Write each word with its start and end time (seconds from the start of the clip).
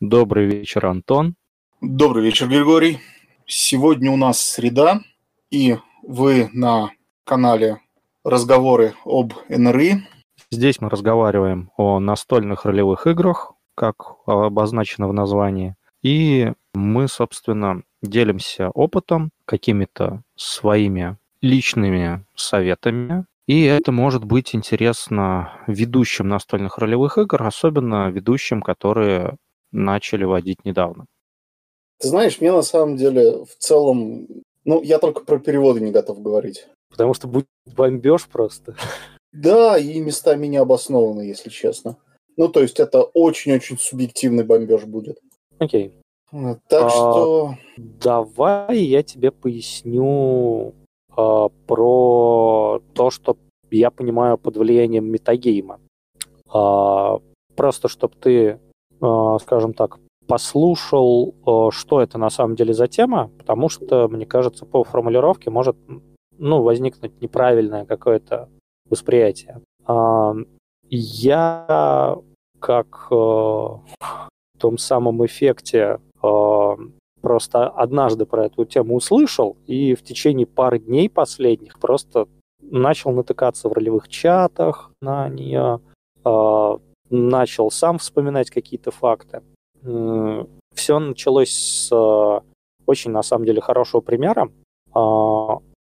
Добрый 0.00 0.46
вечер, 0.46 0.86
Антон. 0.86 1.34
Добрый 1.80 2.24
вечер, 2.24 2.46
Григорий. 2.46 3.00
Сегодня 3.46 4.12
у 4.12 4.16
нас 4.16 4.40
среда, 4.40 5.00
и 5.50 5.76
вы 6.04 6.48
на 6.52 6.92
канале 7.24 7.80
«Разговоры 8.22 8.94
об 9.04 9.32
НРИ». 9.48 10.06
Здесь 10.52 10.80
мы 10.80 10.88
разговариваем 10.88 11.72
о 11.76 11.98
настольных 11.98 12.64
ролевых 12.64 13.08
играх, 13.08 13.54
как 13.74 13.96
обозначено 14.26 15.08
в 15.08 15.12
названии. 15.12 15.74
И 16.00 16.52
мы, 16.74 17.08
собственно, 17.08 17.82
делимся 18.00 18.70
опытом, 18.70 19.30
какими-то 19.46 20.22
своими 20.36 21.16
личными 21.42 22.24
советами. 22.36 23.24
И 23.48 23.64
это 23.64 23.90
может 23.90 24.22
быть 24.22 24.54
интересно 24.54 25.54
ведущим 25.66 26.28
настольных 26.28 26.78
ролевых 26.78 27.18
игр, 27.18 27.42
особенно 27.42 28.10
ведущим, 28.10 28.62
которые 28.62 29.38
начали 29.72 30.24
водить 30.24 30.64
недавно. 30.64 31.06
Ты 31.98 32.08
знаешь, 32.08 32.40
мне 32.40 32.52
на 32.52 32.62
самом 32.62 32.96
деле 32.96 33.44
в 33.44 33.56
целом... 33.58 34.26
Ну, 34.64 34.82
я 34.82 34.98
только 34.98 35.24
про 35.24 35.38
переводы 35.38 35.80
не 35.80 35.90
готов 35.90 36.22
говорить. 36.22 36.66
Потому 36.90 37.14
что 37.14 37.26
будет 37.26 37.46
бомбеж 37.66 38.26
просто. 38.26 38.76
Да, 39.32 39.76
и 39.78 40.00
местами 40.00 40.46
не 40.46 40.56
обоснованы, 40.56 41.22
если 41.22 41.50
честно. 41.50 41.96
Ну, 42.36 42.48
то 42.48 42.60
есть 42.60 42.78
это 42.80 43.02
очень-очень 43.02 43.78
субъективный 43.78 44.44
бомбеж 44.44 44.84
будет. 44.84 45.18
Окей. 45.58 45.92
Так 46.30 46.84
а, 46.84 46.90
что... 46.90 47.54
Давай 47.76 48.78
я 48.78 49.02
тебе 49.02 49.30
поясню 49.30 50.74
а, 51.16 51.48
про 51.66 52.80
то, 52.94 53.10
что 53.10 53.36
я 53.70 53.90
понимаю 53.90 54.38
под 54.38 54.56
влиянием 54.56 55.10
метагейма. 55.10 55.80
А, 56.50 57.20
просто 57.56 57.88
чтобы 57.88 58.14
ты, 58.20 58.60
скажем 59.00 59.74
так, 59.74 59.98
послушал, 60.28 61.34
а, 61.46 61.70
что 61.70 62.00
это 62.00 62.18
на 62.18 62.30
самом 62.30 62.54
деле 62.54 62.74
за 62.74 62.86
тема, 62.86 63.30
потому 63.38 63.68
что, 63.68 64.08
мне 64.08 64.26
кажется, 64.26 64.66
по 64.66 64.84
формулировке 64.84 65.50
может 65.50 65.76
ну, 66.36 66.62
возникнуть 66.62 67.20
неправильное 67.20 67.84
какое-то 67.84 68.48
восприятие. 68.88 69.60
А, 69.86 70.34
я 70.90 72.18
как 72.60 73.08
э, 73.10 73.14
в 73.14 73.80
том 74.58 74.78
самом 74.78 75.24
эффекте 75.24 76.00
э, 76.22 76.76
просто 77.20 77.68
однажды 77.68 78.26
про 78.26 78.46
эту 78.46 78.64
тему 78.64 78.96
услышал, 78.96 79.56
и 79.66 79.94
в 79.94 80.02
течение 80.02 80.46
пары 80.46 80.78
дней 80.78 81.08
последних 81.08 81.78
просто 81.78 82.26
начал 82.60 83.12
натыкаться 83.12 83.68
в 83.68 83.72
ролевых 83.72 84.08
чатах 84.08 84.90
на 85.00 85.28
нее, 85.28 85.80
э, 86.24 86.78
начал 87.10 87.70
сам 87.70 87.98
вспоминать 87.98 88.50
какие-то 88.50 88.90
факты. 88.90 89.42
Все 89.82 90.98
началось 90.98 91.50
с 91.50 92.42
очень, 92.86 93.10
на 93.10 93.22
самом 93.22 93.44
деле, 93.44 93.60
хорошего 93.60 94.00
примера. 94.00 94.50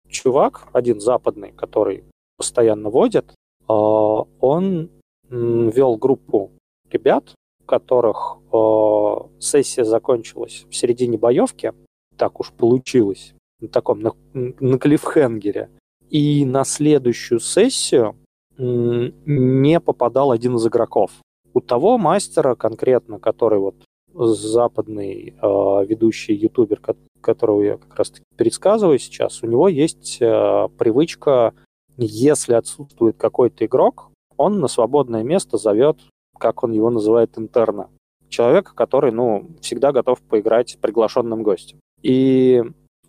Чувак, 0.08 0.67
один 0.71 0.99
западный, 0.99 1.52
который 1.52 2.03
постоянно 2.38 2.89
водит, 2.89 3.33
он 3.67 4.89
вел 5.30 5.97
группу 5.97 6.52
ребят, 6.89 7.33
у 7.61 7.66
которых 7.66 8.38
э, 8.53 9.39
сессия 9.39 9.83
закончилась 9.83 10.66
в 10.69 10.75
середине 10.75 11.17
боевки, 11.17 11.73
так 12.16 12.39
уж 12.39 12.52
получилось, 12.52 13.33
на 13.59 13.67
таком, 13.67 14.02
на, 14.02 14.13
на 14.33 14.77
клиффхенгере, 14.77 15.69
и 16.09 16.45
на 16.45 16.63
следующую 16.63 17.39
сессию 17.39 18.16
э, 18.16 18.25
не 18.58 19.80
попадал 19.80 20.31
один 20.31 20.56
из 20.56 20.67
игроков. 20.67 21.11
У 21.53 21.61
того 21.61 21.98
мастера 21.98 22.56
конкретно, 22.56 23.20
который 23.20 23.59
вот 23.59 23.75
западный 24.14 25.36
э, 25.42 25.86
ведущий 25.86 26.34
ютубер, 26.34 26.80
которого 27.22 27.61
я 27.61 27.78
как 27.78 27.95
раз 27.95 28.14
пересказываю 28.38 28.98
сейчас, 29.00 29.44
у 29.44 29.48
него 29.48 29.67
есть 29.67 30.17
э, 30.22 30.67
привычка, 30.78 31.53
если 31.98 32.54
отсутствует 32.54 33.17
какой-то 33.17 33.66
игрок, 33.66 34.10
он 34.38 34.60
на 34.60 34.67
свободное 34.67 35.23
место 35.23 35.58
зовет, 35.58 35.98
как 36.37 36.64
он 36.64 36.72
его 36.72 36.89
называет, 36.89 37.37
интерна. 37.37 37.89
Человека, 38.30 38.73
который, 38.76 39.11
ну, 39.11 39.48
всегда 39.61 39.92
готов 39.92 40.22
поиграть 40.22 40.77
приглашенным 40.82 41.43
гостем. 41.43 41.80
И 42.02 42.64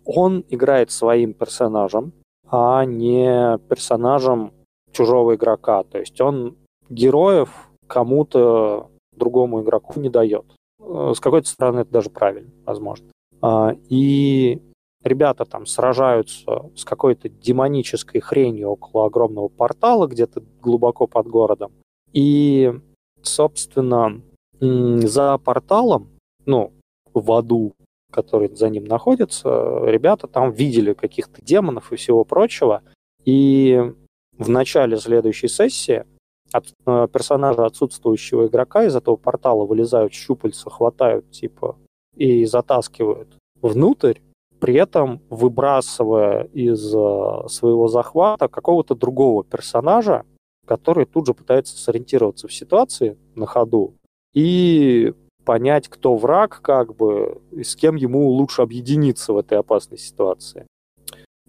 он 0.05 0.45
играет 0.49 0.91
своим 0.91 1.33
персонажем, 1.33 2.13
а 2.49 2.85
не 2.85 3.57
персонажем 3.67 4.53
чужого 4.91 5.35
игрока. 5.35 5.83
То 5.83 5.99
есть 5.99 6.19
он 6.21 6.57
героев 6.89 7.49
кому-то 7.87 8.89
другому 9.13 9.61
игроку 9.61 9.99
не 9.99 10.09
дает. 10.09 10.45
Э, 10.79 11.13
с 11.15 11.19
какой-то 11.19 11.47
стороны 11.47 11.81
это 11.81 11.91
даже 11.91 12.09
правильно, 12.09 12.51
возможно. 12.65 13.07
А, 13.41 13.75
и 13.89 14.61
ребята 15.03 15.45
там 15.45 15.65
сражаются 15.65 16.69
с 16.75 16.83
какой-то 16.83 17.29
демонической 17.29 18.21
хренью 18.21 18.69
около 18.69 19.05
огромного 19.05 19.47
портала 19.47 20.07
где-то 20.07 20.43
глубоко 20.61 21.07
под 21.07 21.27
городом. 21.27 21.71
И, 22.13 22.73
собственно, 23.21 24.21
за 24.59 25.37
порталом, 25.37 26.09
ну, 26.45 26.71
в 27.13 27.31
аду, 27.31 27.73
который 28.11 28.53
за 28.55 28.69
ним 28.69 28.85
находится, 28.85 29.81
ребята 29.83 30.27
там 30.27 30.51
видели 30.51 30.93
каких-то 30.93 31.41
демонов 31.43 31.91
и 31.91 31.95
всего 31.95 32.23
прочего. 32.23 32.81
И 33.25 33.93
в 34.37 34.49
начале 34.49 34.97
следующей 34.97 35.47
сессии 35.47 36.05
от 36.51 36.65
э, 36.85 37.07
персонажа 37.11 37.65
отсутствующего 37.65 38.47
игрока 38.47 38.85
из 38.85 38.95
этого 38.95 39.15
портала 39.15 39.65
вылезают 39.65 40.13
щупальца, 40.13 40.69
хватают 40.69 41.29
типа 41.31 41.77
и 42.15 42.45
затаскивают 42.45 43.37
внутрь, 43.61 44.19
при 44.59 44.75
этом 44.75 45.21
выбрасывая 45.29 46.43
из 46.53 46.93
э, 46.93 47.47
своего 47.49 47.87
захвата 47.87 48.47
какого-то 48.47 48.95
другого 48.95 49.43
персонажа, 49.43 50.25
который 50.65 51.05
тут 51.05 51.27
же 51.27 51.33
пытается 51.33 51.77
сориентироваться 51.77 52.47
в 52.47 52.53
ситуации 52.53 53.17
на 53.35 53.45
ходу 53.45 53.95
и 54.33 55.13
понять, 55.45 55.87
кто 55.87 56.15
враг, 56.15 56.59
как 56.61 56.95
бы, 56.95 57.41
и 57.51 57.63
с 57.63 57.75
кем 57.75 57.95
ему 57.95 58.29
лучше 58.29 58.61
объединиться 58.61 59.31
в 59.31 59.37
этой 59.37 59.57
опасной 59.57 59.97
ситуации. 59.97 60.67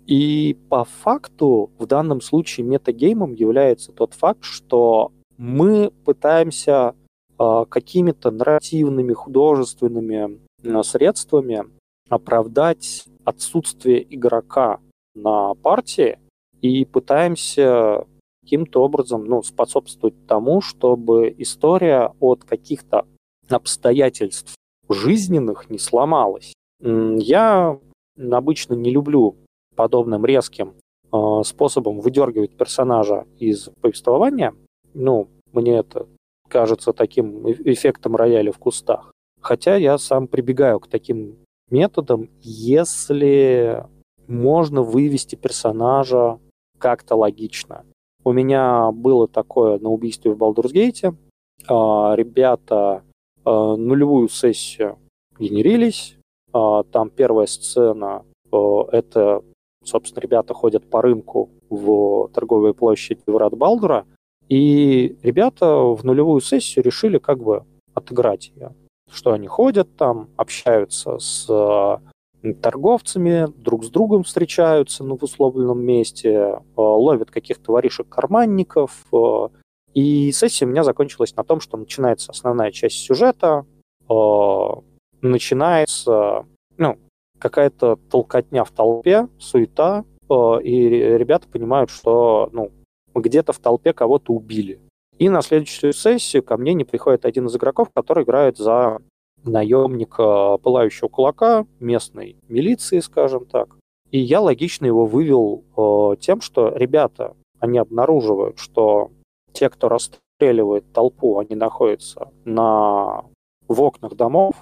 И 0.08 0.56
по 0.70 0.84
факту 0.84 1.70
в 1.78 1.84
данном 1.84 2.22
случае 2.22 2.64
метагеймом 2.64 3.34
является 3.34 3.92
тот 3.92 4.14
факт, 4.14 4.42
что 4.42 5.12
мы 5.36 5.90
пытаемся 6.06 6.94
э, 7.38 7.64
какими-то 7.68 8.30
нарративными, 8.30 9.12
художественными 9.12 10.40
э, 10.62 10.82
средствами 10.82 11.66
оправдать 12.08 13.04
отсутствие 13.24 14.02
игрока 14.14 14.80
на 15.14 15.52
партии 15.56 16.18
и 16.62 16.86
пытаемся 16.86 18.06
каким-то 18.42 18.82
образом 18.82 19.26
ну, 19.26 19.42
способствовать 19.42 20.26
тому, 20.26 20.62
чтобы 20.62 21.34
история 21.36 22.14
от 22.18 22.44
каких-то 22.44 23.04
обстоятельств 23.46 24.54
жизненных 24.88 25.68
не 25.68 25.78
сломалась. 25.78 26.54
Я 26.80 27.78
обычно 28.16 28.72
не 28.72 28.90
люблю 28.90 29.36
подобным 29.78 30.26
резким 30.26 30.74
э, 31.12 31.42
способом 31.44 32.00
выдергивать 32.00 32.56
персонажа 32.56 33.26
из 33.38 33.70
повествования. 33.80 34.52
Ну, 34.92 35.28
мне 35.52 35.76
это 35.78 36.08
кажется 36.48 36.92
таким 36.92 37.48
эффектом 37.48 38.16
рояля 38.16 38.50
в 38.50 38.58
кустах. 38.58 39.12
Хотя 39.40 39.76
я 39.76 39.96
сам 39.98 40.26
прибегаю 40.26 40.80
к 40.80 40.88
таким 40.88 41.36
методом, 41.70 42.28
если 42.40 43.86
можно 44.26 44.82
вывести 44.82 45.36
персонажа 45.36 46.40
как-то 46.78 47.14
логично. 47.14 47.84
У 48.24 48.32
меня 48.32 48.90
было 48.90 49.28
такое 49.28 49.78
на 49.78 49.90
убийстве 49.90 50.32
в 50.32 50.36
Балдурсгейте. 50.36 51.14
Ребята 51.68 53.02
а, 53.44 53.76
нулевую 53.76 54.28
сессию 54.28 54.98
генерились. 55.38 56.16
А, 56.52 56.82
там 56.82 57.10
первая 57.10 57.46
сцена 57.46 58.24
а,— 58.50 58.82
это, 58.92 59.42
собственно, 59.88 60.22
ребята 60.22 60.54
ходят 60.54 60.88
по 60.88 61.02
рынку 61.02 61.50
в 61.70 62.28
торговой 62.28 62.74
площади 62.74 63.22
Врат 63.26 63.54
Балдура, 63.54 64.06
и 64.48 65.16
ребята 65.22 65.66
в 65.66 66.04
нулевую 66.04 66.40
сессию 66.40 66.84
решили 66.84 67.18
как 67.18 67.42
бы 67.42 67.64
отыграть 67.94 68.52
ее 68.54 68.74
что 69.12 69.32
они 69.32 69.46
ходят 69.46 69.96
там, 69.96 70.28
общаются 70.36 71.18
с 71.18 71.46
э, 71.48 72.52
торговцами, 72.54 73.46
друг 73.56 73.84
с 73.84 73.90
другом 73.90 74.22
встречаются 74.22 75.04
ну, 75.04 75.16
в 75.16 75.22
условленном 75.22 75.80
месте, 75.80 76.30
э, 76.30 76.60
ловят 76.76 77.30
каких-то 77.30 77.72
воришек-карманников. 77.72 79.06
Э, 79.12 79.48
и 79.94 80.30
сессия 80.32 80.66
у 80.66 80.68
меня 80.68 80.84
закончилась 80.84 81.34
на 81.36 81.44
том, 81.44 81.60
что 81.60 81.76
начинается 81.76 82.30
основная 82.30 82.70
часть 82.70 82.98
сюжета, 82.98 83.64
начинается 85.20 86.46
ну, 86.76 86.98
какая-то 87.38 87.98
толкотня 88.10 88.64
в 88.64 88.70
толпе, 88.70 89.28
суета, 89.38 90.04
и 90.30 90.88
ребята 91.18 91.48
понимают, 91.48 91.90
что 91.90 92.50
ну, 92.52 92.70
где-то 93.14 93.52
в 93.52 93.58
толпе 93.58 93.92
кого-то 93.92 94.32
убили. 94.32 94.80
И 95.18 95.28
на 95.28 95.42
следующую 95.42 95.92
сессию 95.92 96.42
ко 96.42 96.56
мне 96.56 96.74
не 96.74 96.84
приходит 96.84 97.24
один 97.24 97.46
из 97.46 97.56
игроков, 97.56 97.88
который 97.92 98.24
играет 98.24 98.56
за 98.56 98.98
наемник 99.44 100.14
э, 100.18 100.58
пылающего 100.62 101.08
кулака 101.08 101.66
местной 101.80 102.36
милиции, 102.48 103.00
скажем 103.00 103.46
так. 103.46 103.76
И 104.10 104.18
я 104.18 104.40
логично 104.40 104.86
его 104.86 105.06
вывел 105.06 105.64
э, 105.76 106.16
тем, 106.20 106.40
что 106.40 106.68
ребята, 106.74 107.34
они 107.58 107.78
обнаруживают, 107.78 108.58
что 108.58 109.10
те, 109.52 109.68
кто 109.70 109.88
расстреливает 109.88 110.92
толпу, 110.92 111.38
они 111.38 111.56
находятся 111.56 112.30
на, 112.44 113.24
в 113.66 113.82
окнах 113.82 114.14
домов, 114.14 114.54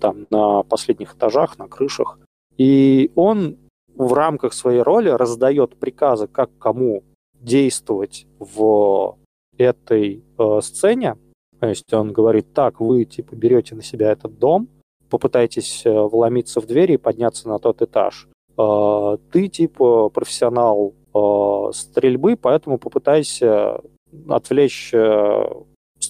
там, 0.00 0.26
на 0.30 0.62
последних 0.62 1.14
этажах, 1.14 1.58
на 1.58 1.68
крышах. 1.68 2.18
И 2.56 3.10
он 3.14 3.56
в 3.94 4.12
рамках 4.12 4.52
своей 4.52 4.82
роли 4.82 5.08
раздает 5.08 5.76
приказы, 5.76 6.26
как 6.26 6.50
кому 6.58 7.02
действовать 7.34 8.26
в 8.38 9.16
этой 9.56 10.22
э, 10.38 10.60
сцене. 10.62 11.16
То 11.60 11.68
есть 11.68 11.92
он 11.92 12.12
говорит, 12.12 12.52
так, 12.52 12.80
вы 12.80 13.04
типа 13.04 13.34
берете 13.36 13.74
на 13.74 13.82
себя 13.82 14.10
этот 14.10 14.38
дом, 14.38 14.68
попытайтесь 15.10 15.86
э, 15.86 15.90
вломиться 15.92 16.60
в 16.60 16.66
двери 16.66 16.94
и 16.94 16.98
подняться 16.98 17.48
на 17.48 17.58
тот 17.58 17.82
этаж. 17.82 18.28
Э, 18.58 19.16
ты 19.30 19.48
типа 19.48 20.08
профессионал 20.08 20.94
э, 21.14 21.72
стрельбы, 21.72 22.36
поэтому 22.36 22.78
попытайся 22.78 23.80
отвлечь 24.28 24.92
э, 24.92 25.44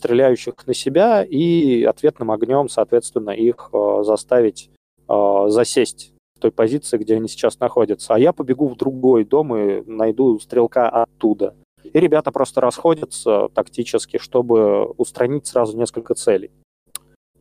стреляющих 0.05 0.55
на 0.67 0.75
себя 0.75 1.25
и 1.25 1.83
ответным 1.83 2.31
огнем, 2.31 2.69
соответственно, 2.69 3.31
их 3.31 3.71
э, 3.73 4.03
заставить 4.03 4.69
э, 5.09 5.45
засесть 5.49 6.13
в 6.37 6.41
той 6.41 6.51
позиции, 6.51 6.99
где 6.99 7.17
они 7.17 7.27
сейчас 7.27 7.59
находятся. 7.59 8.15
А 8.15 8.19
я 8.19 8.35
побегу 8.35 8.69
в 8.69 8.77
другой 8.77 9.25
дом 9.25 9.57
и 9.57 9.83
найду 9.87 10.39
стрелка 10.41 10.91
оттуда. 10.91 11.55
И 11.83 11.99
ребята 11.99 12.33
просто 12.33 12.61
расходятся 12.61 13.49
тактически, 13.55 14.19
чтобы 14.19 14.85
устранить 14.85 15.47
сразу 15.47 15.75
несколько 15.77 16.15
целей. 16.15 16.51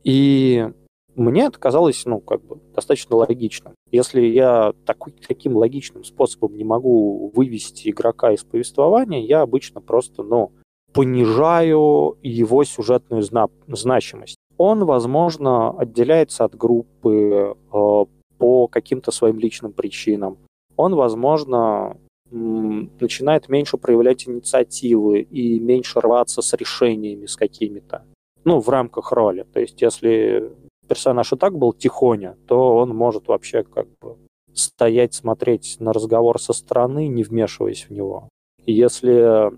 И 0.02 0.66
мне 1.14 1.44
это 1.44 1.58
казалось, 1.58 2.06
ну, 2.06 2.20
как 2.20 2.42
бы, 2.42 2.60
достаточно 2.74 3.16
логично. 3.16 3.74
Если 3.90 4.22
я 4.22 4.72
такой, 4.86 5.12
таким 5.26 5.56
логичным 5.56 6.04
способом 6.04 6.56
не 6.56 6.64
могу 6.64 7.30
вывести 7.34 7.90
игрока 7.90 8.32
из 8.32 8.42
повествования, 8.42 9.20
я 9.20 9.42
обычно 9.42 9.82
просто, 9.82 10.22
ну, 10.22 10.52
понижаю 10.94 12.16
его 12.22 12.64
сюжетную 12.64 13.22
зна- 13.22 13.48
значимость. 13.66 14.36
Он, 14.56 14.84
возможно, 14.84 15.70
отделяется 15.70 16.44
от 16.44 16.54
группы 16.54 17.56
э, 17.72 18.04
по 18.38 18.68
каким-то 18.68 19.10
своим 19.10 19.38
личным 19.40 19.72
причинам. 19.72 20.38
Он, 20.76 20.94
возможно, 20.94 21.96
начинает 22.30 23.48
меньше 23.48 23.76
проявлять 23.76 24.28
инициативы 24.28 25.20
и 25.20 25.58
меньше 25.60 26.00
рваться 26.00 26.42
с 26.42 26.52
решениями 26.54 27.26
с 27.26 27.36
какими-то. 27.36 28.04
Ну, 28.44 28.60
в 28.60 28.68
рамках 28.68 29.12
роли. 29.12 29.46
То 29.52 29.60
есть, 29.60 29.82
если 29.82 30.52
персонаж 30.88 31.32
и 31.32 31.36
так 31.36 31.56
был 31.56 31.72
тихоня, 31.72 32.36
то 32.46 32.76
он 32.76 32.90
может 32.90 33.28
вообще 33.28 33.62
как 33.62 33.86
бы 34.00 34.16
стоять, 34.52 35.14
смотреть 35.14 35.76
на 35.80 35.92
разговор 35.92 36.40
со 36.40 36.52
стороны, 36.52 37.08
не 37.08 37.24
вмешиваясь 37.24 37.86
в 37.88 37.90
него. 37.90 38.28
Если 38.66 39.50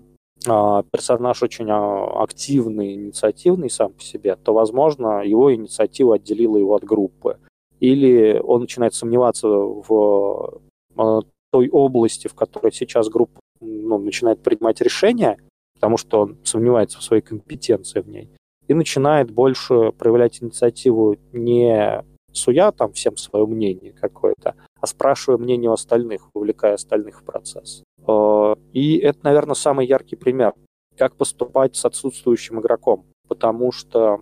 персонаж 0.45 1.43
очень 1.43 1.69
а, 1.69 2.23
активный, 2.23 2.93
инициативный 2.93 3.69
сам 3.69 3.93
по 3.93 4.01
себе, 4.01 4.35
то, 4.35 4.53
возможно, 4.53 5.23
его 5.23 5.53
инициатива 5.53 6.15
отделила 6.15 6.57
его 6.57 6.75
от 6.75 6.83
группы. 6.83 7.39
Или 7.79 8.41
он 8.43 8.61
начинает 8.61 8.93
сомневаться 8.93 9.47
в 9.47 10.61
а, 10.95 11.21
той 11.51 11.69
области, 11.69 12.27
в 12.27 12.33
которой 12.33 12.71
сейчас 12.71 13.09
группа 13.09 13.39
ну, 13.59 13.97
начинает 13.97 14.41
принимать 14.41 14.81
решения, 14.81 15.37
потому 15.75 15.97
что 15.97 16.21
он 16.21 16.37
сомневается 16.43 16.99
в 16.99 17.03
своей 17.03 17.21
компетенции 17.21 18.01
в 18.01 18.07
ней, 18.07 18.29
и 18.67 18.73
начинает 18.73 19.31
больше 19.31 19.91
проявлять 19.91 20.41
инициативу 20.41 21.15
не 21.31 22.03
суя 22.37 22.71
там 22.71 22.93
всем 22.93 23.17
свое 23.17 23.45
мнение 23.45 23.93
какое-то, 23.93 24.55
а 24.79 24.87
спрашивая 24.87 25.37
мнение 25.37 25.69
у 25.69 25.73
остальных, 25.73 26.29
вовлекая 26.33 26.75
остальных 26.75 27.21
в 27.21 27.25
процесс. 27.25 27.83
Э, 28.07 28.55
и 28.73 28.97
это, 28.97 29.19
наверное, 29.23 29.55
самый 29.55 29.85
яркий 29.85 30.15
пример, 30.15 30.53
как 30.97 31.15
поступать 31.15 31.75
с 31.75 31.85
отсутствующим 31.85 32.59
игроком. 32.59 33.05
Потому 33.27 33.71
что, 33.71 34.21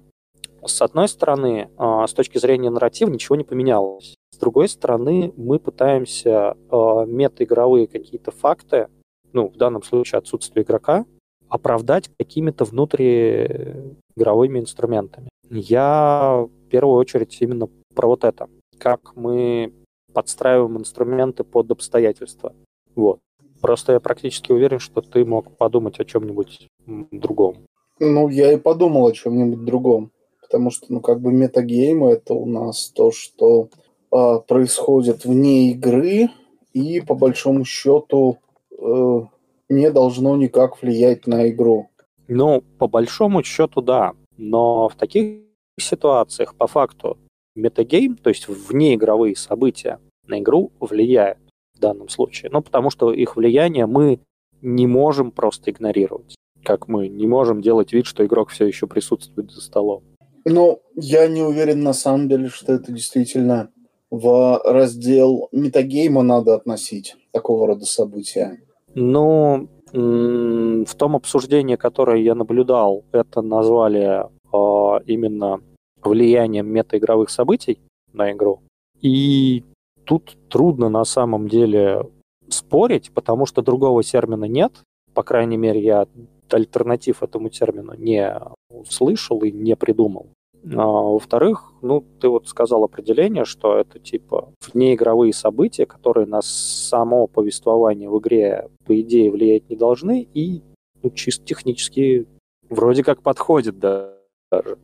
с 0.65 0.81
одной 0.81 1.07
стороны, 1.07 1.69
э, 1.77 2.05
с 2.07 2.13
точки 2.13 2.37
зрения 2.37 2.69
нарратива 2.69 3.09
ничего 3.09 3.35
не 3.35 3.43
поменялось. 3.43 4.15
С 4.31 4.37
другой 4.37 4.67
стороны, 4.67 5.31
мы 5.37 5.59
пытаемся 5.59 6.55
э, 6.71 7.05
метаигровые 7.07 7.87
какие-то 7.87 8.31
факты, 8.31 8.89
ну, 9.31 9.49
в 9.49 9.57
данном 9.57 9.83
случае 9.83 10.19
отсутствие 10.19 10.63
игрока, 10.63 11.05
оправдать 11.47 12.09
какими-то 12.17 12.65
внутриигровыми 12.65 14.59
инструментами. 14.59 15.29
Я 15.49 16.47
в 16.47 16.69
первую 16.69 16.97
очередь 16.97 17.37
именно 17.39 17.69
про 17.95 18.07
вот 18.07 18.23
это. 18.23 18.47
Как 18.77 19.15
мы 19.15 19.73
подстраиваем 20.13 20.77
инструменты 20.77 21.43
под 21.43 21.71
обстоятельства. 21.71 22.53
Вот. 22.95 23.19
Просто 23.61 23.93
я 23.93 23.99
практически 23.99 24.51
уверен, 24.51 24.79
что 24.79 25.01
ты 25.01 25.25
мог 25.25 25.57
подумать 25.57 25.99
о 25.99 26.05
чем-нибудь 26.05 26.67
другом. 27.11 27.57
Ну, 27.99 28.29
я 28.29 28.53
и 28.53 28.57
подумал 28.57 29.07
о 29.07 29.11
чем-нибудь 29.11 29.65
другом. 29.65 30.11
Потому 30.41 30.71
что, 30.71 30.85
ну, 30.89 31.01
как 31.01 31.19
бы 31.21 31.31
метагеймы 31.31 32.11
это 32.11 32.33
у 32.33 32.45
нас 32.45 32.89
то, 32.89 33.11
что 33.11 33.69
э, 34.11 34.39
происходит 34.47 35.25
вне 35.25 35.71
игры 35.71 36.29
и, 36.73 37.01
по 37.01 37.15
большому 37.15 37.65
счету, 37.65 38.37
э, 38.77 39.21
не 39.69 39.91
должно 39.91 40.35
никак 40.37 40.81
влиять 40.81 41.27
на 41.27 41.49
игру. 41.49 41.89
Ну, 42.27 42.63
по 42.77 42.87
большому 42.87 43.43
счету, 43.43 43.81
да. 43.81 44.13
Но 44.37 44.87
в 44.87 44.95
таких 44.95 45.41
ситуациях, 45.79 46.55
по 46.55 46.67
факту, 46.67 47.17
метагейм, 47.55 48.17
то 48.17 48.29
есть 48.29 48.47
внеигровые 48.47 49.35
события, 49.35 49.99
на 50.27 50.39
игру 50.39 50.71
влияют 50.79 51.39
в 51.73 51.79
данном 51.79 52.09
случае. 52.09 52.51
Ну, 52.51 52.61
потому 52.61 52.89
что 52.89 53.11
их 53.11 53.35
влияние 53.35 53.85
мы 53.85 54.19
не 54.61 54.87
можем 54.87 55.31
просто 55.31 55.71
игнорировать. 55.71 56.35
Как 56.63 56.87
мы 56.87 57.07
не 57.07 57.27
можем 57.27 57.61
делать 57.61 57.93
вид, 57.93 58.05
что 58.05 58.25
игрок 58.25 58.49
все 58.49 58.65
еще 58.65 58.87
присутствует 58.87 59.51
за 59.51 59.61
столом. 59.61 60.03
Ну, 60.45 60.81
я 60.95 61.27
не 61.27 61.41
уверен 61.41 61.83
на 61.83 61.93
самом 61.93 62.27
деле, 62.29 62.49
что 62.49 62.73
это 62.73 62.91
действительно 62.91 63.69
в 64.11 64.61
раздел 64.63 65.49
метагейма 65.51 66.21
надо 66.21 66.55
относить 66.55 67.15
такого 67.31 67.67
рода 67.67 67.85
события. 67.85 68.59
Ну, 68.93 69.67
в 69.91 70.95
том 70.95 71.15
обсуждении, 71.15 71.75
которое 71.75 72.21
я 72.21 72.35
наблюдал, 72.35 73.03
это 73.11 73.41
назвали 73.41 74.23
э, 74.23 75.03
именно 75.05 75.61
влиянием 76.05 76.67
метаигровых 76.67 77.29
событий 77.29 77.79
на 78.13 78.31
игру. 78.31 78.61
И 79.01 79.63
тут 80.05 80.37
трудно 80.49 80.89
на 80.89 81.05
самом 81.05 81.47
деле 81.47 82.09
спорить, 82.49 83.11
потому 83.11 83.45
что 83.45 83.61
другого 83.61 84.03
термина 84.03 84.45
нет. 84.45 84.71
По 85.13 85.23
крайней 85.23 85.57
мере, 85.57 85.81
я 85.81 86.07
альтернатив 86.49 87.23
этому 87.23 87.49
термину 87.49 87.93
не 87.95 88.39
слышал 88.87 89.41
и 89.41 89.51
не 89.51 89.75
придумал. 89.75 90.27
А, 90.73 90.85
во-вторых, 90.85 91.73
ну, 91.81 92.03
ты 92.19 92.27
вот 92.27 92.47
сказал 92.47 92.83
определение, 92.83 93.45
что 93.45 93.77
это 93.77 93.99
типа 93.99 94.49
внеигровые 94.73 95.33
события, 95.33 95.85
которые 95.85 96.25
на 96.25 96.41
само 96.41 97.27
повествование 97.27 98.09
в 98.09 98.19
игре, 98.19 98.69
по 98.85 98.99
идее, 98.99 99.31
влиять 99.31 99.69
не 99.69 99.75
должны, 99.75 100.27
и 100.33 100.61
ну, 101.03 101.11
чисто 101.11 101.45
технически 101.45 102.25
вроде 102.69 103.03
как 103.03 103.21
подходит 103.21 103.77
да, 103.79 104.13
даже. 104.51 104.77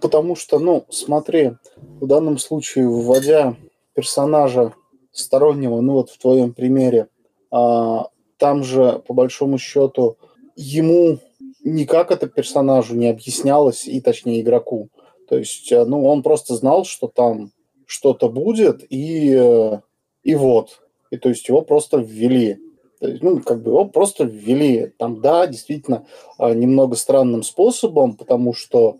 Потому 0.00 0.36
что, 0.36 0.58
ну, 0.58 0.84
смотри, 0.88 1.52
в 1.76 2.06
данном 2.06 2.38
случае, 2.38 2.88
вводя 2.88 3.56
персонажа 3.94 4.74
стороннего, 5.12 5.80
ну 5.80 5.94
вот 5.94 6.10
в 6.10 6.18
твоем 6.18 6.52
примере, 6.54 7.08
а, 7.50 8.08
там 8.38 8.64
же, 8.64 9.02
по 9.06 9.14
большому 9.14 9.58
счету, 9.58 10.16
ему 10.56 11.18
никак 11.62 12.10
это 12.10 12.26
персонажу 12.26 12.94
не 12.94 13.08
объяснялось, 13.08 13.86
и 13.86 14.00
точнее 14.00 14.40
игроку. 14.40 14.88
То 15.28 15.36
есть, 15.36 15.70
э, 15.70 15.84
ну, 15.84 16.04
он 16.06 16.22
просто 16.22 16.54
знал, 16.54 16.84
что 16.84 17.06
там 17.06 17.52
что-то 17.86 18.28
будет, 18.28 18.84
и, 18.90 19.32
э, 19.32 19.80
и 20.22 20.34
вот. 20.34 20.80
И 21.10 21.16
то 21.16 21.28
есть 21.28 21.48
его 21.48 21.62
просто 21.62 21.98
ввели. 21.98 22.58
Ну, 23.00 23.40
как 23.40 23.62
бы 23.62 23.70
его 23.70 23.84
просто 23.86 24.24
ввели. 24.24 24.92
Там, 24.98 25.20
да, 25.20 25.46
действительно, 25.46 26.06
а, 26.38 26.52
немного 26.52 26.96
странным 26.96 27.42
способом, 27.42 28.14
потому 28.14 28.54
что 28.54 28.98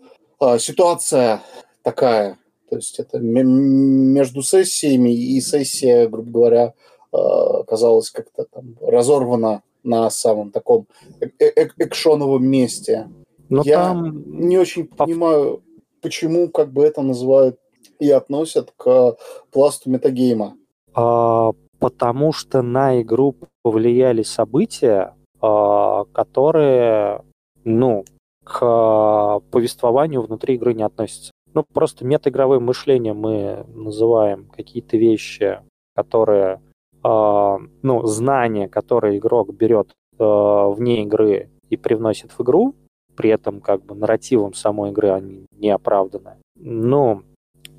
ситуация 0.59 1.41
такая, 1.83 2.37
то 2.69 2.77
есть 2.77 2.99
это 2.99 3.19
между 3.19 4.41
сессиями 4.41 5.09
и 5.13 5.41
сессия, 5.41 6.07
грубо 6.07 6.31
говоря, 6.31 6.73
а, 7.11 7.63
казалось 7.63 8.09
как-то 8.09 8.45
там 8.45 8.77
разорвана 8.81 9.61
на 9.83 10.09
самом 10.09 10.51
таком 10.51 10.87
э, 11.19 11.27
э 11.39 11.67
экшоновом 11.77 12.45
месте. 12.45 13.09
Но 13.49 13.63
Я 13.65 13.87
там... 13.87 14.23
не 14.47 14.57
очень 14.57 14.87
понимаю, 14.87 15.61
почему 16.01 16.49
как 16.49 16.71
бы 16.71 16.83
это 16.83 17.01
называют 17.01 17.59
и 17.99 18.09
относят 18.09 18.73
к 18.77 19.17
пласту 19.51 19.89
метагейма. 19.89 20.55
А, 20.93 21.51
потому 21.79 22.31
что 22.31 22.61
на 22.61 23.01
игру 23.01 23.35
повлияли 23.63 24.23
события, 24.23 25.15
а, 25.41 26.05
которые, 26.13 27.23
ну, 27.63 28.05
к 28.51 29.41
повествованию 29.51 30.21
внутри 30.21 30.55
игры 30.55 30.73
не 30.73 30.83
относятся. 30.83 31.31
Ну, 31.53 31.63
просто 31.73 32.05
метаигровым 32.05 32.65
мышлением 32.65 33.17
мы 33.17 33.65
называем 33.73 34.45
какие-то 34.55 34.97
вещи, 34.97 35.59
которые, 35.95 36.61
э, 37.03 37.57
ну, 37.81 38.05
знания, 38.05 38.67
которые 38.69 39.17
игрок 39.17 39.53
берет 39.53 39.91
э, 40.17 40.23
вне 40.23 41.03
игры 41.03 41.49
и 41.69 41.77
привносит 41.77 42.31
в 42.31 42.41
игру, 42.41 42.75
при 43.15 43.29
этом 43.29 43.59
как 43.59 43.83
бы 43.83 43.95
нарративом 43.95 44.53
самой 44.53 44.91
игры 44.91 45.09
они 45.09 45.45
не 45.57 45.69
оправданы. 45.69 46.35
Ну, 46.55 47.23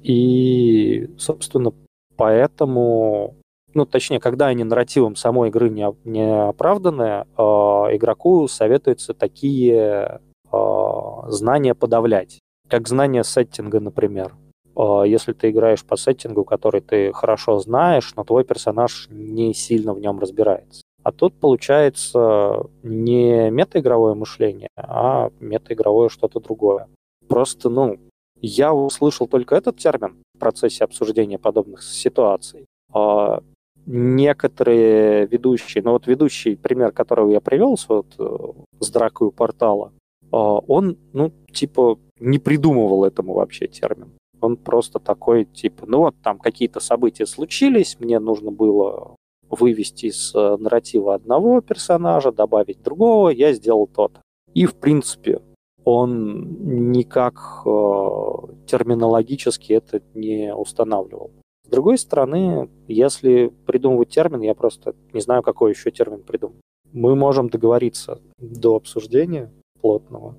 и, 0.02 1.08
собственно, 1.18 1.72
поэтому, 2.16 3.36
ну, 3.72 3.86
точнее, 3.86 4.20
когда 4.20 4.46
они 4.46 4.64
нарративом 4.64 5.16
самой 5.16 5.48
игры 5.48 5.70
не, 5.70 5.86
не 6.04 6.48
оправданы, 6.48 7.02
э, 7.02 7.42
игроку 7.42 8.48
советуется 8.48 9.14
такие 9.14 9.74
э, 9.74 10.18
знания 11.28 11.74
подавлять 11.74 12.40
как 12.72 12.88
знание 12.88 13.22
сеттинга, 13.22 13.80
например. 13.80 14.34
А, 14.74 15.02
если 15.02 15.34
ты 15.34 15.50
играешь 15.50 15.84
по 15.84 15.96
сеттингу, 15.96 16.42
который 16.44 16.80
ты 16.80 17.12
хорошо 17.12 17.58
знаешь, 17.58 18.14
но 18.16 18.24
твой 18.24 18.44
персонаж 18.44 19.08
не 19.10 19.52
сильно 19.52 19.92
в 19.92 20.00
нем 20.00 20.18
разбирается. 20.18 20.80
А 21.02 21.12
тут 21.12 21.34
получается 21.34 22.64
не 22.82 23.50
метаигровое 23.50 24.14
мышление, 24.14 24.68
а 24.74 25.30
метаигровое 25.38 26.08
что-то 26.08 26.40
другое. 26.40 26.88
Просто, 27.28 27.68
ну, 27.68 27.98
я 28.40 28.72
услышал 28.72 29.26
только 29.26 29.54
этот 29.54 29.76
термин 29.76 30.16
в 30.34 30.38
процессе 30.38 30.84
обсуждения 30.84 31.38
подобных 31.38 31.82
ситуаций. 31.82 32.64
А 32.90 33.42
некоторые 33.84 35.26
ведущие, 35.26 35.82
ну 35.82 35.90
вот 35.92 36.06
ведущий 36.06 36.56
пример, 36.56 36.92
которого 36.92 37.30
я 37.30 37.40
привел 37.42 37.76
вот, 37.88 38.06
э, 38.18 38.36
с 38.80 38.90
дракой 38.90 39.30
портала, 39.30 39.86
а, 39.86 40.01
он, 40.38 40.96
ну, 41.12 41.32
типа, 41.52 41.98
не 42.18 42.38
придумывал 42.38 43.04
этому 43.04 43.34
вообще 43.34 43.66
термин. 43.66 44.12
Он 44.40 44.56
просто 44.56 44.98
такой, 44.98 45.44
типа, 45.44 45.86
ну 45.86 45.98
вот 45.98 46.16
там 46.22 46.38
какие-то 46.38 46.80
события 46.80 47.26
случились, 47.26 47.96
мне 48.00 48.18
нужно 48.18 48.50
было 48.50 49.16
вывести 49.50 50.06
из 50.06 50.34
э, 50.34 50.56
нарратива 50.58 51.14
одного 51.14 51.60
персонажа, 51.60 52.32
добавить 52.32 52.82
другого, 52.82 53.28
я 53.28 53.52
сделал 53.52 53.86
тот. 53.86 54.18
И, 54.54 54.66
в 54.66 54.74
принципе, 54.74 55.42
он 55.84 56.90
никак 56.90 57.62
э, 57.64 57.70
терминологически 58.66 59.74
это 59.74 60.02
не 60.14 60.54
устанавливал. 60.54 61.30
С 61.66 61.68
другой 61.68 61.98
стороны, 61.98 62.68
если 62.88 63.52
придумывать 63.66 64.08
термин, 64.08 64.40
я 64.40 64.54
просто 64.54 64.94
не 65.12 65.20
знаю, 65.20 65.42
какой 65.42 65.72
еще 65.72 65.90
термин 65.90 66.22
придумать. 66.22 66.60
Мы 66.92 67.14
можем 67.14 67.48
договориться 67.48 68.20
до 68.38 68.76
обсуждения, 68.76 69.50
плотного. 69.82 70.36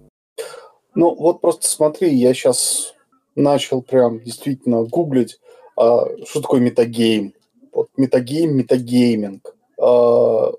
Ну, 0.95 1.13
вот 1.13 1.41
просто 1.41 1.67
смотри, 1.67 2.15
я 2.15 2.33
сейчас 2.33 2.93
начал 3.35 3.81
прям 3.81 4.23
действительно 4.23 4.83
гуглить, 4.83 5.39
а, 5.75 6.05
что 6.25 6.41
такое 6.41 6.61
метагейм. 6.61 7.33
Вот 7.71 7.89
метагейм, 7.97 8.55
метагейминг. 8.55 9.55
А, 9.79 10.51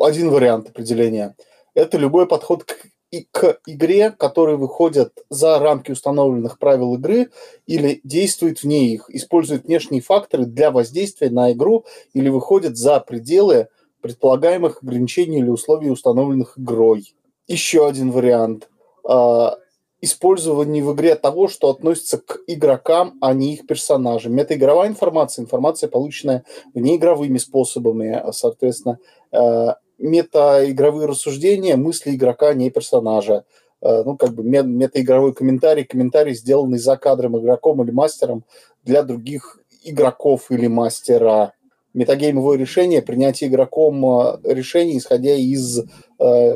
один 0.00 0.30
вариант 0.30 0.68
определения. 0.68 1.36
Это 1.74 1.96
любой 1.96 2.26
подход 2.26 2.64
к, 2.64 2.86
и 3.10 3.26
к 3.30 3.60
игре, 3.66 4.10
который 4.10 4.56
выходит 4.56 5.12
за 5.30 5.58
рамки 5.58 5.92
установленных 5.92 6.58
правил 6.58 6.94
игры 6.94 7.30
или 7.66 8.00
действует 8.04 8.62
вне 8.62 8.94
их, 8.94 9.08
использует 9.10 9.64
внешние 9.64 10.02
факторы 10.02 10.44
для 10.44 10.70
воздействия 10.70 11.30
на 11.30 11.52
игру 11.52 11.84
или 12.14 12.28
выходит 12.28 12.76
за 12.76 13.00
пределы 13.00 13.68
предполагаемых 14.00 14.82
ограничений 14.82 15.38
или 15.38 15.48
условий, 15.48 15.90
установленных 15.90 16.58
игрой 16.58 17.14
еще 17.46 17.86
один 17.86 18.10
вариант 18.10 18.68
а, 19.04 19.56
использование 20.00 20.82
в 20.82 20.94
игре 20.94 21.14
того, 21.14 21.48
что 21.48 21.70
относится 21.70 22.18
к 22.18 22.38
игрокам, 22.46 23.18
а 23.20 23.32
не 23.34 23.54
их 23.54 23.66
персонажам. 23.66 24.34
Метаигровая 24.34 24.88
информация, 24.88 25.42
информация, 25.42 25.88
полученная 25.88 26.44
внеигровыми 26.74 27.38
способами, 27.38 28.22
соответственно, 28.32 28.98
а, 29.32 29.76
метаигровые 29.98 31.06
рассуждения, 31.06 31.76
мысли 31.76 32.14
игрока, 32.14 32.48
а 32.48 32.54
не 32.54 32.70
персонажа. 32.70 33.44
Ну, 33.84 34.16
как 34.16 34.32
бы 34.34 34.44
метаигровой 34.44 35.34
комментарий, 35.34 35.82
комментарий, 35.82 36.34
сделанный 36.34 36.78
за 36.78 36.96
кадром 36.96 37.36
игроком 37.36 37.82
или 37.82 37.90
мастером 37.90 38.44
для 38.84 39.02
других 39.02 39.58
игроков 39.82 40.52
или 40.52 40.68
мастера 40.68 41.52
метагеймовое 41.94 42.58
решение, 42.58 43.02
принятие 43.02 43.50
игроком 43.50 44.04
э, 44.04 44.38
решений, 44.44 44.98
исходя 44.98 45.34
из 45.34 45.80
э, 45.80 45.84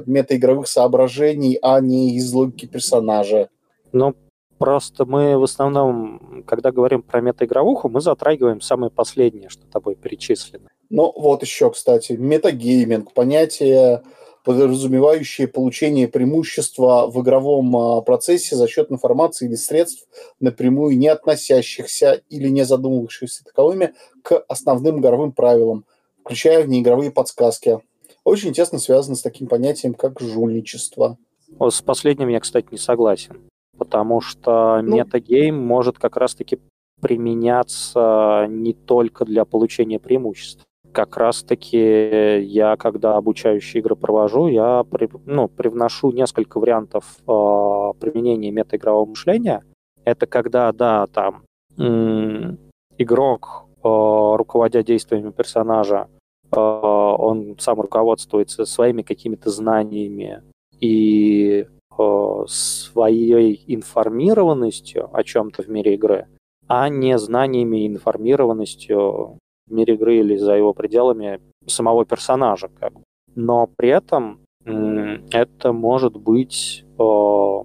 метаигровых 0.07 0.67
соображений, 0.67 1.59
а 1.63 1.81
не 1.81 2.17
из 2.17 2.33
логики 2.33 2.67
персонажа. 2.67 3.49
Ну, 3.93 4.15
просто 4.59 5.05
мы 5.05 5.39
в 5.39 5.43
основном, 5.43 6.45
когда 6.47 6.73
говорим 6.73 7.03
про 7.03 7.21
метаигровуху, 7.21 7.89
мы 7.89 8.01
затрагиваем 8.01 8.61
самое 8.61 8.91
последнее, 8.91 9.49
что 9.49 9.67
тобой 9.67 9.95
перечислено. 9.95 10.69
Ну, 10.89 11.13
вот 11.17 11.43
еще, 11.43 11.71
кстати, 11.71 12.13
метагейминг, 12.13 13.13
понятие 13.13 14.03
подразумевающие 14.47 15.49
получение 15.49 16.07
преимущества 16.07 17.09
в 17.09 17.21
игровом 17.21 17.77
а, 17.77 18.01
процессе 18.01 18.55
за 18.55 18.69
счет 18.69 18.93
информации 18.93 19.47
или 19.47 19.57
средств, 19.57 20.07
напрямую 20.39 20.97
не 20.97 21.09
относящихся 21.09 22.23
или 22.31 22.49
не 22.49 22.65
задумывающихся 22.65 23.45
таковыми 23.45 23.95
к 24.23 24.39
основным 24.47 25.01
игровым 25.01 25.33
правилам, 25.33 25.85
включая 26.21 26.63
внеигровые 26.63 27.11
подсказки. 27.11 27.81
Очень 28.23 28.53
тесно 28.53 28.79
связано 28.79 29.17
с 29.17 29.23
таким 29.23 29.49
понятием, 29.49 29.95
как 29.95 30.21
жульничество. 30.21 31.19
С 31.59 31.83
последним 31.83 32.29
я, 32.29 32.39
кстати, 32.39 32.69
не 32.71 32.79
согласен, 32.79 33.51
потому 33.77 34.21
что 34.21 34.81
ну, 34.81 34.95
метагейм 34.95 35.59
может 35.59 35.99
как 35.99 36.17
раз-таки 36.17 36.61
применяться 37.01 38.47
не 38.49 38.75
только 38.75 39.25
для 39.25 39.45
получения 39.45 39.99
преимуществ 39.99 40.63
как 40.97 41.19
раз-таки 41.19 42.41
я, 42.41 42.77
когда 42.79 43.19
обучающие 43.19 43.83
игры 43.83 43.97
провожу, 43.97 44.49
я 44.49 44.83
при, 44.83 45.11
ну, 45.27 45.47
привношу 45.47 46.11
несколько 46.11 46.59
вариантов 46.59 47.05
э, 47.21 48.01
применения 48.01 48.51
метаигрового 48.51 49.05
мышления. 49.05 49.63
Это 50.07 50.27
когда, 50.27 50.73
да, 50.73 51.07
там 51.09 51.43
м- 51.77 52.57
игрок, 52.97 53.67
э, 53.77 53.79
руководя 53.83 54.83
действиями 54.83 55.33
персонажа, 55.33 56.09
э, 56.51 56.59
он 56.59 57.57
сам 57.59 57.79
руководствуется 57.79 58.65
своими 58.65 59.03
какими-то 59.03 59.51
знаниями 59.51 60.43
и 60.81 61.67
э, 61.99 62.45
своей 62.47 63.63
информированностью 63.67 65.11
о 65.13 65.23
чем-то 65.23 65.63
в 65.63 65.69
мире 65.69 65.97
игры, 65.97 66.27
а 66.69 66.89
не 66.89 67.19
знаниями 67.19 67.85
и 67.85 67.87
информированностью 67.87 69.39
в 69.67 69.73
мире 69.73 69.95
игры 69.95 70.17
или 70.17 70.37
за 70.37 70.55
его 70.55 70.73
пределами 70.73 71.41
самого 71.67 72.05
персонажа. 72.05 72.69
Как 72.69 72.93
бы. 72.93 73.03
Но 73.35 73.69
при 73.77 73.91
этом 73.91 74.41
это 74.65 75.73
может 75.73 76.17
быть 76.17 76.85
э, 76.99 77.59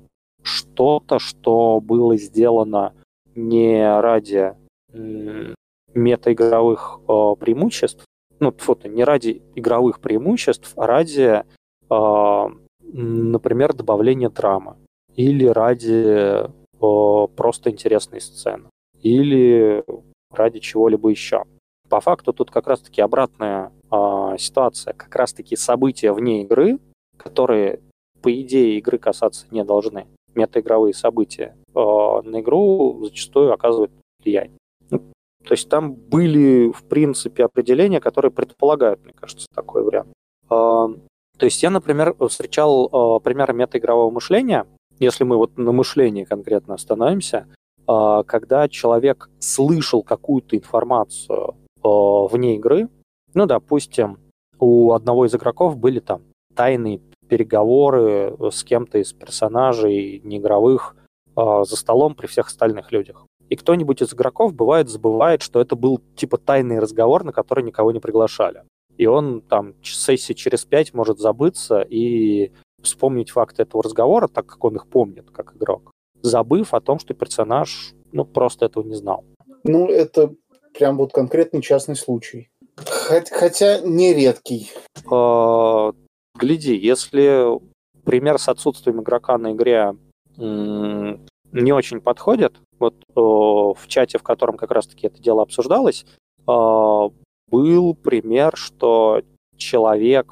что-то, 0.44 1.20
что 1.20 1.80
было 1.82 2.16
сделано 2.18 2.94
не 3.36 4.00
ради 4.02 4.54
э, 4.94 5.54
метаигровых 5.94 7.00
э, 7.08 7.36
преимуществ, 7.40 8.06
ну, 8.40 8.52
фото, 8.58 8.90
не 8.90 9.04
ради 9.04 9.42
игровых 9.56 10.00
преимуществ, 10.00 10.74
а 10.76 10.88
ради, 10.88 11.44
э, 11.90 12.46
например, 12.94 13.74
добавления 13.74 14.30
драмы 14.30 14.76
или 15.16 15.46
ради 15.46 16.46
э, 16.46 17.28
просто 17.36 17.70
интересной 17.70 18.22
сцены 18.22 18.66
или 19.02 19.84
ради 20.32 20.60
чего-либо 20.60 21.10
еще. 21.10 21.44
По 21.92 22.00
факту 22.00 22.32
тут 22.32 22.52
как 22.52 22.68
раз-таки 22.68 23.02
обратная 23.02 23.74
э, 23.92 24.36
ситуация, 24.40 24.94
как 24.94 25.14
раз-таки 25.14 25.58
события 25.58 26.14
вне 26.14 26.44
игры, 26.44 26.80
которые, 27.18 27.82
по 28.22 28.34
идее, 28.34 28.78
игры 28.78 28.98
касаться 28.98 29.46
не 29.52 29.66
должны. 29.66 30.08
Метаигровые 30.34 30.94
события 30.94 31.54
э, 31.76 31.80
на 31.80 32.40
игру 32.40 32.98
зачастую 33.04 33.52
оказывают 33.52 33.92
влияние. 34.24 34.58
Ну, 34.90 35.00
то 35.46 35.52
есть 35.52 35.68
там 35.68 35.92
были, 35.92 36.72
в 36.72 36.82
принципе, 36.86 37.44
определения, 37.44 38.00
которые 38.00 38.32
предполагают, 38.32 39.04
мне 39.04 39.12
кажется, 39.14 39.48
такой 39.54 39.84
вариант. 39.84 40.14
Э, 40.46 40.48
то 40.48 41.46
есть 41.46 41.62
я, 41.62 41.72
например, 41.72 42.16
встречал 42.30 42.88
э, 42.88 43.20
примеры 43.22 43.54
метаигрового 43.54 44.12
мышления, 44.12 44.66
если 44.98 45.26
мы 45.26 45.36
вот 45.36 45.58
на 45.58 45.74
мышлении 45.74 46.24
конкретно 46.24 46.76
остановимся, 46.76 47.48
когда 47.88 48.70
человек 48.70 49.30
слышал 49.40 50.04
какую-то 50.04 50.56
информацию 50.56 51.56
вне 51.84 52.56
игры. 52.56 52.90
Ну, 53.34 53.46
допустим, 53.46 54.18
у 54.60 54.92
одного 54.94 55.26
из 55.26 55.36
игроков 55.36 55.78
были 55.78 56.00
там 56.00 56.22
тайные 56.56 57.02
переговоры 57.28 58.36
с 58.52 58.64
кем-то 58.64 58.98
из 58.98 59.14
персонажей 59.14 60.22
неигровых 60.24 60.96
э, 61.36 61.64
за 61.64 61.76
столом 61.78 62.14
при 62.14 62.28
всех 62.28 62.48
остальных 62.48 62.92
людях. 62.92 63.26
И 63.50 63.56
кто-нибудь 63.56 64.02
из 64.02 64.14
игроков 64.14 64.54
бывает 64.54 64.90
забывает, 64.90 65.42
что 65.42 65.62
это 65.62 65.76
был 65.76 66.02
типа 66.16 66.38
тайный 66.38 66.80
разговор, 66.80 67.24
на 67.24 67.32
который 67.32 67.64
никого 67.64 67.92
не 67.92 68.00
приглашали. 68.00 68.64
И 68.98 69.06
он 69.06 69.42
там 69.42 69.74
сессии 69.84 70.34
через 70.34 70.66
пять 70.66 70.94
может 70.94 71.20
забыться 71.20 71.82
и 71.82 72.52
вспомнить 72.82 73.30
факты 73.30 73.64
этого 73.64 73.84
разговора, 73.84 74.28
так 74.28 74.46
как 74.46 74.64
он 74.64 74.76
их 74.76 74.88
помнит, 74.88 75.30
как 75.32 75.56
игрок. 75.56 75.92
забыв 76.22 76.74
о 76.74 76.82
том, 76.82 77.00
что 77.00 77.14
персонаж 77.14 77.94
ну, 78.12 78.26
просто 78.26 78.66
этого 78.66 78.84
не 78.84 78.96
знал. 78.96 79.24
Ну, 79.64 79.88
это 79.88 80.34
прям 80.74 80.98
вот 80.98 81.14
конкретный 81.14 81.62
частный 81.62 81.96
случай. 81.96 82.50
Хотя 82.76 83.80
не 83.82 84.14
редкий. 84.14 84.72
А, 85.10 85.92
гляди, 86.36 86.76
если 86.76 87.60
пример 88.04 88.40
с 88.40 88.50
отсутствием 88.50 89.02
игрока 89.02 89.38
на 89.38 89.52
игре 89.54 89.96
не 90.38 91.74
очень 91.74 92.00
подходит, 92.00 92.56
вот 92.80 92.96
в 93.14 93.88
чате, 93.88 94.18
в 94.18 94.24
котором 94.24 94.58
как 94.58 94.72
раз-таки 94.72 95.08
это 95.08 95.22
дело 95.22 95.44
обсуждалось, 95.44 96.06
а, 96.48 97.10
был 97.48 97.94
пример, 97.94 98.56
что 98.56 99.22
человек, 99.58 100.32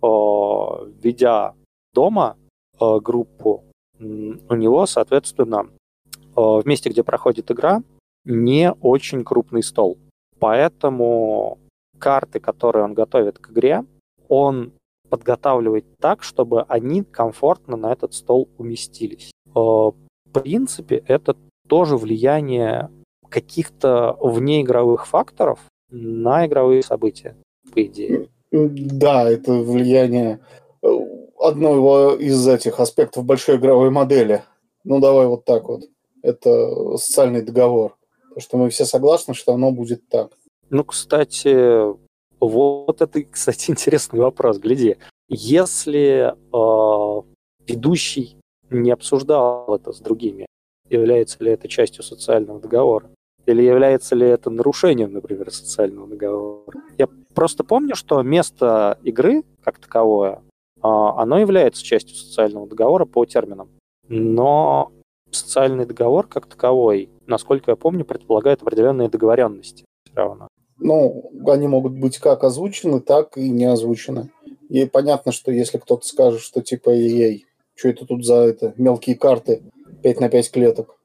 ведя 0.00 1.54
дома 1.92 2.36
группу, 2.78 3.64
у 3.98 4.54
него, 4.54 4.86
соответственно, 4.86 5.68
в 6.34 6.62
месте, 6.64 6.88
где 6.88 7.02
проходит 7.02 7.50
игра, 7.50 7.82
не 8.24 8.72
очень 8.72 9.24
крупный 9.24 9.62
стол. 9.62 9.98
Поэтому 10.38 11.58
карты, 11.98 12.40
которые 12.40 12.84
он 12.84 12.94
готовит 12.94 13.38
к 13.38 13.50
игре, 13.50 13.84
он 14.28 14.72
подготавливает 15.08 15.84
так, 15.98 16.22
чтобы 16.22 16.62
они 16.62 17.02
комфортно 17.02 17.76
на 17.76 17.92
этот 17.92 18.14
стол 18.14 18.48
уместились. 18.58 19.30
Э, 19.48 19.50
в 19.54 19.94
принципе, 20.32 21.02
это 21.06 21.36
тоже 21.68 21.96
влияние 21.96 22.90
каких-то 23.28 24.16
внеигровых 24.20 25.06
факторов 25.06 25.60
на 25.90 26.46
игровые 26.46 26.82
события, 26.82 27.36
по 27.72 27.82
идее. 27.82 28.28
Да, 28.50 29.30
это 29.30 29.52
влияние 29.52 30.40
э, 30.82 30.88
одного 31.38 32.14
из 32.14 32.46
этих 32.46 32.80
аспектов 32.80 33.24
большой 33.24 33.56
игровой 33.56 33.90
модели. 33.90 34.42
Ну, 34.84 35.00
давай 35.00 35.26
вот 35.26 35.44
так 35.44 35.68
вот. 35.68 35.82
Это 36.22 36.96
социальный 36.96 37.42
договор. 37.42 37.96
Что 38.40 38.56
мы 38.56 38.70
все 38.70 38.84
согласны, 38.84 39.34
что 39.34 39.52
оно 39.52 39.70
будет 39.70 40.08
так. 40.08 40.32
Ну, 40.70 40.84
кстати, 40.84 41.84
вот 42.40 43.00
это, 43.00 43.22
кстати, 43.22 43.70
интересный 43.70 44.20
вопрос. 44.20 44.58
Гляди, 44.58 44.96
если 45.28 46.34
э, 46.34 47.22
ведущий 47.66 48.36
не 48.70 48.90
обсуждал 48.90 49.74
это 49.74 49.92
с 49.92 50.00
другими, 50.00 50.46
является 50.88 51.42
ли 51.42 51.52
это 51.52 51.68
частью 51.68 52.02
социального 52.02 52.60
договора? 52.60 53.10
Или 53.46 53.62
является 53.62 54.14
ли 54.14 54.26
это 54.26 54.50
нарушением, 54.50 55.12
например, 55.12 55.50
социального 55.50 56.06
договора? 56.06 56.82
Я 56.98 57.08
просто 57.34 57.64
помню, 57.64 57.96
что 57.96 58.22
место 58.22 58.98
игры, 59.02 59.44
как 59.62 59.78
таковое, 59.78 60.42
э, 60.76 60.80
оно 60.82 61.38
является 61.38 61.82
частью 61.82 62.16
социального 62.16 62.66
договора 62.66 63.06
по 63.06 63.24
терминам. 63.24 63.70
Но 64.08 64.92
социальный 65.30 65.86
договор 65.86 66.26
как 66.26 66.46
таковой, 66.46 67.08
насколько 67.26 67.70
я 67.70 67.76
помню, 67.76 68.04
предполагает 68.04 68.62
определенные 68.62 69.08
договоренности 69.08 69.84
все 70.04 70.14
равно. 70.14 70.48
Ну, 70.78 71.30
они 71.46 71.68
могут 71.68 71.92
быть 71.92 72.18
как 72.18 72.42
озвучены, 72.44 73.00
так 73.00 73.36
и 73.36 73.50
не 73.50 73.66
озвучены. 73.66 74.30
И 74.68 74.86
понятно, 74.86 75.32
что 75.32 75.50
если 75.52 75.78
кто-то 75.78 76.06
скажет, 76.06 76.40
что 76.40 76.62
типа 76.62 76.90
ей, 76.90 77.46
что 77.74 77.88
это 77.88 78.06
тут 78.06 78.24
за 78.24 78.36
это 78.36 78.74
мелкие 78.76 79.16
карты 79.16 79.62
5 80.02 80.20
на 80.20 80.28
5 80.28 80.50
клеток, 80.50 80.96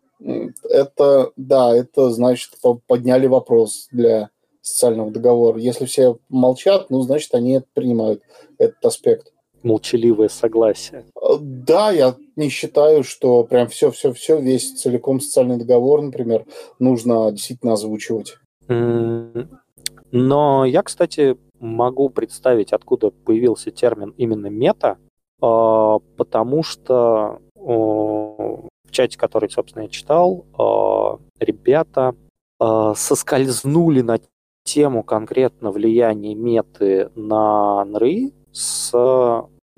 это, 0.70 1.32
да, 1.36 1.76
это 1.76 2.10
значит 2.10 2.52
подняли 2.88 3.28
вопрос 3.28 3.88
для 3.92 4.30
социального 4.62 5.12
договора. 5.12 5.60
Если 5.60 5.86
все 5.86 6.18
молчат, 6.30 6.90
ну, 6.90 7.02
значит, 7.02 7.34
они 7.34 7.62
принимают 7.74 8.24
этот 8.58 8.84
аспект 8.86 9.34
молчаливое 9.66 10.30
согласие. 10.30 11.06
Э, 11.22 11.38
да, 11.40 11.92
я 11.92 12.16
не 12.36 12.50
считаю, 12.50 13.04
что 13.04 13.44
прям 13.44 13.68
все-все-все, 13.68 14.40
весь 14.40 14.74
целиком 14.74 15.20
социальный 15.20 15.58
договор, 15.58 16.02
например, 16.02 16.46
нужно 16.80 17.32
действительно 17.32 17.74
озвучивать. 17.74 18.38
Но 18.68 20.66
я, 20.66 20.84
кстати, 20.84 21.38
могу 21.60 22.10
представить, 22.10 22.72
откуда 22.74 23.12
появился 23.12 23.72
термин 23.72 24.14
именно 24.18 24.48
мета, 24.48 24.98
а, 25.42 26.00
потому 26.16 26.64
что 26.64 27.40
в 27.56 28.92
чате, 28.92 29.18
который, 29.18 29.50
собственно, 29.50 29.84
я 29.84 29.90
читал, 29.90 30.46
а, 30.58 31.18
ребята 31.40 32.16
а, 32.60 32.94
соскользнули 32.96 34.02
на 34.02 34.20
тему 34.64 35.04
конкретно 35.04 35.72
влияния 35.72 36.36
меты 36.36 37.10
на 37.16 37.84
НРИ 37.86 38.34
с 38.52 38.92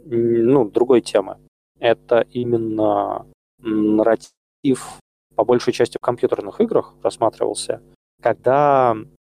ну, 0.09 0.69
другой 0.69 1.01
темы. 1.01 1.37
Это 1.79 2.25
именно 2.31 3.25
нарратив, 3.59 4.99
по 5.35 5.43
большей 5.43 5.73
части 5.73 5.97
в 5.97 6.01
компьютерных 6.01 6.59
играх 6.61 6.95
рассматривался, 7.03 7.81
когда 8.21 8.95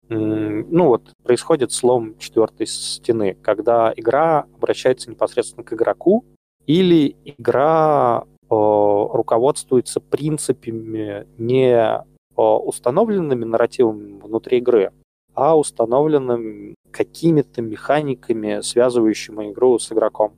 ну 0.09 0.87
вот, 0.87 1.11
происходит 1.23 1.71
слом 1.71 2.17
четвертой 2.17 2.65
стены, 2.65 3.37
когда 3.41 3.93
игра 3.95 4.47
обращается 4.55 5.09
непосредственно 5.09 5.63
к 5.63 5.73
игроку, 5.73 6.25
или 6.65 7.15
игра 7.25 8.23
э, 8.25 8.47
руководствуется 8.49 9.99
принципами 9.99 11.27
не 11.37 11.73
э, 11.73 12.01
установленными 12.35 13.45
нарративами 13.45 14.19
внутри 14.19 14.57
игры, 14.57 14.91
а 15.35 15.57
установленными 15.57 16.73
какими-то 16.91 17.61
механиками, 17.61 18.61
связывающими 18.61 19.51
игру 19.51 19.77
с 19.77 19.91
игроком. 19.91 20.33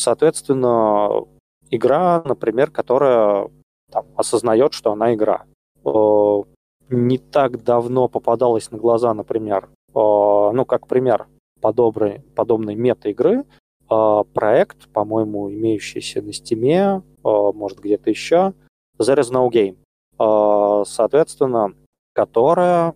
Соответственно, 0.00 1.26
игра, 1.70 2.22
например, 2.24 2.70
которая 2.70 3.50
там, 3.92 4.06
осознает, 4.16 4.72
что 4.72 4.92
она 4.92 5.12
игра. 5.12 5.44
Э, 5.84 6.42
не 6.88 7.18
так 7.18 7.62
давно 7.62 8.08
попадалась 8.08 8.70
на 8.70 8.78
глаза, 8.78 9.12
например, 9.12 9.68
э, 9.88 9.92
ну, 9.94 10.64
как 10.64 10.86
пример 10.86 11.26
подобной, 11.60 12.20
подобной 12.34 12.76
мета-игры, 12.76 13.44
э, 13.90 14.24
проект, 14.32 14.88
по-моему, 14.88 15.50
имеющийся 15.50 16.22
на 16.22 16.30
Steam, 16.30 17.02
может, 17.22 17.78
где-то 17.80 18.08
еще, 18.08 18.54
There 18.98 19.20
is 19.20 19.30
no 19.30 19.50
game. 19.50 19.76
Соответственно, 20.84 21.74
которая 22.14 22.94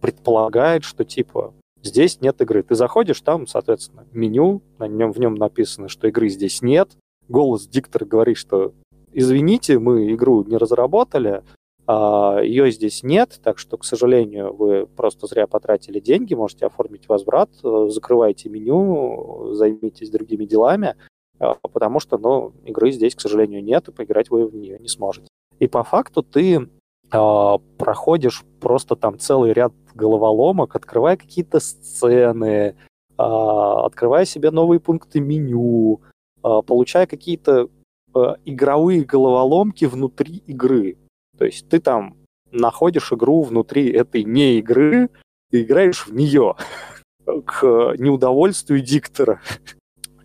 предполагает, 0.00 0.84
что 0.84 1.04
типа 1.04 1.52
Здесь 1.84 2.22
нет 2.22 2.40
игры. 2.40 2.62
Ты 2.62 2.74
заходишь, 2.74 3.20
там, 3.20 3.46
соответственно, 3.46 4.06
меню, 4.12 4.62
на 4.78 4.88
нем, 4.88 5.12
в 5.12 5.18
нем 5.18 5.34
написано, 5.34 5.88
что 5.88 6.08
игры 6.08 6.30
здесь 6.30 6.62
нет. 6.62 6.90
Голос 7.28 7.68
диктора 7.68 8.06
говорит, 8.06 8.38
что 8.38 8.72
извините, 9.12 9.78
мы 9.78 10.12
игру 10.12 10.42
не 10.44 10.56
разработали, 10.56 11.42
а 11.86 12.40
ее 12.42 12.70
здесь 12.70 13.02
нет, 13.02 13.38
так 13.42 13.58
что, 13.58 13.76
к 13.76 13.84
сожалению, 13.84 14.54
вы 14.54 14.86
просто 14.86 15.26
зря 15.26 15.46
потратили 15.46 16.00
деньги, 16.00 16.32
можете 16.32 16.64
оформить 16.64 17.06
возврат, 17.08 17.50
закрывайте 17.62 18.48
меню, 18.48 19.52
займитесь 19.52 20.10
другими 20.10 20.46
делами, 20.46 20.96
а, 21.38 21.54
потому 21.54 22.00
что, 22.00 22.16
ну, 22.16 22.52
игры 22.64 22.90
здесь, 22.92 23.14
к 23.14 23.20
сожалению, 23.20 23.62
нет, 23.62 23.88
и 23.88 23.92
поиграть 23.92 24.30
вы 24.30 24.46
в 24.46 24.54
нее 24.54 24.78
не 24.78 24.88
сможете. 24.88 25.28
И 25.58 25.66
по 25.66 25.84
факту 25.84 26.22
ты 26.22 26.54
э, 26.56 26.66
проходишь 27.10 28.44
просто 28.60 28.96
там 28.96 29.18
целый 29.18 29.52
ряд 29.52 29.72
головоломок, 29.94 30.74
открывая 30.74 31.16
какие-то 31.16 31.60
сцены, 31.60 32.74
а, 33.16 33.86
открывая 33.86 34.24
себе 34.24 34.50
новые 34.50 34.80
пункты 34.80 35.20
меню, 35.20 36.00
а, 36.42 36.62
получая 36.62 37.06
какие-то 37.06 37.68
а, 38.14 38.36
игровые 38.44 39.04
головоломки 39.04 39.84
внутри 39.84 40.42
игры. 40.46 40.96
То 41.38 41.44
есть 41.44 41.68
ты 41.68 41.80
там 41.80 42.16
находишь 42.50 43.12
игру 43.12 43.42
внутри 43.42 43.90
этой 43.90 44.24
не 44.24 44.58
игры 44.58 45.10
и 45.50 45.62
играешь 45.62 46.06
в 46.06 46.14
нее 46.14 46.56
к 47.46 47.94
неудовольствию 47.98 48.80
диктора. 48.80 49.40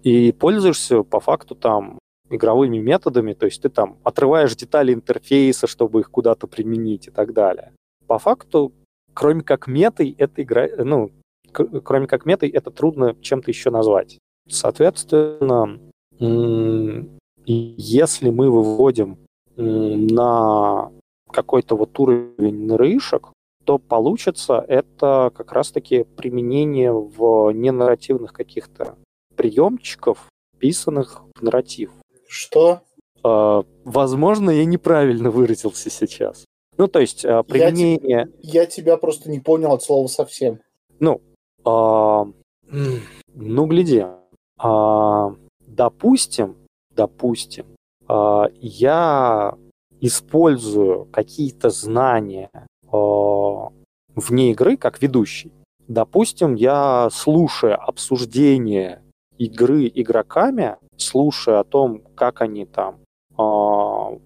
И 0.01 0.31
пользуешься 0.31 1.03
по 1.03 1.19
факту 1.19 1.55
там 1.55 1.99
игровыми 2.29 2.77
методами, 2.77 3.33
то 3.33 3.45
есть 3.45 3.61
ты 3.61 3.69
там 3.69 3.97
отрываешь 4.03 4.55
детали 4.55 4.93
интерфейса, 4.93 5.67
чтобы 5.67 6.01
их 6.01 6.11
куда-то 6.11 6.47
применить 6.47 7.07
и 7.07 7.11
так 7.11 7.33
далее. 7.33 7.71
По 8.07 8.19
факту 8.19 8.73
кроме 9.19 9.41
как 9.41 9.67
метой, 9.67 10.15
это 10.17 10.41
игра, 10.41 10.67
ну, 10.77 11.11
кроме 11.51 12.07
как 12.07 12.25
метой, 12.25 12.47
это 12.49 12.71
трудно 12.71 13.15
чем-то 13.19 13.51
еще 13.51 13.69
назвать. 13.69 14.17
Соответственно, 14.47 15.79
если 17.45 18.29
мы 18.29 18.49
выводим 18.49 19.17
на 19.57 20.91
какой-то 21.31 21.75
вот 21.75 21.99
уровень 21.99 22.65
нрышек, 22.65 23.27
то 23.65 23.77
получится 23.77 24.63
это 24.67 25.31
как 25.35 25.51
раз-таки 25.51 26.03
применение 26.03 26.93
в 26.93 27.51
ненарративных 27.51 28.31
каких-то 28.31 28.95
приемчиков, 29.35 30.29
писанных 30.59 31.23
в 31.35 31.41
нарратив. 31.43 31.91
Что? 32.29 32.81
Э, 33.23 33.63
возможно, 33.83 34.51
я 34.51 34.63
неправильно 34.65 35.31
выразился 35.31 35.89
сейчас. 35.89 36.45
Ну, 36.77 36.87
то 36.87 36.99
есть 36.99 37.25
а, 37.25 37.43
применение... 37.43 38.29
Я, 38.39 38.61
я 38.61 38.65
тебя 38.65 38.95
просто 38.97 39.29
не 39.29 39.39
понял 39.39 39.73
от 39.73 39.83
слова 39.83 40.07
совсем. 40.07 40.61
Ну, 40.99 41.21
а, 41.65 42.25
ну, 43.35 43.65
гляди. 43.65 44.05
А, 44.57 45.35
допустим, 45.59 46.55
допустим, 46.95 47.65
я 48.07 49.55
использую 50.01 51.05
какие-то 51.11 51.69
знания 51.69 52.49
вне 52.91 54.51
игры 54.51 54.77
как 54.77 55.01
ведущий. 55.01 55.51
Допустим, 55.87 56.55
я 56.55 57.09
слушаю 57.11 57.81
обсуждение 57.81 59.01
игры 59.39 59.91
игроками, 59.93 60.78
слушая 60.97 61.60
о 61.60 61.63
том, 61.63 62.04
как 62.15 62.41
они 62.41 62.65
там 62.65 62.99
э, 63.32 63.36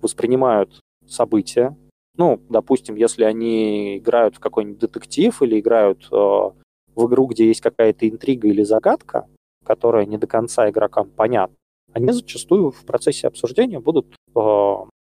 воспринимают 0.02 0.82
события. 1.08 1.78
Ну, 2.18 2.42
допустим, 2.50 2.96
если 2.96 3.24
они 3.24 3.98
играют 3.98 4.36
в 4.36 4.40
какой-нибудь 4.40 4.80
детектив 4.80 5.42
или 5.42 5.60
играют 5.60 6.08
э, 6.12 6.16
в 6.16 7.08
игру, 7.08 7.28
где 7.28 7.48
есть 7.48 7.62
какая-то 7.62 8.10
интрига 8.10 8.48
или 8.48 8.64
загадка, 8.64 9.28
которая 9.64 10.06
не 10.06 10.18
до 10.18 10.28
конца 10.28 10.70
игрокам 10.70 11.10
понятна, 11.10 11.56
они 11.94 12.12
зачастую 12.12 12.72
в 12.72 12.84
процессе 12.86 13.28
обсуждения 13.28 13.80
будут 13.80 14.08
э, 14.36 14.76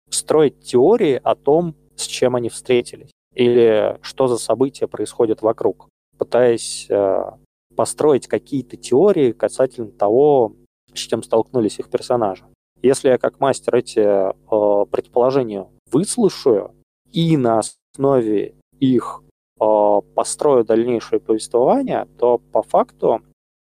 строить 0.10 0.60
теории 0.62 1.22
о 1.24 1.36
том, 1.36 1.76
с 1.96 2.06
чем 2.08 2.36
они 2.36 2.50
встретились 2.50 3.12
или 3.36 3.98
что 4.02 4.28
за 4.28 4.38
события 4.38 4.88
происходят 4.88 5.42
вокруг, 5.42 5.88
пытаясь 6.18 6.88
э, 6.90 7.32
построить 7.76 8.28
какие-то 8.28 8.78
теории 8.78 9.32
касательно 9.32 9.92
того, 9.92 10.54
с 10.94 11.00
чем 11.00 11.24
столкнулись 11.24 11.80
их 11.80 11.90
персонажи. 11.90 12.46
Если 12.82 13.10
я 13.10 13.18
как 13.18 13.40
мастер 13.40 13.76
эти 13.76 14.00
э, 14.00 14.86
предположения 14.92 15.68
выслушаю 15.92 16.76
и 17.12 17.38
на 17.38 17.60
основе 17.60 18.56
их 18.80 19.22
э, 19.60 20.02
построю 20.16 20.66
дальнейшее 20.66 21.20
повествование, 21.20 22.08
то 22.18 22.40
по 22.40 22.62
факту 22.62 23.22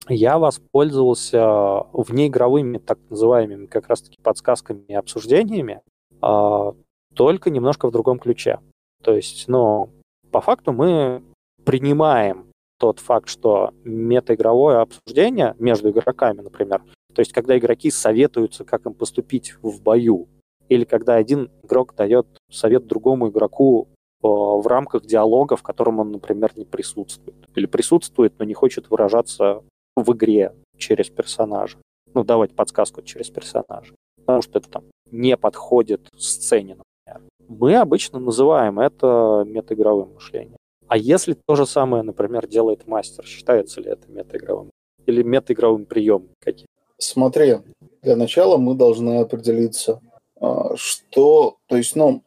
я 0.08 0.38
воспользовался 0.38 1.82
внеигровыми 1.92 2.78
так 2.78 2.98
называемыми 3.10 3.66
как 3.66 3.88
раз-таки 3.88 4.16
подсказками 4.22 4.84
и 4.88 4.94
обсуждениями, 4.94 5.82
э, 6.22 6.72
только 7.14 7.50
немножко 7.50 7.88
в 7.88 7.90
другом 7.90 8.18
ключе. 8.18 8.60
То 9.02 9.14
есть, 9.14 9.48
ну, 9.48 9.90
по 10.30 10.40
факту 10.40 10.72
мы 10.72 11.22
принимаем 11.64 12.47
тот 12.78 13.00
факт, 13.00 13.28
что 13.28 13.72
метаигровое 13.84 14.80
обсуждение 14.80 15.54
между 15.58 15.90
игроками, 15.90 16.40
например, 16.40 16.82
то 17.14 17.20
есть 17.20 17.32
когда 17.32 17.58
игроки 17.58 17.90
советуются, 17.90 18.64
как 18.64 18.86
им 18.86 18.94
поступить 18.94 19.54
в 19.62 19.82
бою, 19.82 20.28
или 20.68 20.84
когда 20.84 21.16
один 21.16 21.50
игрок 21.62 21.94
дает 21.96 22.26
совет 22.50 22.86
другому 22.86 23.28
игроку 23.28 23.88
э, 23.90 23.96
в 24.22 24.66
рамках 24.66 25.04
диалога, 25.06 25.56
в 25.56 25.62
котором 25.62 25.98
он, 26.00 26.12
например, 26.12 26.52
не 26.56 26.64
присутствует. 26.64 27.36
Или 27.54 27.66
присутствует, 27.66 28.34
но 28.38 28.44
не 28.44 28.54
хочет 28.54 28.90
выражаться 28.90 29.62
в 29.96 30.12
игре 30.12 30.54
через 30.76 31.08
персонажа. 31.08 31.78
Ну, 32.14 32.24
давать 32.24 32.54
подсказку 32.54 33.02
через 33.02 33.30
персонажа. 33.30 33.94
Потому 34.16 34.42
что 34.42 34.58
это 34.58 34.68
там 34.68 34.84
не 35.10 35.36
подходит 35.36 36.08
сцене, 36.16 36.76
например. 36.76 37.30
Мы 37.48 37.76
обычно 37.76 38.18
называем 38.18 38.78
это 38.78 39.44
метаигровым 39.46 40.14
мышлением. 40.14 40.57
А 40.88 40.96
если 40.96 41.36
то 41.46 41.54
же 41.54 41.66
самое, 41.66 42.02
например, 42.02 42.46
делает 42.46 42.86
мастер, 42.86 43.24
считается 43.26 43.80
ли 43.80 43.90
это 43.90 44.10
метаигровым? 44.10 44.70
Или 45.06 45.22
метаигровым 45.22 45.84
приемом 45.84 46.30
каким? 46.40 46.66
Смотри, 46.96 47.58
для 48.02 48.16
начала 48.16 48.56
мы 48.56 48.74
должны 48.74 49.20
определиться, 49.20 50.00
а, 50.40 50.74
что, 50.76 51.56
то 51.66 51.76
есть, 51.76 51.94
ну, 51.94 52.22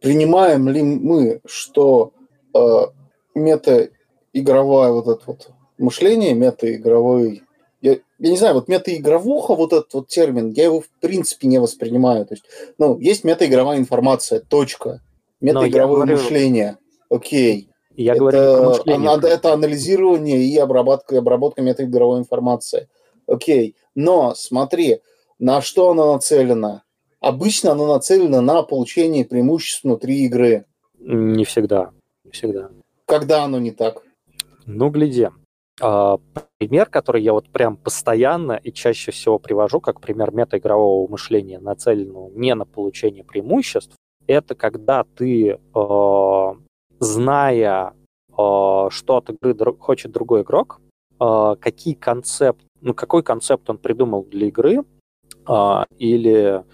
принимаем 0.00 0.68
ли 0.68 0.82
мы, 0.82 1.40
что 1.46 2.12
э, 2.54 2.86
метаигровое 3.34 4.92
вот 4.92 5.08
это 5.08 5.22
вот 5.26 5.50
мышление, 5.78 6.34
метаигровой, 6.34 7.42
я, 7.80 7.98
я 8.18 8.30
не 8.30 8.36
знаю, 8.36 8.54
вот 8.54 8.68
метаигровуха, 8.68 9.54
вот 9.54 9.72
этот 9.72 9.94
вот 9.94 10.08
термин, 10.08 10.50
я 10.50 10.64
его 10.64 10.80
в 10.82 10.88
принципе 11.00 11.48
не 11.48 11.58
воспринимаю. 11.58 12.26
То 12.26 12.34
есть, 12.34 12.44
ну, 12.78 12.98
есть 12.98 13.24
метаигровая 13.24 13.78
информация, 13.78 14.40
точка. 14.40 15.00
Метаигровое 15.40 16.04
мышление 16.06 16.78
Окей. 17.12 17.68
Я 17.94 18.12
это, 18.12 18.20
говорю 18.20 18.38
про 18.38 18.68
мышление. 18.70 19.30
Это 19.30 19.52
анализирование 19.52 20.42
и 20.42 20.56
обработка, 20.56 21.18
обработка 21.18 21.60
метаигровой 21.60 22.18
информации. 22.18 22.88
Окей. 23.26 23.76
Но 23.94 24.34
смотри, 24.34 25.00
на 25.38 25.60
что 25.60 25.90
оно 25.90 26.14
нацелено? 26.14 26.82
Обычно 27.20 27.72
оно 27.72 27.86
нацелено 27.86 28.40
на 28.40 28.62
получение 28.62 29.24
преимуществ 29.26 29.84
внутри 29.84 30.24
игры. 30.24 30.64
Не 30.98 31.44
всегда. 31.44 31.90
Не 32.24 32.30
всегда. 32.30 32.70
Когда 33.04 33.44
оно 33.44 33.58
не 33.58 33.72
так? 33.72 34.02
Ну, 34.64 34.88
гляди. 34.88 35.28
А, 35.80 36.18
пример, 36.58 36.88
который 36.88 37.22
я 37.22 37.34
вот 37.34 37.50
прям 37.50 37.76
постоянно 37.76 38.52
и 38.52 38.72
чаще 38.72 39.10
всего 39.10 39.38
привожу, 39.38 39.80
как 39.80 40.00
пример 40.00 40.32
метаигрового 40.32 41.10
мышления, 41.10 41.58
нацеленного 41.58 42.30
не 42.30 42.54
на 42.54 42.64
получение 42.64 43.22
преимуществ, 43.22 43.94
это 44.26 44.54
когда 44.54 45.04
ты 45.16 45.58
а, 45.74 46.54
зная, 47.02 47.94
а, 48.36 48.90
что 48.90 49.16
от 49.16 49.30
игры 49.30 49.74
хочет 49.78 50.12
другой 50.12 50.42
игрок, 50.42 50.80
а, 51.18 51.56
какие 51.56 51.94
концепт, 51.94 52.64
ну, 52.80 52.94
какой 52.94 53.22
концепт 53.22 53.68
он 53.68 53.78
придумал 53.78 54.24
для 54.24 54.46
игры, 54.46 54.84
а, 55.44 55.86
или 55.98 56.64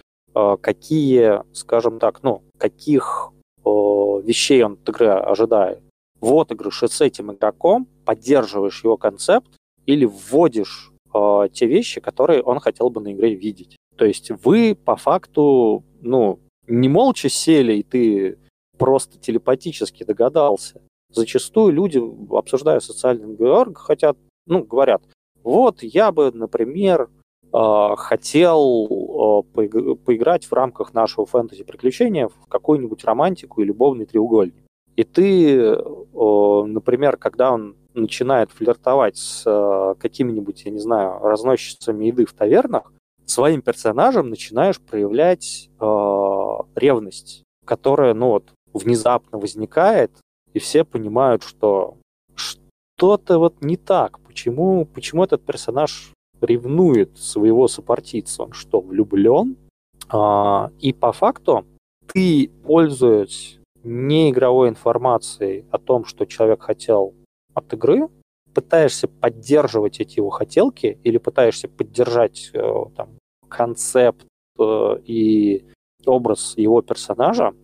какие, 0.61 1.43
скажем 1.53 1.99
так, 1.99 2.23
ну, 2.23 2.43
каких 2.59 3.31
вещей 3.65 4.63
он 4.63 4.75
от 4.75 4.89
игры 4.89 5.09
ожидает. 5.09 5.83
Вот 6.21 6.53
игры 6.53 6.71
с 6.71 7.01
этим 7.01 7.33
игроком, 7.33 7.89
поддерживаешь 8.05 8.85
его 8.85 8.97
концепт 8.97 9.49
или 9.87 10.05
вводишь 10.05 10.93
те 11.53 11.67
вещи, 11.67 12.01
которые 12.01 12.43
он 12.43 12.61
хотел 12.61 12.91
бы 12.91 13.01
на 13.01 13.13
игре 13.13 13.35
видеть. 13.35 13.77
То 13.97 14.05
есть 14.05 14.31
вы 14.45 14.77
по 14.77 14.95
факту, 14.95 15.83
ну, 16.03 16.39
не 16.69 16.89
молча 16.89 17.29
сели, 17.29 17.73
и 17.73 17.83
ты 17.83 18.39
просто 18.79 19.19
телепатически 19.19 20.05
догадался. 20.05 20.81
Зачастую 21.11 21.73
люди, 21.73 22.01
обсуждая 22.31 22.81
социальный 22.81 23.27
договор, 23.27 23.75
хотят, 23.75 24.17
ну, 24.47 24.63
говорят, 24.63 25.03
вот 25.43 25.83
я 25.83 26.13
бы, 26.13 26.31
например, 26.33 27.09
а, 27.53 27.97
хотел 27.97 28.87
а, 28.91 29.43
поиграть 29.43 30.45
в 30.45 30.53
рамках 30.53 30.93
нашего 30.93 31.25
фэнтези-приключения 31.25 32.29
в 32.29 32.47
какую-нибудь 32.49 33.05
романтику 33.05 33.63
и 33.63 33.65
любовный 33.65 34.05
треугольник. 34.05 34.65
И 34.97 35.05
ты, 35.05 35.77
например, 36.13 37.19
когда 37.19 37.53
он 37.53 37.77
начинает 37.95 38.51
флиртовать 38.51 39.17
с 39.17 39.97
какими-нибудь, 40.01 40.65
я 40.65 40.73
не 40.73 40.81
знаю, 40.81 41.21
разносчицами 41.21 42.07
еды 42.07 42.27
в 42.27 42.33
тавернах, 42.33 42.93
своим 43.25 43.63
персонажем 43.63 44.29
начинаешь 44.29 44.81
проявлять 44.81 45.71
ревность, 45.79 47.45
которая, 47.65 48.13
ну 48.13 48.31
вот, 48.31 48.53
внезапно 48.79 49.39
возникает, 49.39 50.11
и 50.55 50.59
все 50.59 50.85
понимают, 50.85 51.43
что 51.43 51.97
что-то 52.35 53.39
вот 53.39 53.63
не 53.63 53.77
так. 53.77 54.19
Почему, 54.21 54.85
почему 54.87 55.25
этот 55.25 55.45
персонаж 55.45 56.13
ревнует 56.41 57.19
своего 57.19 57.69
сопартийца? 57.69 58.45
Он 58.45 58.53
что, 58.53 58.81
влюблен? 58.81 59.57
А, 60.09 60.71
и 60.81 60.93
по 60.93 61.13
факту 61.13 61.65
ты, 62.13 62.51
пользуясь 62.65 63.59
неигровой 63.85 64.69
информацией 64.69 65.65
о 65.71 65.79
том, 65.79 66.05
что 66.05 66.27
человек 66.27 66.63
хотел 66.63 67.15
от 67.55 67.73
игры, 67.73 68.09
пытаешься 68.55 69.09
поддерживать 69.09 70.01
эти 70.01 70.19
его 70.19 70.31
хотелки 70.31 70.99
или 71.05 71.19
пытаешься 71.19 71.69
поддержать 71.69 72.51
э, 72.55 72.85
там, 72.97 73.11
концепт 73.49 74.27
э, 74.59 74.99
и 75.05 75.65
образ 76.07 76.55
его 76.57 76.83
персонажа, 76.83 77.55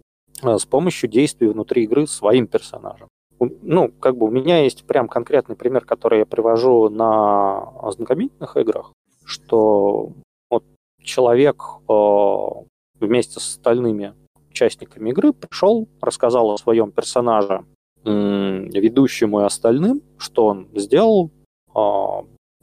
с 0.42 0.66
помощью 0.66 1.08
действий 1.10 1.48
внутри 1.48 1.84
игры 1.84 2.06
своим 2.06 2.46
персонажем. 2.46 3.08
Ну, 3.38 3.88
как 3.88 4.16
бы 4.16 4.26
у 4.26 4.30
меня 4.30 4.62
есть 4.62 4.84
прям 4.84 5.08
конкретный 5.08 5.56
пример, 5.56 5.84
который 5.84 6.20
я 6.20 6.26
привожу 6.26 6.88
на 6.88 7.62
ознакомительных 7.80 8.56
играх, 8.56 8.92
что 9.24 10.12
вот 10.50 10.64
человек 11.02 11.62
э, 11.88 12.46
вместе 13.00 13.40
с 13.40 13.56
остальными 13.56 14.14
участниками 14.50 15.10
игры 15.10 15.32
пришел, 15.32 15.88
рассказал 16.00 16.50
о 16.50 16.58
своем 16.58 16.92
персонаже 16.92 17.64
э, 18.04 18.10
ведущему 18.10 19.40
и 19.40 19.44
остальным, 19.44 20.02
что 20.16 20.46
он 20.46 20.68
сделал, 20.74 21.30
э, 21.74 21.80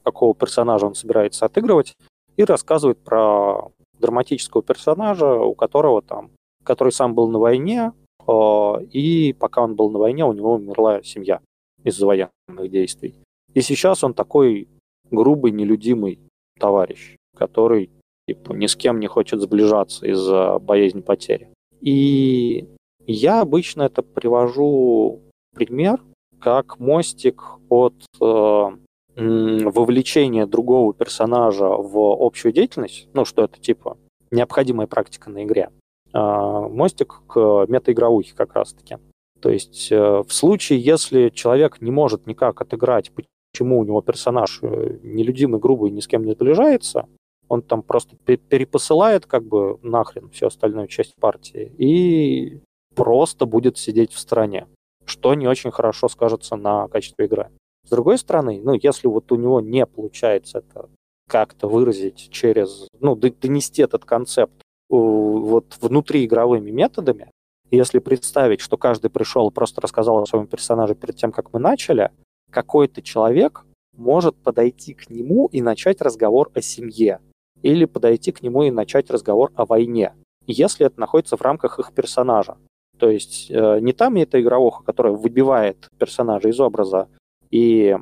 какого 0.03 0.33
персонажа 0.33 0.85
он 0.85 0.95
собирается 0.95 1.45
отыгрывать, 1.45 1.93
и 2.37 2.43
рассказывает 2.43 2.97
про 3.03 3.71
драматического 3.99 4.63
персонажа, 4.63 5.33
у 5.33 5.53
которого 5.53 6.01
там 6.01 6.31
который 6.63 6.91
сам 6.91 7.15
был 7.15 7.29
на 7.29 7.39
войне, 7.39 7.93
а, 8.27 8.79
и 8.91 9.33
пока 9.33 9.63
он 9.63 9.75
был 9.75 9.89
на 9.89 9.99
войне, 9.99 10.25
у 10.25 10.33
него 10.33 10.53
умерла 10.53 11.01
семья 11.03 11.41
из-за 11.83 12.05
военных 12.05 12.69
действий. 12.69 13.15
И 13.53 13.61
сейчас 13.61 14.03
он 14.03 14.13
такой 14.13 14.67
грубый, 15.09 15.51
нелюдимый 15.51 16.19
товарищ, 16.59 17.17
который 17.35 17.89
типа, 18.27 18.53
ни 18.53 18.67
с 18.67 18.75
кем 18.75 18.99
не 18.99 19.07
хочет 19.07 19.41
сближаться 19.41 20.05
из-за 20.07 20.59
боязни 20.59 21.01
потери. 21.01 21.49
И 21.81 22.67
я 23.05 23.41
обычно 23.41 23.83
это 23.83 24.03
привожу 24.03 25.21
пример 25.53 26.01
как 26.39 26.79
мостик 26.79 27.43
от 27.69 27.93
э, 28.19 28.69
вовлечения 29.15 30.45
другого 30.45 30.93
персонажа 30.93 31.67
в 31.67 31.97
общую 31.97 32.51
деятельность, 32.51 33.09
ну, 33.13 33.25
что 33.25 33.43
это 33.43 33.59
типа 33.59 33.97
необходимая 34.31 34.87
практика 34.87 35.29
на 35.29 35.43
игре. 35.43 35.69
А, 36.13 36.67
мостик 36.67 37.21
к 37.27 37.65
метаигровухе 37.67 38.33
как 38.35 38.53
раз-таки. 38.53 38.97
То 39.39 39.49
есть 39.49 39.91
э, 39.91 39.97
в 39.97 40.31
случае, 40.31 40.79
если 40.79 41.29
человек 41.29 41.81
не 41.81 41.89
может 41.89 42.27
никак 42.27 42.61
отыграть, 42.61 43.11
почему 43.11 43.79
у 43.79 43.83
него 43.83 44.01
персонаж 44.01 44.59
э, 44.61 44.99
нелюдимый, 45.01 45.59
грубый, 45.59 45.89
ни 45.89 45.99
с 45.99 46.07
кем 46.07 46.25
не 46.25 46.33
сближается, 46.33 47.07
он 47.47 47.63
там 47.63 47.81
просто 47.81 48.15
перепосылает 48.17 49.25
как 49.25 49.43
бы 49.43 49.79
нахрен 49.81 50.29
всю 50.29 50.47
остальную 50.47 50.87
часть 50.87 51.15
партии 51.15 51.73
и 51.77 52.61
просто 52.95 53.45
будет 53.45 53.77
сидеть 53.77 54.13
в 54.13 54.19
стороне, 54.19 54.67
что 55.05 55.33
не 55.33 55.47
очень 55.47 55.71
хорошо 55.71 56.07
скажется 56.07 56.55
на 56.55 56.87
качестве 56.87 57.25
игры. 57.25 57.49
С 57.85 57.89
другой 57.89 58.19
стороны, 58.19 58.61
ну, 58.63 58.73
если 58.73 59.07
вот 59.07 59.31
у 59.31 59.35
него 59.35 59.59
не 59.59 59.85
получается 59.85 60.59
это 60.59 60.87
как-то 61.27 61.67
выразить 61.67 62.29
через, 62.29 62.87
ну, 62.99 63.15
донести 63.15 63.81
этот 63.81 64.05
концепт 64.05 64.61
вот 64.97 65.77
внутриигровыми 65.81 66.71
методами, 66.71 67.31
если 67.69 67.99
представить, 67.99 68.59
что 68.59 68.77
каждый 68.77 69.09
пришел 69.09 69.49
и 69.49 69.53
просто 69.53 69.81
рассказал 69.81 70.19
о 70.19 70.25
своем 70.25 70.47
персонаже 70.47 70.95
перед 70.95 71.15
тем, 71.15 71.31
как 71.31 71.53
мы 71.53 71.59
начали, 71.59 72.11
какой-то 72.51 73.01
человек 73.01 73.65
может 73.95 74.35
подойти 74.35 74.93
к 74.93 75.09
нему 75.09 75.47
и 75.51 75.61
начать 75.61 76.01
разговор 76.01 76.51
о 76.53 76.61
семье. 76.61 77.19
Или 77.61 77.85
подойти 77.85 78.31
к 78.31 78.41
нему 78.41 78.63
и 78.63 78.71
начать 78.71 79.09
разговор 79.09 79.51
о 79.55 79.65
войне, 79.65 80.13
если 80.47 80.85
это 80.85 80.99
находится 80.99 81.37
в 81.37 81.41
рамках 81.41 81.79
их 81.79 81.93
персонажа. 81.93 82.57
То 82.97 83.09
есть 83.09 83.49
э, 83.49 83.79
не 83.79 83.93
там 83.93 84.15
это 84.15 84.41
игровуха, 84.41 84.83
которая 84.83 85.13
выбивает 85.13 85.87
персонажа 85.97 86.49
из 86.49 86.59
образа 86.59 87.07
и 87.51 87.95
э, 87.95 87.99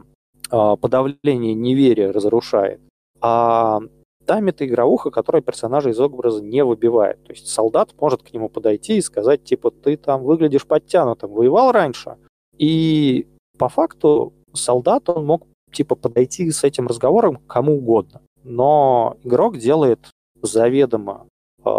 подавление 0.50 1.54
неверия 1.54 2.12
разрушает, 2.12 2.82
а 3.22 3.82
там 4.30 4.46
это 4.46 4.64
игровуха, 4.64 5.10
которая 5.10 5.42
персонажа 5.42 5.90
из 5.90 6.00
образа 6.00 6.44
не 6.44 6.64
выбивает. 6.64 7.24
То 7.24 7.32
есть 7.32 7.48
солдат 7.48 7.96
может 8.00 8.22
к 8.22 8.32
нему 8.32 8.48
подойти 8.48 8.98
и 8.98 9.02
сказать, 9.02 9.44
типа, 9.44 9.72
ты 9.72 9.98
там 9.98 10.22
выглядишь 10.22 10.68
подтянутым, 10.68 11.32
воевал 11.32 11.72
раньше. 11.72 12.18
И 12.56 13.26
по 13.58 13.70
факту 13.70 14.34
солдат, 14.54 15.10
он 15.10 15.26
мог 15.26 15.48
типа 15.72 15.96
подойти 15.96 16.52
с 16.52 16.64
этим 16.64 16.86
разговором 16.86 17.38
кому 17.48 17.78
угодно. 17.78 18.22
Но 18.44 19.18
игрок 19.24 19.58
делает 19.58 20.12
заведомо 20.44 21.26
э, 21.66 21.70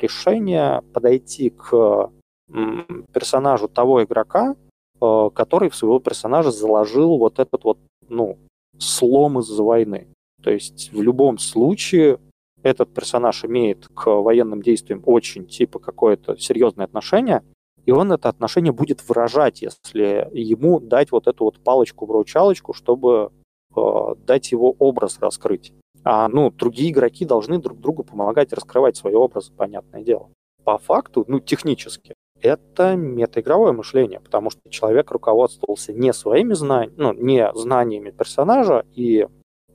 решение 0.00 0.82
подойти 0.94 1.50
к 1.50 1.72
э, 1.72 2.84
персонажу 3.12 3.66
того 3.66 4.04
игрока, 4.04 4.54
э, 5.00 5.30
который 5.34 5.70
в 5.70 5.74
своего 5.74 5.98
персонажа 5.98 6.52
заложил 6.52 7.18
вот 7.18 7.40
этот 7.40 7.64
вот, 7.64 7.78
ну, 8.08 8.38
слом 8.78 9.40
из-за 9.40 9.64
войны. 9.64 10.06
То 10.46 10.52
есть 10.52 10.92
в 10.92 11.02
любом 11.02 11.38
случае 11.38 12.20
этот 12.62 12.94
персонаж 12.94 13.44
имеет 13.44 13.88
к 13.88 14.06
военным 14.06 14.62
действиям 14.62 15.02
очень 15.04 15.44
типа 15.44 15.80
какое-то 15.80 16.36
серьезное 16.36 16.84
отношение, 16.84 17.42
и 17.84 17.90
он 17.90 18.12
это 18.12 18.28
отношение 18.28 18.72
будет 18.72 19.02
выражать, 19.08 19.62
если 19.62 20.30
ему 20.32 20.78
дать 20.78 21.10
вот 21.10 21.26
эту 21.26 21.46
вот 21.46 21.58
палочку-вручалочку, 21.64 22.74
чтобы 22.74 23.32
э, 23.74 24.14
дать 24.24 24.52
его 24.52 24.70
образ 24.78 25.18
раскрыть. 25.18 25.72
А 26.04 26.28
ну, 26.28 26.52
другие 26.52 26.92
игроки 26.92 27.24
должны 27.24 27.58
друг 27.58 27.80
другу 27.80 28.04
помогать 28.04 28.52
раскрывать 28.52 28.96
свои 28.96 29.14
образы, 29.14 29.52
понятное 29.52 30.02
дело. 30.02 30.30
По 30.62 30.78
факту, 30.78 31.24
ну, 31.26 31.40
технически, 31.40 32.14
это 32.40 32.94
метаигровое 32.94 33.72
мышление, 33.72 34.20
потому 34.20 34.50
что 34.50 34.60
человек 34.70 35.10
руководствовался 35.10 35.92
не 35.92 36.12
своими 36.12 36.54
знаниями, 36.54 36.94
ну, 36.96 37.12
не 37.14 37.52
знаниями 37.52 38.10
персонажа 38.10 38.86
и 38.94 39.26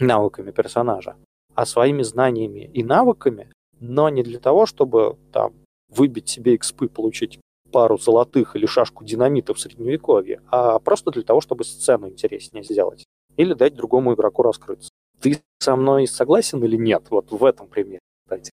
навыками 0.01 0.51
персонажа, 0.51 1.15
а 1.55 1.65
своими 1.65 2.03
знаниями 2.03 2.69
и 2.73 2.83
навыками, 2.83 3.49
но 3.79 4.09
не 4.09 4.23
для 4.23 4.39
того, 4.39 4.65
чтобы 4.65 5.17
там 5.31 5.53
выбить 5.89 6.29
себе 6.29 6.55
экспы, 6.55 6.87
получить 6.87 7.39
пару 7.71 7.97
золотых 7.97 8.55
или 8.55 8.65
шашку 8.65 9.03
динамита 9.03 9.53
в 9.53 9.59
средневековье, 9.59 10.41
а 10.49 10.79
просто 10.79 11.11
для 11.11 11.23
того, 11.23 11.41
чтобы 11.41 11.63
сцену 11.63 12.09
интереснее 12.09 12.63
сделать. 12.63 13.05
Или 13.37 13.53
дать 13.53 13.75
другому 13.75 14.13
игроку 14.13 14.43
раскрыться. 14.43 14.89
Ты 15.21 15.39
со 15.59 15.75
мной 15.75 16.07
согласен 16.07 16.63
или 16.63 16.75
нет? 16.75 17.03
Вот 17.09 17.31
в 17.31 17.45
этом 17.45 17.67
примере, 17.67 17.99
кстати. 18.25 18.51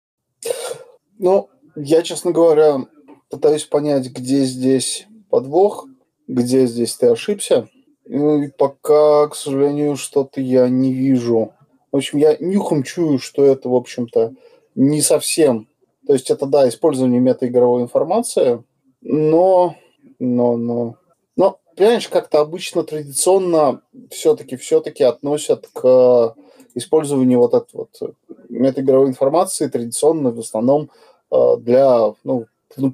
Ну, 1.18 1.50
я, 1.74 2.02
честно 2.02 2.30
говоря, 2.30 2.86
пытаюсь 3.28 3.64
понять, 3.64 4.08
где 4.10 4.44
здесь 4.44 5.06
подвох, 5.30 5.86
где 6.28 6.66
здесь 6.66 6.94
ты 6.96 7.08
ошибся. 7.08 7.68
Ну 8.10 8.42
и 8.42 8.48
пока, 8.48 9.28
к 9.28 9.34
сожалению, 9.34 9.96
что-то 9.96 10.40
я 10.40 10.68
не 10.70 10.94
вижу. 10.94 11.52
В 11.92 11.96
общем, 11.96 12.18
я 12.18 12.36
нюхом 12.40 12.82
чую, 12.82 13.18
что 13.18 13.44
это, 13.44 13.68
в 13.68 13.74
общем-то, 13.74 14.32
не 14.74 15.02
совсем. 15.02 15.68
То 16.06 16.14
есть 16.14 16.30
это, 16.30 16.46
да, 16.46 16.66
использование 16.68 17.20
метаигровой 17.20 17.82
информации, 17.82 18.64
но, 19.02 19.76
но, 20.18 20.56
но, 20.56 20.96
но, 21.36 21.58
понимаешь, 21.76 22.08
как-то 22.08 22.40
обычно 22.40 22.82
традиционно 22.82 23.82
все-таки, 24.10 24.56
все-таки 24.56 25.04
относят 25.04 25.68
к 25.74 26.34
использованию 26.74 27.40
вот 27.40 27.52
этой 27.52 27.74
вот 27.74 28.14
метаигровой 28.48 29.08
информации 29.08 29.66
традиционно 29.66 30.30
в 30.30 30.38
основном 30.38 30.90
э, 31.30 31.56
для 31.58 32.14
ну, 32.24 32.46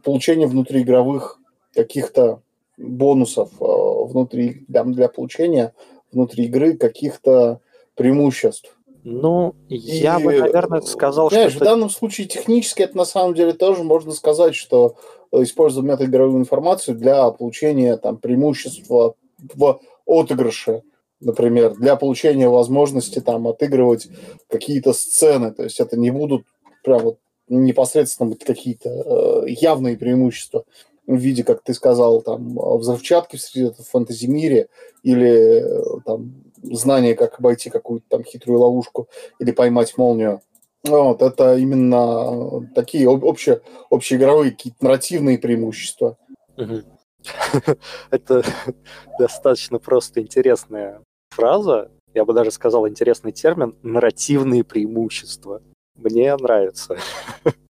получения 0.02 0.48
внутриигровых 0.48 1.38
каких-то 1.72 2.40
бонусов 2.76 3.50
э, 3.60 3.64
внутри, 4.06 4.64
для, 4.68 4.84
для 4.84 5.08
получения 5.08 5.74
внутри 6.12 6.44
игры 6.44 6.76
каких-то 6.76 7.60
преимуществ. 7.94 8.76
Ну, 9.04 9.54
я 9.68 10.18
бы, 10.18 10.38
наверное, 10.38 10.80
сказал, 10.80 11.28
знаешь, 11.30 11.52
что... 11.52 11.60
в 11.60 11.64
данном 11.64 11.90
случае 11.90 12.26
технически 12.26 12.82
это 12.82 12.96
на 12.96 13.04
самом 13.04 13.34
деле 13.34 13.52
тоже 13.52 13.82
можно 13.82 14.12
сказать, 14.12 14.54
что 14.54 14.96
используя 15.30 15.84
метаигровую 15.84 16.38
информацию 16.38 16.96
для 16.96 17.30
получения 17.30 17.98
там, 17.98 18.16
преимущества 18.16 19.14
в 19.54 19.80
отыгрыше, 20.06 20.82
например, 21.20 21.74
для 21.74 21.96
получения 21.96 22.48
возможности 22.48 23.20
там 23.20 23.46
отыгрывать 23.46 24.08
какие-то 24.48 24.94
сцены. 24.94 25.52
То 25.52 25.64
есть 25.64 25.80
это 25.80 25.98
не 25.98 26.10
будут 26.10 26.46
прям 26.82 27.02
вот 27.02 27.18
непосредственно 27.48 28.34
какие-то 28.36 28.88
э, 28.88 29.50
явные 29.50 29.98
преимущества 29.98 30.64
в 31.06 31.16
виде, 31.16 31.44
как 31.44 31.62
ты 31.62 31.74
сказал, 31.74 32.22
там, 32.22 32.56
взрывчатки 32.56 33.36
в 33.36 33.82
фэнтези-мире 33.90 34.68
или 35.02 35.62
э, 35.62 36.00
там, 36.04 36.44
знание, 36.62 37.14
как 37.14 37.38
обойти 37.38 37.70
какую-то 37.70 38.06
там 38.08 38.24
хитрую 38.24 38.60
ловушку 38.60 39.08
или 39.38 39.52
поймать 39.52 39.96
молнию. 39.98 40.40
Вот, 40.82 41.22
это 41.22 41.56
именно 41.56 42.68
такие 42.74 43.08
обще, 43.08 43.60
общеигровые 43.90 44.50
какие-то 44.50 44.84
нарративные 44.84 45.38
преимущества. 45.38 46.18
Это 48.10 48.42
достаточно 49.18 49.78
просто 49.78 50.20
интересная 50.20 51.00
фраза, 51.30 51.90
я 52.14 52.24
бы 52.24 52.32
даже 52.32 52.50
сказал 52.50 52.86
интересный 52.86 53.32
термин, 53.32 53.74
нарративные 53.82 54.62
преимущества. 54.62 55.62
Мне 55.96 56.34
нравится. 56.36 56.96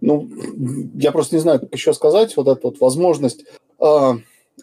ну, 0.00 0.28
я 0.94 1.12
просто 1.12 1.36
не 1.36 1.40
знаю, 1.40 1.60
как 1.60 1.72
еще 1.74 1.92
сказать, 1.92 2.36
вот 2.36 2.48
эта 2.48 2.60
вот 2.68 2.80
возможность 2.80 3.44
э, 3.78 4.12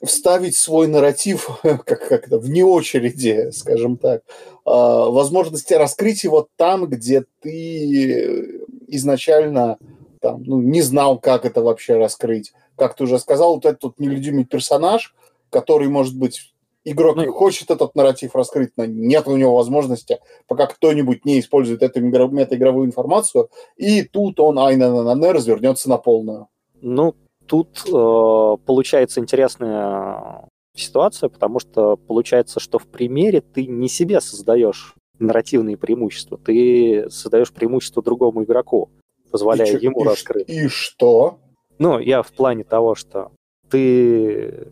вставить 0.03 0.55
свой 0.55 0.87
нарратив 0.87 1.49
как, 1.61 1.85
как 1.85 2.27
это, 2.27 2.39
вне 2.39 2.63
очереди, 2.65 3.49
скажем 3.51 3.97
так, 3.97 4.21
э, 4.21 4.21
возможности 4.65 5.73
раскрыть 5.73 6.23
его 6.23 6.47
там, 6.55 6.87
где 6.87 7.25
ты 7.41 8.61
изначально 8.87 9.77
там, 10.21 10.43
ну, 10.43 10.61
не 10.61 10.81
знал, 10.81 11.19
как 11.19 11.45
это 11.45 11.61
вообще 11.61 11.97
раскрыть. 11.97 12.53
Как 12.75 12.95
ты 12.95 13.03
уже 13.03 13.19
сказал, 13.19 13.55
вот 13.55 13.65
этот 13.65 13.83
вот 13.83 13.99
нелюдимый 13.99 14.45
персонаж, 14.45 15.15
который, 15.49 15.87
может 15.87 16.17
быть, 16.17 16.53
игрок 16.91 17.17
ну, 17.17 17.31
хочет 17.31 17.69
этот 17.69 17.95
нарратив 17.95 18.35
раскрыть, 18.35 18.71
но 18.77 18.85
нет 18.85 19.27
у 19.27 19.35
него 19.35 19.55
возможности, 19.55 20.19
пока 20.47 20.67
кто-нибудь 20.67 21.25
не 21.25 21.39
использует 21.39 21.83
эту 21.83 22.01
метаигровую 22.01 22.87
информацию, 22.87 23.49
и 23.75 24.03
тут 24.03 24.39
он 24.39 24.57
айна 24.57 25.13
развернется 25.33 25.89
на 25.89 25.97
полную. 25.97 26.47
Ну, 26.81 27.15
тут 27.45 27.83
э, 27.87 28.57
получается 28.65 29.19
интересная 29.19 30.47
ситуация, 30.75 31.29
потому 31.29 31.59
что 31.59 31.97
получается, 31.97 32.59
что 32.59 32.79
в 32.79 32.87
примере 32.87 33.41
ты 33.41 33.65
не 33.65 33.89
себе 33.89 34.21
создаешь 34.21 34.95
нарративные 35.19 35.77
преимущества, 35.77 36.37
ты 36.37 37.09
создаешь 37.09 37.51
преимущество 37.51 38.03
другому 38.03 38.43
игроку, 38.43 38.89
позволяя 39.31 39.75
и 39.75 39.83
ему 39.83 40.03
и 40.03 40.07
раскрыть. 40.07 40.49
И 40.49 40.67
что? 40.67 41.39
Ну, 41.79 41.99
я 41.99 42.21
в 42.21 42.31
плане 42.31 42.63
того, 42.63 42.95
что 42.95 43.31
ты 43.69 44.69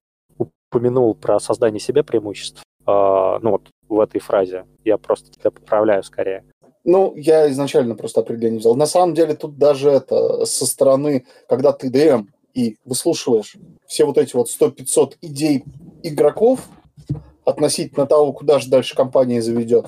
упомянул 0.69 1.15
про 1.15 1.39
создание 1.39 1.79
себе 1.79 2.03
преимуществ, 2.03 2.63
э, 2.85 2.91
ну 2.91 3.51
вот 3.51 3.69
в 3.87 3.99
этой 3.99 4.19
фразе. 4.19 4.65
Я 4.83 4.97
просто 4.97 5.31
тебя 5.31 5.51
поправляю 5.51 6.03
скорее. 6.03 6.43
Ну, 6.83 7.15
я 7.15 7.49
изначально 7.51 7.95
просто 7.95 8.21
определение 8.21 8.59
взял. 8.59 8.75
На 8.75 8.85
самом 8.85 9.15
деле 9.15 9.35
тут 9.35 9.57
даже 9.57 9.89
это 9.89 10.45
со 10.45 10.65
стороны, 10.65 11.25
когда 11.49 11.71
ты 11.71 11.89
ДМ 11.89 12.27
и 12.53 12.77
выслушиваешь 12.85 13.55
все 13.87 14.05
вот 14.05 14.17
эти 14.17 14.35
вот 14.35 14.47
100-500 14.49 15.15
идей 15.21 15.63
игроков 16.03 16.61
относительно 17.43 18.05
того, 18.05 18.33
куда 18.33 18.59
же 18.59 18.69
дальше 18.69 18.95
компания 18.95 19.41
заведет, 19.41 19.87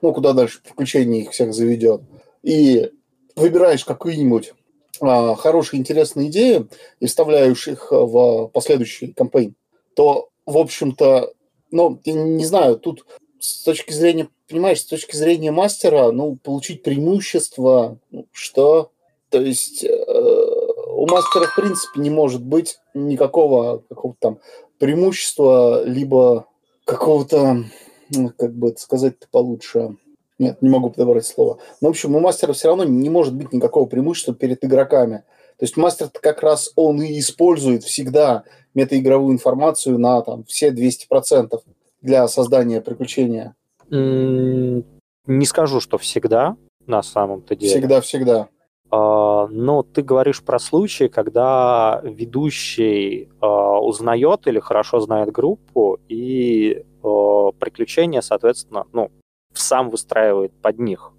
ну, 0.00 0.12
куда 0.12 0.32
дальше 0.32 0.62
приключения 0.62 1.22
их 1.22 1.30
всех 1.30 1.52
заведет, 1.52 2.02
и 2.42 2.90
выбираешь 3.34 3.84
какие-нибудь 3.84 4.54
а, 5.00 5.34
хорошие, 5.34 5.80
интересные 5.80 6.28
идеи 6.28 6.66
и 7.00 7.06
вставляешь 7.06 7.68
их 7.68 7.88
в 7.90 8.48
последующий 8.48 9.12
кампейн, 9.12 9.54
то, 9.96 10.28
в 10.44 10.58
общем-то, 10.58 11.32
ну, 11.70 12.00
не 12.04 12.44
знаю, 12.44 12.78
тут 12.78 13.06
с 13.40 13.64
точки 13.64 13.92
зрения, 13.92 14.28
понимаешь, 14.48 14.80
с 14.80 14.84
точки 14.84 15.16
зрения 15.16 15.50
мастера, 15.50 16.12
ну, 16.12 16.36
получить 16.36 16.82
преимущество, 16.82 17.98
ну, 18.10 18.26
что? 18.30 18.90
То 19.30 19.40
есть 19.40 19.84
э, 19.84 19.88
у 19.88 21.06
мастера, 21.06 21.46
в 21.46 21.56
принципе, 21.56 22.00
не 22.00 22.10
может 22.10 22.44
быть 22.44 22.78
никакого 22.94 23.82
какого-то 23.88 24.18
там 24.20 24.38
преимущества, 24.78 25.82
либо 25.84 26.46
какого-то, 26.84 27.64
ну, 28.10 28.32
как 28.36 28.54
бы 28.54 28.68
это 28.68 28.80
сказать-то 28.80 29.26
получше, 29.30 29.96
нет, 30.38 30.60
не 30.60 30.68
могу 30.68 30.90
подобрать 30.90 31.24
слово. 31.24 31.58
Но, 31.80 31.88
в 31.88 31.90
общем, 31.92 32.14
у 32.14 32.20
мастера 32.20 32.52
все 32.52 32.68
равно 32.68 32.84
не 32.84 33.08
может 33.08 33.34
быть 33.34 33.54
никакого 33.54 33.86
преимущества 33.86 34.34
перед 34.34 34.62
игроками. 34.62 35.24
То 35.58 35.64
есть 35.64 35.76
мастер 35.76 36.10
как 36.10 36.42
раз 36.42 36.72
он 36.76 37.02
и 37.02 37.18
использует 37.18 37.82
всегда 37.82 38.44
метаигровую 38.74 39.32
информацию 39.32 39.98
на 39.98 40.20
там, 40.20 40.44
все 40.44 40.70
200% 40.70 41.60
для 42.02 42.28
создания 42.28 42.80
приключения. 42.80 43.54
Не 43.90 45.44
скажу, 45.44 45.80
что 45.80 45.98
всегда, 45.98 46.56
на 46.86 47.02
самом-то 47.02 47.56
деле. 47.56 47.72
Всегда-всегда. 47.72 48.48
А, 48.90 49.48
но 49.48 49.82
ты 49.82 50.02
говоришь 50.02 50.42
про 50.42 50.58
случаи, 50.58 51.08
когда 51.08 52.00
ведущий 52.04 53.28
а, 53.40 53.80
узнает 53.80 54.46
или 54.46 54.60
хорошо 54.60 55.00
знает 55.00 55.32
группу, 55.32 55.98
и 56.08 56.84
а, 57.02 57.50
приключения, 57.52 58.20
соответственно, 58.20 58.86
ну, 58.92 59.10
сам 59.52 59.90
выстраивает 59.90 60.52
под 60.60 60.78
них. 60.78 61.12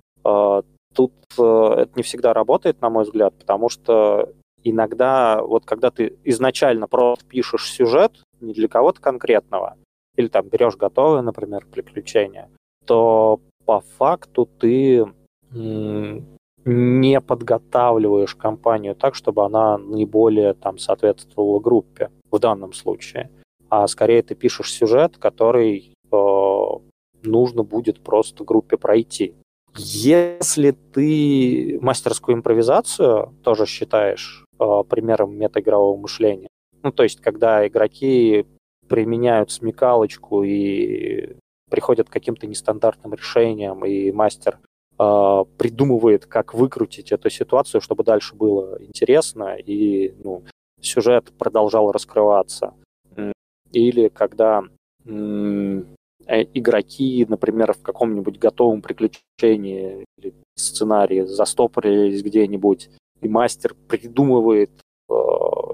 Тут 0.98 1.14
это 1.34 1.90
не 1.96 2.02
всегда 2.02 2.34
работает, 2.34 2.82
на 2.82 2.90
мой 2.90 3.04
взгляд, 3.04 3.36
потому 3.38 3.70
что 3.70 4.34
иногда, 4.64 5.44
вот 5.44 5.64
когда 5.64 5.92
ты 5.92 6.18
изначально 6.24 6.88
просто 6.88 7.24
пишешь 7.28 7.72
сюжет 7.72 8.14
не 8.42 8.54
для 8.54 8.68
кого-то 8.68 9.00
конкретного, 9.00 9.76
или 10.16 10.28
там 10.28 10.48
берешь 10.50 10.76
готовое, 10.76 11.22
например, 11.22 11.68
приключение, 11.72 12.50
то 12.86 13.40
по 13.66 13.82
факту 14.00 14.50
ты 14.60 15.06
не 16.66 17.22
подготавливаешь 17.22 18.34
компанию 18.34 18.96
так, 18.96 19.14
чтобы 19.14 19.46
она 19.46 19.78
наиболее 19.78 20.56
там 20.56 20.80
соответствовала 20.80 21.60
группе 21.60 22.10
в 22.32 22.40
данном 22.40 22.74
случае, 22.74 23.30
а 23.70 23.88
скорее 23.88 24.24
ты 24.24 24.34
пишешь 24.34 24.74
сюжет, 24.74 25.18
который 25.18 25.94
э, 26.12 26.66
нужно 27.22 27.64
будет 27.64 28.02
просто 28.02 28.44
группе 28.44 28.78
пройти. 28.78 29.36
Если 29.78 30.72
ты 30.72 31.80
мастерскую 31.82 32.38
импровизацию 32.38 33.34
тоже 33.44 33.66
считаешь 33.66 34.46
э, 34.60 34.84
примером 34.90 35.38
метаигрового 35.38 35.98
мышления, 35.98 36.48
ну 36.84 36.92
то 36.92 37.04
есть 37.04 37.22
когда 37.22 37.68
игроки 37.68 38.46
применяют 38.88 39.52
смекалочку 39.52 40.44
и 40.44 41.36
приходят 41.70 42.10
к 42.10 42.14
каким-то 42.14 42.48
нестандартным 42.48 43.14
решениям, 43.14 43.86
и 43.86 44.12
мастер 44.12 44.60
э, 44.98 45.44
придумывает, 45.58 46.26
как 46.26 46.54
выкрутить 46.54 47.12
эту 47.12 47.30
ситуацию, 47.30 47.82
чтобы 47.82 48.04
дальше 48.04 48.36
было 48.36 48.82
интересно 48.82 49.56
и 49.56 50.16
ну, 50.24 50.44
сюжет 50.82 51.32
продолжал 51.38 51.92
раскрываться. 51.92 52.74
Или 53.72 54.08
когда 54.08 54.64
игроки, 56.28 57.26
например, 57.28 57.74
в 57.74 57.82
каком-нибудь 57.82 58.38
готовом 58.38 58.82
приключении 58.82 60.06
или 60.18 60.34
сценарии 60.56 61.22
застопорились 61.22 62.24
где-нибудь, 62.24 62.90
и 63.22 63.28
мастер 63.28 63.76
придумывает 63.88 64.72
э, 65.10 65.14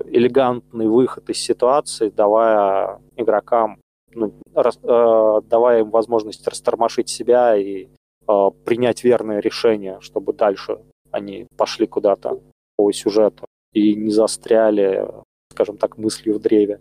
элегантный 0.05 0.87
выход 0.87 1.29
из 1.29 1.37
ситуации, 1.37 2.09
давая 2.09 2.99
игрокам, 3.15 3.79
ну, 4.13 4.33
рас, 4.53 4.79
э, 4.81 5.41
давая 5.45 5.81
им 5.81 5.89
возможность 5.89 6.47
растормошить 6.47 7.09
себя 7.09 7.55
и 7.55 7.87
э, 8.27 8.51
принять 8.65 9.03
верное 9.03 9.39
решение, 9.39 9.99
чтобы 10.01 10.33
дальше 10.33 10.79
они 11.11 11.47
пошли 11.57 11.87
куда-то 11.87 12.39
по 12.75 12.91
сюжету 12.91 13.45
и 13.73 13.95
не 13.95 14.11
застряли, 14.11 15.07
скажем 15.51 15.77
так, 15.77 15.97
мыслью 15.97 16.35
в 16.35 16.41
древе. 16.41 16.79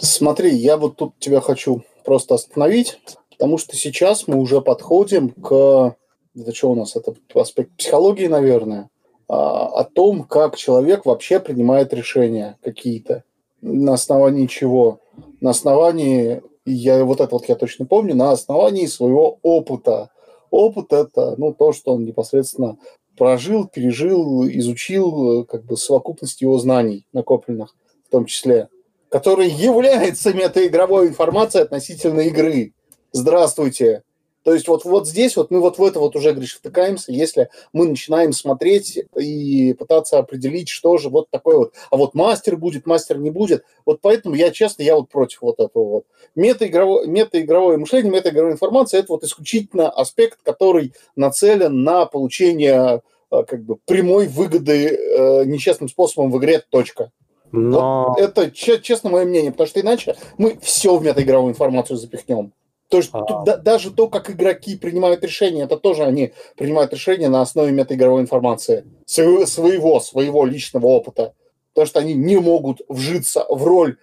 Смотри, 0.00 0.50
я 0.50 0.76
вот 0.76 0.96
тут 0.96 1.18
тебя 1.18 1.40
хочу 1.40 1.82
просто 2.04 2.34
остановить, 2.34 2.98
потому 3.30 3.58
что 3.58 3.76
сейчас 3.76 4.26
мы 4.28 4.36
уже 4.36 4.60
подходим 4.60 5.30
к... 5.30 5.96
Это 6.34 6.54
что 6.54 6.70
у 6.70 6.74
нас? 6.74 6.96
Это 6.96 7.14
аспект 7.34 7.76
психологии, 7.76 8.26
наверное. 8.26 8.88
А, 9.28 9.66
о 9.66 9.84
том, 9.84 10.24
как 10.24 10.56
человек 10.56 11.04
вообще 11.06 11.40
принимает 11.40 11.92
решения 11.92 12.58
какие-то. 12.62 13.24
На 13.60 13.94
основании 13.94 14.46
чего? 14.46 15.00
На 15.40 15.50
основании 15.50 16.42
я 16.64 17.04
вот 17.04 17.20
это 17.20 17.34
вот 17.34 17.48
я 17.48 17.54
точно 17.54 17.86
помню, 17.86 18.14
на 18.14 18.30
основании 18.30 18.86
своего 18.86 19.38
опыта. 19.42 20.10
Опыт 20.50 20.92
это, 20.92 21.34
ну, 21.38 21.52
то, 21.54 21.72
что 21.72 21.94
он 21.94 22.04
непосредственно 22.04 22.76
прожил, 23.16 23.66
пережил, 23.66 24.46
изучил, 24.46 25.44
как 25.44 25.64
бы 25.64 25.76
совокупность 25.76 26.40
его 26.42 26.58
знаний 26.58 27.06
накопленных 27.12 27.74
в 28.06 28.10
том 28.10 28.26
числе, 28.26 28.68
который 29.12 29.50
является 29.50 30.32
метаигровой 30.32 31.08
информацией 31.08 31.64
относительно 31.64 32.20
игры. 32.20 32.72
Здравствуйте. 33.12 34.04
То 34.42 34.54
есть 34.54 34.66
вот, 34.66 34.84
вот 34.86 35.06
здесь 35.06 35.36
вот 35.36 35.50
мы 35.50 35.60
вот 35.60 35.76
в 35.78 35.84
это 35.84 36.00
вот 36.00 36.16
уже, 36.16 36.32
Гриш, 36.32 36.56
втыкаемся, 36.56 37.12
если 37.12 37.50
мы 37.74 37.86
начинаем 37.86 38.32
смотреть 38.32 38.98
и 39.16 39.74
пытаться 39.74 40.18
определить, 40.18 40.70
что 40.70 40.96
же 40.96 41.10
вот 41.10 41.28
такое 41.30 41.58
вот. 41.58 41.74
А 41.90 41.96
вот 41.98 42.14
мастер 42.14 42.56
будет, 42.56 42.86
мастер 42.86 43.18
не 43.18 43.30
будет. 43.30 43.64
Вот 43.84 44.00
поэтому 44.00 44.34
я, 44.34 44.50
честно, 44.50 44.82
я 44.82 44.96
вот 44.96 45.10
против 45.10 45.42
вот 45.42 45.60
этого 45.60 45.84
вот. 45.84 46.04
Метаигровое, 46.34 47.06
метаигровое 47.06 47.76
мышление, 47.76 48.10
метаигровая 48.10 48.54
информация– 48.54 49.00
это 49.00 49.12
вот 49.12 49.24
исключительно 49.24 49.90
аспект, 49.90 50.38
который 50.42 50.94
нацелен 51.16 51.84
на 51.84 52.06
получение 52.06 53.02
э, 53.30 53.42
как 53.44 53.62
бы 53.62 53.76
прямой 53.84 54.26
выгоды 54.26 54.88
э, 54.88 55.44
нечестным 55.44 55.90
способом 55.90 56.32
в 56.32 56.38
игре, 56.38 56.64
точка. 56.70 57.12
Но... 57.52 58.08
Вот 58.08 58.18
это 58.18 58.50
честно 58.50 59.10
мое 59.10 59.24
мнение, 59.24 59.52
потому 59.52 59.68
что 59.68 59.80
иначе 59.80 60.16
мы 60.38 60.58
все 60.60 60.96
в 60.96 61.04
метаигровую 61.04 61.52
информацию 61.52 61.98
запихнем. 61.98 62.52
То 62.88 62.96
есть 62.98 63.10
а... 63.12 63.42
да, 63.44 63.56
даже 63.56 63.90
то, 63.90 64.08
как 64.08 64.30
игроки 64.30 64.76
принимают 64.76 65.22
решения, 65.22 65.62
это 65.62 65.76
тоже 65.76 66.04
они 66.04 66.32
принимают 66.56 66.92
решения 66.92 67.28
на 67.28 67.42
основе 67.42 67.72
метаигровой 67.72 68.22
информации, 68.22 68.84
своего, 69.06 69.46
своего, 69.46 70.00
своего 70.00 70.44
личного 70.46 70.86
опыта. 70.86 71.34
Потому 71.74 71.86
что 71.86 72.00
они 72.00 72.14
не 72.14 72.38
могут 72.38 72.82
вжиться 72.88 73.46
в 73.48 73.64
роль, 73.64 73.96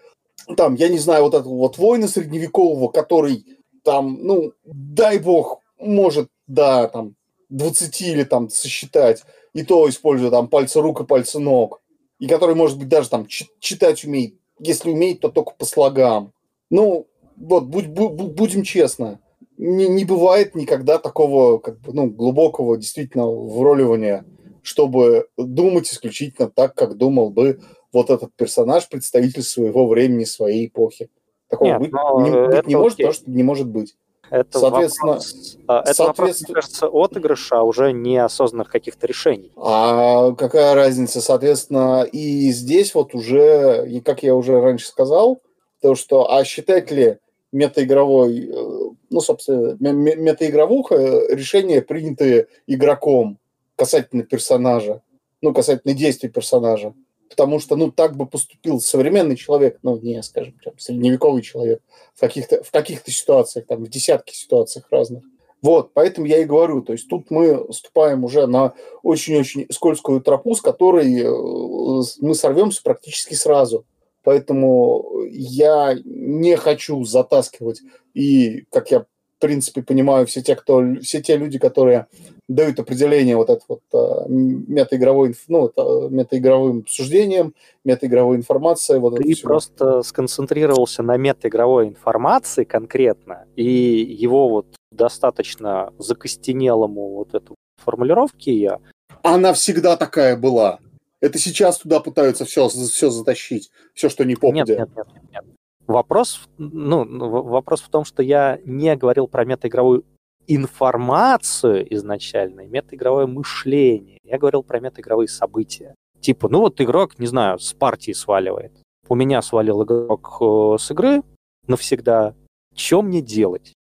там, 0.57 0.75
я 0.75 0.89
не 0.89 0.97
знаю, 0.97 1.23
вот 1.23 1.33
этого 1.33 1.55
вот 1.55 1.77
воина 1.77 2.07
средневекового, 2.07 2.89
который 2.89 3.45
там, 3.83 4.17
ну, 4.21 4.53
дай 4.65 5.19
бог, 5.19 5.61
может, 5.79 6.29
да, 6.47 6.87
там, 6.87 7.15
20 7.49 8.01
или 8.01 8.23
там 8.23 8.49
сосчитать, 8.49 9.23
и 9.53 9.63
то 9.63 9.87
используя 9.89 10.31
там 10.31 10.47
пальцы 10.47 10.81
рук 10.81 11.01
и 11.01 11.05
пальцы 11.05 11.39
ног, 11.39 11.81
и 12.19 12.27
который, 12.27 12.55
может 12.55 12.77
быть, 12.77 12.89
даже 12.89 13.09
там 13.09 13.27
читать 13.27 14.03
умеет, 14.03 14.35
если 14.59 14.91
умеет, 14.91 15.21
то 15.21 15.29
только 15.29 15.53
по 15.57 15.65
слогам. 15.65 16.33
Ну, 16.69 17.07
вот, 17.37 17.65
будь, 17.65 17.87
будь, 17.87 18.11
будем 18.11 18.63
честны, 18.63 19.19
не, 19.57 19.87
не 19.87 20.05
бывает 20.05 20.55
никогда 20.55 20.97
такого 20.97 21.57
как 21.57 21.79
бы, 21.79 21.93
ну, 21.93 22.09
глубокого 22.09 22.77
действительно 22.77 23.29
вроливания, 23.29 24.25
чтобы 24.61 25.27
думать 25.37 25.91
исключительно 25.91 26.49
так, 26.49 26.75
как 26.75 26.97
думал 26.97 27.29
бы 27.29 27.61
вот 27.91 28.09
этот 28.09 28.33
персонаж, 28.35 28.87
представитель 28.87 29.41
своего 29.41 29.87
времени, 29.87 30.25
своей 30.25 30.67
эпохи. 30.67 31.09
Такого 31.49 31.69
Нет, 31.69 31.79
быть, 31.79 31.91
не, 31.91 32.47
быть 32.47 32.67
не 32.67 32.75
может, 32.75 32.97
потому 32.97 33.13
что 33.13 33.31
не 33.31 33.43
может 33.43 33.67
быть. 33.67 33.95
Это 34.29 34.59
соответственно, 34.59 35.13
вопрос, 35.13 35.57
а, 35.67 35.81
это 35.81 35.93
соответственно... 35.93 36.07
вопрос, 36.07 36.41
мне 36.41 36.55
кажется, 36.55 36.87
отыгрыша, 36.87 37.59
а 37.59 37.63
уже 37.63 37.91
неосознанных 37.93 38.69
каких-то 38.69 39.07
решений. 39.07 39.51
А 39.55 40.31
какая 40.33 40.75
разница? 40.75 41.21
Соответственно, 41.21 42.03
и 42.03 42.51
здесь 42.51 42.93
вот 42.93 43.15
уже, 43.15 43.87
и 43.89 44.01
как 44.01 44.23
я 44.23 44.35
уже 44.35 44.59
раньше 44.59 44.87
сказал, 44.87 45.41
то, 45.81 45.95
что, 45.95 46.31
а 46.31 46.43
считать 46.43 46.91
ли 46.91 47.17
метаигровой, 47.51 48.49
э, 48.49 48.89
ну, 49.09 49.21
собственно, 49.21 49.75
метаигровуха, 49.79 50.95
решения, 51.29 51.81
принятые 51.81 52.47
игроком 52.67 53.39
касательно 53.75 54.23
персонажа, 54.23 55.01
ну, 55.41 55.53
касательно 55.53 55.93
действий 55.93 56.29
персонажа. 56.29 56.93
Потому 57.29 57.59
что, 57.59 57.75
ну, 57.75 57.91
так 57.91 58.17
бы 58.17 58.25
поступил 58.25 58.79
современный 58.79 59.35
человек, 59.35 59.79
ну, 59.83 59.97
не, 59.97 60.21
скажем, 60.23 60.53
прям, 60.53 60.77
средневековый 60.79 61.41
человек 61.41 61.81
в 62.15 62.19
каких-то, 62.19 62.63
в 62.63 62.71
каких-то 62.71 63.11
ситуациях, 63.11 63.67
там, 63.67 63.83
в 63.83 63.89
десятки 63.89 64.33
ситуациях 64.33 64.85
разных. 64.89 65.23
Вот, 65.61 65.93
поэтому 65.93 66.25
я 66.25 66.37
и 66.37 66.45
говорю, 66.45 66.81
то 66.81 66.93
есть 66.93 67.09
тут 67.09 67.29
мы 67.31 67.65
ступаем 67.73 68.23
уже 68.23 68.47
на 68.47 68.73
очень-очень 69.03 69.67
скользкую 69.69 70.21
тропу, 70.21 70.55
с 70.55 70.61
которой 70.61 71.19
э, 71.19 72.03
мы 72.21 72.33
сорвемся 72.33 72.81
практически 72.81 73.33
сразу. 73.33 73.85
Поэтому 74.23 75.25
я 75.29 75.97
не 76.05 76.55
хочу 76.55 77.03
затаскивать 77.03 77.81
и, 78.13 78.65
как 78.71 78.91
я 78.91 79.05
принципе, 79.39 79.81
понимаю 79.81 80.25
все 80.27 80.41
те, 80.41 80.55
кто, 80.55 80.83
все 81.01 81.21
те 81.21 81.37
люди, 81.37 81.57
которые 81.57 82.07
дают 82.47 82.79
определение 82.79 83.37
вот 83.37 83.49
это 83.49 83.61
вот 83.67 83.81
а, 83.93 84.25
метаигровой, 84.27 85.35
ну, 85.47 85.67
это, 85.67 86.09
метаигровым 86.09 86.85
суждением, 86.87 87.53
метаигровой 87.85 88.37
информации. 88.37 88.99
Вот 88.99 89.17
Ты 89.17 89.35
просто 89.41 90.01
сконцентрировался 90.01 91.03
на 91.03 91.17
метаигровой 91.17 91.87
информации 91.87 92.63
конкретно, 92.63 93.45
и 93.55 93.63
его 93.63 94.49
вот 94.49 94.67
достаточно 94.91 95.93
закостенелому 95.99 97.15
вот 97.15 97.33
эту 97.33 97.55
формулировки 97.77 98.49
я. 98.49 98.79
Она 99.23 99.53
всегда 99.53 99.95
такая 99.97 100.35
была. 100.35 100.79
Это 101.21 101.37
сейчас 101.37 101.79
туда 101.79 101.99
пытаются 101.99 102.45
все, 102.45 102.69
все 102.69 103.09
затащить, 103.09 103.71
все, 103.93 104.09
что 104.09 104.23
не 104.23 104.35
попадет. 104.35 104.69
Нет, 104.69 104.89
нет, 104.95 105.07
нет, 105.13 105.23
нет. 105.31 105.43
Вопрос, 105.89 106.47
ну, 106.59 107.03
вопрос 107.41 107.81
в 107.81 107.89
том, 107.89 108.05
что 108.05 108.21
я 108.21 108.59
не 108.63 108.95
говорил 108.95 109.27
про 109.27 109.43
метаигровую 109.43 110.05
информацию 110.45 111.91
изначально, 111.95 112.67
метаигровое 112.67 113.25
мышление. 113.25 114.19
Я 114.23 114.37
говорил 114.37 114.61
про 114.61 114.79
метаигровые 114.79 115.27
события. 115.27 115.95
Типа, 116.21 116.47
ну 116.47 116.59
вот 116.59 116.79
игрок, 116.79 117.17
не 117.17 117.25
знаю, 117.25 117.57
с 117.57 117.73
партии 117.73 118.11
сваливает. 118.11 118.71
У 119.07 119.15
меня 119.15 119.41
свалил 119.41 119.83
игрок 119.83 120.37
э, 120.41 120.75
с 120.77 120.91
игры 120.91 121.23
навсегда. 121.65 122.35
Что 122.75 123.01
мне 123.01 123.23
делать? 123.23 123.73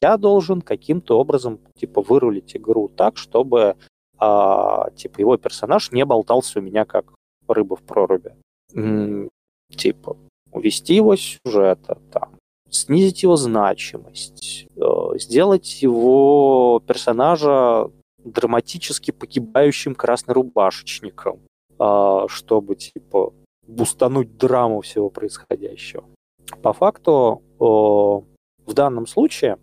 Я 0.00 0.16
должен 0.16 0.62
каким-то 0.62 1.18
образом, 1.18 1.60
типа, 1.76 2.00
вырулить 2.00 2.56
игру 2.56 2.88
так, 2.88 3.18
чтобы, 3.18 3.76
а, 4.16 4.88
типа, 4.92 5.20
его 5.20 5.36
персонаж 5.36 5.92
не 5.92 6.06
болтался 6.06 6.60
у 6.60 6.62
меня 6.62 6.86
как 6.86 7.12
рыба 7.46 7.76
в 7.76 7.82
проруби. 7.82 8.32
М-м, 8.72 9.28
типа, 9.76 10.16
увести 10.52 10.94
его 10.94 11.16
сюжета, 11.16 11.98
там, 12.12 12.30
снизить 12.70 13.22
его 13.22 13.36
значимость, 13.36 14.66
э, 14.76 15.18
сделать 15.18 15.82
его 15.82 16.82
персонажа 16.86 17.90
драматически 18.24 19.10
погибающим 19.10 19.94
краснорубашечником, 19.94 21.40
э, 21.78 22.24
чтобы, 22.28 22.76
типа, 22.76 23.32
бустануть 23.66 24.36
драму 24.36 24.80
всего 24.80 25.10
происходящего. 25.10 26.04
По 26.62 26.72
факту, 26.72 27.42
э, 27.58 27.64
в 27.64 28.74
данном 28.74 29.06
случае 29.06 29.58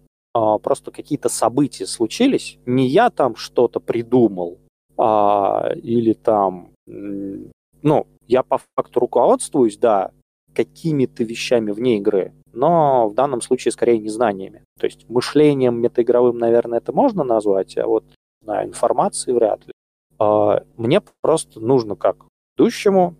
просто 0.62 0.92
какие-то 0.92 1.30
события 1.30 1.88
случились, 1.88 2.60
не 2.68 2.86
я 2.86 3.10
там 3.10 3.36
что-то 3.36 3.80
придумал, 3.80 4.60
а, 4.96 5.72
или 5.82 6.14
там, 6.14 6.70
ну, 6.86 8.06
я 8.28 8.44
по 8.44 8.60
факту 8.76 9.00
руководствуюсь, 9.00 9.78
да, 9.78 10.12
какими-то 10.58 11.24
вещами 11.24 11.72
вне 11.72 11.98
игры, 11.98 12.34
но 12.52 13.08
в 13.08 13.14
данном 13.14 13.42
случае 13.42 13.72
скорее 13.72 14.00
не 14.00 14.10
знаниями. 14.10 14.64
То 14.80 14.88
есть 14.88 15.08
мышлением 15.08 15.80
метаигровым, 15.80 16.40
наверное, 16.40 16.80
это 16.80 16.92
можно 16.92 17.24
назвать, 17.24 17.78
а 17.78 17.86
вот 17.86 18.04
на 18.44 18.66
информации 18.66 19.34
вряд 19.34 19.68
ли. 19.68 19.74
А, 20.18 20.64
мне 20.76 21.02
просто 21.22 21.60
нужно 21.60 21.96
как 21.96 22.26
идущему 22.56 23.16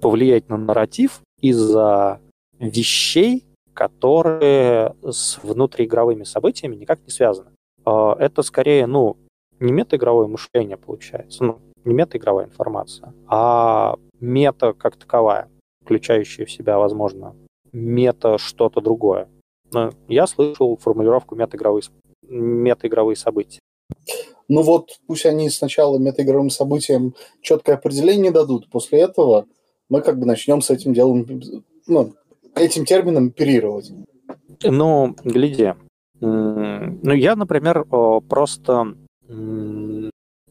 повлиять 0.00 0.48
на 0.48 0.56
нарратив 0.56 1.20
из-за 1.40 2.20
вещей, 2.58 3.44
которые 3.72 4.96
с 5.04 5.38
внутриигровыми 5.44 6.24
событиями 6.24 6.74
никак 6.74 6.98
не 7.06 7.10
связаны. 7.10 7.50
А, 7.84 8.16
это 8.18 8.42
скорее, 8.42 8.88
ну, 8.88 9.16
не 9.60 9.70
метаигровое 9.70 10.26
мышление 10.26 10.76
получается, 10.76 11.44
ну, 11.44 11.60
не 11.84 11.94
метаигровая 11.94 12.46
информация, 12.46 13.14
а 13.28 13.94
мета 14.20 14.72
как 14.72 14.96
таковая 14.96 15.48
включающие 15.88 16.44
в 16.44 16.50
себя, 16.50 16.78
возможно, 16.78 17.34
мета 17.72 18.36
что-то 18.36 18.82
другое. 18.82 19.26
Но 19.72 19.90
я 20.06 20.26
слышал 20.26 20.76
формулировку 20.76 21.34
метаигровые, 21.34 21.82
метаигровые 22.28 23.16
события. 23.16 23.58
Ну 24.48 24.60
вот 24.60 24.90
пусть 25.06 25.24
они 25.24 25.48
сначала 25.48 25.98
метаигровым 25.98 26.50
событиям 26.50 27.14
четкое 27.40 27.76
определение 27.76 28.30
дадут, 28.30 28.68
после 28.70 29.00
этого 29.00 29.46
мы 29.88 30.02
как 30.02 30.18
бы 30.18 30.26
начнем 30.26 30.60
с 30.60 30.68
этим 30.68 30.92
делом, 30.92 31.26
ну, 31.86 32.12
этим 32.54 32.84
термином 32.84 33.28
оперировать. 33.28 33.90
Ну, 34.62 35.16
гляди. 35.24 35.72
Ну, 36.20 37.14
я, 37.14 37.34
например, 37.34 37.86
просто... 38.28 38.94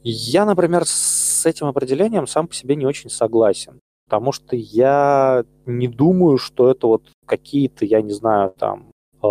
Я, 0.04 0.46
например, 0.46 0.84
с 0.86 1.46
этим 1.46 1.68
определением 1.68 2.26
сам 2.26 2.48
по 2.48 2.56
себе 2.56 2.76
не 2.76 2.86
очень 2.88 3.12
согласен. 3.12 3.80
Потому 4.08 4.32
что 4.32 4.56
я 4.56 5.44
не 5.66 5.88
думаю, 5.88 6.38
что 6.38 6.72
это 6.72 6.88
вот 6.88 7.04
какие-то, 7.26 7.86
я 7.86 8.02
не 8.02 8.14
знаю, 8.14 8.54
там, 8.58 8.92
э, 9.22 9.28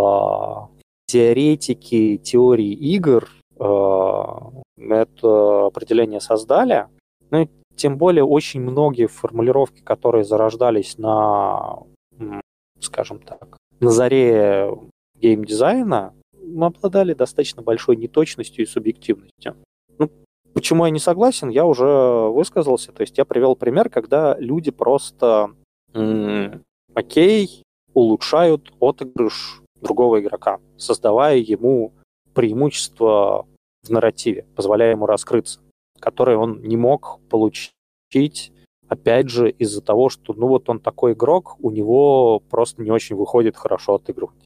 теоретики 1.07 2.19
теории 2.19 2.73
игр 2.73 3.29
э, 3.59 4.23
это 4.77 5.67
определение 5.67 6.21
создали. 6.21 6.89
Ну 7.31 7.49
тем 7.75 7.97
более 7.97 8.25
очень 8.25 8.61
многие 8.61 9.07
формулировки, 9.07 9.81
которые 9.81 10.25
зарождались 10.25 10.99
на, 10.99 11.79
скажем 12.81 13.21
так, 13.21 13.57
на 13.81 13.91
заре 13.91 14.71
геймдизайна, 15.21 16.15
обладали 16.61 17.15
достаточно 17.15 17.63
большой 17.63 17.97
неточностью 17.97 18.65
и 18.65 18.69
субъективностью. 18.69 19.57
Ну, 19.99 20.11
Почему 20.57 20.87
я 20.87 20.91
не 20.91 20.99
согласен, 20.99 21.51
я 21.51 21.67
уже 21.67 21.85
высказался. 22.31 22.91
То 22.91 23.03
есть 23.03 23.19
я 23.19 23.27
привел 23.27 23.57
пример, 23.57 23.91
когда 23.91 24.39
люди 24.39 24.71
просто 24.71 25.51
м- 25.93 26.65
окей, 26.95 27.63
улучшают 27.93 28.73
отыгрыш 28.81 29.61
другого 29.83 30.19
игрока, 30.19 30.59
создавая 30.79 31.37
ему 31.37 31.93
преимущество 32.33 33.47
в 33.83 33.91
нарративе, 33.91 34.47
позволяя 34.57 34.93
ему 34.93 35.05
раскрыться, 35.05 35.61
которое 36.01 36.39
он 36.39 36.63
не 36.63 36.79
мог 36.79 37.21
получить, 37.29 38.51
опять 38.89 39.29
же, 39.29 39.51
из-за 39.51 39.83
того, 39.83 40.09
что, 40.09 40.33
ну 40.33 40.47
вот 40.47 40.71
он 40.71 40.81
такой 40.81 41.13
игрок, 41.13 41.57
у 41.61 41.71
него 41.71 42.41
просто 42.49 42.83
не 42.83 42.91
очень 42.91 43.15
выходит 43.15 43.59
хорошо 43.59 43.97
отыгрывать. 43.97 44.43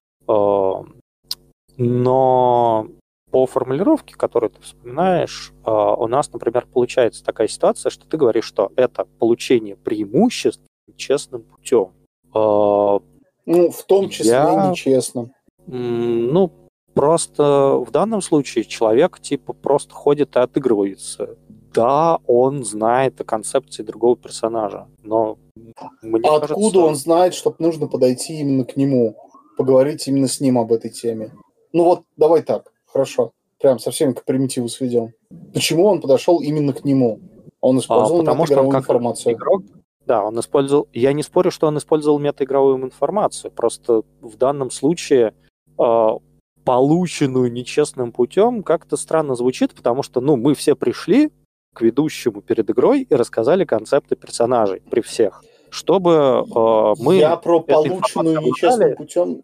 Но 1.76 2.88
по 3.30 3.46
формулировке, 3.46 4.14
которую 4.14 4.50
ты 4.50 4.60
вспоминаешь, 4.62 5.52
а, 5.64 5.94
у 5.94 6.06
нас, 6.08 6.32
например, 6.32 6.66
получается 6.72 7.24
такая 7.24 7.48
ситуация, 7.48 7.90
что 7.90 8.06
ты 8.06 8.16
говоришь, 8.16 8.44
что 8.44 8.72
это 8.76 9.06
получение 9.18 9.76
преимуществ 9.76 10.62
честным 10.96 11.42
путем. 11.42 11.92
А, 12.34 13.00
ну, 13.46 13.70
в 13.70 13.82
том 13.84 14.08
числе 14.08 14.32
Я... 14.32 14.68
нечестным. 14.70 15.32
Ну, 15.66 16.50
просто 16.94 17.82
в 17.86 17.90
данном 17.90 18.22
случае 18.22 18.64
человек 18.64 19.20
типа 19.20 19.52
просто 19.52 19.94
ходит 19.94 20.36
и 20.36 20.40
отыгрывается. 20.40 21.36
Да, 21.72 22.18
он 22.26 22.64
знает 22.64 23.20
о 23.20 23.24
концепции 23.24 23.84
другого 23.84 24.16
персонажа, 24.16 24.88
но 25.04 25.38
мне 25.54 25.72
а 26.24 26.40
кажется... 26.40 26.54
откуда 26.54 26.80
он 26.80 26.96
знает, 26.96 27.34
что 27.34 27.54
нужно 27.60 27.86
подойти 27.86 28.40
именно 28.40 28.64
к 28.64 28.76
нему, 28.76 29.14
поговорить 29.56 30.08
именно 30.08 30.26
с 30.26 30.40
ним 30.40 30.58
об 30.58 30.72
этой 30.72 30.90
теме? 30.90 31.30
Ну 31.72 31.84
вот, 31.84 32.02
давай 32.16 32.42
так 32.42 32.69
Хорошо. 32.92 33.32
Прям 33.60 33.78
совсем 33.78 34.14
к 34.14 34.24
примитиву 34.24 34.68
сведем. 34.68 35.12
Почему 35.52 35.86
он 35.86 36.00
подошел 36.00 36.40
именно 36.40 36.72
к 36.72 36.84
нему? 36.84 37.20
Он 37.60 37.78
использовал 37.78 38.20
а, 38.20 38.24
потому 38.24 38.46
что 38.46 38.62
он 38.62 38.70
как 38.70 38.82
информацию. 38.82 39.34
Игрок, 39.34 39.62
да, 40.06 40.24
он 40.24 40.38
использовал... 40.40 40.88
Я 40.92 41.12
не 41.12 41.22
спорю, 41.22 41.50
что 41.50 41.66
он 41.66 41.78
использовал 41.78 42.18
метаигровую 42.18 42.82
информацию. 42.82 43.50
Просто 43.50 44.02
в 44.20 44.36
данном 44.36 44.70
случае 44.70 45.34
э, 45.78 46.08
полученную 46.64 47.52
нечестным 47.52 48.12
путем 48.12 48.62
как-то 48.62 48.96
странно 48.96 49.34
звучит, 49.34 49.74
потому 49.74 50.02
что, 50.02 50.20
ну, 50.20 50.36
мы 50.36 50.54
все 50.54 50.74
пришли 50.74 51.30
к 51.74 51.82
ведущему 51.82 52.42
перед 52.42 52.68
игрой 52.70 53.02
и 53.02 53.14
рассказали 53.14 53.64
концепты 53.64 54.16
персонажей 54.16 54.82
при 54.90 55.00
всех, 55.00 55.44
чтобы 55.68 56.44
э, 56.44 56.94
мы... 56.98 57.16
Я 57.16 57.36
про 57.36 57.60
полученную 57.60 58.40
нечестным 58.40 58.96
путем 58.96 59.42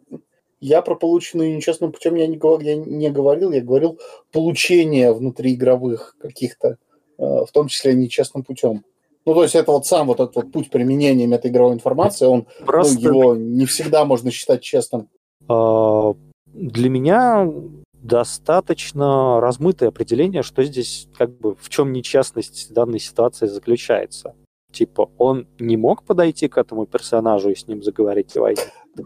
я 0.61 0.83
про 0.83 0.95
полученную 0.95 1.55
нечестным 1.55 1.93
путем 1.93 2.15
я 2.15 2.27
не, 2.27 2.39
я 2.65 2.77
не 2.77 3.11
говорил, 3.11 3.53
я 3.53 3.61
говорил 3.61 3.99
получение 4.33 5.13
внутриигровых 5.13 6.17
каких-то, 6.19 6.79
э, 7.19 7.23
в 7.23 7.49
том 7.53 7.69
числе 7.69 7.95
нечестным 7.95 8.43
путем. 8.43 8.85
Ну, 9.27 9.35
то 9.35 9.43
есть 9.43 9.57
это 9.57 9.73
вот 9.73 9.87
сам 9.87 10.07
вот 10.07 10.21
этот 10.21 10.37
вот 10.37 10.53
путь 10.53 10.71
применения 10.71 11.27
метаигровой 11.27 11.75
информации, 11.75 12.27
он, 12.27 12.47
ну, 12.61 12.67
Просто... 12.67 13.01
ну, 13.01 13.09
его 13.09 13.37
не 13.37 13.67
всегда 13.67 14.05
можно 14.05 14.31
считать 14.31 14.63
честным. 14.63 15.09
А, 15.49 16.15
для 16.47 16.89
меня 16.89 17.53
достаточно 17.93 19.41
размытое 19.41 19.89
определение, 19.89 20.43
что 20.43 20.63
здесь 20.63 21.09
как 21.19 21.37
бы 21.39 21.57
в 21.57 21.69
чем 21.69 21.93
нечестность 21.93 22.73
данной 22.73 23.01
ситуации 23.01 23.47
заключается. 23.47 24.35
Типа, 24.77 25.11
он 25.17 25.47
не 25.59 25.79
мог 25.79 26.03
подойти 26.03 26.49
к 26.49 26.59
этому 26.59 26.85
персонажу 26.85 27.49
и 27.49 27.55
с 27.55 27.67
ним 27.67 27.83
заговорить 27.83 28.35
войне. 28.35 28.61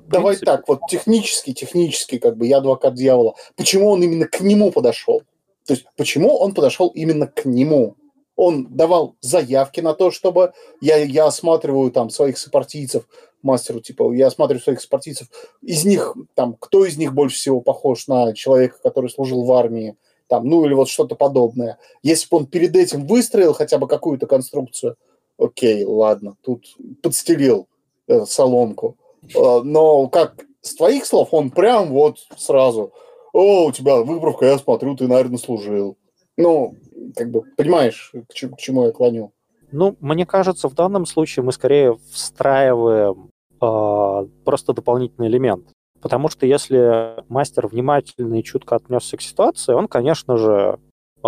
Давай 0.08 0.36
так, 0.36 0.66
вот 0.66 0.80
технически, 0.90 1.52
технически, 1.52 2.18
как 2.18 2.36
бы 2.36 2.48
я 2.48 2.58
адвокат 2.58 2.94
дьявола. 2.94 3.36
Почему 3.56 3.88
он 3.90 4.02
именно 4.02 4.26
к 4.26 4.40
нему 4.40 4.72
подошел? 4.72 5.22
То 5.66 5.74
есть, 5.74 5.86
почему 5.96 6.36
он 6.36 6.54
подошел 6.54 6.88
именно 6.88 7.28
к 7.28 7.44
нему? 7.44 7.94
Он 8.34 8.66
давал 8.68 9.14
заявки 9.20 9.80
на 9.80 9.94
то, 9.94 10.10
чтобы 10.10 10.54
я, 10.80 10.96
я 10.96 11.26
осматриваю 11.26 11.92
там 11.92 12.10
своих 12.10 12.36
сопартийцев, 12.36 13.06
мастеру, 13.42 13.78
типа, 13.78 14.12
я 14.12 14.26
осматриваю 14.26 14.64
своих 14.64 14.80
спортивцев, 14.80 15.28
из 15.62 15.84
них, 15.84 16.16
там, 16.34 16.56
кто 16.58 16.84
из 16.84 16.96
них 16.96 17.14
больше 17.14 17.36
всего 17.36 17.60
похож 17.60 18.08
на 18.08 18.32
человека, 18.32 18.78
который 18.82 19.08
служил 19.08 19.44
в 19.44 19.52
армии, 19.52 19.96
там, 20.26 20.48
ну 20.48 20.64
или 20.64 20.74
вот 20.74 20.88
что-то 20.88 21.14
подобное. 21.14 21.78
Если 22.02 22.26
бы 22.28 22.38
он 22.38 22.46
перед 22.46 22.74
этим 22.74 23.06
выстроил 23.06 23.52
хотя 23.52 23.78
бы 23.78 23.86
какую-то 23.86 24.26
конструкцию, 24.26 24.96
окей, 25.40 25.84
ладно, 25.84 26.36
тут 26.42 26.66
подстелил 27.02 27.68
э, 28.06 28.24
соломку. 28.26 28.96
Э, 29.34 29.60
но 29.64 30.08
как 30.08 30.44
с 30.60 30.74
твоих 30.74 31.06
слов 31.06 31.28
он 31.32 31.50
прям 31.50 31.88
вот 31.88 32.18
сразу, 32.36 32.92
о, 33.32 33.66
у 33.66 33.72
тебя 33.72 33.96
выправка, 33.96 34.46
я 34.46 34.58
смотрю, 34.58 34.96
ты, 34.96 35.08
наверное, 35.08 35.38
служил. 35.38 35.96
Ну, 36.36 36.74
как 37.16 37.30
бы, 37.30 37.42
понимаешь, 37.56 38.12
к 38.28 38.34
чему, 38.34 38.56
к 38.56 38.58
чему 38.58 38.84
я 38.86 38.92
клоню? 38.92 39.32
Ну, 39.72 39.96
мне 40.00 40.26
кажется, 40.26 40.68
в 40.68 40.74
данном 40.74 41.06
случае 41.06 41.44
мы 41.44 41.52
скорее 41.52 41.96
встраиваем 42.10 43.30
э, 43.60 44.26
просто 44.44 44.72
дополнительный 44.72 45.28
элемент. 45.28 45.68
Потому 46.00 46.28
что 46.28 46.46
если 46.46 47.22
мастер 47.28 47.66
внимательно 47.66 48.36
и 48.36 48.42
чутко 48.42 48.76
отнесся 48.76 49.16
к 49.16 49.22
ситуации, 49.22 49.74
он, 49.74 49.86
конечно 49.86 50.36
же, 50.38 50.78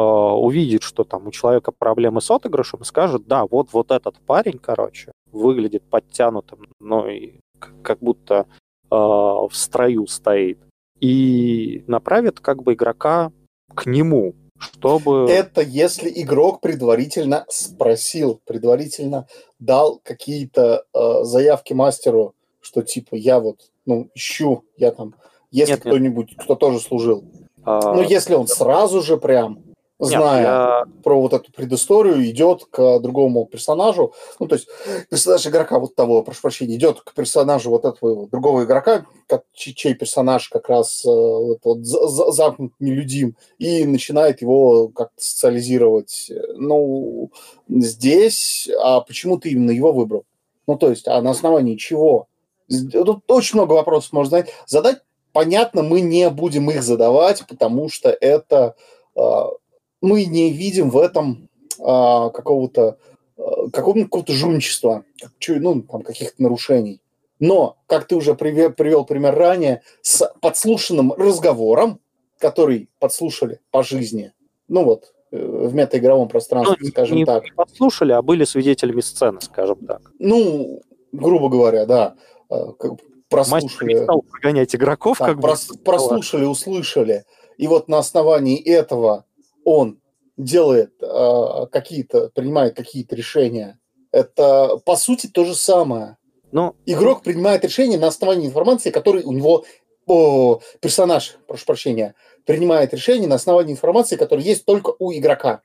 увидит, 0.00 0.82
что 0.82 1.04
там 1.04 1.26
у 1.26 1.30
человека 1.30 1.72
проблемы 1.72 2.20
с 2.20 2.30
отыгрышем 2.30 2.80
и 2.80 2.84
скажет, 2.84 3.26
да, 3.26 3.46
вот, 3.46 3.68
вот 3.72 3.90
этот 3.90 4.18
парень, 4.20 4.58
короче, 4.58 5.12
выглядит 5.30 5.82
подтянутым, 5.82 6.68
ну 6.80 7.08
и 7.08 7.40
как 7.82 7.98
будто 8.00 8.46
э, 8.90 8.94
в 8.94 9.50
строю 9.52 10.06
стоит. 10.06 10.58
И 11.00 11.84
направит 11.86 12.40
как 12.40 12.62
бы 12.62 12.74
игрока 12.74 13.32
к 13.74 13.86
нему, 13.86 14.34
чтобы... 14.58 15.26
Это 15.28 15.60
если 15.60 16.10
игрок 16.14 16.60
предварительно 16.60 17.44
спросил, 17.48 18.40
предварительно 18.44 19.26
дал 19.58 20.00
какие-то 20.02 20.84
э, 20.94 21.24
заявки 21.24 21.72
мастеру, 21.72 22.34
что 22.60 22.82
типа 22.82 23.16
я 23.16 23.40
вот, 23.40 23.70
ну, 23.84 24.10
ищу, 24.14 24.64
я 24.76 24.92
там, 24.92 25.14
если 25.50 25.74
кто-нибудь, 25.74 26.36
кто 26.36 26.54
тоже 26.54 26.78
служил. 26.78 27.24
А... 27.64 27.94
Ну, 27.94 28.02
если 28.02 28.34
он 28.34 28.46
сразу 28.46 29.02
же 29.02 29.16
прям 29.16 29.71
зная 30.06 30.42
я... 30.42 30.84
про 31.02 31.20
вот 31.20 31.32
эту 31.32 31.52
предысторию, 31.52 32.28
идет 32.28 32.64
к 32.70 32.98
другому 32.98 33.46
персонажу. 33.46 34.12
Ну, 34.40 34.48
то 34.48 34.56
есть 34.56 34.68
персонаж 35.08 35.46
игрока 35.46 35.78
вот 35.78 35.94
того, 35.94 36.22
прошу 36.22 36.42
прощения, 36.42 36.74
идет 36.74 37.00
к 37.00 37.14
персонажу 37.14 37.70
вот 37.70 37.84
этого 37.84 38.28
другого 38.28 38.64
игрока, 38.64 39.06
как, 39.28 39.44
чей 39.52 39.94
персонаж 39.94 40.48
как 40.48 40.68
раз 40.68 41.04
э, 41.04 41.08
вот, 41.08 41.60
вот, 41.64 41.78
замкнут 41.84 42.72
нелюдим, 42.80 43.36
и 43.58 43.84
начинает 43.84 44.42
его 44.42 44.88
как-то 44.88 45.22
социализировать. 45.22 46.30
Ну, 46.56 47.30
здесь, 47.68 48.68
а 48.80 49.00
почему 49.00 49.38
ты 49.38 49.50
именно 49.50 49.70
его 49.70 49.92
выбрал? 49.92 50.24
Ну, 50.66 50.76
то 50.76 50.90
есть, 50.90 51.08
а 51.08 51.20
на 51.22 51.30
основании 51.30 51.76
чего? 51.76 52.26
Тут 52.92 53.30
очень 53.30 53.56
много 53.56 53.74
вопросов 53.74 54.12
можно 54.12 54.38
задать. 54.38 54.54
Задать, 54.66 54.98
понятно, 55.32 55.82
мы 55.82 56.00
не 56.00 56.28
будем 56.30 56.70
их 56.70 56.82
задавать, 56.82 57.46
потому 57.46 57.88
что 57.88 58.10
это 58.10 58.74
а, 59.14 59.50
мы 60.02 60.24
не 60.26 60.50
видим 60.50 60.90
в 60.90 60.98
этом 60.98 61.48
а, 61.80 62.28
какого-то 62.30 62.98
а, 63.38 63.70
какого-то 63.70 64.32
жульничества, 64.32 65.04
ну, 65.48 65.82
там, 65.82 66.02
каких-то 66.02 66.42
нарушений. 66.42 67.00
Но, 67.38 67.76
как 67.86 68.06
ты 68.06 68.14
уже 68.14 68.34
привел, 68.34 68.72
привел 68.72 69.04
пример 69.04 69.34
ранее, 69.34 69.82
с 70.02 70.32
подслушанным 70.40 71.12
разговором, 71.12 71.98
который 72.38 72.88
подслушали 72.98 73.60
по 73.70 73.82
жизни, 73.82 74.32
ну 74.68 74.84
вот, 74.84 75.12
э, 75.32 75.44
в 75.44 75.74
метаигровом 75.74 76.28
пространстве, 76.28 76.76
ну, 76.80 76.88
скажем 76.88 77.16
не, 77.16 77.24
так. 77.24 77.44
Не 77.44 77.50
подслушали, 77.50 78.12
а 78.12 78.22
были 78.22 78.44
свидетелями 78.44 79.00
сцены, 79.00 79.40
скажем 79.40 79.78
так. 79.86 80.02
Ну, 80.18 80.82
грубо 81.10 81.48
говоря, 81.48 81.84
да. 81.84 82.14
А, 82.48 82.72
прослушали. 83.28 83.94
Мастер 83.94 84.22
прогонять 84.30 84.74
игроков, 84.76 85.18
так, 85.18 85.30
как 85.30 85.40
прос, 85.40 85.68
бы. 85.68 85.78
Прослушали, 85.78 86.44
услышали. 86.44 87.24
И 87.58 87.66
вот 87.66 87.88
на 87.88 87.98
основании 87.98 88.62
этого 88.62 89.24
он 89.64 90.00
делает 90.36 90.92
э, 91.02 91.66
какие-то, 91.70 92.30
принимает 92.34 92.74
какие-то 92.74 93.14
решения, 93.14 93.78
это 94.10 94.78
по 94.84 94.96
сути 94.96 95.26
то 95.26 95.44
же 95.44 95.54
самое. 95.54 96.16
Но... 96.50 96.74
Игрок 96.84 97.22
принимает 97.22 97.64
решение 97.64 97.98
на 97.98 98.08
основании 98.08 98.46
информации, 98.46 98.90
которой 98.90 99.22
у 99.22 99.32
него 99.32 99.64
о, 100.06 100.60
персонаж, 100.80 101.36
прошу 101.46 101.64
прощения, 101.64 102.14
принимает 102.44 102.92
решение 102.92 103.28
на 103.28 103.36
основании 103.36 103.72
информации, 103.72 104.16
которая 104.16 104.44
есть 104.44 104.64
только 104.64 104.94
у 104.98 105.12
игрока. 105.12 105.62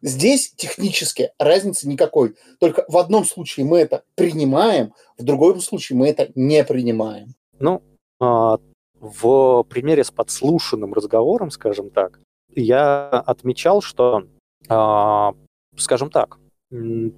Здесь 0.00 0.52
технически 0.56 1.30
разницы 1.38 1.88
никакой. 1.88 2.34
Только 2.58 2.84
в 2.88 2.98
одном 2.98 3.24
случае 3.24 3.66
мы 3.66 3.78
это 3.78 4.02
принимаем, 4.16 4.94
в 5.16 5.22
другом 5.22 5.60
случае 5.60 5.96
мы 5.96 6.08
это 6.08 6.30
не 6.34 6.64
принимаем. 6.64 7.34
Ну, 7.60 7.82
а, 8.18 8.58
в 8.98 9.62
примере 9.64 10.02
с 10.02 10.10
подслушанным 10.10 10.92
разговором, 10.92 11.52
скажем 11.52 11.90
так, 11.90 12.18
я 12.54 13.08
отмечал, 13.08 13.82
что, 13.82 14.24
а, 14.68 15.34
скажем 15.76 16.10
так, 16.10 16.38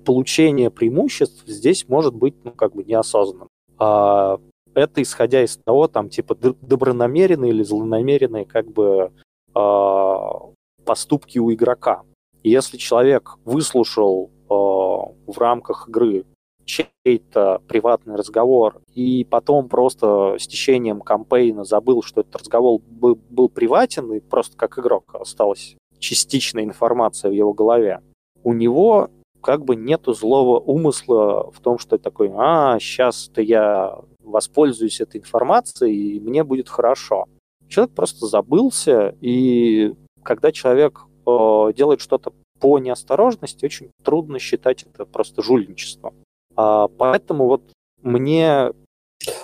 получение 0.04 0.70
преимуществ 0.70 1.46
здесь 1.46 1.88
может 1.88 2.14
быть, 2.14 2.34
ну, 2.44 2.52
как 2.52 2.74
бы 2.74 2.84
неосознанным. 2.84 3.48
А, 3.78 4.38
это 4.74 5.02
исходя 5.02 5.42
из 5.44 5.56
того, 5.56 5.86
там, 5.88 6.08
типа, 6.08 6.34
добронамеренные 6.34 7.52
или 7.52 7.62
злонамеренные, 7.62 8.44
как 8.44 8.70
бы, 8.70 9.12
а, 9.54 10.50
поступки 10.84 11.38
у 11.38 11.52
игрока. 11.52 12.02
Если 12.42 12.76
человек 12.76 13.36
выслушал 13.44 14.30
в 14.48 15.38
рамках 15.38 15.88
игры 15.88 16.26
чей-то 16.64 17.60
приватный 17.68 18.16
разговор, 18.16 18.80
и 18.94 19.24
потом 19.24 19.68
просто 19.68 20.36
с 20.38 20.46
течением 20.46 21.00
кампейна 21.00 21.64
забыл, 21.64 22.02
что 22.02 22.22
этот 22.22 22.36
разговор 22.36 22.80
был, 22.88 23.48
приватен, 23.48 24.12
и 24.12 24.20
просто 24.20 24.56
как 24.56 24.78
игрок 24.78 25.14
осталась 25.14 25.76
частичная 25.98 26.64
информация 26.64 27.30
в 27.30 27.34
его 27.34 27.52
голове, 27.52 28.00
у 28.42 28.52
него 28.52 29.10
как 29.40 29.64
бы 29.64 29.76
нету 29.76 30.14
злого 30.14 30.58
умысла 30.58 31.50
в 31.50 31.60
том, 31.60 31.78
что 31.78 31.98
такой, 31.98 32.30
а, 32.34 32.78
сейчас-то 32.80 33.42
я 33.42 33.98
воспользуюсь 34.22 35.00
этой 35.00 35.20
информацией, 35.20 36.16
и 36.16 36.20
мне 36.20 36.44
будет 36.44 36.68
хорошо. 36.68 37.26
Человек 37.68 37.94
просто 37.94 38.26
забылся, 38.26 39.14
и 39.20 39.94
когда 40.22 40.50
человек 40.50 41.02
э, 41.26 41.72
делает 41.76 42.00
что-то 42.00 42.32
по 42.58 42.78
неосторожности, 42.78 43.64
очень 43.64 43.90
трудно 44.02 44.38
считать 44.38 44.84
это 44.84 45.04
просто 45.04 45.42
жульничеством. 45.42 46.14
А, 46.56 46.88
поэтому 46.88 47.46
вот 47.46 47.62
мне... 48.02 48.72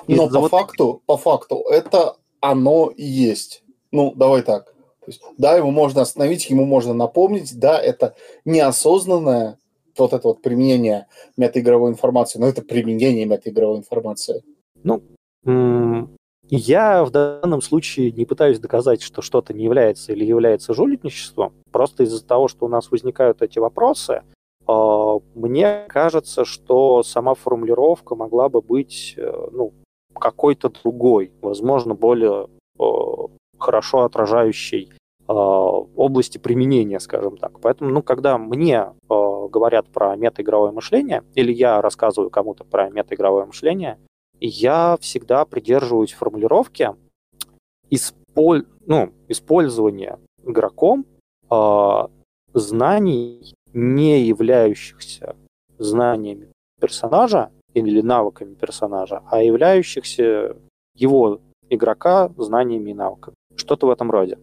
Но 0.06 0.28
по 0.28 0.40
вот... 0.40 0.50
факту, 0.50 1.02
по 1.06 1.16
факту, 1.16 1.64
это 1.70 2.16
оно 2.40 2.88
и 2.94 3.04
есть. 3.04 3.62
Ну, 3.92 4.12
давай 4.14 4.42
так. 4.42 4.66
То 5.00 5.06
есть, 5.06 5.22
да, 5.38 5.56
его 5.56 5.70
можно 5.70 6.02
остановить, 6.02 6.50
ему 6.50 6.64
можно 6.64 6.92
напомнить, 6.92 7.58
да, 7.58 7.80
это 7.80 8.14
неосознанное 8.44 9.58
вот 9.98 10.12
это 10.12 10.28
вот 10.28 10.42
применение 10.42 11.06
метаигровой 11.36 11.90
информации, 11.90 12.38
но 12.38 12.46
это 12.46 12.62
применение 12.62 13.26
метаигровой 13.26 13.78
информации. 13.78 14.42
Ну, 14.82 15.02
я 16.48 17.04
в 17.04 17.10
данном 17.10 17.62
случае 17.62 18.10
не 18.10 18.24
пытаюсь 18.24 18.58
доказать, 18.58 19.02
что 19.02 19.22
что-то 19.22 19.52
не 19.54 19.64
является 19.64 20.12
или 20.12 20.24
является 20.24 20.74
жульничеством. 20.74 21.54
Просто 21.70 22.02
из-за 22.04 22.24
того, 22.24 22.48
что 22.48 22.66
у 22.66 22.68
нас 22.68 22.90
возникают 22.90 23.42
эти 23.42 23.58
вопросы, 23.58 24.22
мне 24.66 25.84
кажется, 25.88 26.44
что 26.44 27.02
сама 27.02 27.34
формулировка 27.34 28.14
могла 28.14 28.48
бы 28.48 28.60
быть 28.60 29.14
э, 29.16 29.48
ну, 29.52 29.72
какой-то 30.14 30.68
другой, 30.68 31.32
возможно, 31.40 31.94
более 31.94 32.48
хорошо 33.58 34.04
отражающей 34.04 34.90
а, 35.26 35.34
области 35.34 36.38
применения, 36.38 36.98
скажем 36.98 37.36
так. 37.36 37.60
Поэтому, 37.60 37.90
ну, 37.90 38.02
когда 38.02 38.38
мне 38.38 38.86
говорят 39.08 39.88
про 39.88 40.16
метаигровое 40.16 40.72
мышление, 40.72 41.22
или 41.34 41.52
я 41.52 41.82
рассказываю 41.82 42.30
кому-то 42.30 42.64
про 42.64 42.88
метаигровое 42.90 43.46
мышление, 43.46 43.98
я 44.40 44.96
всегда 45.00 45.44
придерживаюсь 45.44 46.12
формулировки 46.12 46.94
исполь... 47.90 48.66
ну, 48.86 49.12
использования 49.28 50.18
игроком 50.44 51.04
э, 51.50 52.06
знаний 52.54 53.54
не 53.72 54.22
являющихся 54.22 55.36
знаниями 55.78 56.52
персонажа 56.80 57.50
или 57.74 58.00
навыками 58.00 58.54
персонажа, 58.54 59.22
а 59.30 59.42
являющихся 59.42 60.56
его 60.94 61.40
игрока 61.68 62.30
знаниями 62.36 62.90
и 62.90 62.94
навыками. 62.94 63.36
Что-то 63.56 63.86
в 63.86 63.90
этом 63.90 64.10
роде. 64.10 64.38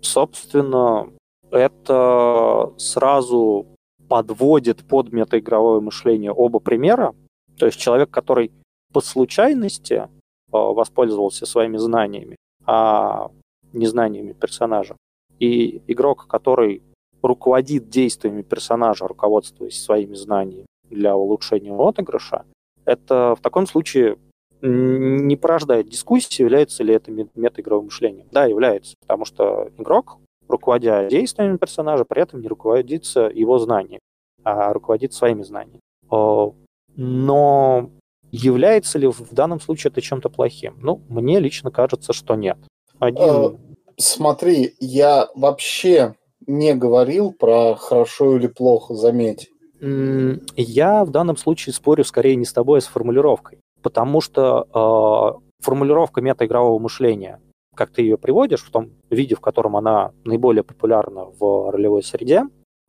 Собственно, 0.00 1.10
это 1.50 2.72
сразу 2.76 3.66
подводит 4.08 4.84
под 4.84 5.12
метаигровое 5.12 5.80
мышление 5.80 6.32
оба 6.32 6.60
примера. 6.60 7.14
То 7.58 7.66
есть 7.66 7.78
человек, 7.78 8.10
который 8.10 8.52
по 8.92 9.00
случайности 9.00 9.94
э, 9.94 10.06
воспользовался 10.50 11.44
своими 11.46 11.76
знаниями, 11.76 12.36
а 12.64 13.30
не 13.72 13.86
знаниями 13.86 14.32
персонажа, 14.32 14.96
и 15.38 15.82
игрок, 15.88 16.26
который 16.26 16.82
руководит 17.22 17.88
действиями 17.88 18.42
персонажа, 18.42 19.06
руководствуясь 19.06 19.82
своими 19.82 20.14
знаниями 20.14 20.66
для 20.90 21.16
улучшения 21.16 21.74
отыгрыша, 21.74 22.44
это 22.84 23.34
в 23.36 23.40
таком 23.40 23.66
случае 23.66 24.18
не 24.60 25.36
порождает 25.36 25.88
дискуссии, 25.88 26.42
является 26.42 26.82
ли 26.82 26.94
это 26.94 27.10
метаигровым 27.10 27.86
мышлением. 27.86 28.26
Да, 28.32 28.46
является, 28.46 28.94
потому 29.00 29.24
что 29.24 29.70
игрок, 29.78 30.18
руководя 30.48 31.06
действиями 31.08 31.58
персонажа, 31.58 32.04
при 32.04 32.22
этом 32.22 32.40
не 32.40 32.48
руководится 32.48 33.30
его 33.32 33.58
знаниями, 33.58 34.00
а 34.42 34.72
руководит 34.72 35.12
своими 35.12 35.42
знаниями. 35.42 35.80
Но 36.96 37.90
является 38.32 38.98
ли 38.98 39.06
в 39.06 39.32
данном 39.32 39.60
случае 39.60 39.90
это 39.90 40.00
чем-то 40.00 40.28
плохим? 40.28 40.78
Ну, 40.80 41.02
мне 41.08 41.38
лично 41.38 41.70
кажется, 41.70 42.12
что 42.12 42.34
нет. 42.34 42.58
Один... 42.98 43.22
А, 43.22 43.56
смотри, 43.96 44.74
я 44.80 45.28
вообще 45.36 46.14
не 46.48 46.74
говорил 46.74 47.32
про 47.32 47.76
хорошо 47.76 48.36
или 48.36 48.48
плохо, 48.48 48.94
заметь. 48.94 49.50
Я 50.56 51.04
в 51.04 51.10
данном 51.10 51.36
случае 51.36 51.72
спорю 51.72 52.02
скорее 52.02 52.34
не 52.34 52.44
с 52.44 52.52
тобой, 52.52 52.78
а 52.78 52.82
с 52.82 52.86
формулировкой. 52.86 53.60
Потому 53.82 54.20
что 54.20 54.66
э, 54.74 55.64
формулировка 55.64 56.20
метаигрового 56.20 56.80
мышления, 56.80 57.40
как 57.76 57.90
ты 57.90 58.02
ее 58.02 58.18
приводишь, 58.18 58.64
в 58.64 58.70
том 58.70 58.90
виде, 59.08 59.36
в 59.36 59.40
котором 59.40 59.76
она 59.76 60.10
наиболее 60.24 60.64
популярна 60.64 61.26
в 61.26 61.70
ролевой 61.70 62.02
среде, 62.02 62.42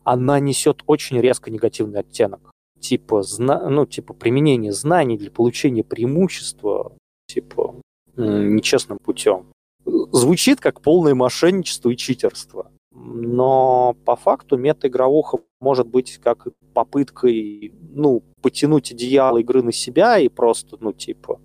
она 0.04 0.40
несет 0.40 0.82
очень 0.88 1.20
резко 1.20 1.52
негативный 1.52 2.00
оттенок. 2.00 2.52
Типа, 2.80 3.22
зна- 3.22 3.70
ну, 3.70 3.86
типа 3.86 4.14
применение 4.14 4.72
знаний 4.72 5.18
для 5.18 5.30
получения 5.30 5.84
преимущества, 5.84 6.94
типа, 7.28 7.76
нечестным 8.16 8.98
путем. 8.98 9.48
Звучит 9.86 10.60
как 10.60 10.82
полное 10.82 11.14
мошенничество 11.14 11.90
и 11.90 11.98
читерство. 11.98 12.72
Но 13.02 13.96
по 14.06 14.16
факту 14.16 14.58
метаигровуха 14.58 15.40
может 15.62 15.88
быть 15.88 16.18
как 16.18 16.48
попыткой, 16.74 17.74
ну, 17.94 18.24
потянуть 18.42 18.92
одеяло 18.92 19.38
игры 19.38 19.64
на 19.64 19.72
себя 19.72 20.20
и 20.20 20.28
просто, 20.28 20.78
ну, 20.80 20.92
типа, 20.92 21.40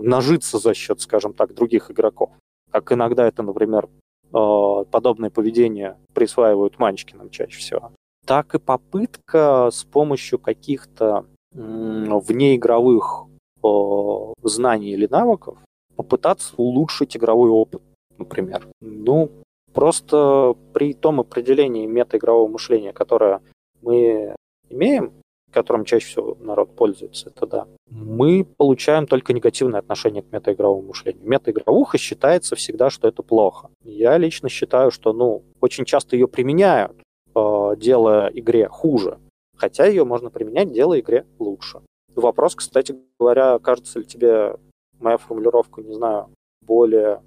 нажиться 0.00 0.58
за 0.58 0.74
счет, 0.74 1.00
скажем 1.00 1.32
так, 1.32 1.54
других 1.54 1.90
игроков. 1.90 2.30
Как 2.70 2.92
иногда 2.92 3.26
это, 3.26 3.42
например, 3.42 3.88
подобное 4.30 5.30
поведение 5.30 5.96
присваивают 6.12 6.78
Манчкинам 6.78 7.30
чаще 7.30 7.58
всего. 7.58 7.92
Так 8.26 8.54
и 8.54 8.58
попытка 8.58 9.70
с 9.72 9.84
помощью 9.84 10.38
каких-то 10.38 11.24
внеигровых 11.52 13.24
знаний 14.42 14.90
или 14.90 15.06
навыков 15.06 15.58
попытаться 15.96 16.54
улучшить 16.56 17.16
игровой 17.16 17.50
опыт, 17.50 17.82
например. 18.18 18.68
Ну, 18.80 19.30
просто 19.72 20.54
при 20.72 20.94
том 20.94 21.20
определении 21.20 21.86
метаигрового 21.86 22.48
мышления, 22.48 22.92
которое 22.92 23.40
мы 23.82 24.34
имеем, 24.68 25.12
которым 25.52 25.84
чаще 25.84 26.06
всего 26.06 26.36
народ 26.40 26.74
пользуется, 26.76 27.30
это 27.30 27.46
да, 27.46 27.66
мы 27.90 28.44
получаем 28.44 29.06
только 29.06 29.32
негативное 29.32 29.80
отношение 29.80 30.22
к 30.22 30.30
метаигровому 30.32 30.88
мышлению. 30.88 31.26
Метаигровуха 31.26 31.98
считается 31.98 32.54
всегда, 32.56 32.90
что 32.90 33.08
это 33.08 33.22
плохо. 33.22 33.70
Я 33.82 34.18
лично 34.18 34.48
считаю, 34.48 34.90
что 34.90 35.12
ну, 35.12 35.42
очень 35.60 35.84
часто 35.84 36.16
ее 36.16 36.28
применяют, 36.28 36.96
э, 37.34 37.74
делая 37.76 38.28
игре 38.28 38.68
хуже, 38.68 39.18
хотя 39.56 39.86
ее 39.86 40.04
можно 40.04 40.30
применять, 40.30 40.72
делая 40.72 41.00
игре 41.00 41.24
лучше. 41.38 41.80
Вопрос, 42.14 42.54
кстати 42.54 42.96
говоря, 43.18 43.58
кажется 43.58 44.00
ли 44.00 44.04
тебе 44.04 44.56
моя 45.00 45.18
формулировка, 45.18 45.82
не 45.82 45.94
знаю, 45.94 46.28
более, 46.62 47.22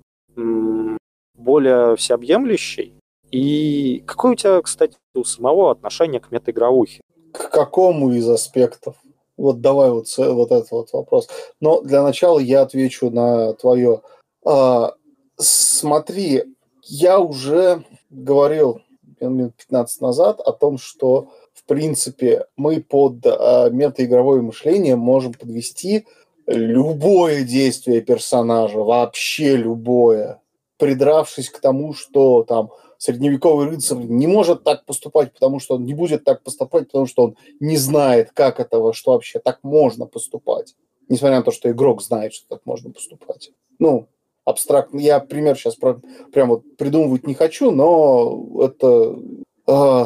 более 1.42 1.96
всеобъемлющей? 1.96 2.94
И 3.32 4.04
какое 4.06 4.34
у 4.34 4.36
тебя, 4.36 4.62
кстати, 4.62 4.98
у 5.16 5.24
самого 5.24 5.72
отношение 5.72 6.20
к 6.20 6.32
метаигровухе? 6.32 7.02
К 7.32 7.50
какому 7.50 8.12
из 8.12 8.28
аспектов? 8.30 8.96
Вот 9.38 9.62
давай 9.62 9.90
вот, 9.90 10.08
вот 10.18 10.52
этот 10.52 10.72
вот 10.72 10.94
вопрос. 10.94 11.30
Но 11.60 11.82
для 11.82 12.04
начала 12.04 12.40
я 12.40 12.62
отвечу 12.62 13.10
на 13.10 13.54
твое. 13.54 14.02
А, 14.46 14.94
смотри, 15.38 16.44
я 16.84 17.20
уже 17.20 17.84
говорил 18.10 18.82
минут 19.20 19.56
15 19.56 20.02
назад 20.02 20.40
о 20.42 20.52
том, 20.52 20.78
что 20.78 21.30
в 21.54 21.64
принципе 21.66 22.46
мы 22.58 22.82
под 22.82 23.26
а, 23.26 23.70
метаигровое 23.70 24.42
мышление 24.42 24.96
можем 24.96 25.34
подвести 25.34 26.06
любое 26.48 27.44
действие 27.44 28.02
персонажа, 28.02 28.80
вообще 28.80 29.56
любое, 29.56 30.42
придравшись 30.82 31.52
к 31.52 31.60
тому, 31.60 31.94
что 31.94 32.42
там 32.42 32.72
средневековый 32.98 33.68
рыцарь 33.68 34.00
не 34.00 34.26
может 34.26 34.64
так 34.64 34.84
поступать, 34.84 35.32
потому 35.32 35.60
что 35.60 35.76
он 35.76 35.86
не 35.86 35.94
будет 35.94 36.24
так 36.24 36.42
поступать, 36.42 36.88
потому 36.88 37.06
что 37.06 37.24
он 37.24 37.36
не 37.60 37.78
знает, 37.78 38.32
как 38.34 38.60
этого, 38.60 38.92
что 38.92 39.12
вообще 39.12 39.38
так 39.38 39.60
можно 39.62 40.08
поступать. 40.08 40.76
Несмотря 41.08 41.38
на 41.38 41.44
то, 41.44 41.52
что 41.52 41.70
игрок 41.70 42.02
знает, 42.02 42.34
что 42.34 42.48
так 42.50 42.62
можно 42.66 42.90
поступать. 42.90 43.52
Ну, 43.78 44.08
абстрактно. 44.44 45.00
Я 45.00 45.20
пример 45.20 45.56
сейчас 45.56 45.76
про, 45.76 46.02
прям 46.34 46.50
вот 46.50 46.64
придумывать 46.78 47.28
не 47.28 47.36
хочу, 47.36 47.70
но 47.70 48.60
это 48.60 49.20
э, 49.68 50.06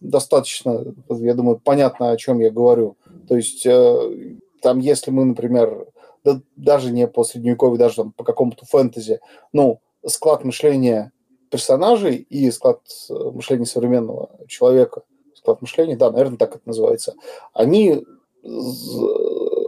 достаточно, 0.00 0.94
я 1.10 1.34
думаю, 1.34 1.60
понятно, 1.62 2.10
о 2.10 2.16
чем 2.16 2.40
я 2.40 2.50
говорю. 2.50 2.96
То 3.28 3.36
есть 3.36 3.66
э, 3.66 4.36
там, 4.62 4.78
если 4.78 5.10
мы, 5.10 5.26
например, 5.26 5.88
да, 6.24 6.40
даже 6.56 6.90
не 6.90 7.06
по 7.06 7.22
средневековью, 7.22 7.76
даже 7.76 7.96
там, 7.96 8.12
по 8.12 8.24
какому-то 8.24 8.64
фэнтези, 8.64 9.20
ну, 9.52 9.80
склад 10.06 10.44
мышления 10.44 11.12
персонажей 11.50 12.16
и 12.16 12.50
склад 12.50 12.80
э, 13.10 13.14
мышления 13.14 13.66
современного 13.66 14.30
человека, 14.48 15.02
склад 15.34 15.60
мышления, 15.62 15.96
да, 15.96 16.10
наверное, 16.10 16.38
так 16.38 16.56
это 16.56 16.62
называется, 16.66 17.14
они 17.52 18.04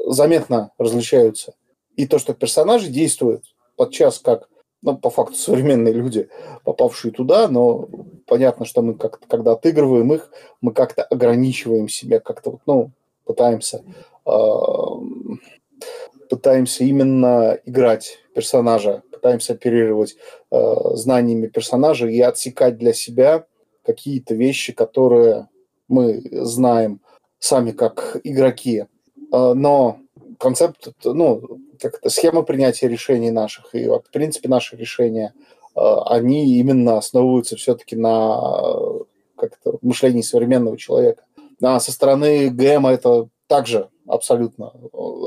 заметно 0.06 0.72
различаются. 0.78 1.54
И 1.96 2.06
то, 2.06 2.18
что 2.18 2.34
персонажи 2.34 2.88
действуют 2.88 3.44
подчас 3.76 4.18
как, 4.18 4.48
ну, 4.82 4.96
по 4.96 5.10
факту, 5.10 5.34
современные 5.34 5.92
люди, 5.92 6.28
попавшие 6.64 7.12
туда, 7.12 7.48
но 7.48 7.88
понятно, 8.26 8.64
что 8.64 8.82
мы 8.82 8.94
как 8.94 9.20
когда 9.26 9.52
отыгрываем 9.52 10.12
их, 10.12 10.30
мы 10.60 10.72
как-то 10.72 11.02
ограничиваем 11.02 11.88
себя, 11.88 12.20
как-то, 12.20 12.58
ну, 12.66 12.90
пытаемся 13.24 13.82
э, 14.26 14.30
пытаемся 16.28 16.84
именно 16.84 17.58
играть 17.64 18.18
персонажа, 18.34 19.02
пытаемся 19.18 19.54
оперировать 19.54 20.16
э, 20.50 20.74
знаниями 20.94 21.48
персонажа 21.48 22.06
и 22.06 22.20
отсекать 22.20 22.78
для 22.78 22.92
себя 22.92 23.44
какие-то 23.84 24.34
вещи, 24.34 24.72
которые 24.72 25.48
мы 25.88 26.22
знаем 26.30 27.00
сами 27.38 27.72
как 27.72 28.20
игроки. 28.24 28.86
Э, 29.32 29.52
но 29.54 29.98
концепт, 30.38 30.88
ну, 31.04 31.58
как 31.80 31.98
это, 31.98 32.10
схема 32.10 32.42
принятия 32.42 32.88
решений 32.88 33.30
наших 33.30 33.74
и, 33.74 33.88
в 33.88 34.04
принципе, 34.12 34.48
наши 34.48 34.76
решения, 34.76 35.34
э, 35.74 35.80
они 36.06 36.58
именно 36.58 36.96
основываются 36.98 37.56
все-таки 37.56 37.96
на 37.96 38.40
как-то 39.36 39.78
мышлении 39.82 40.22
современного 40.22 40.76
человека. 40.76 41.24
А 41.60 41.80
со 41.80 41.90
стороны 41.90 42.50
ГМ 42.50 42.86
это 42.86 43.28
также 43.48 43.88
абсолютно 44.06 44.72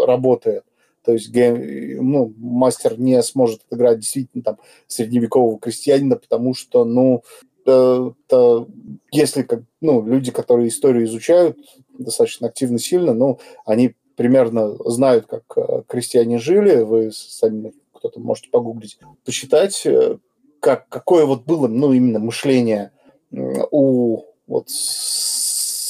работает. 0.05 0.63
То 1.03 1.13
есть 1.13 1.31
ну, 1.33 2.33
мастер 2.37 2.99
не 2.99 3.21
сможет 3.23 3.61
отыграть 3.67 3.99
действительно 3.99 4.43
там 4.43 4.57
средневекового 4.87 5.59
крестьянина, 5.59 6.15
потому 6.15 6.53
что, 6.53 6.85
ну, 6.85 7.23
это, 7.63 8.67
если 9.11 9.43
как, 9.43 9.61
ну, 9.81 10.05
люди, 10.05 10.31
которые 10.31 10.69
историю 10.69 11.05
изучают 11.05 11.57
достаточно 11.97 12.47
активно, 12.47 12.79
сильно, 12.79 13.13
ну, 13.13 13.39
они 13.65 13.95
примерно 14.15 14.75
знают, 14.85 15.27
как 15.27 15.43
э, 15.55 15.83
крестьяне 15.87 16.39
жили, 16.39 16.81
вы 16.81 17.11
сами 17.11 17.73
кто-то 17.93 18.19
можете 18.19 18.49
погуглить, 18.49 18.99
посчитать, 19.25 19.85
э, 19.85 20.17
как, 20.59 20.87
какое 20.89 21.25
вот 21.25 21.45
было, 21.45 21.67
ну, 21.67 21.93
именно 21.93 22.19
мышление 22.19 22.91
у 23.31 24.23
вот 24.47 24.69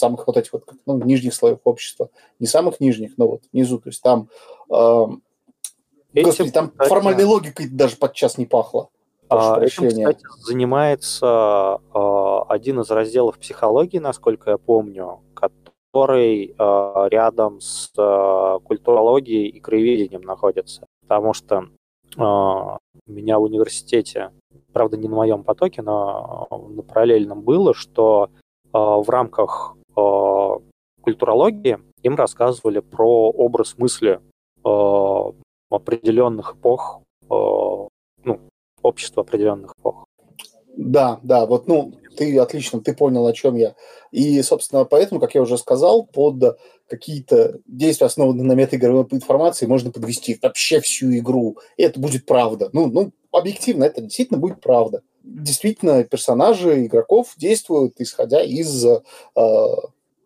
самых 0.02 0.28
вот 0.28 0.38
этих 0.38 0.52
вот 0.54 0.66
ну, 0.86 1.02
нижних 1.04 1.34
слоев 1.34 1.60
общества, 1.64 2.10
не 2.39 2.47
самых 2.47 2.80
нижних, 2.80 3.18
но 3.18 3.28
вот 3.28 3.43
внизу, 3.54 3.80
то 3.80 3.89
есть 3.89 4.02
там, 4.02 4.28
э, 4.70 5.06
Этим, 6.14 6.26
господи, 6.26 6.52
там 6.52 6.70
кстати, 6.70 6.89
формальной 6.89 7.24
логикой 7.24 7.70
даже 7.70 7.95
подчас 7.95 8.38
не 8.38 8.45
пахло. 8.45 8.89
А, 9.30 9.62
этим, 9.62 9.88
кстати, 9.88 10.26
занимается 10.45 11.80
э, 11.93 12.39
один 12.49 12.82
из 12.82 12.91
разделов 12.91 13.39
психологии, 13.39 13.97
насколько 13.97 14.52
я 14.52 14.58
помню, 14.58 15.22
который 15.34 16.47
э, 16.47 17.08
рядом 17.10 17.62
с 17.62 17.93
э, 17.97 18.60
культурологией 18.66 19.47
и 19.47 19.62
краеведением 19.62 20.24
находится. 20.24 20.86
Потому 21.08 21.34
что 21.34 21.68
э, 22.18 22.22
у 22.22 22.80
меня 23.08 23.39
в 23.39 23.43
университете, 23.43 24.32
правда, 24.74 24.97
не 24.97 25.08
на 25.08 25.16
моем 25.16 25.43
потоке, 25.45 25.82
но 25.82 26.47
на 26.49 26.82
параллельном 26.82 27.41
было, 27.41 27.74
что 27.74 28.30
э, 28.66 28.70
в 28.74 29.06
рамках 29.08 29.78
Э, 29.98 30.58
культурологии 31.02 31.80
им 32.04 32.16
рассказывали 32.16 32.80
про 32.80 33.30
образ 33.30 33.78
мысли 33.78 34.20
э, 34.64 35.32
определенных 35.70 36.54
эпох, 36.56 37.02
э, 37.24 37.26
ну, 37.30 38.39
общества 38.82 39.24
определенных 39.24 39.74
эпох. 39.78 40.06
Да, 40.78 41.20
да, 41.24 41.46
вот, 41.46 41.68
ну, 41.68 41.94
ты 42.18 42.38
отлично, 42.38 42.82
ты 42.82 42.93
понял, 42.93 43.26
о 43.26 43.34
чем 43.34 43.55
я. 43.55 43.76
И, 44.12 44.41
собственно, 44.41 44.86
поэтому, 44.86 45.20
как 45.20 45.36
я 45.36 45.41
уже 45.41 45.57
сказал, 45.57 46.05
под 46.05 46.57
какие-то 46.88 47.59
действия, 47.66 48.07
основанные 48.07 48.43
на 48.43 48.53
метаигровой 48.53 49.05
информации, 49.12 49.66
можно 49.66 49.91
подвести 49.91 50.38
вообще 50.41 50.82
всю 50.82 51.16
игру. 51.18 51.57
И 51.78 51.84
это 51.84 51.99
будет 51.99 52.26
правда. 52.26 52.70
Ну, 52.74 52.88
ну, 52.88 53.12
объективно, 53.32 53.86
это 53.86 54.01
действительно 54.01 54.39
будет 54.39 54.59
правда. 54.62 55.01
Действительно, 55.24 56.03
персонажи 56.03 56.86
игроков 56.86 57.34
действуют, 57.38 57.95
исходя 57.99 58.41
из 58.41 58.86
э, 58.86 58.99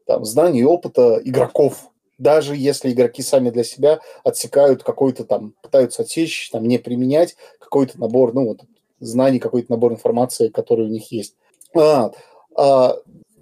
там, 0.05 0.25
знаний 0.25 0.61
и 0.61 0.65
опыта 0.65 1.21
игроков. 1.23 1.91
Даже 2.17 2.55
если 2.55 2.91
игроки 2.91 3.21
сами 3.21 3.49
для 3.49 3.63
себя 3.63 3.99
отсекают 4.23 4.83
какой-то 4.83 5.25
там, 5.25 5.53
пытаются 5.61 6.03
отсечь, 6.03 6.49
там, 6.49 6.65
не 6.65 6.77
применять 6.77 7.35
какой-то 7.59 7.99
набор, 7.99 8.33
ну, 8.33 8.47
вот, 8.47 8.61
знаний, 8.99 9.39
какой-то 9.39 9.71
набор 9.71 9.91
информации, 9.91 10.47
который 10.47 10.85
у 10.85 10.89
них 10.89 11.11
есть. 11.11 11.35
А, 11.75 12.11
а, 12.57 12.95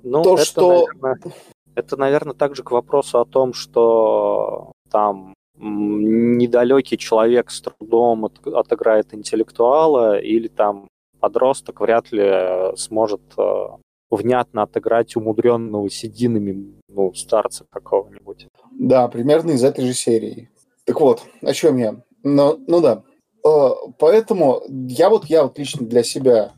ну, 0.03 0.23
то, 0.23 0.35
это, 0.35 0.45
что... 0.45 0.87
Наверное, 1.01 1.33
это, 1.75 1.97
наверное, 1.97 2.33
также 2.33 2.63
к 2.63 2.71
вопросу 2.71 3.19
о 3.19 3.25
том, 3.25 3.53
что 3.53 4.71
там 4.91 5.33
недалекий 5.55 6.97
человек 6.97 7.51
с 7.51 7.61
трудом 7.61 8.25
от, 8.25 8.45
отыграет 8.47 9.13
интеллектуала, 9.13 10.19
или 10.19 10.47
там 10.47 10.87
подросток 11.19 11.81
вряд 11.81 12.11
ли 12.11 12.75
сможет 12.75 13.21
э, 13.37 13.67
внятно 14.09 14.63
отыграть 14.63 15.15
умудренного 15.15 15.89
сединами 15.89 16.73
ну, 16.89 17.13
старца 17.13 17.65
какого-нибудь. 17.71 18.47
Да, 18.71 19.07
примерно 19.07 19.51
из 19.51 19.63
этой 19.63 19.85
же 19.85 19.93
серии. 19.93 20.49
Так 20.85 20.99
вот, 20.99 21.23
о 21.41 21.53
чем 21.53 21.77
я? 21.77 21.95
Ну, 22.23 22.59
ну 22.67 22.81
да. 22.81 23.03
Э, 23.45 23.69
поэтому 23.99 24.61
я 24.67 25.09
вот, 25.09 25.25
я 25.25 25.43
вот 25.43 25.57
лично 25.57 25.85
для 25.85 26.03
себя 26.03 26.53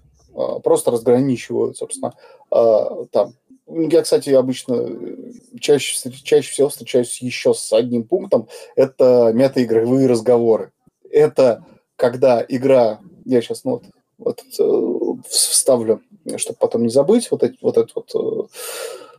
просто 0.63 0.91
разграничиваю, 0.91 1.73
собственно, 1.73 2.13
там, 2.49 3.33
я, 3.67 4.01
кстати, 4.03 4.29
обычно 4.29 4.89
чаще, 5.59 6.11
чаще 6.23 6.51
всего 6.51 6.69
встречаюсь 6.69 7.19
еще 7.21 7.53
с 7.53 7.73
одним 7.73 8.03
пунктом. 8.03 8.47
Это 8.75 9.31
метаигровые 9.33 10.07
разговоры. 10.07 10.71
Это 11.09 11.65
когда 11.95 12.45
игра... 12.47 12.99
Я 13.25 13.41
сейчас 13.41 13.63
ну, 13.63 13.81
вот, 13.81 13.83
вот, 14.17 14.43
э, 14.59 15.21
вставлю, 15.29 16.01
чтобы 16.38 16.57
потом 16.59 16.83
не 16.83 16.89
забыть 16.89 17.31
вот, 17.31 17.41
эти, 17.41 17.57
вот 17.61 17.77
это 17.77 17.91
вот 17.95 18.11
э, 18.13 18.47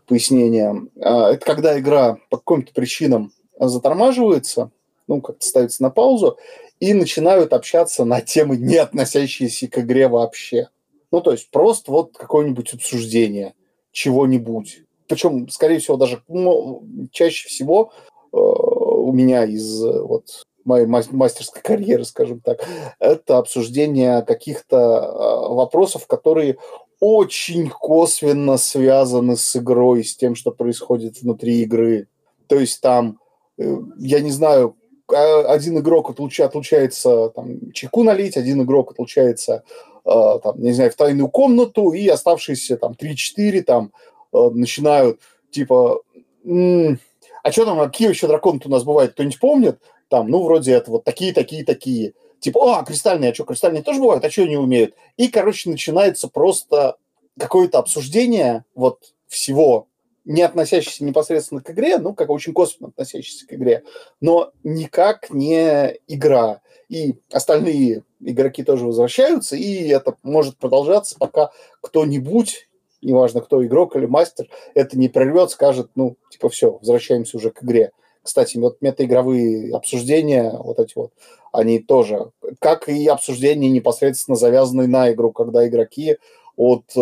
пояснение. 0.06 0.82
А, 1.00 1.32
это 1.32 1.44
когда 1.44 1.78
игра 1.78 2.18
по 2.30 2.38
каким-то 2.38 2.72
причинам 2.72 3.32
затормаживается, 3.58 4.70
ну, 5.08 5.20
как-то 5.20 5.44
ставится 5.44 5.82
на 5.82 5.90
паузу, 5.90 6.38
и 6.78 6.94
начинают 6.94 7.52
общаться 7.52 8.04
на 8.04 8.20
темы, 8.20 8.56
не 8.56 8.76
относящиеся 8.76 9.66
к 9.66 9.78
игре 9.78 10.08
вообще. 10.08 10.68
Ну, 11.16 11.22
то 11.22 11.32
есть 11.32 11.50
просто 11.50 11.90
вот 11.90 12.16
какое-нибудь 12.16 12.74
обсуждение 12.74 13.54
чего-нибудь 13.90 14.82
причем, 15.08 15.48
скорее 15.48 15.78
всего, 15.78 15.96
даже 15.96 16.22
ну, 16.28 16.84
чаще 17.12 17.48
всего 17.48 17.92
э, 18.32 18.36
у 18.36 19.12
меня 19.12 19.44
из 19.44 19.82
вот 19.82 20.44
моей 20.64 20.86
мастерской 20.86 21.62
карьеры, 21.62 22.04
скажем 22.04 22.40
так, 22.40 22.66
это 22.98 23.38
обсуждение 23.38 24.22
каких-то 24.22 24.76
э, 24.76 25.54
вопросов, 25.54 26.06
которые 26.06 26.56
очень 26.98 27.68
косвенно 27.68 28.56
связаны 28.56 29.36
с 29.36 29.56
игрой, 29.56 30.04
с 30.04 30.16
тем, 30.16 30.34
что 30.34 30.50
происходит 30.50 31.22
внутри 31.22 31.62
игры. 31.62 32.08
То 32.48 32.58
есть 32.58 32.80
там, 32.80 33.20
э, 33.58 33.76
я 33.98 34.20
не 34.20 34.32
знаю, 34.32 34.76
а, 35.12 35.52
один 35.52 35.78
игрок 35.78 36.10
отлучается 36.10 37.28
там, 37.28 37.70
чеку 37.72 38.02
налить, 38.02 38.36
один 38.36 38.62
игрок 38.62 38.90
отлучается 38.90 39.62
э, 39.62 39.95
там, 40.06 40.60
не 40.62 40.72
знаю, 40.72 40.90
в 40.92 40.94
тайную 40.94 41.28
комнату, 41.28 41.92
и 41.92 42.06
оставшиеся 42.06 42.76
там 42.76 42.92
3-4 42.92 43.62
там 43.62 43.92
Э, 44.36 44.50
начинают, 44.52 45.20
типа, 45.50 46.02
а 46.44 47.52
что 47.52 47.64
там, 47.64 47.80
а 47.80 47.86
какие 47.86 48.08
еще 48.08 48.26
драконы 48.26 48.60
у 48.64 48.68
нас 48.68 48.84
бывают, 48.84 49.12
кто-нибудь 49.12 49.40
помнит? 49.40 49.78
Там, 50.08 50.28
ну, 50.28 50.42
вроде 50.42 50.72
это 50.72 50.90
вот 50.90 51.04
такие, 51.04 51.32
такие, 51.32 51.64
такие. 51.64 52.14
Типа, 52.40 52.78
а, 52.78 52.84
кристальные, 52.84 53.30
а 53.30 53.34
что, 53.34 53.44
кристальные 53.44 53.82
тоже 53.82 54.00
бывают, 54.00 54.24
а 54.24 54.30
что 54.30 54.42
они 54.42 54.56
умеют? 54.56 54.94
И, 55.16 55.28
короче, 55.28 55.70
начинается 55.70 56.28
просто 56.28 56.96
какое-то 57.38 57.78
обсуждение 57.78 58.64
вот 58.74 59.14
всего, 59.26 59.88
не 60.24 60.42
относящееся 60.42 61.04
непосредственно 61.04 61.60
к 61.60 61.70
игре, 61.70 61.98
ну, 61.98 62.14
как 62.14 62.30
очень 62.30 62.52
косвенно 62.52 62.88
относящееся 62.88 63.46
к 63.46 63.52
игре, 63.52 63.84
но 64.20 64.52
никак 64.62 65.30
не 65.30 65.98
игра. 66.08 66.60
И 66.88 67.16
остальные 67.32 68.02
игроки 68.20 68.62
тоже 68.62 68.86
возвращаются, 68.86 69.56
и 69.56 69.88
это 69.88 70.16
может 70.22 70.56
продолжаться, 70.56 71.16
пока 71.18 71.50
кто-нибудь 71.80 72.68
неважно 73.02 73.40
кто, 73.40 73.64
игрок 73.64 73.96
или 73.96 74.06
мастер, 74.06 74.48
это 74.74 74.98
не 74.98 75.08
прервет, 75.08 75.50
скажет, 75.50 75.90
ну, 75.94 76.16
типа, 76.30 76.48
все, 76.48 76.72
возвращаемся 76.72 77.36
уже 77.36 77.50
к 77.50 77.62
игре. 77.62 77.92
Кстати, 78.22 78.58
вот 78.58 78.82
метаигровые 78.82 79.74
обсуждения, 79.74 80.50
вот 80.52 80.80
эти 80.80 80.92
вот, 80.96 81.12
они 81.52 81.78
тоже, 81.78 82.32
как 82.58 82.88
и 82.88 83.06
обсуждения 83.06 83.70
непосредственно 83.70 84.36
завязанные 84.36 84.88
на 84.88 85.12
игру, 85.12 85.30
когда 85.30 85.66
игроки 85.66 86.16
от 86.56 86.84
э, 86.96 87.00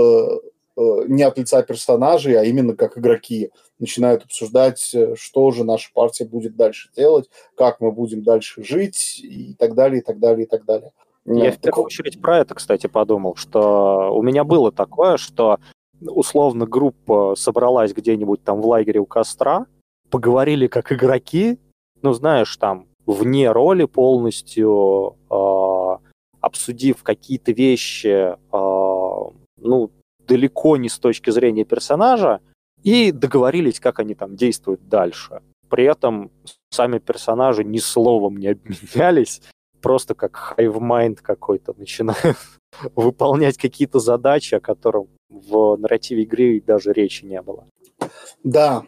э, 0.77 1.05
не 1.09 1.23
от 1.23 1.39
лица 1.39 1.63
персонажей, 1.63 2.39
а 2.39 2.45
именно 2.45 2.77
как 2.77 2.99
игроки 2.99 3.51
начинают 3.79 4.25
обсуждать, 4.25 4.91
э, 4.95 5.15
что 5.17 5.51
же 5.51 5.65
наша 5.65 5.91
партия 5.95 6.27
будет 6.27 6.57
дальше 6.57 6.91
делать, 6.95 7.31
как 7.55 7.81
мы 7.81 7.91
будем 7.91 8.23
дальше 8.23 8.63
жить 8.63 9.21
и 9.23 9.55
так 9.59 9.75
далее, 9.75 10.03
и 10.03 10.05
так 10.05 10.19
далее, 10.19 10.45
и 10.45 10.49
так 10.49 10.67
далее. 10.67 10.93
Я 11.27 11.53
в 11.53 11.59
первую 11.59 11.87
очередь 11.87 12.21
про 12.21 12.39
это, 12.39 12.55
кстати, 12.55 12.87
подумал, 12.87 13.35
что 13.37 14.15
у 14.15 14.23
меня 14.23 14.45
было 14.45 14.71
такое, 14.71 15.17
что 15.17 15.59
условно 16.01 16.67
группа 16.67 17.35
собралась 17.37 17.95
где-нибудь 17.95 18.43
там 18.45 18.61
в 18.61 18.67
лагере 18.67 19.01
у 19.01 19.07
костра, 19.07 19.67
поговорили 20.11 20.67
как 20.67 20.93
игроки, 20.93 21.59
ну, 22.03 22.13
знаешь, 22.13 22.55
там, 22.57 22.87
вне 23.07 23.51
роли 23.51 23.85
полностью, 23.85 25.17
э, 25.31 26.09
обсудив 26.41 27.03
какие-то 27.03 27.53
вещи, 27.53 28.37
э, 28.37 28.37
ну, 28.53 29.91
далеко 30.27 30.77
не 30.77 30.89
с 30.89 30.99
точки 30.99 31.31
зрения 31.31 31.65
персонажа, 31.65 32.41
и 32.83 33.13
договорились, 33.13 33.81
как 33.81 33.99
они 33.99 34.15
там 34.15 34.37
действуют 34.37 34.89
дальше. 34.89 35.41
При 35.71 35.85
этом 35.85 36.31
сами 36.71 36.99
персонажи 36.99 37.65
ни 37.65 37.79
словом 37.79 38.37
не 38.37 38.49
обменялись, 38.49 39.43
просто 39.85 40.15
как 40.15 40.55
hive 40.57 40.79
mind 40.79 41.19
какой-то 41.23 41.75
начинают 41.77 42.39
выполнять 42.97 43.59
какие-то 43.59 43.99
задачи, 43.99 44.55
о 44.55 44.61
которых 44.61 45.09
в 45.29 45.77
нарративе 45.77 46.23
игры 46.23 46.63
даже 46.67 46.93
речи 46.93 47.27
не 47.27 47.41
было. 47.43 47.67
Да, 48.43 48.85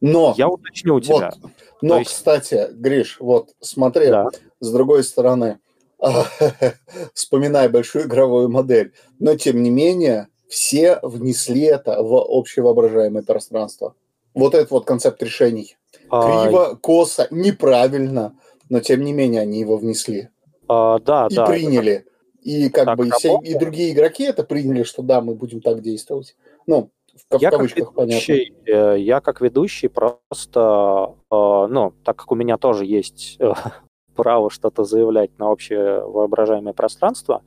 но... 0.00 0.34
Я 0.38 0.48
уточню 0.48 0.94
у 0.94 1.00
тебя. 1.00 1.30
Вот, 1.42 1.50
но, 1.82 1.98
есть... 1.98 2.10
кстати, 2.10 2.68
Гриш, 2.72 3.18
вот 3.20 3.50
смотри, 3.60 4.08
да. 4.08 4.28
с 4.60 4.72
другой 4.72 5.04
стороны, 5.04 5.58
вспоминая 7.12 7.68
большую 7.68 8.06
игровую 8.06 8.48
модель, 8.48 8.94
но 9.18 9.36
тем 9.36 9.62
не 9.62 9.70
менее 9.70 10.28
все 10.48 11.00
внесли 11.02 11.64
это 11.64 12.02
в 12.02 12.14
общевоображаемое 12.14 13.24
пространство. 13.24 13.94
Вот 14.32 14.54
этот 14.54 14.70
вот 14.70 14.86
концепт 14.86 15.22
решений. 15.22 15.76
Криво, 16.08 16.78
косо, 16.80 17.28
неправильно, 17.30 18.34
но 18.68 18.80
тем 18.80 19.02
не 19.02 19.12
менее 19.12 19.42
они 19.42 19.60
его 19.60 19.76
внесли. 19.76 20.28
А, 20.68 20.98
да, 20.98 21.28
и 21.30 21.34
да. 21.34 21.46
приняли. 21.46 22.04
И 22.42 22.70
как 22.70 22.86
так, 22.86 22.98
бы 22.98 23.08
и, 23.08 23.10
все, 23.10 23.38
и 23.42 23.58
другие 23.58 23.92
игроки 23.92 24.24
это 24.24 24.44
приняли, 24.44 24.82
что 24.82 25.02
да, 25.02 25.20
мы 25.20 25.34
будем 25.34 25.60
так 25.60 25.80
действовать. 25.82 26.36
Ну, 26.66 26.90
в, 27.30 27.40
я 27.40 27.50
как 27.50 27.60
ведущий, 27.60 27.84
понятно. 27.94 28.32
Э, 28.66 28.98
я 28.98 29.20
как 29.20 29.40
ведущий 29.40 29.88
просто, 29.88 31.14
э, 31.30 31.66
ну, 31.70 31.92
так 32.04 32.16
как 32.16 32.30
у 32.30 32.34
меня 32.34 32.56
тоже 32.58 32.86
есть 32.86 33.36
э, 33.40 33.52
право 34.14 34.50
что-то 34.50 34.84
заявлять 34.84 35.36
на 35.38 35.50
общее 35.50 36.00
воображаемое 36.00 36.74
пространство, 36.74 37.42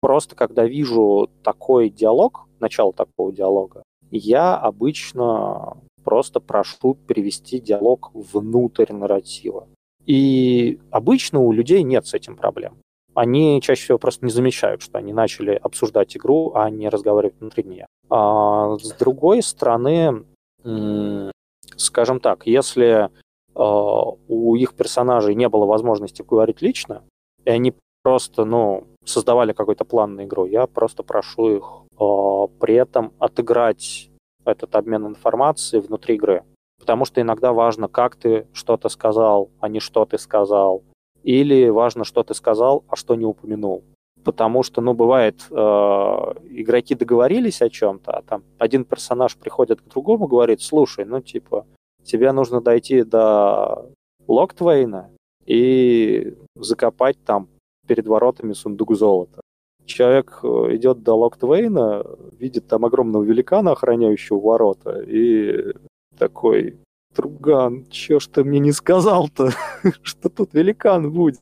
просто 0.00 0.36
когда 0.36 0.64
вижу 0.64 1.30
такой 1.42 1.90
диалог, 1.90 2.46
начало 2.60 2.92
такого 2.92 3.32
диалога, 3.32 3.82
я 4.10 4.56
обычно 4.56 5.76
просто 6.04 6.40
прошу 6.40 6.94
перевести 6.94 7.60
диалог 7.60 8.10
внутрь 8.14 8.92
нарратива. 8.92 9.68
И 10.08 10.80
обычно 10.90 11.38
у 11.38 11.52
людей 11.52 11.84
нет 11.84 12.06
с 12.06 12.14
этим 12.14 12.34
проблем 12.34 12.78
они 13.18 13.60
чаще 13.60 13.82
всего 13.82 13.98
просто 13.98 14.24
не 14.24 14.30
замечают, 14.30 14.80
что 14.80 14.98
они 14.98 15.12
начали 15.12 15.50
обсуждать 15.50 16.16
игру, 16.16 16.52
а 16.54 16.70
не 16.70 16.88
разговаривать 16.88 17.40
внутри 17.40 17.64
нее. 17.64 17.86
А 18.08 18.78
с 18.78 18.92
другой 18.92 19.42
стороны, 19.42 20.24
скажем 21.76 22.20
так, 22.20 22.46
если 22.46 23.10
а, 23.54 24.02
у 24.28 24.54
их 24.54 24.74
персонажей 24.74 25.34
не 25.34 25.48
было 25.48 25.66
возможности 25.66 26.22
говорить 26.22 26.62
лично, 26.62 27.02
и 27.44 27.50
они 27.50 27.74
просто, 28.04 28.44
ну, 28.44 28.84
создавали 29.04 29.52
какой-то 29.52 29.84
план 29.84 30.14
на 30.14 30.24
игру, 30.24 30.46
я 30.46 30.68
просто 30.68 31.02
прошу 31.02 31.56
их 31.56 31.72
а, 31.98 32.46
при 32.60 32.74
этом 32.74 33.12
отыграть 33.18 34.10
этот 34.44 34.76
обмен 34.76 35.08
информацией 35.08 35.82
внутри 35.82 36.14
игры. 36.14 36.44
Потому 36.78 37.04
что 37.04 37.20
иногда 37.20 37.52
важно, 37.52 37.88
как 37.88 38.16
ты 38.16 38.46
что-то 38.52 38.88
сказал, 38.88 39.50
а 39.60 39.68
не 39.68 39.80
что 39.80 40.04
ты 40.04 40.18
сказал 40.18 40.82
или 41.22 41.68
важно, 41.68 42.04
что 42.04 42.22
ты 42.22 42.34
сказал, 42.34 42.84
а 42.88 42.96
что 42.96 43.14
не 43.14 43.24
упомянул. 43.24 43.84
потому 44.24 44.62
что, 44.62 44.80
ну, 44.82 44.92
бывает, 44.94 45.46
э, 45.50 45.54
игроки 46.50 46.94
договорились 46.94 47.62
о 47.62 47.70
чем-то, 47.70 48.10
а 48.12 48.22
там 48.22 48.42
один 48.58 48.84
персонаж 48.84 49.36
приходит 49.36 49.80
к 49.80 49.88
другому, 49.88 50.26
говорит, 50.26 50.60
слушай, 50.60 51.04
ну, 51.06 51.20
типа, 51.20 51.64
тебе 52.02 52.32
нужно 52.32 52.60
дойти 52.60 53.04
до 53.04 53.86
Локтвейна 54.26 55.08
и 55.46 56.34
закопать 56.56 57.16
там 57.24 57.48
перед 57.86 58.06
воротами 58.06 58.52
сундук 58.52 58.94
золота. 58.96 59.40
Человек 59.86 60.40
э, 60.42 60.76
идет 60.76 61.02
до 61.02 61.14
Локтвейна, 61.14 62.04
видит 62.38 62.66
там 62.66 62.84
огромного 62.84 63.22
великана, 63.22 63.72
охраняющего 63.72 64.40
ворота, 64.40 65.00
и 65.00 65.72
такой, 66.18 66.78
друган, 67.14 67.86
чё 67.90 68.20
ж 68.20 68.26
ты 68.26 68.44
мне 68.44 68.58
не 68.58 68.72
сказал-то, 68.72 69.50
что 70.02 70.28
тут 70.28 70.54
великан 70.54 71.12
будет? 71.12 71.40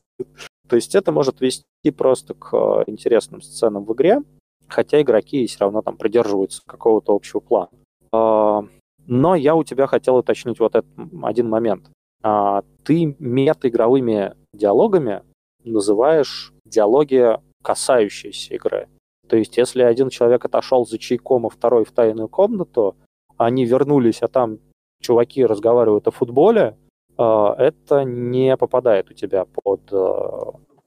То 0.67 0.75
есть 0.75 0.95
это 0.95 1.11
может 1.11 1.41
вести 1.41 1.63
просто 1.95 2.33
к 2.33 2.53
э, 2.53 2.83
интересным 2.87 3.41
сценам 3.41 3.85
в 3.85 3.93
игре, 3.93 4.21
хотя 4.67 5.01
игроки 5.01 5.45
все 5.47 5.59
равно 5.59 5.81
там 5.81 5.97
придерживаются 5.97 6.61
какого-то 6.65 7.15
общего 7.15 7.39
плана. 7.39 7.69
А, 8.11 8.65
но 9.05 9.35
я 9.35 9.55
у 9.55 9.63
тебя 9.63 9.87
хотел 9.87 10.17
уточнить 10.17 10.59
вот 10.59 10.75
этот 10.75 10.91
один 11.23 11.49
момент. 11.49 11.89
А, 12.21 12.63
ты 12.83 13.15
метаигровыми 13.19 14.33
диалогами 14.53 15.23
называешь 15.63 16.53
диалоги, 16.65 17.37
касающиеся 17.63 18.55
игры. 18.55 18.87
То 19.27 19.35
есть, 19.35 19.57
если 19.57 19.81
один 19.81 20.09
человек 20.09 20.45
отошел 20.45 20.85
за 20.85 20.97
чайком, 20.97 21.45
а 21.45 21.49
второй 21.49 21.83
в 21.85 21.91
тайную 21.91 22.29
комнату, 22.29 22.95
они 23.37 23.65
вернулись, 23.65 24.21
а 24.21 24.27
там 24.27 24.59
чуваки 25.01 25.45
разговаривают 25.45 26.07
о 26.07 26.11
футболе, 26.11 26.75
а, 27.17 27.55
это 27.57 28.03
не 28.03 28.55
попадает 28.57 29.09
у 29.09 29.13
тебя 29.13 29.45
под 29.45 29.81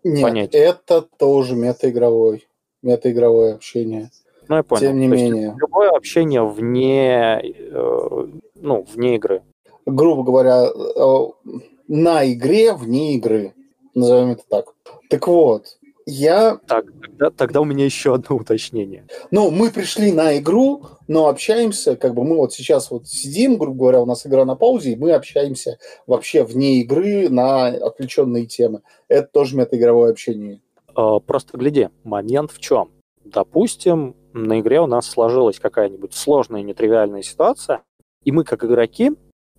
Нет, 0.04 0.22
понятие. 0.22 0.62
это 0.62 1.02
тоже 1.02 1.56
метаигровой, 1.56 2.46
метаигровое 2.82 3.54
общение. 3.54 4.11
Ну, 4.50 4.56
я 4.56 4.62
понял. 4.64 4.80
Тем 4.80 4.98
не 4.98 5.08
То 5.08 5.14
менее. 5.14 5.42
Есть, 5.44 5.58
любое 5.61 5.90
общение 5.90 6.44
вне, 6.44 7.40
э, 7.40 8.26
ну, 8.56 8.86
вне 8.92 9.14
игры. 9.14 9.42
Грубо 9.86 10.24
говоря, 10.24 10.64
э, 10.66 11.50
на 11.86 12.32
игре, 12.32 12.74
вне 12.74 13.14
игры. 13.14 13.54
Назовем 13.94 14.32
это 14.32 14.42
так. 14.48 14.74
Так 15.08 15.28
вот, 15.28 15.78
я... 16.11 16.58
Так, 16.66 16.86
тогда, 17.00 17.30
тогда 17.30 17.61
у 17.61 17.64
меня 17.64 17.84
еще 17.84 18.14
одно 18.14 18.36
уточнение. 18.36 19.06
Ну, 19.30 19.50
мы 19.50 19.70
пришли 19.70 20.12
на 20.12 20.38
игру, 20.38 20.86
но 21.08 21.28
общаемся, 21.28 21.96
как 21.96 22.14
бы 22.14 22.24
мы 22.24 22.36
вот 22.36 22.52
сейчас 22.52 22.90
вот 22.90 23.06
сидим, 23.06 23.56
грубо 23.56 23.78
говоря, 23.78 24.00
у 24.00 24.06
нас 24.06 24.26
игра 24.26 24.44
на 24.44 24.56
паузе, 24.56 24.92
и 24.92 24.96
мы 24.96 25.12
общаемся 25.12 25.78
вообще 26.06 26.44
вне 26.44 26.80
игры 26.80 27.28
на 27.28 27.66
отвлеченные 27.68 28.46
темы. 28.46 28.82
Это 29.08 29.28
тоже 29.32 29.56
метаигровое 29.56 30.11
общение. 30.11 30.61
А, 30.94 31.20
просто 31.20 31.56
гляди, 31.56 31.88
момент 32.04 32.50
в 32.50 32.58
чем? 32.58 32.90
Допустим, 33.24 34.16
на 34.32 34.61
игре 34.61 34.80
у 34.80 34.86
нас 34.86 35.06
сложилась 35.06 35.58
какая-нибудь 35.58 36.14
сложная, 36.14 36.62
нетривиальная 36.62 37.22
ситуация, 37.22 37.82
и 38.24 38.32
мы, 38.32 38.44
как 38.44 38.64
игроки, 38.64 39.12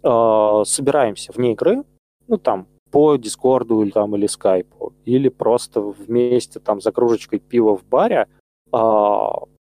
э, 0.03 0.63
собираемся 0.65 1.31
вне 1.33 1.53
игры, 1.53 1.83
ну, 2.27 2.37
там, 2.37 2.67
по 2.91 3.15
Дискорду 3.15 3.81
или, 3.81 3.91
там, 3.91 4.15
или 4.15 4.27
Скайпу, 4.27 4.93
или 5.05 5.29
просто 5.29 5.81
вместе 5.81 6.59
там 6.59 6.81
за 6.81 6.91
кружечкой 6.91 7.39
пива 7.39 7.77
в 7.77 7.83
баре 7.83 8.27
э, 8.73 9.27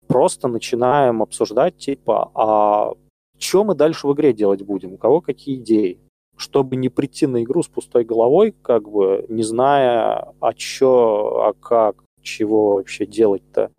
просто 0.07 0.47
начинаем 0.47 1.21
обсуждать, 1.21 1.77
типа, 1.77 2.31
а 2.33 2.93
что 3.37 3.63
мы 3.63 3.75
дальше 3.75 4.07
в 4.07 4.13
игре 4.13 4.33
делать 4.33 4.61
будем, 4.61 4.93
у 4.93 4.97
кого 4.97 5.21
какие 5.21 5.57
идеи, 5.57 5.99
чтобы 6.35 6.75
не 6.75 6.89
прийти 6.89 7.27
на 7.27 7.43
игру 7.43 7.63
с 7.63 7.67
пустой 7.67 8.03
головой, 8.03 8.53
как 8.61 8.89
бы 8.89 9.25
не 9.29 9.43
зная, 9.43 10.33
а 10.39 10.53
чё, 10.53 11.41
а 11.43 11.53
как, 11.53 12.03
чего 12.21 12.75
вообще 12.75 13.05
делать-то. 13.05 13.71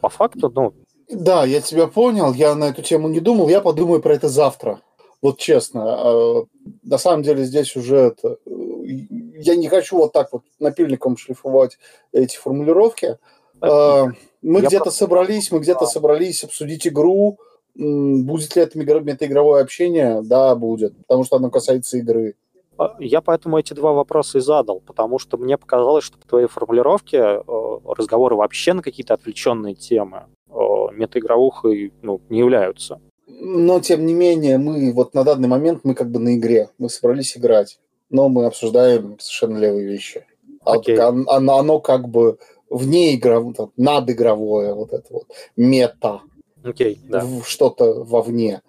По 0.00 0.08
факту, 0.08 0.50
ну... 0.54 0.74
Да, 1.08 1.44
я 1.44 1.60
тебя 1.60 1.86
понял, 1.86 2.32
я 2.32 2.54
на 2.54 2.64
эту 2.64 2.82
тему 2.82 3.08
не 3.08 3.20
думал, 3.20 3.48
я 3.48 3.60
подумаю 3.60 4.00
про 4.00 4.14
это 4.14 4.28
завтра. 4.28 4.80
Вот 5.22 5.38
честно, 5.38 5.82
а, 5.86 6.44
на 6.82 6.98
самом 6.98 7.22
деле 7.22 7.44
здесь 7.44 7.76
уже 7.76 7.96
это... 7.96 8.38
Я 8.84 9.54
не 9.56 9.68
хочу 9.68 9.96
вот 9.96 10.12
так 10.12 10.32
вот 10.32 10.42
напильником 10.58 11.16
шлифовать 11.16 11.78
эти 12.12 12.36
формулировки. 12.36 13.18
А, 13.60 14.06
мы 14.42 14.60
где-то 14.60 14.90
собрались, 14.90 15.52
мы 15.52 15.60
где-то 15.60 15.86
собрались 15.86 16.42
обсудить 16.42 16.86
игру. 16.86 17.38
Будет 17.74 18.56
ли 18.56 18.62
это 18.62 18.78
метаигровое 18.78 19.62
общение? 19.62 20.20
Да, 20.22 20.54
будет, 20.56 20.94
потому 21.06 21.24
что 21.24 21.36
оно 21.36 21.50
касается 21.50 21.96
игры. 21.98 22.34
А, 22.76 22.96
я 22.98 23.20
поэтому 23.20 23.58
эти 23.58 23.74
два 23.74 23.92
вопроса 23.92 24.38
и 24.38 24.40
задал, 24.40 24.80
потому 24.80 25.18
что 25.18 25.36
мне 25.36 25.56
показалось, 25.56 26.04
что 26.04 26.18
по 26.18 26.26
твоей 26.26 26.48
формулировке 26.48 27.18
э, 27.18 27.42
разговоры 27.84 28.34
вообще 28.34 28.72
на 28.72 28.82
какие-то 28.82 29.14
отвлеченные 29.14 29.74
темы 29.74 30.24
э, 30.48 30.52
метаигровухой 30.92 31.92
ну, 32.02 32.20
не 32.28 32.40
являются. 32.40 33.00
Но, 33.40 33.80
тем 33.80 34.06
не 34.06 34.14
менее, 34.14 34.58
мы 34.58 34.92
вот 34.92 35.14
на 35.14 35.24
данный 35.24 35.48
момент, 35.48 35.80
мы 35.84 35.94
как 35.94 36.10
бы 36.10 36.20
на 36.20 36.36
игре, 36.36 36.68
мы 36.78 36.88
собрались 36.88 37.36
играть, 37.36 37.78
но 38.10 38.28
мы 38.28 38.46
обсуждаем 38.46 39.18
совершенно 39.18 39.58
левые 39.58 39.86
вещи. 39.86 40.26
Okay. 40.64 40.96
А 40.96 41.08
оно, 41.36 41.58
оно 41.58 41.80
как 41.80 42.08
бы 42.08 42.38
вне 42.70 43.14
игровое, 43.14 43.54
надигровое, 43.76 44.74
вот 44.74 44.92
это 44.92 45.12
вот, 45.12 45.26
мета. 45.56 46.20
Okay, 46.62 46.96
да. 47.08 47.26
Что-то 47.44 48.04
вовне. 48.04 48.62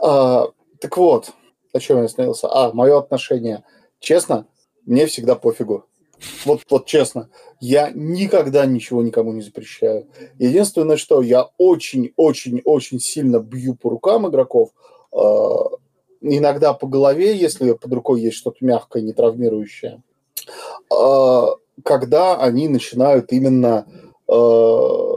А, 0.00 0.48
так 0.80 0.96
вот, 0.96 1.32
о 1.72 1.80
чем 1.80 1.98
я 1.98 2.04
остановился? 2.04 2.48
А, 2.48 2.72
мое 2.72 2.98
отношение. 2.98 3.64
Честно, 3.98 4.46
мне 4.86 5.06
всегда 5.06 5.34
пофигу. 5.34 5.84
Вот, 6.44 6.62
вот 6.70 6.86
честно, 6.86 7.28
я 7.60 7.90
никогда 7.94 8.66
ничего 8.66 9.02
никому 9.02 9.32
не 9.32 9.42
запрещаю. 9.42 10.08
Единственное, 10.38 10.96
что 10.96 11.22
я 11.22 11.50
очень-очень-очень 11.58 13.00
сильно 13.00 13.40
бью 13.40 13.74
по 13.74 13.90
рукам 13.90 14.28
игроков, 14.28 14.70
э, 15.12 15.18
иногда 16.20 16.74
по 16.74 16.86
голове, 16.86 17.36
если 17.36 17.72
под 17.72 17.92
рукой 17.92 18.20
есть 18.20 18.36
что-то 18.36 18.58
мягкое, 18.64 19.02
не 19.02 19.12
травмирующее, 19.12 20.02
э, 20.90 21.42
когда 21.84 22.36
они 22.36 22.68
начинают 22.68 23.32
именно 23.32 23.86
э, 24.28 25.08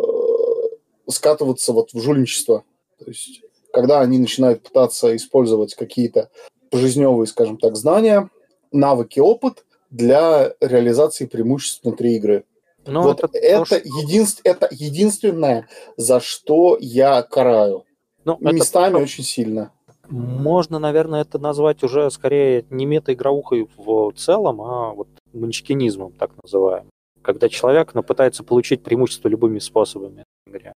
скатываться 1.07 1.73
вот 1.73 1.91
в 1.93 1.99
жульничество. 1.99 2.63
То 2.97 3.05
есть 3.05 3.41
когда 3.75 3.99
они 3.99 4.17
начинают 4.17 4.63
пытаться 4.63 5.13
использовать 5.17 5.75
какие-то 5.75 6.29
жизневые, 6.71 7.27
скажем 7.27 7.57
так, 7.57 7.75
знания, 7.75 8.29
навыки, 8.71 9.19
опыт 9.19 9.64
для 9.95 10.53
реализации 10.59 11.25
преимуществ 11.25 11.83
внутри 11.83 12.15
игры. 12.15 12.43
Ну, 12.85 13.01
вот 13.01 13.23
это, 13.23 13.37
это, 13.37 13.65
то, 13.65 13.75
единств, 13.77 14.41
это 14.43 14.67
единственное, 14.71 15.67
за 15.97 16.19
что 16.19 16.77
я 16.79 17.23
караю. 17.23 17.85
Ну, 18.25 18.37
Местами 18.39 18.95
это... 18.95 19.03
очень 19.03 19.23
сильно. 19.23 19.71
Можно, 20.07 20.77
наверное, 20.77 21.21
это 21.21 21.39
назвать 21.39 21.83
уже 21.83 22.11
скорее 22.11 22.65
не 22.69 22.85
метаигровухой 22.85 23.67
в 23.75 24.11
целом, 24.15 24.61
а 24.61 24.93
вот 24.93 25.07
манчкинизмом, 25.33 26.11
так 26.11 26.31
называемым. 26.43 26.91
Когда 27.23 27.49
человек 27.49 27.95
ну, 27.95 28.03
пытается 28.03 28.43
получить 28.43 28.83
преимущество 28.83 29.29
любыми 29.29 29.57
способами 29.57 30.23
в 30.45 30.51
игре. 30.51 30.73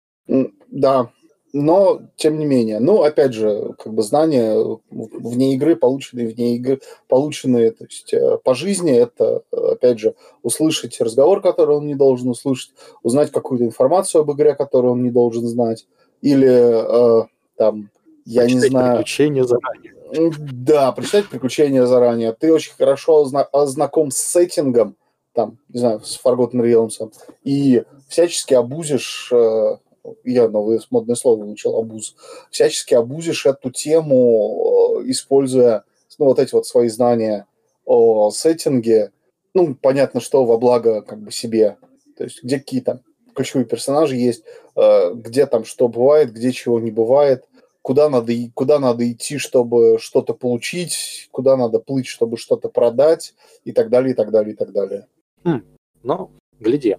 Да, 0.69 1.11
но 1.53 2.01
тем 2.17 2.39
не 2.39 2.47
менее, 2.47 2.79
ну, 2.79 3.03
опять 3.03 3.33
же, 3.33 3.75
как 3.79 3.95
бы 3.95 4.03
знания 4.03 4.57
вне 4.91 5.55
игры, 5.55 5.77
полученные 5.77 6.29
вне 6.29 6.57
игры, 6.57 6.81
полученные, 7.09 7.71
то 7.71 7.85
есть 7.85 8.13
э, 8.13 8.39
по 8.45 8.55
жизни, 8.55 8.93
это, 8.93 9.43
опять 9.51 9.99
же, 9.99 10.15
услышать 10.43 11.01
разговор, 11.01 11.41
который 11.41 11.77
он 11.77 11.87
не 11.87 11.95
должен 11.95 12.29
услышать, 12.29 12.73
узнать 13.03 13.31
какую-то 13.31 13.65
информацию 13.65 14.23
об 14.23 14.33
игре, 14.33 14.55
которую 14.55 14.93
он 14.93 15.03
не 15.03 15.11
должен 15.11 15.47
знать, 15.47 15.87
или 16.21 17.23
э, 17.23 17.27
там, 17.57 17.91
я 18.25 18.45
не 18.45 18.61
знаю... 18.61 18.99
приключения 18.99 19.45
заранее. 19.45 19.95
Да, 20.39 20.93
прочитать 20.93 21.29
приключения 21.29 21.87
заранее. 21.87 22.33
Ты 22.33 22.53
очень 22.53 22.73
хорошо 22.73 23.25
знаком 23.25 24.11
с 24.11 24.17
сеттингом, 24.17 24.97
там, 25.33 25.59
не 25.69 25.81
знаю, 25.81 26.01
с 26.01 26.19
Forgotten 26.23 26.63
Realms, 26.63 27.13
и 27.43 27.85
всячески 28.09 28.55
обузишь 28.55 29.31
э, 29.33 29.77
я 30.25 30.49
новое 30.49 30.81
модное 30.91 31.17
слово 31.17 31.45
выучил, 31.45 31.77
абуз, 31.77 32.17
всячески 32.51 32.95
абузишь 32.95 33.47
эту 33.47 33.71
тему, 33.71 35.01
э, 35.01 35.11
используя 35.11 35.85
ну, 36.19 36.27
вот 36.27 36.39
эти 36.39 36.53
вот 36.55 36.67
свои 36.67 36.89
знания 36.89 37.47
о 37.85 38.31
сеттинге, 38.31 39.13
ну, 39.55 39.75
понятно, 39.75 40.21
что 40.21 40.45
во 40.45 40.59
благо 40.59 41.03
как 41.03 41.21
бы 41.21 41.31
себе, 41.31 41.77
то 42.17 42.25
есть 42.25 42.43
где 42.43 42.59
какие 42.59 42.81
там 42.81 43.01
ключевые 43.35 43.67
персонажи 43.67 44.17
есть, 44.17 44.45
э, 44.77 45.15
где 45.15 45.47
там 45.47 45.65
что 45.65 45.89
бывает, 45.89 46.33
где 46.33 46.53
чего 46.53 46.81
не 46.81 46.91
бывает, 46.91 47.45
куда 47.83 48.09
надо, 48.09 48.33
куда 48.55 48.79
надо 48.79 49.11
идти, 49.11 49.39
чтобы 49.39 49.99
что-то 49.99 50.35
получить, 50.35 51.29
куда 51.31 51.57
надо 51.57 51.79
плыть, 51.79 52.07
чтобы 52.07 52.37
что-то 52.37 52.69
продать, 52.69 53.35
и 53.65 53.73
так 53.73 53.89
далее, 53.89 54.13
и 54.13 54.15
так 54.15 54.31
далее, 54.31 54.55
и 54.55 54.57
так 54.57 54.73
далее. 54.73 55.07
Хм. 55.45 55.63
Ну, 56.03 56.31
гляди. 56.61 56.97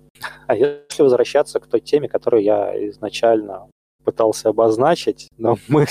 А 0.47 0.55
если 0.55 1.01
возвращаться 1.01 1.59
к 1.59 1.67
той 1.67 1.81
теме, 1.81 2.09
которую 2.09 2.43
я 2.43 2.89
изначально 2.89 3.69
пытался 4.03 4.49
обозначить, 4.49 5.27
но 5.37 5.57
мы 5.67 5.85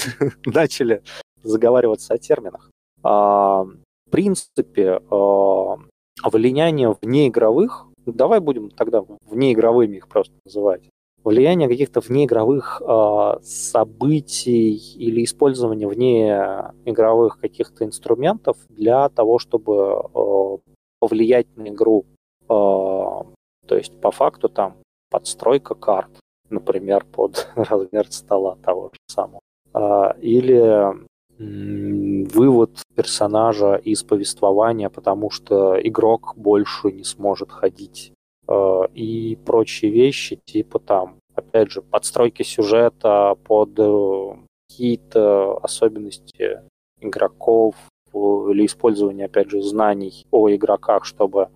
начали 0.44 1.02
заговариваться 1.42 2.14
о 2.14 2.18
терминах. 2.18 2.70
А, 3.02 3.64
в 3.64 4.10
принципе, 4.10 5.00
а, 5.10 5.76
влияние 6.24 6.96
внеигровых 7.00 7.88
давай 8.12 8.40
будем 8.40 8.70
тогда 8.70 9.04
внеигровыми 9.26 9.96
их 9.96 10.08
просто 10.08 10.34
называть. 10.44 10.88
Влияние 11.24 11.68
каких-то 11.68 12.00
внеигровых 12.00 12.80
э, 12.80 13.38
событий 13.42 14.74
или 14.96 15.24
использование 15.24 15.88
внеигровых 15.88 17.38
каких-то 17.40 17.84
инструментов 17.84 18.56
для 18.68 19.08
того, 19.08 19.38
чтобы 19.38 20.02
э, 20.14 20.72
повлиять 21.00 21.48
на 21.56 21.68
игру. 21.68 22.06
Э, 22.48 23.24
то 23.68 23.76
есть 23.76 23.92
по 24.00 24.10
факту 24.10 24.48
там 24.48 24.76
подстройка 25.10 25.74
карт, 25.74 26.10
например, 26.50 27.04
под 27.04 27.48
размер 27.56 28.10
стола 28.10 28.56
того 28.56 28.90
же 28.92 28.98
самого. 29.06 29.40
Э, 29.74 30.18
или 30.20 31.08
вывод 31.38 32.70
персонажа 32.96 33.76
из 33.76 34.02
повествования, 34.02 34.88
потому 34.88 35.30
что 35.30 35.78
игрок 35.80 36.34
больше 36.36 36.90
не 36.90 37.04
сможет 37.04 37.52
ходить 37.52 38.12
э, 38.48 38.80
и 38.94 39.38
прочие 39.46 39.92
вещи, 39.92 40.40
типа 40.44 40.80
там, 40.80 41.18
опять 41.36 41.70
же, 41.70 41.82
подстройки 41.82 42.42
сюжета 42.42 43.36
под 43.44 43.78
э, 43.78 44.36
какие-то 44.68 45.58
особенности 45.58 46.62
игроков 47.00 47.76
или 48.12 48.66
использование, 48.66 49.26
опять 49.26 49.50
же, 49.50 49.62
знаний 49.62 50.26
о 50.32 50.50
игроках, 50.50 51.04
чтобы 51.04 51.50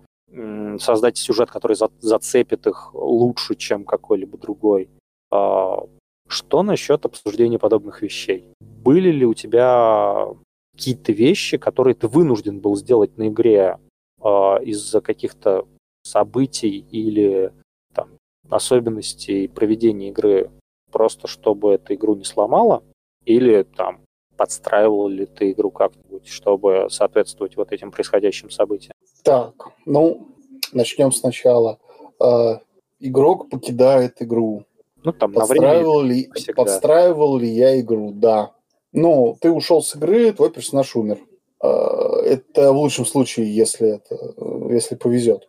создать 0.79 1.17
сюжет, 1.17 1.51
который 1.51 1.77
зацепит 1.99 2.67
их 2.67 2.93
лучше, 2.93 3.55
чем 3.55 3.85
какой-либо 3.85 4.37
другой. 4.37 4.89
А, 5.31 5.83
что 6.27 6.63
насчет 6.63 7.05
обсуждения 7.05 7.59
подобных 7.59 8.01
вещей? 8.01 8.45
Были 8.59 9.11
ли 9.11 9.25
у 9.25 9.33
тебя 9.33 10.27
какие-то 10.73 11.11
вещи, 11.11 11.57
которые 11.57 11.93
ты 11.93 12.07
вынужден 12.07 12.59
был 12.59 12.75
сделать 12.75 13.17
на 13.17 13.27
игре 13.27 13.77
э, 14.21 14.27
из-за 14.63 15.01
каких-то 15.01 15.67
событий 16.03 16.85
или 16.91 17.53
там, 17.93 18.09
особенностей 18.49 19.47
проведения 19.47 20.09
игры, 20.09 20.49
просто 20.91 21.27
чтобы 21.27 21.73
эту 21.73 21.93
игру 21.93 22.15
не 22.15 22.23
сломало? 22.23 22.83
Или 23.25 23.63
там 23.63 24.01
подстраивал 24.37 25.07
ли 25.07 25.25
ты 25.25 25.51
игру 25.51 25.71
как-нибудь, 25.71 26.27
чтобы 26.27 26.87
соответствовать 26.89 27.55
вот 27.57 27.71
этим 27.71 27.91
происходящим 27.91 28.49
событиям? 28.49 28.93
Так, 29.23 29.69
ну, 29.85 30.27
начнем 30.71 31.11
сначала. 31.11 31.79
Э, 32.19 32.57
игрок 32.99 33.49
покидает 33.49 34.21
игру. 34.21 34.65
Ну, 35.03 35.11
там 35.11 35.33
подстраивал 35.33 36.01
на 36.01 36.07
время 36.07 36.29
ли, 36.33 36.53
подстраивал 36.55 37.37
ли 37.37 37.49
я 37.49 37.79
игру? 37.79 38.11
Да. 38.11 38.51
Ну, 38.91 39.37
ты 39.41 39.51
ушел 39.51 39.81
с 39.81 39.95
игры, 39.95 40.31
твой 40.31 40.51
персонаж 40.51 40.95
умер. 40.95 41.19
А, 41.59 42.21
это 42.21 42.71
в 42.71 42.77
лучшем 42.77 43.05
случае, 43.05 43.53
если 43.53 43.95
это, 43.95 44.33
если 44.69 44.95
повезет. 44.95 45.47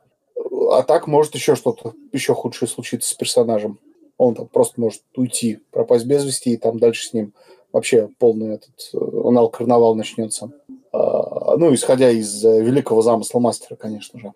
А 0.71 0.83
так 0.83 1.07
может 1.07 1.35
еще 1.35 1.55
что-то, 1.55 1.93
еще 2.13 2.35
худшее 2.35 2.69
случиться 2.69 3.11
с 3.11 3.15
персонажем. 3.15 3.79
Он 4.17 4.35
там 4.35 4.47
просто 4.47 4.81
может 4.81 5.03
уйти, 5.17 5.61
пропасть 5.71 6.07
без 6.07 6.25
вести, 6.25 6.55
и 6.55 6.57
там 6.57 6.79
дальше 6.79 7.09
с 7.09 7.13
ним 7.13 7.35
вообще 7.75 8.09
полный 8.19 8.55
этот 8.55 8.93
анал 8.95 9.51
карнавал 9.51 9.97
начнется. 9.97 10.53
А, 10.93 11.57
ну, 11.57 11.75
исходя 11.75 12.09
из 12.09 12.45
э, 12.45 12.63
великого 12.63 13.03
замысла 13.03 13.41
мастера, 13.41 13.75
конечно 13.75 14.19
же. 14.21 14.33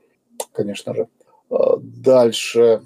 Конечно 0.52 0.92
же. 0.92 1.08
А, 1.48 1.76
дальше 1.78 2.82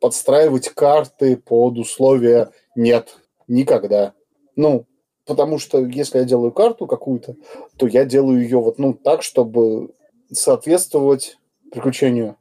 подстраивать 0.00 0.68
карты 0.68 1.36
под 1.36 1.76
условия 1.76 2.50
нет, 2.76 3.18
никогда. 3.48 4.14
Ну, 4.54 4.86
потому 5.26 5.58
что 5.58 5.84
если 5.84 6.18
я 6.18 6.24
делаю 6.24 6.52
карту 6.52 6.86
какую-то, 6.86 7.34
то 7.76 7.88
я 7.88 8.04
делаю 8.04 8.42
ее 8.42 8.58
вот 8.60 8.78
ну 8.78 8.94
так, 8.94 9.22
чтобы 9.22 9.90
соответствовать 10.30 11.36
приключению. 11.72 12.36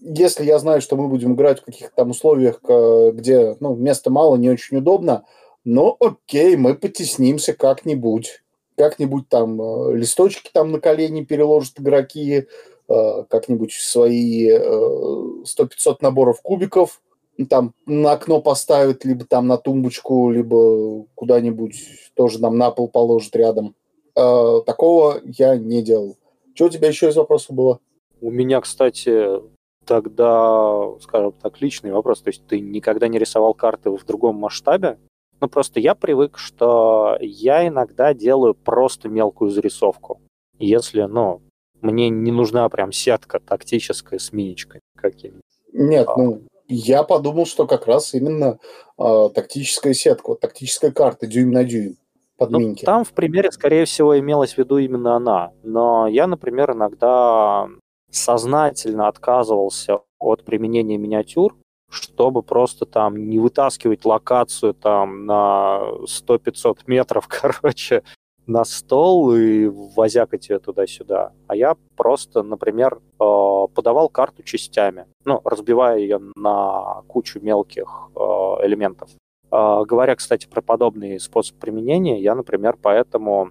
Если 0.00 0.44
я 0.44 0.58
знаю, 0.58 0.80
что 0.80 0.96
мы 0.96 1.08
будем 1.08 1.34
играть 1.34 1.60
в 1.60 1.64
каких-то 1.64 1.94
там 1.94 2.10
условиях, 2.10 2.62
где 2.62 3.54
ну, 3.60 3.76
места 3.76 4.10
мало, 4.10 4.36
не 4.36 4.48
очень 4.48 4.78
удобно, 4.78 5.24
но 5.66 5.98
окей, 6.00 6.56
мы 6.56 6.74
потеснимся 6.74 7.52
как-нибудь. 7.52 8.42
Как-нибудь 8.76 9.28
там 9.28 9.60
э, 9.60 9.96
листочки 9.96 10.50
там 10.52 10.72
на 10.72 10.80
колени 10.80 11.24
переложат 11.24 11.78
игроки, 11.78 12.46
Э, 12.88 13.24
как-нибудь 13.28 13.72
свои 13.72 14.48
100-500 14.48 15.42
э, 15.42 15.94
наборов 16.02 16.40
кубиков, 16.40 17.02
там 17.50 17.74
на 17.84 18.12
окно 18.12 18.40
поставит, 18.40 19.04
либо 19.04 19.24
там 19.24 19.48
на 19.48 19.56
тумбочку, 19.56 20.30
либо 20.30 21.04
куда-нибудь 21.16 22.12
тоже 22.14 22.40
нам 22.40 22.56
на 22.56 22.70
пол 22.70 22.88
положит 22.88 23.34
рядом. 23.34 23.74
Такого 24.14 25.20
я 25.24 25.56
не 25.56 25.82
делал. 25.82 26.16
Что 26.54 26.66
у 26.66 26.68
тебя 26.70 26.88
еще 26.88 27.10
из 27.10 27.16
вопросов 27.16 27.54
было? 27.54 27.80
У 28.22 28.30
меня, 28.30 28.62
кстати, 28.62 29.42
тогда, 29.84 30.92
скажем 31.02 31.32
так, 31.32 31.60
личный 31.60 31.92
вопрос. 31.92 32.22
То 32.22 32.28
есть 32.28 32.46
ты 32.46 32.60
никогда 32.60 33.08
не 33.08 33.18
рисовал 33.18 33.52
карты 33.52 33.90
в 33.90 34.02
другом 34.06 34.36
масштабе? 34.36 34.98
Ну, 35.40 35.48
просто 35.48 35.80
я 35.80 35.94
привык, 35.94 36.38
что 36.38 37.16
я 37.20 37.66
иногда 37.66 38.14
делаю 38.14 38.54
просто 38.54 39.08
мелкую 39.08 39.50
зарисовку. 39.50 40.20
Если, 40.58 41.02
ну, 41.02 41.42
мне 41.82 42.08
не 42.08 42.32
нужна 42.32 42.68
прям 42.68 42.92
сетка 42.92 43.40
тактическая 43.40 44.18
с 44.18 44.32
миничкой 44.32 44.80
какими 44.96 45.40
Нет, 45.72 46.08
а. 46.08 46.16
ну, 46.16 46.42
я 46.68 47.02
подумал, 47.02 47.46
что 47.46 47.66
как 47.66 47.86
раз 47.86 48.14
именно 48.14 48.58
э, 48.98 49.28
тактическая 49.34 49.92
сетка, 49.92 50.30
вот, 50.30 50.40
тактическая 50.40 50.90
карта 50.90 51.26
дюйм 51.26 51.50
на 51.50 51.64
дюйм 51.64 51.96
под 52.36 52.50
ну, 52.50 52.58
минки. 52.58 52.84
Там 52.84 53.04
в 53.04 53.12
примере, 53.12 53.52
скорее 53.52 53.84
всего, 53.84 54.18
имелась 54.18 54.54
в 54.54 54.58
виду 54.58 54.78
именно 54.78 55.16
она. 55.16 55.52
Но 55.62 56.06
я, 56.06 56.26
например, 56.26 56.72
иногда 56.72 57.68
сознательно 58.10 59.08
отказывался 59.08 60.00
от 60.18 60.44
применения 60.44 60.96
миниатюр, 60.96 61.56
чтобы 61.90 62.42
просто 62.42 62.86
там 62.86 63.28
не 63.28 63.38
вытаскивать 63.38 64.04
локацию 64.04 64.74
там 64.74 65.26
на 65.26 65.80
100-500 66.04 66.78
метров, 66.86 67.26
короче, 67.28 68.02
на 68.46 68.64
стол 68.64 69.34
и 69.34 69.66
возякать 69.66 70.48
ее 70.48 70.58
туда-сюда. 70.58 71.32
А 71.48 71.56
я 71.56 71.76
просто, 71.96 72.42
например, 72.42 72.94
э, 72.94 73.66
подавал 73.74 74.08
карту 74.08 74.42
частями, 74.42 75.06
ну, 75.24 75.40
разбивая 75.44 75.98
ее 75.98 76.20
на 76.36 77.02
кучу 77.08 77.40
мелких 77.40 78.10
э, 78.14 78.20
элементов. 78.66 79.10
Э, 79.50 79.82
говоря, 79.84 80.14
кстати, 80.14 80.46
про 80.46 80.62
подобный 80.62 81.18
способ 81.18 81.58
применения, 81.58 82.20
я, 82.20 82.34
например, 82.34 82.78
поэтому, 82.80 83.50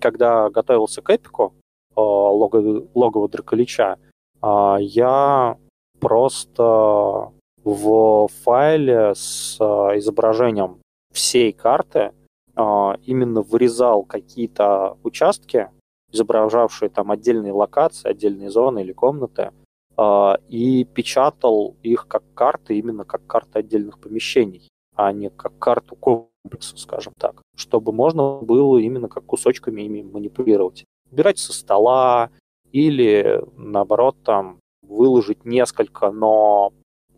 когда 0.00 0.48
готовился 0.50 1.02
к 1.02 1.10
эпику 1.10 1.54
лого, 1.94 2.86
логово 2.94 3.28
Драколича, 3.28 3.98
я 4.42 5.58
просто 5.98 7.32
в 7.64 8.28
файле 8.42 9.14
с 9.14 9.56
изображением 9.58 10.78
всей 11.12 11.52
карты 11.52 12.12
а, 12.54 12.96
именно 13.04 13.42
вырезал 13.42 14.04
какие-то 14.04 14.96
участки, 15.02 15.68
изображавшие 16.12 16.88
там 16.88 17.10
отдельные 17.10 17.52
локации, 17.52 18.08
отдельные 18.08 18.50
зоны 18.50 18.80
или 18.80 18.92
комнаты, 18.92 19.52
а, 19.96 20.38
и 20.48 20.84
печатал 20.84 21.76
их 21.82 22.06
как 22.08 22.22
карты, 22.34 22.78
именно 22.78 23.04
как 23.04 23.26
карты 23.26 23.58
отдельных 23.58 23.98
помещений, 23.98 24.68
а 24.96 25.12
не 25.12 25.30
как 25.30 25.58
карту 25.58 25.96
комплекса, 25.96 26.76
скажем 26.76 27.12
так, 27.18 27.42
чтобы 27.56 27.92
можно 27.92 28.38
было 28.40 28.78
именно 28.78 29.08
как 29.08 29.24
кусочками 29.24 29.82
ими 29.82 30.02
манипулировать. 30.02 30.84
Убирать 31.10 31.38
со 31.38 31.52
стола 31.52 32.30
или, 32.72 33.42
наоборот, 33.56 34.16
там 34.24 34.60
выложить 34.82 35.44
несколько, 35.44 36.10
но 36.10 36.72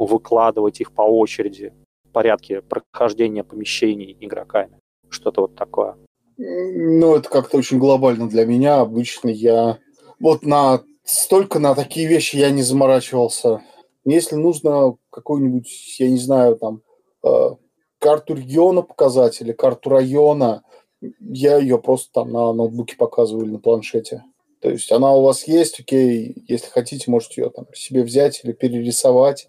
выкладывать 0.07 0.81
их 0.81 0.93
по 0.93 1.03
очереди 1.03 1.73
в 2.05 2.13
порядке 2.13 2.63
прохождения 2.63 3.45
помещений 3.45 4.17
игроками 4.21 4.79
что-то 5.09 5.43
вот 5.43 5.55
такое. 5.55 5.97
Ну, 6.37 7.15
это 7.15 7.29
как-то 7.29 7.59
очень 7.59 7.79
глобально 7.79 8.29
для 8.29 8.45
меня. 8.47 8.81
Обычно 8.81 9.29
я 9.29 9.79
вот 10.19 10.45
на 10.45 10.83
столько 11.05 11.59
на 11.59 11.75
такие 11.75 12.07
вещи 12.07 12.37
я 12.37 12.51
не 12.51 12.63
заморачивался. 12.63 13.63
Если 14.05 14.37
нужно 14.37 14.97
какую-нибудь, 15.11 16.01
я 16.01 16.09
не 16.09 16.19
знаю, 16.19 16.57
там, 16.57 16.83
э, 17.23 17.51
карту 17.99 18.35
региона 18.35 18.83
показать 18.83 19.41
или 19.41 19.53
карту 19.53 19.91
района, 19.91 20.63
я 21.21 21.59
ее 21.59 21.79
просто 21.79 22.13
там 22.13 22.33
на 22.33 22.53
ноутбуке 22.53 22.97
показываю 22.97 23.45
или 23.45 23.53
на 23.53 23.59
планшете. 23.59 24.25
То 24.61 24.71
есть 24.71 24.91
она 24.93 25.13
у 25.13 25.23
вас 25.23 25.47
есть, 25.49 25.81
окей, 25.81 26.45
если 26.49 26.69
хотите, 26.69 27.11
можете 27.11 27.43
ее 27.43 27.51
там 27.51 27.67
себе 27.75 28.03
взять 28.03 28.41
или 28.45 28.53
перерисовать. 28.53 29.49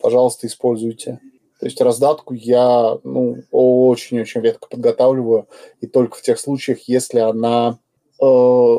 Пожалуйста, 0.00 0.46
используйте. 0.46 1.20
То 1.58 1.66
есть 1.66 1.80
раздатку 1.80 2.34
я 2.34 2.98
ну, 3.04 3.36
очень-очень 3.50 4.40
редко 4.40 4.68
подготавливаю, 4.68 5.46
и 5.80 5.86
только 5.86 6.16
в 6.16 6.22
тех 6.22 6.40
случаях, 6.40 6.88
если 6.88 7.20
она 7.20 7.78
э, 8.20 8.76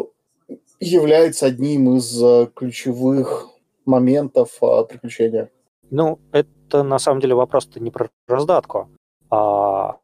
является 0.82 1.46
одним 1.46 1.96
из 1.96 2.22
э, 2.22 2.50
ключевых 2.54 3.50
моментов 3.86 4.58
э, 4.62 4.84
приключения. 4.90 5.50
Ну, 5.92 6.20
это 6.32 6.84
на 6.84 7.00
самом 7.00 7.22
деле 7.22 7.36
вопрос-то 7.36 7.80
не 7.80 7.92
про 7.92 8.10
раздатку, 8.28 8.90
а, 9.30 10.00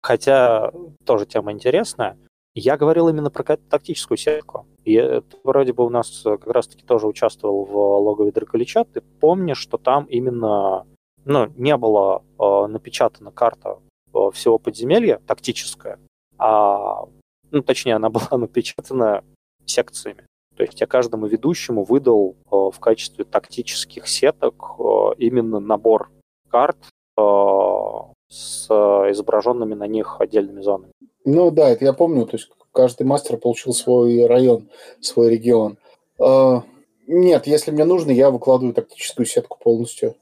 хотя 0.00 0.72
тоже 1.04 1.26
тема 1.26 1.52
интересная. 1.52 2.16
Я 2.60 2.76
говорил 2.76 3.08
именно 3.08 3.30
про 3.30 3.56
тактическую 3.56 4.18
сетку. 4.18 4.66
И 4.84 4.94
это 4.94 5.36
вроде 5.44 5.72
бы 5.72 5.86
у 5.86 5.90
нас 5.90 6.22
как 6.24 6.46
раз-таки 6.48 6.84
тоже 6.84 7.06
участвовал 7.06 7.64
в 7.64 7.76
логове 7.76 8.32
Драколича. 8.32 8.84
Ты 8.84 9.00
помнишь, 9.00 9.58
что 9.58 9.78
там 9.78 10.04
именно 10.06 10.84
ну, 11.24 11.52
не 11.56 11.76
была 11.76 12.22
э, 12.38 12.66
напечатана 12.66 13.30
карта 13.30 13.78
э, 14.12 14.18
всего 14.32 14.58
подземелья, 14.58 15.20
тактическая, 15.26 15.98
а, 16.38 17.04
ну, 17.50 17.62
точнее, 17.62 17.96
она 17.96 18.10
была 18.10 18.38
напечатана 18.38 19.22
секциями. 19.64 20.24
То 20.56 20.64
есть 20.64 20.80
я 20.80 20.88
каждому 20.88 21.26
ведущему 21.26 21.84
выдал 21.84 22.34
э, 22.46 22.50
в 22.50 22.80
качестве 22.80 23.24
тактических 23.24 24.08
сеток 24.08 24.74
э, 24.78 24.82
именно 25.18 25.60
набор 25.60 26.10
карт 26.48 26.78
э, 27.16 27.22
с 28.28 28.66
изображенными 28.68 29.74
на 29.74 29.86
них 29.86 30.16
отдельными 30.20 30.60
зонами. 30.60 30.92
Ну 31.24 31.50
да, 31.50 31.70
это 31.70 31.84
я 31.84 31.92
помню. 31.92 32.26
То 32.26 32.36
есть 32.36 32.50
каждый 32.72 33.06
мастер 33.06 33.36
получил 33.36 33.72
свой 33.72 34.26
район, 34.26 34.68
свой 35.00 35.30
регион. 35.30 35.78
Э, 36.18 36.60
нет, 37.06 37.46
если 37.46 37.70
мне 37.70 37.84
нужно, 37.84 38.10
я 38.10 38.30
выкладываю 38.30 38.74
тактическую 38.74 39.26
сетку 39.26 39.58
полностью. 39.62 40.14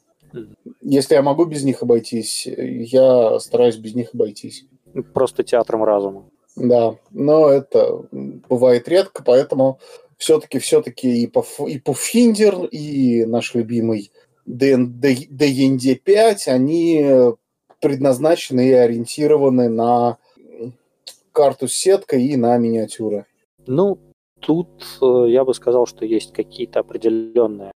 Если 0.81 1.15
я 1.15 1.23
могу 1.23 1.45
без 1.45 1.65
них 1.65 1.83
обойтись, 1.83 2.47
я 2.47 3.39
стараюсь 3.41 3.77
без 3.77 3.95
них 3.95 4.11
обойтись. 4.15 4.67
Просто 5.13 5.43
театром 5.43 5.85
разума. 5.85 6.25
Да, 6.57 6.97
но 7.11 7.49
это 7.51 8.07
бывает 8.49 8.89
редко, 8.89 9.23
поэтому 9.23 9.79
все-таки 10.17 10.59
все-таки 10.59 11.25
и, 11.25 11.25
и 11.25 11.79
Pathfinder, 11.79 12.67
и 12.69 13.27
наш 13.27 13.55
любимый 13.55 14.11
D&D 14.47 15.95
5, 15.97 16.49
они 16.49 17.35
предназначены 17.81 18.69
и 18.69 18.73
ориентированы 18.73 19.69
на 19.69 20.19
карту 21.33 21.69
сетка 21.69 22.17
и 22.17 22.37
на 22.37 22.57
миниатюры. 22.57 23.27
Ну, 23.67 23.99
тут 24.41 24.69
э, 25.03 25.27
я 25.29 25.45
бы 25.45 25.53
сказал, 25.55 25.87
что 25.87 26.05
есть 26.05 26.33
какие-то 26.33 26.81
определенные 26.81 27.73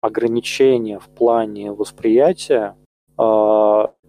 ограничения 0.00 1.00
в 1.00 1.08
плане 1.08 1.72
восприятия 1.72 2.76
э, 3.18 3.22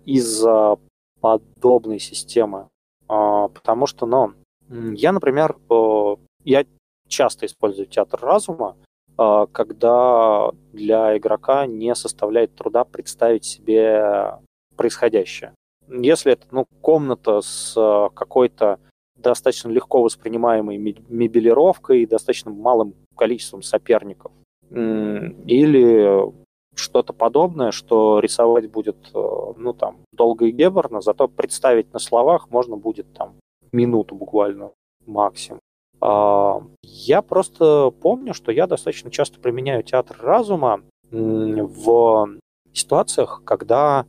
из-за 0.05 0.77
подобной 1.21 1.99
системы. 1.99 2.69
Э, 3.09 3.47
потому 3.53 3.87
что, 3.87 4.05
ну, 4.05 4.33
я, 4.69 5.11
например, 5.11 5.57
э, 5.69 6.15
я 6.43 6.65
часто 7.07 7.45
использую 7.45 7.87
театр 7.87 8.19
разума, 8.21 8.75
э, 9.17 9.45
когда 9.51 10.51
для 10.71 11.17
игрока 11.17 11.65
не 11.65 11.95
составляет 11.95 12.55
труда 12.55 12.83
представить 12.83 13.45
себе 13.45 14.39
происходящее. 14.75 15.53
Если 15.89 16.33
это 16.33 16.45
ну, 16.51 16.65
комната 16.81 17.41
с 17.41 17.73
э, 17.75 18.09
какой-то 18.13 18.79
достаточно 19.17 19.69
легко 19.69 20.01
воспринимаемой 20.01 20.77
мебелировкой 20.77 22.01
и 22.01 22.07
достаточно 22.07 22.51
малым 22.51 22.93
количеством 23.15 23.61
соперников, 23.61 24.31
или 24.71 26.33
что-то 26.75 27.13
подобное, 27.13 27.71
что 27.71 28.19
рисовать 28.19 28.69
будет, 28.69 28.97
э, 29.13 29.53
ну, 29.57 29.73
там, 29.73 29.97
долго 30.11 30.45
и 30.45 30.51
геборно, 30.51 31.01
зато 31.01 31.27
представить 31.27 31.93
на 31.93 31.99
словах 31.99 32.49
можно 32.49 32.75
будет 32.77 33.13
там 33.13 33.35
минуту 33.71 34.15
буквально 34.15 34.71
максимум. 35.05 35.59
А, 36.01 36.63
я 36.81 37.21
просто 37.21 37.91
помню, 38.01 38.33
что 38.33 38.51
я 38.51 38.67
достаточно 38.67 39.11
часто 39.11 39.39
применяю 39.39 39.83
театр 39.83 40.17
разума 40.19 40.81
в 41.11 42.37
ситуациях, 42.73 43.43
когда 43.45 44.05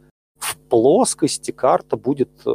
плоскости 0.74 1.52
карта 1.52 1.96
будет 1.96 2.30
э, 2.44 2.50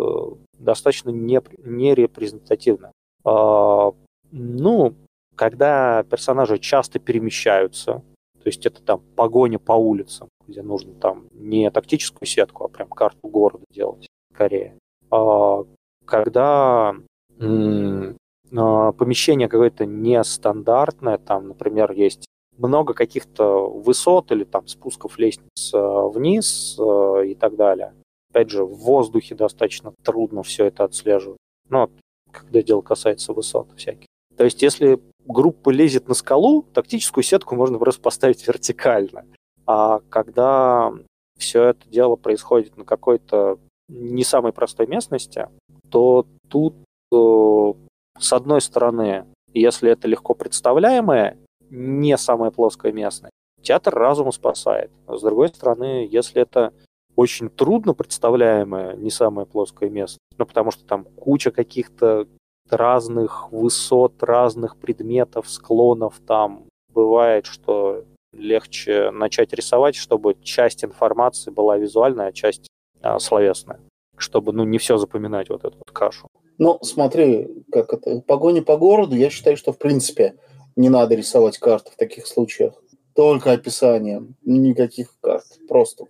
достаточно 0.57 1.09
нерепрезентативна. 1.09 2.91
А, 3.23 3.93
ну, 4.33 4.93
когда 5.37 6.03
персонажи 6.03 6.59
часто 6.59 6.99
перемещаются, 6.99 8.03
то 8.43 8.47
есть 8.47 8.65
это 8.65 8.81
там 8.81 8.99
погоня 9.15 9.57
по 9.57 9.71
улицам, 9.71 10.27
где 10.49 10.61
нужно 10.61 10.95
там 10.95 11.27
не 11.31 11.71
тактическую 11.71 12.27
сетку, 12.27 12.65
а 12.65 12.67
прям 12.67 12.89
карту 12.89 13.29
города 13.29 13.63
делать 13.71 14.05
скорее. 14.33 14.75
А, 15.11 15.63
когда 16.03 16.93
а, 17.39 18.91
помещение 18.91 19.47
какое-то 19.47 19.85
нестандартное, 19.85 21.19
там, 21.19 21.47
например, 21.47 21.93
есть 21.93 22.25
много 22.57 22.93
каких-то 22.93 23.69
высот 23.69 24.33
или 24.33 24.43
там 24.43 24.67
спусков 24.67 25.17
лестниц 25.17 25.73
а, 25.73 26.09
вниз 26.09 26.77
а, 26.77 27.21
и 27.21 27.33
так 27.33 27.55
далее. 27.55 27.93
Опять 28.31 28.49
же, 28.49 28.63
в 28.63 28.75
воздухе 28.75 29.35
достаточно 29.35 29.93
трудно 30.03 30.43
все 30.43 30.65
это 30.65 30.83
отслеживать. 30.83 31.39
Ну, 31.69 31.89
когда 32.31 32.61
дело 32.61 32.81
касается 32.81 33.33
высот 33.33 33.71
всяких. 33.75 34.05
То 34.37 34.43
есть, 34.43 34.61
если 34.61 34.99
группа 35.25 35.69
лезет 35.69 36.07
на 36.07 36.13
скалу, 36.13 36.63
тактическую 36.73 37.23
сетку 37.23 37.55
можно 37.55 37.77
просто 37.77 38.01
поставить 38.01 38.47
вертикально. 38.47 39.25
А 39.65 39.99
когда 40.09 40.91
все 41.37 41.63
это 41.63 41.87
дело 41.89 42.15
происходит 42.15 42.77
на 42.77 42.85
какой-то 42.85 43.59
не 43.87 44.23
самой 44.23 44.53
простой 44.53 44.87
местности, 44.87 45.47
то 45.89 46.25
тут 46.49 46.75
э, 47.11 47.73
с 48.19 48.33
одной 48.33 48.61
стороны, 48.61 49.25
если 49.53 49.91
это 49.91 50.07
легко 50.07 50.33
представляемое, 50.35 51.37
не 51.69 52.17
самая 52.17 52.51
плоская 52.51 52.91
местность, 52.91 53.33
театр 53.61 53.93
разума 53.93 54.31
спасает. 54.31 54.91
С 55.07 55.21
другой 55.21 55.49
стороны, 55.49 56.07
если 56.09 56.41
это 56.41 56.73
очень 57.19 57.49
трудно 57.49 57.93
представляемое, 57.93 58.95
не 58.95 59.11
самое 59.11 59.45
плоское 59.45 59.89
место, 59.89 60.19
ну, 60.37 60.45
потому 60.45 60.71
что 60.71 60.85
там 60.85 61.03
куча 61.03 61.51
каких-то 61.51 62.27
разных 62.69 63.51
высот, 63.51 64.23
разных 64.23 64.77
предметов, 64.77 65.49
склонов 65.49 66.21
там. 66.25 66.63
Бывает, 66.93 67.45
что 67.45 68.05
легче 68.31 69.11
начать 69.11 69.51
рисовать, 69.51 69.95
чтобы 69.95 70.37
часть 70.41 70.85
информации 70.85 71.51
была 71.51 71.77
визуальная, 71.77 72.27
а 72.27 72.31
часть 72.31 72.69
а, 73.01 73.19
словесная. 73.19 73.81
Чтобы, 74.15 74.53
ну, 74.53 74.63
не 74.63 74.77
все 74.77 74.95
запоминать 74.95 75.49
вот 75.49 75.65
эту 75.65 75.77
вот 75.77 75.91
кашу. 75.91 76.29
Ну, 76.57 76.79
смотри, 76.83 77.49
как 77.69 77.91
это, 77.91 78.21
погоня 78.21 78.61
по 78.61 78.77
городу, 78.77 79.17
я 79.17 79.29
считаю, 79.29 79.57
что, 79.57 79.73
в 79.73 79.77
принципе, 79.77 80.35
не 80.77 80.87
надо 80.87 81.15
рисовать 81.15 81.57
карты 81.57 81.91
в 81.91 81.97
таких 81.97 82.27
случаях. 82.27 82.81
Только 83.13 83.51
описание, 83.51 84.23
никаких 84.45 85.19
карт. 85.19 85.43
Просто 85.67 86.05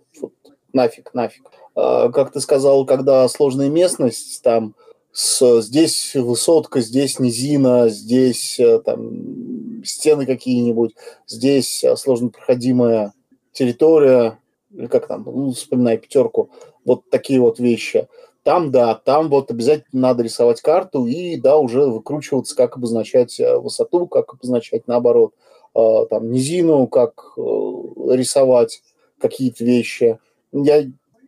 нафиг, 0.72 1.14
нафиг. 1.14 1.42
А, 1.74 2.10
как 2.10 2.32
ты 2.32 2.40
сказал, 2.40 2.84
когда 2.84 3.26
сложная 3.28 3.68
местность, 3.68 4.42
там 4.42 4.74
с, 5.12 5.62
здесь 5.62 6.14
высотка, 6.14 6.80
здесь 6.80 7.18
низина, 7.18 7.88
здесь 7.88 8.58
э, 8.60 8.80
там 8.80 9.82
стены 9.84 10.26
какие-нибудь, 10.26 10.94
здесь 11.26 11.82
э, 11.82 11.96
сложно 11.96 12.28
проходимая 12.28 13.12
территория, 13.52 14.38
или 14.72 14.86
как 14.86 15.08
там, 15.08 15.24
ну, 15.24 15.52
вспоминай 15.52 15.98
пятерку, 15.98 16.50
вот 16.84 17.10
такие 17.10 17.40
вот 17.40 17.58
вещи. 17.58 18.08
Там, 18.44 18.70
да, 18.70 18.94
там 18.94 19.28
вот 19.28 19.50
обязательно 19.50 20.00
надо 20.00 20.22
рисовать 20.22 20.60
карту 20.60 21.06
и, 21.06 21.36
да, 21.36 21.58
уже 21.58 21.86
выкручиваться, 21.86 22.56
как 22.56 22.76
обозначать 22.76 23.38
э, 23.40 23.58
высоту, 23.58 24.06
как 24.06 24.32
обозначать, 24.32 24.86
наоборот, 24.86 25.34
там, 25.72 26.32
низину, 26.32 26.88
как 26.88 27.34
рисовать 27.36 28.82
какие-то 29.20 29.64
вещи. 29.64 30.18
Я 30.52 30.84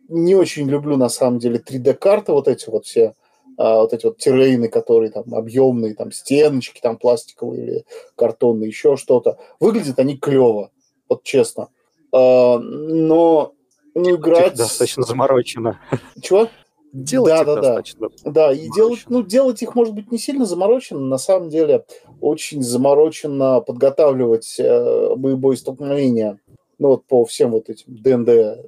не 0.09 0.35
очень 0.35 0.67
люблю, 0.69 0.97
на 0.97 1.09
самом 1.09 1.39
деле, 1.39 1.59
3D-карты 1.65 2.31
вот 2.31 2.47
эти 2.47 2.69
вот 2.69 2.85
все, 2.85 3.15
а, 3.57 3.77
вот 3.77 3.93
эти 3.93 4.05
вот 4.05 4.17
террейны, 4.17 4.67
которые 4.67 5.11
там 5.11 5.33
объемные, 5.33 5.95
там 5.95 6.11
стеночки, 6.11 6.81
там 6.81 6.97
пластиковые 6.97 7.63
или 7.63 7.85
картонные, 8.15 8.67
еще 8.67 8.97
что-то. 8.97 9.37
Выглядят 9.59 9.99
они 9.99 10.17
клево, 10.17 10.71
вот 11.09 11.23
честно. 11.23 11.69
А, 12.11 12.59
но 12.59 13.53
ну, 13.95 14.15
играть... 14.15 14.55
Достаточно 14.55 15.03
заморочено. 15.03 15.79
Чего? 16.21 16.47
Делать 16.91 17.33
да, 17.33 17.43
да, 17.43 17.55
достаточно. 17.55 18.09
Да, 18.23 18.31
да. 18.31 18.53
и 18.53 18.69
делать, 18.69 19.05
ну, 19.09 19.23
делать 19.23 19.63
их, 19.63 19.73
может 19.73 19.95
быть, 19.95 20.11
не 20.11 20.19
сильно 20.19 20.45
заморочено, 20.45 20.99
на 20.99 21.17
самом 21.17 21.49
деле 21.49 21.85
очень 22.21 22.61
заморочено 22.61 23.61
подготавливать 23.61 24.59
э, 24.59 25.15
боевое 25.15 25.55
столкновение, 25.55 26.39
ну, 26.77 26.89
вот 26.89 27.05
по 27.05 27.25
всем 27.25 27.51
вот 27.51 27.69
этим 27.69 27.85
ДНД 27.87 28.63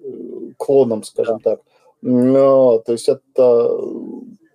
клонам, 0.66 1.04
скажем 1.04 1.40
да. 1.44 1.52
так. 1.52 1.62
Но, 2.02 2.80
то 2.80 2.92
есть 2.92 3.10
это 3.10 3.70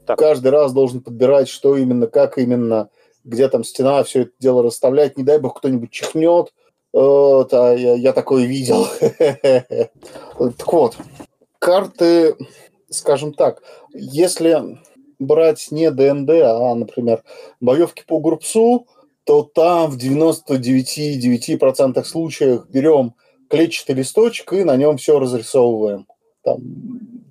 так. 0.06 0.18
каждый 0.18 0.48
раз 0.48 0.72
должен 0.72 1.02
подбирать, 1.02 1.48
что 1.48 1.76
именно, 1.76 2.06
как 2.06 2.38
именно, 2.38 2.88
где 3.24 3.48
там 3.48 3.64
стена, 3.64 4.04
все 4.04 4.22
это 4.22 4.32
дело 4.38 4.62
расставлять. 4.62 5.16
Не 5.16 5.24
дай 5.24 5.38
бог 5.38 5.58
кто-нибудь 5.58 5.90
чихнет. 5.90 6.52
Вот, 6.92 7.54
а 7.54 7.72
я, 7.74 7.94
я 7.94 8.12
такое 8.12 8.46
видел. 8.46 8.86
Так 10.38 10.72
вот, 10.72 10.96
карты, 11.58 12.36
скажем 12.88 13.34
так, 13.34 13.62
если 13.92 14.78
брать 15.18 15.68
не 15.70 15.90
ДНД, 15.90 16.30
а, 16.30 16.74
например, 16.74 17.22
боевки 17.60 18.04
по 18.06 18.20
группсу, 18.20 18.86
то 19.24 19.42
там 19.42 19.90
в 19.90 19.98
99,9% 19.98 22.04
случаев 22.04 22.66
берем 22.68 23.14
клетчатый 23.50 23.96
листочек 23.96 24.52
и 24.52 24.64
на 24.64 24.76
нем 24.76 24.96
все 24.96 25.18
разрисовываем. 25.18 26.06
Там 26.42 26.60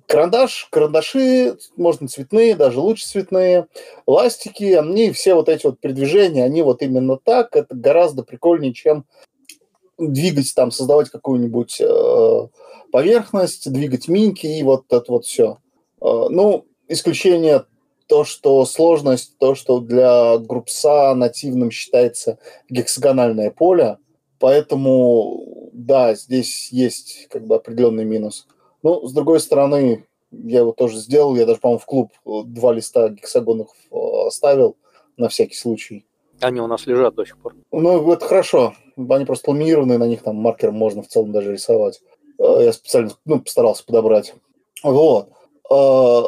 карандаш, 0.06 0.68
карандаши, 0.70 1.56
можно 1.76 2.06
цветные, 2.08 2.54
даже 2.54 2.78
лучше 2.80 3.06
цветные, 3.06 3.66
ластики, 4.06 4.74
они 4.74 5.12
все 5.12 5.34
вот 5.34 5.48
эти 5.48 5.66
вот 5.66 5.80
передвижения, 5.80 6.44
они 6.44 6.62
вот 6.62 6.82
именно 6.82 7.16
так, 7.16 7.56
это 7.56 7.74
гораздо 7.74 8.22
прикольнее, 8.22 8.74
чем 8.74 9.04
двигать 9.98 10.52
там, 10.54 10.70
создавать 10.70 11.10
какую-нибудь 11.10 11.80
э, 11.80 12.48
поверхность, 12.92 13.70
двигать 13.72 14.08
минки 14.08 14.46
и 14.46 14.62
вот 14.62 14.84
это 14.90 15.04
вот 15.08 15.24
все. 15.26 15.58
Э, 16.00 16.26
ну, 16.28 16.66
исключение 16.88 17.64
то, 18.06 18.24
что 18.24 18.64
сложность, 18.64 19.38
то, 19.38 19.54
что 19.54 19.78
для 19.78 20.38
группса 20.38 21.14
нативным 21.14 21.70
считается 21.70 22.38
гексагональное 22.68 23.50
поле, 23.52 23.98
поэтому, 24.40 25.59
да, 25.86 26.14
здесь 26.14 26.70
есть 26.70 27.28
как 27.30 27.46
бы 27.46 27.56
определенный 27.56 28.04
минус. 28.04 28.46
Ну, 28.82 29.06
с 29.06 29.12
другой 29.12 29.40
стороны, 29.40 30.06
я 30.30 30.60
его 30.60 30.72
тоже 30.72 30.98
сделал, 30.98 31.36
я 31.36 31.46
даже, 31.46 31.60
по-моему, 31.60 31.80
в 31.80 31.86
клуб 31.86 32.12
два 32.24 32.72
листа 32.72 33.08
гексагонов 33.08 33.68
э, 33.90 33.96
оставил 34.26 34.76
на 35.16 35.28
всякий 35.28 35.56
случай. 35.56 36.06
Они 36.40 36.60
у 36.60 36.66
нас 36.66 36.86
лежат 36.86 37.14
до 37.14 37.24
сих 37.24 37.36
пор. 37.38 37.54
Ну, 37.70 38.12
это 38.12 38.26
хорошо. 38.26 38.74
Они 38.96 39.24
просто 39.24 39.50
ламинированные, 39.50 39.98
на 39.98 40.06
них 40.06 40.22
там 40.22 40.36
маркером 40.36 40.74
можно 40.74 41.02
в 41.02 41.08
целом 41.08 41.32
даже 41.32 41.52
рисовать. 41.52 42.00
Э, 42.38 42.64
я 42.64 42.72
специально 42.72 43.10
ну, 43.24 43.40
постарался 43.40 43.84
подобрать. 43.84 44.34
Вот. 44.82 45.28
Э, 45.70 46.22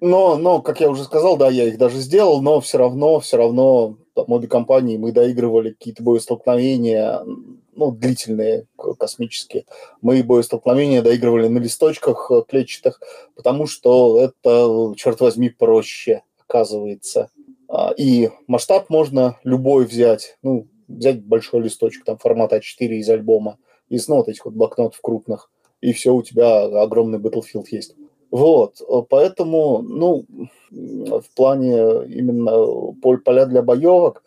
но, 0.00 0.36
но, 0.36 0.60
как 0.60 0.80
я 0.80 0.90
уже 0.90 1.04
сказал, 1.04 1.36
да, 1.36 1.48
я 1.48 1.68
их 1.68 1.78
даже 1.78 1.98
сделал, 1.98 2.42
но 2.42 2.60
все 2.60 2.78
равно, 2.78 3.20
все 3.20 3.36
равно 3.36 3.96
там, 4.14 4.24
обе 4.28 4.48
компании 4.48 4.96
мы 4.96 5.12
доигрывали 5.12 5.70
какие-то 5.70 6.02
боестолкновения, 6.02 7.22
ну, 7.74 7.90
длительные, 7.90 8.66
космические. 8.98 9.64
Мы 10.00 10.22
боестолкновения 10.22 11.02
доигрывали 11.02 11.48
на 11.48 11.58
листочках 11.58 12.30
э, 12.30 12.42
клетчатых, 12.48 13.00
потому 13.34 13.66
что 13.66 14.20
это, 14.20 14.94
черт 14.96 15.20
возьми, 15.20 15.48
проще, 15.48 16.22
оказывается. 16.46 17.30
А, 17.68 17.92
и 17.96 18.30
масштаб 18.46 18.90
можно 18.90 19.38
любой 19.44 19.86
взять, 19.86 20.36
ну, 20.42 20.66
взять 20.88 21.24
большой 21.24 21.62
листочек, 21.62 22.04
там, 22.04 22.18
формата 22.18 22.56
А4 22.56 22.88
из 22.88 23.08
альбома, 23.08 23.58
из, 23.88 24.08
ну, 24.08 24.16
вот 24.16 24.28
этих 24.28 24.44
вот 24.44 24.54
блокнотов 24.54 25.00
крупных, 25.00 25.50
и 25.80 25.92
все, 25.92 26.14
у 26.14 26.22
тебя 26.22 26.64
огромный 26.82 27.18
Battlefield 27.18 27.66
есть. 27.70 27.94
Вот, 28.30 28.80
э, 28.80 29.02
поэтому, 29.08 29.82
ну, 29.82 30.24
в 30.70 31.24
плане 31.34 32.04
именно 32.06 32.92
поля 33.24 33.46
для 33.46 33.62
боевок. 33.62 34.22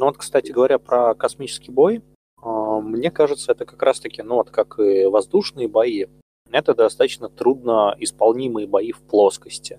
Ну 0.00 0.06
вот, 0.06 0.16
кстати 0.16 0.50
говоря, 0.50 0.78
про 0.78 1.14
космический 1.14 1.70
бой, 1.70 2.02
э, 2.42 2.48
мне 2.48 3.10
кажется, 3.10 3.52
это 3.52 3.66
как 3.66 3.82
раз-таки, 3.82 4.22
ну 4.22 4.36
вот 4.36 4.48
как 4.48 4.78
и 4.78 5.04
воздушные 5.04 5.68
бои, 5.68 6.06
это 6.50 6.74
достаточно 6.74 7.28
трудно 7.28 7.94
исполнимые 7.98 8.66
бои 8.66 8.92
в 8.92 9.02
плоскости. 9.02 9.78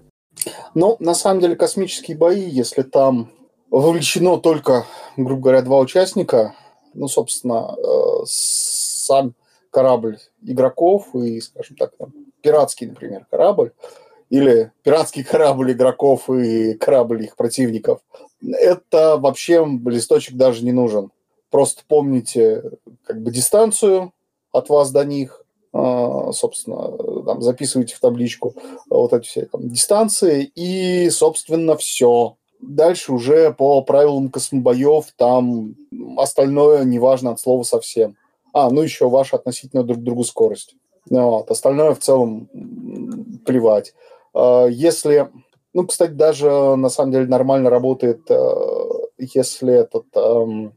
Ну, 0.76 0.96
на 1.00 1.16
самом 1.16 1.42
деле, 1.42 1.56
космические 1.56 2.18
бои, 2.18 2.48
если 2.48 2.84
там 2.84 3.32
вовлечено 3.72 4.38
только, 4.38 4.86
грубо 5.18 5.42
говоря, 5.42 5.64
два 5.64 5.80
участника, 5.80 6.54
ну, 6.94 7.08
собственно, 7.08 7.76
э, 7.76 8.26
сам 8.28 9.34
корабль 9.72 10.20
игроков 10.44 11.16
и, 11.16 11.42
скажем 11.42 11.78
так, 11.78 11.98
там, 11.98 12.14
пиратский, 12.42 12.86
например, 12.86 13.26
корабль, 13.28 13.72
или 14.30 14.72
пиратский 14.84 15.24
корабль 15.24 15.72
игроков 15.72 16.30
и 16.30 16.76
корабль 16.76 17.24
их 17.24 17.36
противников, 17.36 18.02
это 18.42 19.18
вообще 19.18 19.66
листочек 19.86 20.36
даже 20.36 20.64
не 20.64 20.72
нужен. 20.72 21.12
Просто 21.50 21.84
помните 21.88 22.64
как 23.04 23.22
бы 23.22 23.32
дистанцию 23.32 24.14
от 24.52 24.70
вас 24.70 24.92
до 24.92 25.04
них, 25.06 25.46
а, 25.74 26.32
собственно, 26.34 27.24
там, 27.24 27.42
записывайте 27.42 27.96
в 27.96 28.00
табличку 28.00 28.56
вот 28.90 29.14
эти 29.14 29.26
все 29.26 29.46
там, 29.46 29.70
дистанции, 29.70 30.52
и, 30.56 31.10
собственно, 31.10 31.78
все. 31.78 32.36
Дальше 32.60 33.12
уже 33.14 33.54
по 33.54 33.82
правилам 33.82 34.30
космобоев 34.30 35.06
там 35.18 35.76
остальное 36.18 36.84
неважно 36.84 37.32
от 37.32 37.40
слова 37.40 37.64
совсем. 37.64 38.16
А, 38.54 38.70
ну 38.70 38.82
еще 38.82 39.10
ваша 39.10 39.38
относительно 39.38 39.84
друг 39.84 40.04
другу 40.04 40.24
скорость. 40.24 40.76
Вот. 41.10 41.50
Остальное 41.50 41.96
в 41.96 42.00
целом 42.00 42.50
плевать. 43.46 43.94
А, 44.34 44.68
если, 44.68 45.30
ну, 45.74 45.88
кстати, 45.88 46.12
даже 46.12 46.50
на 46.76 46.90
самом 46.90 47.12
деле 47.12 47.28
нормально 47.28 47.70
работает, 47.70 48.30
а, 48.30 49.08
если 49.18 49.74
этот 49.74 50.06
эм, 50.16 50.74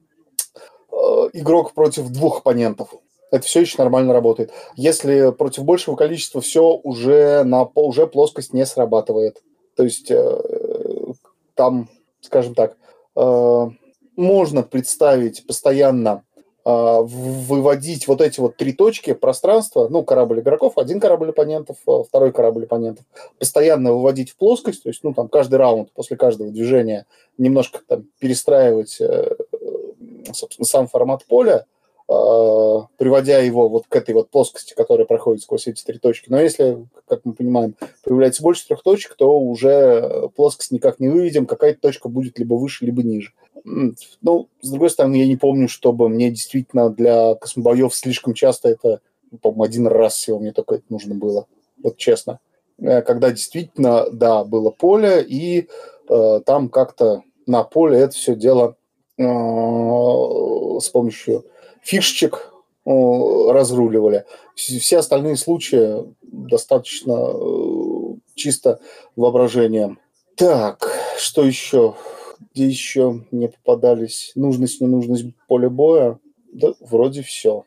э, 0.93 1.29
игрок 1.33 1.73
против 1.73 2.09
двух 2.11 2.39
оппонентов. 2.39 2.95
Это 3.31 3.45
все 3.47 3.63
еще 3.63 3.77
нормально 3.79 4.13
работает. 4.13 4.53
Если 4.77 5.33
против 5.33 5.65
большего 5.65 5.97
количества, 5.97 6.41
все 6.41 6.79
уже 6.85 7.43
на 7.45 7.65
уже 7.65 8.07
плоскость 8.07 8.53
не 8.53 8.65
срабатывает. 8.65 9.43
То 9.77 9.83
есть 9.83 10.11
э, 10.11 10.41
там, 11.55 11.89
скажем 12.21 12.55
так, 12.55 12.77
э, 13.17 13.69
можно 14.17 14.63
представить 14.63 15.47
постоянно 15.47 16.23
выводить 16.65 18.09
вот 18.09 18.23
эти 18.23 18.41
вот 18.41 18.57
три 18.57 18.73
точки 18.73 19.13
пространства, 19.13 19.89
ну, 19.89 20.03
корабль 20.03 20.41
игроков, 20.41 20.79
один 20.79 20.99
корабль 20.99 21.29
оппонентов, 21.29 21.77
а, 21.87 22.05
второй 22.05 22.33
корабль 22.33 22.65
оппонентов, 22.65 23.05
постоянно 23.39 23.93
выводить 23.93 24.31
в 24.31 24.37
плоскость, 24.37 24.83
то 24.83 24.89
есть, 24.89 25.05
ну, 25.05 25.13
там, 25.13 25.29
каждый 25.29 25.57
раунд 25.57 25.91
после 25.93 26.17
каждого 26.17 26.51
движения 26.51 27.07
немножко 27.37 27.81
там 27.87 28.07
перестраивать, 28.19 28.99
э, 29.01 29.37
собственно, 30.33 30.65
сам 30.65 30.89
формат 30.89 31.27
поля, 31.27 31.57
а, 31.57 31.74
приводя 32.07 33.39
его 33.39 33.69
вот 33.69 33.87
к 33.89 33.97
этой 33.97 34.15
вот 34.15 34.29
плоскости, 34.29 34.75
которая 34.75 35.07
проходит 35.07 35.43
сквозь 35.43 35.67
эти 35.67 35.83
три 35.83 35.99
точки. 35.99 36.27
Но 36.29 36.41
если, 36.41 36.87
как 37.09 37.21
мы 37.25 37.33
понимаем, 37.33 37.77
появляется 38.05 38.43
больше 38.43 38.67
трех 38.67 38.83
точек, 38.83 39.15
то 39.15 39.41
уже 39.41 40.29
плоскость 40.37 40.71
никак 40.71 41.01
не 41.01 41.09
выведем, 41.09 41.47
какая-то 41.47 41.81
точка 41.81 42.11
будет 42.11 42.39
либо 42.39 42.55
выше, 42.55 42.85
либо 42.85 43.03
ниже. 43.03 43.33
Ну, 43.65 44.49
с 44.61 44.71
другой 44.71 44.91
стороны, 44.91 45.17
я 45.17 45.27
не 45.27 45.37
помню, 45.37 45.69
чтобы 45.69 46.11
мне 46.11 46.31
действительно 46.31 46.91
для 46.91 47.35
космобоев 47.37 47.95
слишком 47.95 48.35
часто 48.35 48.69
это, 48.69 49.01
по-моему, 49.41 49.63
один 49.63 49.87
раз 49.87 50.17
всего 50.17 50.39
мне 50.39 50.53
только 50.53 50.77
это 50.77 50.85
нужно 50.91 51.15
было. 51.15 51.47
Вот 51.83 51.97
честно. 51.97 52.41
Э, 52.79 53.03
когда 53.03 53.31
действительно, 53.31 54.11
да, 54.11 54.45
было 54.45 54.71
поле, 54.71 55.25
и 55.27 55.69
э, 56.09 56.41
там 56.45 56.69
как-то 56.69 57.23
на 57.47 57.65
поле 57.65 57.99
это 57.99 58.15
все 58.15 58.35
дело 58.35 58.77
э, 59.17 59.23
с 59.23 60.89
помощью 60.91 61.45
фишечек 61.85 62.53
э, 62.87 62.91
разруливали. 63.51 64.25
Все 64.55 64.99
остальные 64.99 65.37
случаи 65.37 66.05
достаточно 66.23 67.13
э, 67.13 68.15
чисто 68.35 68.81
воображением. 69.17 69.99
Так, 70.37 70.91
что 71.19 71.45
еще? 71.45 71.95
где 72.53 72.67
еще 72.67 73.21
мне 73.31 73.49
попадались 73.49 74.33
нужность, 74.35 74.81
ненужность 74.81 75.27
поля 75.49 75.69
боя. 75.71 76.19
Да, 76.53 76.75
вроде 76.81 77.23
все. 77.23 77.65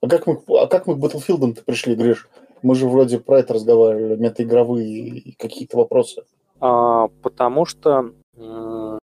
А 0.00 0.08
как 0.08 0.26
мы, 0.26 0.40
а 0.60 0.66
как 0.66 0.86
мы 0.86 0.94
к 0.94 0.98
Battlefield-то 0.98 1.64
пришли, 1.64 1.94
Гриш? 1.94 2.28
Мы 2.62 2.74
же 2.74 2.88
вроде 2.88 3.18
про 3.18 3.40
это 3.40 3.54
разговаривали, 3.54 4.16
метаигровые 4.16 4.88
и 4.88 5.32
какие-то 5.32 5.76
вопросы. 5.76 6.22
А, 6.60 7.08
потому 7.22 7.64
что 7.64 8.10
м- 8.36 8.98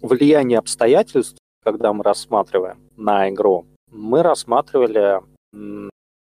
влияние 0.00 0.58
обстоятельств, 0.58 1.37
когда 1.68 1.92
мы 1.92 2.02
рассматриваем 2.02 2.78
на 2.96 3.28
игру, 3.28 3.66
мы 3.90 4.22
рассматривали, 4.22 5.20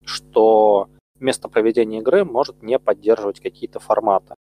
что 0.06 0.88
место 1.20 1.50
проведения 1.50 2.00
игры 2.00 2.24
может 2.24 2.64
не 2.64 2.80
поддерживать 2.80 3.42
какие-то 3.42 3.80
форматы. 3.80 4.36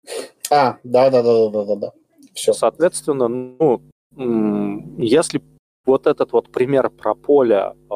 А, 0.50 0.78
да, 0.82 1.10
да, 1.10 1.22
да, 1.22 1.48
да, 1.50 1.64
да, 1.64 1.76
да. 1.76 1.92
Все. 2.34 2.52
Соответственно, 2.52 3.28
ну, 3.28 3.80
если 4.98 5.40
вот 5.86 6.08
этот 6.08 6.32
вот 6.32 6.50
пример 6.50 6.90
про 6.90 7.14
поле 7.14 7.74
э, 7.88 7.94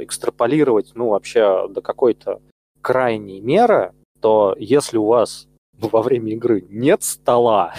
экстраполировать, 0.00 0.92
ну, 0.94 1.10
вообще 1.10 1.68
до 1.68 1.82
какой-то 1.82 2.40
крайней 2.80 3.40
меры, 3.40 3.92
то 4.20 4.56
если 4.58 4.96
у 4.96 5.04
вас 5.04 5.46
во 5.78 6.00
время 6.00 6.32
игры 6.32 6.64
нет 6.70 7.02
стола, 7.02 7.74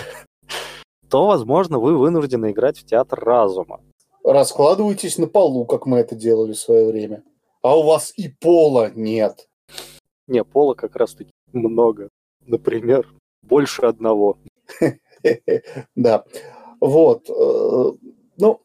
то, 1.10 1.26
возможно, 1.26 1.80
вы 1.80 1.98
вынуждены 1.98 2.52
играть 2.52 2.78
в 2.78 2.86
театр 2.86 3.20
разума. 3.20 3.82
Раскладывайтесь 4.26 5.20
на 5.20 5.28
полу, 5.28 5.66
как 5.66 5.86
мы 5.86 6.00
это 6.00 6.16
делали 6.16 6.54
в 6.54 6.60
свое 6.60 6.88
время. 6.88 7.24
А 7.62 7.78
у 7.78 7.84
вас 7.84 8.12
и 8.18 8.28
пола 8.28 8.92
нет. 8.96 9.48
Не, 10.28 10.44
пола 10.44 10.74
как 10.74 10.96
раз-таки 10.96 11.32
много. 11.54 12.10
Например, 12.42 13.08
больше 13.42 13.84
одного. 13.84 14.38
Да. 15.96 16.24
Вот. 16.80 17.28
Э, 17.32 17.92
ну, 18.38 18.62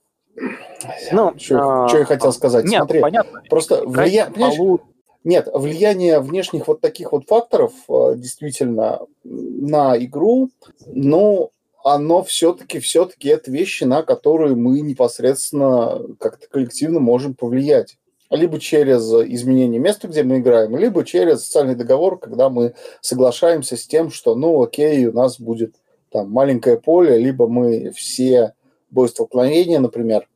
ну 1.12 1.38
что, 1.38 1.86
а, 1.86 1.98
я 1.98 2.04
хотел 2.04 2.32
сказать? 2.32 2.66
Нет, 2.66 2.80
Смотри, 2.80 3.00
понятно. 3.00 3.42
Просто 3.48 3.86
влияние... 3.86 4.78
Нет, 5.24 5.48
влияние 5.52 6.20
внешних 6.20 6.68
вот 6.68 6.82
таких 6.82 7.12
вот 7.12 7.26
факторов 7.26 7.72
э, 7.88 8.14
действительно 8.16 9.00
на 9.24 9.96
игру, 9.96 10.50
но 10.86 11.50
оно 11.84 12.22
все-таки, 12.22 12.78
все-таки 12.78 13.28
это 13.28 13.50
вещи, 13.50 13.84
на 13.84 14.02
которые 14.02 14.54
мы 14.54 14.80
непосредственно 14.80 16.00
как-то 16.18 16.48
коллективно 16.48 17.00
можем 17.00 17.34
повлиять. 17.34 17.96
либо 18.30 18.60
через 18.60 19.10
изменение 19.12 19.80
места, 19.80 20.06
где 20.08 20.22
мы 20.22 20.38
играем, 20.38 20.76
либо 20.76 21.04
через 21.04 21.44
социальный 21.44 21.74
договор, 21.74 22.18
когда 22.18 22.48
мы 22.48 22.74
соглашаемся 23.00 23.76
с 23.76 23.86
тем, 23.86 24.10
что, 24.10 24.34
ну, 24.34 24.62
окей, 24.62 25.06
у 25.06 25.12
нас 25.12 25.40
будет 25.40 25.74
там 26.10 26.30
маленькое 26.30 26.78
поле, 26.78 27.18
либо 27.18 27.48
мы 27.48 27.90
все 27.90 28.54
бой 28.90 29.08
столкновения, 29.08 29.80
например, 29.80 30.28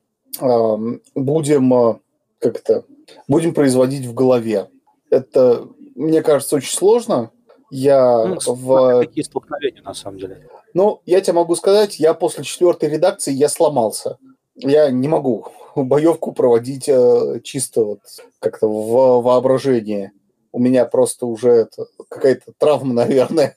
будем 1.15 2.01
как-то 2.39 2.85
будем 3.29 3.55
производить 3.55 4.07
в 4.07 4.15
голове. 4.15 4.69
Это, 5.11 5.69
мне 5.95 6.23
кажется, 6.23 6.57
очень 6.57 6.77
сложно. 6.77 7.31
Я 7.71 8.27
ну, 8.27 8.39
в... 8.47 9.01
Какие 9.01 9.25
столкновения, 9.25 9.83
на 9.83 9.95
самом 9.95 10.19
деле? 10.19 10.49
Ну, 10.75 11.01
я 11.07 11.21
тебе 11.21 11.35
могу 11.35 11.55
сказать, 11.55 12.01
я 12.01 12.15
после 12.15 12.43
четвертой 12.43 12.89
редакции 12.89 13.33
я 13.33 13.49
сломался. 13.49 14.19
Я 14.57 14.91
не 14.91 15.07
могу 15.07 15.47
боевку 15.77 16.33
проводить 16.33 16.89
э, 16.89 17.41
чисто 17.43 17.85
вот 17.85 18.01
как-то 18.41 18.69
в 18.69 19.23
воображении. 19.23 20.13
У 20.53 20.59
меня 20.59 20.85
просто 20.85 21.27
уже 21.27 21.69
какая-то 22.09 22.53
травма, 22.59 22.93
наверное. 23.07 23.57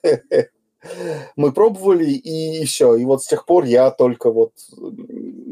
Мы 1.34 1.52
пробовали, 1.52 2.06
и 2.06 2.64
все. 2.64 2.94
И 2.94 3.04
вот 3.04 3.22
с 3.22 3.26
тех 3.26 3.46
пор 3.46 3.64
я 3.64 3.90
только 3.90 4.30
вот... 4.30 4.52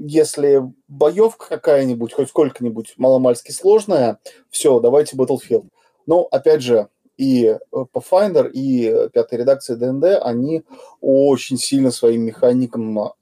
Если 0.09 0.63
боевка 0.87 1.49
какая-нибудь, 1.49 2.13
хоть 2.13 2.29
сколько-нибудь 2.29 2.95
маломальски 2.97 3.51
сложная, 3.51 4.19
все, 4.51 4.79
давайте 4.79 5.17
Battlefield. 5.17 5.67
Но, 6.07 6.29
опять 6.31 6.63
же, 6.63 6.89
и 7.17 7.57
Pathfinder, 7.73 8.51
и 8.51 9.09
пятая 9.13 9.41
редакция 9.41 9.77
ДНД, 9.77 10.21
они 10.23 10.63
очень 11.01 11.57
сильно 11.57 11.91
своим 11.91 12.23
механикам 12.23 12.99
а, 12.99 13.13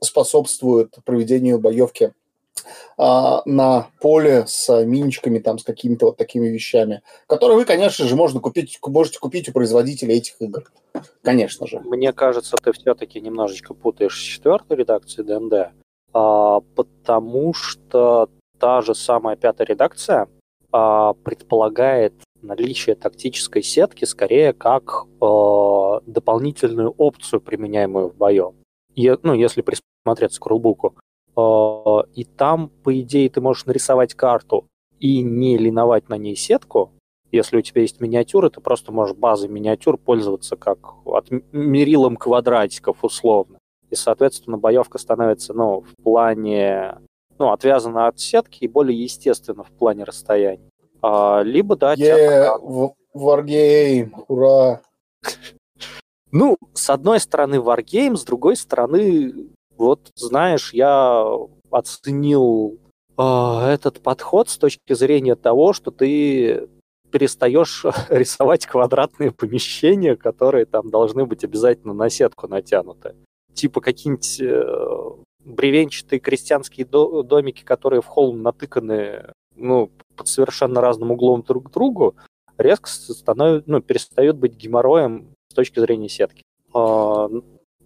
способствуют 0.00 0.96
проведению 1.04 1.58
боевки 1.58 2.12
а, 2.96 3.42
на 3.44 3.88
поле 4.00 4.44
с 4.46 4.84
миничками, 4.84 5.38
там, 5.38 5.58
с 5.58 5.64
какими-то 5.64 6.06
вот 6.06 6.16
такими 6.16 6.48
вещами, 6.48 7.02
которые 7.26 7.56
вы, 7.56 7.64
конечно 7.64 8.06
же, 8.06 8.16
можно 8.16 8.40
купить, 8.40 8.78
можете 8.86 9.18
купить 9.18 9.48
у 9.48 9.52
производителей 9.52 10.16
этих 10.16 10.40
игр. 10.40 10.64
Конечно 11.22 11.66
же. 11.66 11.80
Мне 11.80 12.12
кажется, 12.12 12.56
ты 12.56 12.72
все-таки 12.72 13.20
немножечко 13.20 13.74
путаешь 13.74 14.18
с 14.18 14.22
четвертой 14.22 14.78
редакцией 14.78 15.26
ДНД, 15.26 15.72
а, 16.12 16.60
потому 16.74 17.54
что 17.54 18.28
та 18.58 18.82
же 18.82 18.94
самая 18.94 19.36
пятая 19.36 19.66
редакция 19.66 20.28
а, 20.72 21.14
предполагает 21.14 22.14
наличие 22.42 22.96
тактической 22.96 23.62
сетки 23.62 24.04
скорее 24.04 24.52
как 24.52 25.04
э, 25.20 26.00
дополнительную 26.06 26.94
опцию, 26.96 27.40
применяемую 27.40 28.08
в 28.08 28.16
бою. 28.16 28.54
И, 28.94 29.16
ну, 29.22 29.34
если 29.34 29.62
присмотреться 29.62 30.40
к 30.40 30.46
рулбуку. 30.46 30.96
Э, 31.36 32.02
и 32.14 32.24
там, 32.24 32.70
по 32.82 32.98
идее, 33.00 33.28
ты 33.30 33.40
можешь 33.40 33.66
нарисовать 33.66 34.14
карту 34.14 34.66
и 34.98 35.22
не 35.22 35.56
линовать 35.56 36.08
на 36.08 36.16
ней 36.16 36.36
сетку. 36.36 36.92
Если 37.30 37.58
у 37.58 37.60
тебя 37.60 37.82
есть 37.82 38.00
миниатюры, 38.00 38.48
ты 38.50 38.60
просто 38.60 38.90
можешь 38.90 39.16
базой 39.16 39.48
миниатюр 39.48 39.98
пользоваться 39.98 40.56
как 40.56 41.06
от 41.06 41.30
мерилом 41.52 42.16
квадратиков 42.16 43.04
условно. 43.04 43.58
И, 43.90 43.94
соответственно, 43.94 44.58
боевка 44.58 44.98
становится, 44.98 45.52
ну, 45.54 45.80
в 45.80 46.02
плане, 46.02 46.98
ну, 47.38 47.52
отвязана 47.52 48.06
от 48.06 48.18
сетки 48.18 48.64
и 48.64 48.68
более 48.68 49.02
естественно 49.02 49.62
в 49.62 49.70
плане 49.70 50.04
расстояния. 50.04 50.67
А, 51.02 51.42
либо, 51.42 51.76
да, 51.76 51.94
yeah, 51.94 52.56
Wargame, 53.14 54.10
ура! 54.28 54.80
Ну, 56.30 56.56
с 56.74 56.90
одной 56.90 57.20
стороны 57.20 57.56
Wargame, 57.56 58.16
с 58.16 58.24
другой 58.24 58.56
стороны, 58.56 59.32
вот, 59.76 60.10
знаешь, 60.14 60.72
я 60.72 61.24
оценил 61.70 62.78
э, 63.16 63.22
этот 63.68 64.02
подход 64.02 64.48
с 64.48 64.58
точки 64.58 64.92
зрения 64.92 65.36
того, 65.36 65.72
что 65.72 65.90
ты 65.90 66.68
перестаешь 67.10 67.84
рисовать 68.10 68.66
квадратные 68.66 69.32
помещения, 69.32 70.16
которые 70.16 70.66
там 70.66 70.90
должны 70.90 71.24
быть 71.24 71.44
обязательно 71.44 71.94
на 71.94 72.10
сетку 72.10 72.48
натянуты. 72.48 73.14
Типа 73.54 73.80
какие-нибудь 73.80 74.40
э, 74.40 75.24
бревенчатые 75.44 76.20
крестьянские 76.20 76.86
до- 76.86 77.22
домики, 77.22 77.64
которые 77.64 78.02
в 78.02 78.06
холм 78.06 78.42
натыканы 78.42 79.32
ну, 79.58 79.90
под 80.16 80.28
совершенно 80.28 80.80
разным 80.80 81.10
углом 81.12 81.42
друг 81.42 81.68
к 81.68 81.72
другу, 81.72 82.14
резко 82.56 82.88
становятся, 82.88 83.70
ну, 83.70 83.80
перестают 83.80 84.36
быть 84.36 84.56
геморроем 84.56 85.34
с 85.50 85.54
точки 85.54 85.80
зрения 85.80 86.08
сетки. 86.08 86.42
А, 86.74 87.28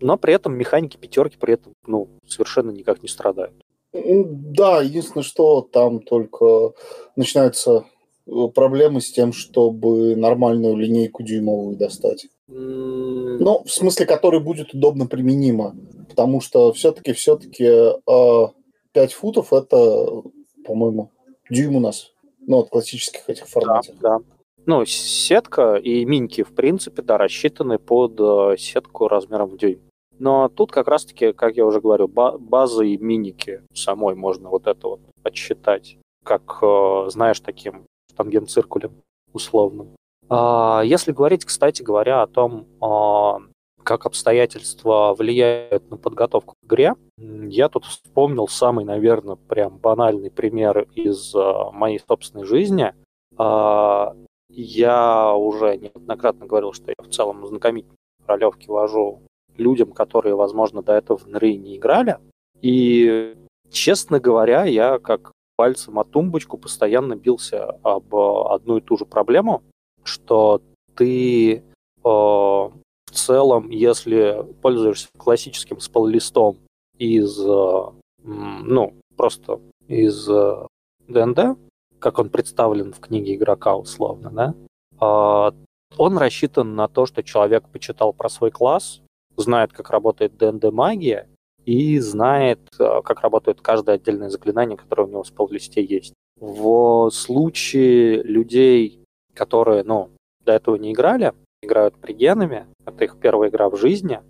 но 0.01 0.17
при 0.17 0.35
этом 0.35 0.55
механики 0.55 0.97
пятерки 0.97 1.37
при 1.39 1.55
этом 1.55 1.73
ну, 1.87 2.09
совершенно 2.27 2.71
никак 2.71 3.03
не 3.03 3.09
страдают. 3.09 3.55
Да, 3.93 4.81
единственное, 4.81 5.23
что 5.23 5.61
там 5.61 6.01
только 6.01 6.73
начинаются 7.15 7.85
э, 8.27 8.31
проблемы 8.55 9.03
с 9.03 9.13
тем, 9.13 9.33
чтобы 9.35 10.17
нормальную 10.17 10.77
линейку 10.77 11.23
дюймовую 11.23 11.77
достать. 11.77 12.29
Ну, 12.49 13.63
в 13.65 13.71
смысле, 13.71 14.07
который 14.07 14.41
будет 14.41 14.73
удобно 14.73 15.07
применимо. 15.07 15.75
Потому 16.09 16.41
что 16.41 16.73
все-таки 16.73 17.13
все-таки 17.13 17.65
э, 17.65 18.47
5 18.93 19.13
футов 19.13 19.53
это, 19.53 20.23
по-моему, 20.65 21.11
дюйм 21.53 21.77
у 21.77 21.81
нас. 21.81 22.13
Ну, 22.47 22.59
от 22.59 22.71
классических 22.71 23.29
этих 23.29 23.47
форматов. 23.47 23.95
Да, 24.01 24.19
да. 24.19 24.25
Ну, 24.65 24.85
сетка 24.85 25.77
и 25.77 26.05
миньки, 26.05 26.43
в 26.43 26.55
принципе, 26.55 27.03
да, 27.03 27.19
рассчитаны 27.19 27.79
под 27.79 28.19
э, 28.21 28.57
сетку 28.59 29.09
размером 29.09 29.49
в 29.49 29.57
дюйм. 29.57 29.81
Но 30.19 30.49
тут 30.49 30.71
как 30.71 30.89
раз-таки, 30.89 31.33
как 31.33 31.57
я 31.57 31.67
уже 31.67 31.81
говорю, 31.81 32.07
базы 32.07 32.89
и 32.89 32.97
миники 32.97 33.63
самой 33.75 34.15
можно 34.15 34.49
вот 34.49 34.67
это 34.67 34.89
вот 34.89 35.01
отсчитать, 35.25 35.97
как, 36.25 36.59
э, 36.63 37.07
знаешь, 37.09 37.41
таким 37.41 37.87
штангенциркулем 38.13 38.93
условным. 39.33 39.97
А, 40.29 40.83
если 40.85 41.13
говорить, 41.13 41.45
кстати 41.45 41.83
говоря, 41.83 42.23
о 42.23 42.27
том, 42.27 42.67
а, 42.81 43.39
как 43.83 44.07
обстоятельства 44.07 45.15
влияют 45.15 45.91
на 45.91 45.97
подготовку 45.97 46.55
к 46.61 46.67
игре, 46.67 46.95
я 47.19 47.69
тут 47.69 47.85
вспомнил 47.85 48.49
самый, 48.49 48.85
наверное, 48.85 49.37
прям 49.37 49.79
банальный 49.79 50.31
пример 50.31 50.87
из 50.95 51.35
э, 51.35 51.71
моей 51.73 52.01
собственной 52.01 52.45
жизни. 52.45 52.95
А, 53.37 54.15
я 54.49 55.35
уже 55.35 55.77
неоднократно 55.77 56.47
говорил, 56.47 56.73
что 56.73 56.91
я 56.91 57.05
в 57.05 57.09
целом 57.09 57.47
знакомительные 57.47 57.97
ролевки 58.27 58.69
вожу 58.69 59.23
людям, 59.57 59.93
которые, 59.93 60.35
возможно, 60.35 60.83
до 60.83 60.95
этого 60.95 61.19
в 61.19 61.27
НРИ 61.27 61.57
не 61.59 61.77
играли. 61.77 62.19
И, 62.61 63.37
честно 63.71 64.21
говоря, 64.21 64.65
я 64.65 64.99
как 64.99 65.33
пальцем 65.57 65.99
о 65.99 66.05
тумбочку 66.05 66.59
постоянно 66.59 67.17
бился 67.17 67.79
об 67.83 68.15
одну 68.15 68.79
и 68.79 68.81
ту 68.81 68.97
же 68.97 69.05
проблему, 69.05 69.63
что 70.05 70.61
ты 70.97 71.63
э, 72.05 72.71
в 73.13 73.15
целом, 73.15 73.69
если 73.69 74.47
пользуешься 74.63 75.09
классическим 75.17 75.81
спал-листом 75.81 76.57
из, 76.99 77.39
э, 77.39 77.83
ну, 78.23 78.95
просто 79.17 79.61
из 79.87 80.29
э, 80.29 80.67
ДНД, 81.09 81.59
как 81.99 82.19
он 82.19 82.31
представлен 82.31 82.93
в 82.93 83.01
книге 83.01 83.35
игрока 83.35 83.77
условно, 83.77 84.31
да, 84.31 84.55
э, 85.01 85.53
он 85.99 86.17
рассчитан 86.17 86.75
на 86.75 86.89
то, 86.89 87.05
что 87.05 87.23
человек 87.23 87.69
почитал 87.69 88.15
про 88.15 88.31
свой 88.31 88.51
класс, 88.51 89.03
знает, 89.37 89.73
как 89.73 89.91
работает 89.91 90.39
ДНД-магия, 90.39 91.29
и 91.67 91.99
знает, 91.99 92.61
э, 92.79 93.03
как 93.05 93.21
работает 93.21 93.61
каждое 93.61 93.97
отдельное 93.97 94.31
заклинание, 94.31 94.79
которое 94.79 95.05
у 95.05 95.11
него 95.11 95.23
в 95.23 95.27
спеллисте 95.27 95.85
есть. 95.85 96.15
В 96.41 97.11
случае 97.11 98.23
людей, 98.23 99.05
которые, 99.35 99.85
ну, 99.85 100.11
до 100.45 100.53
этого 100.53 100.77
не 100.77 100.93
играли, 100.93 101.35
играют 101.63 101.97
пригенами, 101.97 102.67
это 102.85 103.05
их 103.05 103.19
первая 103.19 103.49
игра 103.49 103.71
в 103.71 103.77
жизни, 103.77 104.21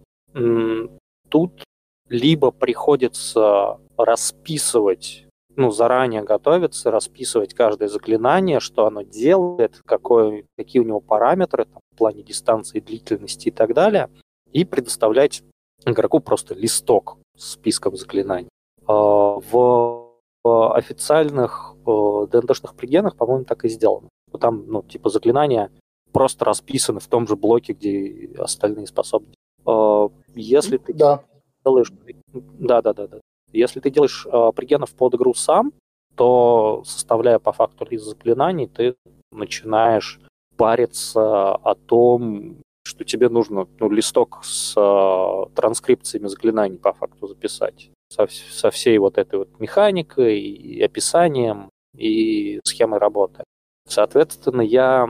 тут 1.29 1.65
либо 2.09 2.51
приходится 2.51 3.79
расписывать, 3.97 5.27
ну, 5.57 5.71
заранее 5.71 6.23
готовиться, 6.23 6.91
расписывать 6.91 7.55
каждое 7.55 7.89
заклинание, 7.89 8.61
что 8.61 8.87
оно 8.87 9.03
делает, 9.03 9.81
какое, 9.87 10.45
какие 10.57 10.81
у 10.81 10.85
него 10.85 11.01
параметры 11.01 11.65
там, 11.65 11.81
в 11.95 11.97
плане 11.97 12.23
дистанции, 12.23 12.81
длительности 12.81 13.49
и 13.49 13.51
так 13.51 13.75
далее, 13.75 14.11
и 14.53 14.65
предоставлять 14.65 15.43
игроку 15.87 16.21
просто 16.21 16.55
листок 16.55 17.17
с 17.37 17.53
списком 17.53 17.97
заклинаний. 17.97 18.49
А, 18.87 19.39
в 19.41 20.13
официальных 20.45 21.77
ДНДшных 21.87 22.75
пригенах, 22.75 23.17
по-моему, 23.17 23.45
так 23.45 23.65
и 23.65 23.69
сделано. 23.69 24.09
Там, 24.41 24.65
ну, 24.67 24.83
типа, 24.83 25.09
заклинания 25.09 25.71
просто 26.13 26.45
расписаны 26.45 27.01
в 27.01 27.07
том 27.07 27.27
же 27.27 27.37
блоке, 27.37 27.73
где 27.73 28.31
остальные 28.39 28.87
способности. 28.87 29.37
А, 29.65 30.09
если 30.35 30.79
ты 30.79 30.93
да. 30.95 31.25
делаешь... 31.65 31.93
Да, 32.33 32.83
да, 32.83 32.93
да, 32.93 33.07
да. 33.07 33.21
Если 33.53 33.81
ты 33.81 33.91
делаешь 33.91 34.27
э, 34.27 34.53
пригенов 34.55 34.95
под 34.95 35.15
игру 35.15 35.35
сам, 35.35 35.73
то, 36.17 36.83
составляя 36.87 37.39
по 37.39 37.53
факту 37.53 37.87
лист 37.89 38.05
заклинаний, 38.05 38.67
ты 38.67 38.95
начинаешь 39.31 40.21
париться 40.57 41.55
о 41.55 41.75
том, 41.75 42.57
что 42.85 43.05
тебе 43.05 43.29
нужно 43.29 43.69
ну, 43.79 43.91
листок 43.91 44.41
с 44.43 44.75
э, 44.77 45.55
транскрипциями 45.55 46.27
заклинаний 46.27 46.79
по 46.79 46.93
факту 46.93 47.27
записать. 47.27 47.91
Со, 48.11 48.27
со 48.29 48.71
всей 48.71 48.99
вот 48.99 49.19
этой 49.19 49.39
вот 49.39 49.61
механикой 49.61 50.41
и 50.41 50.83
описанием 50.83 51.71
и 51.97 52.61
схемой 52.65 52.99
работы. 52.99 53.45
Соответственно, 53.89 54.63
я 54.63 55.09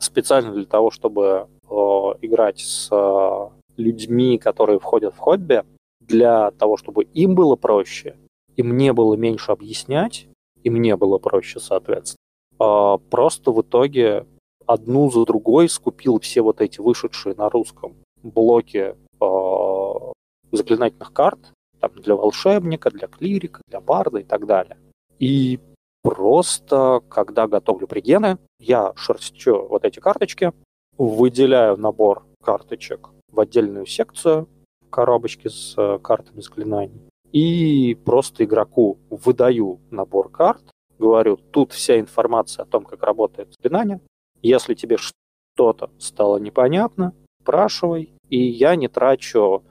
специально 0.00 0.52
для 0.52 0.64
того, 0.64 0.90
чтобы 0.90 1.46
э, 1.62 1.74
играть 2.22 2.58
с 2.60 2.88
э, 2.90 3.48
людьми, 3.76 4.38
которые 4.38 4.78
входят 4.78 5.14
в 5.14 5.18
хобби, 5.18 5.64
для 6.00 6.50
того, 6.52 6.76
чтобы 6.76 7.04
им 7.04 7.34
было 7.34 7.56
проще, 7.56 8.16
и 8.56 8.62
мне 8.62 8.92
было 8.92 9.14
меньше 9.14 9.52
объяснять, 9.52 10.26
и 10.62 10.70
мне 10.70 10.96
было 10.96 11.18
проще, 11.18 11.60
соответственно. 11.60 12.18
Э, 12.58 12.98
просто 13.10 13.52
в 13.52 13.62
итоге 13.62 14.26
одну 14.66 15.10
за 15.10 15.24
другой 15.24 15.68
скупил 15.68 16.20
все 16.20 16.42
вот 16.42 16.60
эти 16.60 16.80
вышедшие 16.80 17.34
на 17.36 17.48
русском 17.48 17.94
блоки 18.22 18.94
э, 19.20 20.12
заклинательных 20.52 21.12
карт, 21.12 21.38
там, 21.80 21.92
для 21.94 22.14
волшебника, 22.14 22.90
для 22.90 23.08
клирика, 23.08 23.62
для 23.68 23.80
барда 23.80 24.18
и 24.18 24.24
так 24.24 24.46
далее. 24.46 24.76
И 25.18 25.58
просто, 26.02 27.02
когда 27.08 27.46
готовлю 27.46 27.86
пригены, 27.86 28.38
я 28.58 28.92
шерстю 28.96 29.66
вот 29.68 29.84
эти 29.84 30.00
карточки, 30.00 30.52
выделяю 30.96 31.76
набор 31.76 32.24
карточек 32.42 33.10
в 33.30 33.40
отдельную 33.40 33.86
секцию, 33.86 34.48
коробочки 34.90 35.48
с 35.48 35.74
э, 35.76 35.98
картами 35.98 36.40
заклинаний, 36.40 37.00
и 37.32 37.96
просто 38.04 38.44
игроку 38.44 38.98
выдаю 39.08 39.80
набор 39.90 40.30
карт, 40.30 40.62
говорю, 40.98 41.36
тут 41.36 41.72
вся 41.72 41.98
информация 41.98 42.64
о 42.64 42.66
том, 42.66 42.84
как 42.84 43.02
работает 43.02 43.52
заклинание. 43.52 44.00
Если 44.42 44.74
тебе 44.74 44.96
что-то 44.98 45.90
стало 45.98 46.38
непонятно, 46.38 47.14
спрашивай, 47.42 48.12
и 48.28 48.38
я 48.38 48.76
не 48.76 48.88
трачу 48.88 49.64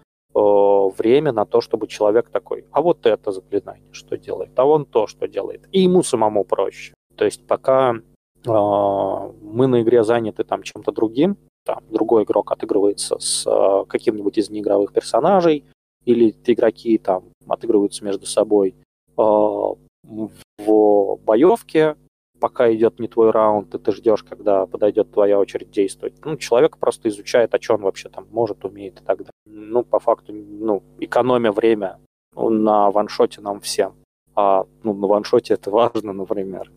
время 0.97 1.31
на 1.31 1.45
то, 1.45 1.61
чтобы 1.61 1.87
человек 1.87 2.29
такой, 2.29 2.65
а 2.71 2.81
вот 2.81 3.05
это 3.05 3.31
заклинание 3.31 3.83
что 3.91 4.17
делает, 4.17 4.51
а 4.55 4.65
вон 4.65 4.85
то, 4.85 5.07
что 5.07 5.27
делает. 5.27 5.67
И 5.71 5.81
ему 5.81 6.03
самому 6.03 6.43
проще. 6.43 6.93
То 7.15 7.25
есть 7.25 7.45
пока 7.45 7.93
э, 7.93 8.49
мы 8.49 9.67
на 9.67 9.81
игре 9.81 10.03
заняты 10.03 10.43
там 10.43 10.63
чем-то 10.63 10.91
другим, 10.91 11.37
там 11.65 11.83
другой 11.89 12.23
игрок 12.23 12.51
отыгрывается 12.51 13.17
с 13.19 13.45
э, 13.45 13.85
каким-нибудь 13.87 14.37
из 14.37 14.49
неигровых 14.49 14.93
персонажей, 14.93 15.65
или 16.05 16.33
игроки 16.45 16.97
там 16.97 17.25
отыгрываются 17.47 18.03
между 18.05 18.25
собой 18.25 18.75
э, 19.17 19.21
в 19.21 21.19
боевке, 21.25 21.95
пока 22.39 22.73
идет 22.73 22.99
не 22.99 23.07
твой 23.07 23.31
раунд, 23.31 23.73
и 23.75 23.77
ты 23.77 23.91
ждешь, 23.91 24.23
когда 24.23 24.65
подойдет 24.65 25.11
твоя 25.11 25.39
очередь 25.39 25.71
действовать. 25.71 26.13
Ну, 26.23 26.37
человек 26.37 26.77
просто 26.77 27.09
изучает, 27.09 27.53
о 27.53 27.59
чем 27.59 27.81
вообще 27.81 28.09
там 28.09 28.27
может, 28.31 28.65
умеет 28.65 29.01
и 29.01 29.03
так 29.03 29.17
далее. 29.17 29.31
Ну, 29.45 29.83
по 29.83 29.99
факту, 29.99 30.33
ну, 30.33 30.83
экономия 30.99 31.51
время 31.51 31.99
на 32.35 32.91
ваншоте 32.91 33.41
нам 33.41 33.59
всем. 33.59 33.95
А 34.35 34.65
ну, 34.83 34.93
на 34.93 35.07
ваншоте 35.07 35.55
это 35.55 35.71
важно, 35.71 36.13
например. 36.13 36.71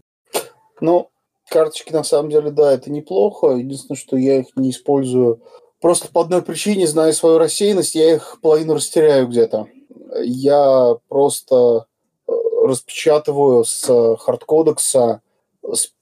Ну, 0.80 1.10
карточки 1.48 1.92
на 1.92 2.02
самом 2.02 2.30
деле, 2.30 2.50
да, 2.50 2.72
это 2.72 2.90
неплохо. 2.90 3.48
Единственное, 3.48 3.98
что 3.98 4.16
я 4.16 4.40
их 4.40 4.46
не 4.56 4.70
использую 4.70 5.40
просто 5.80 6.08
по 6.10 6.22
одной 6.22 6.42
причине, 6.42 6.86
зная 6.86 7.12
свою 7.12 7.38
рассеянность, 7.38 7.94
я 7.94 8.14
их 8.14 8.38
половину 8.40 8.74
растеряю 8.74 9.28
где-то. 9.28 9.68
Я 10.22 10.96
просто 11.08 11.86
э, 12.26 12.32
распечатываю 12.64 13.64
с 13.64 14.16
хардкодекса 14.16 15.20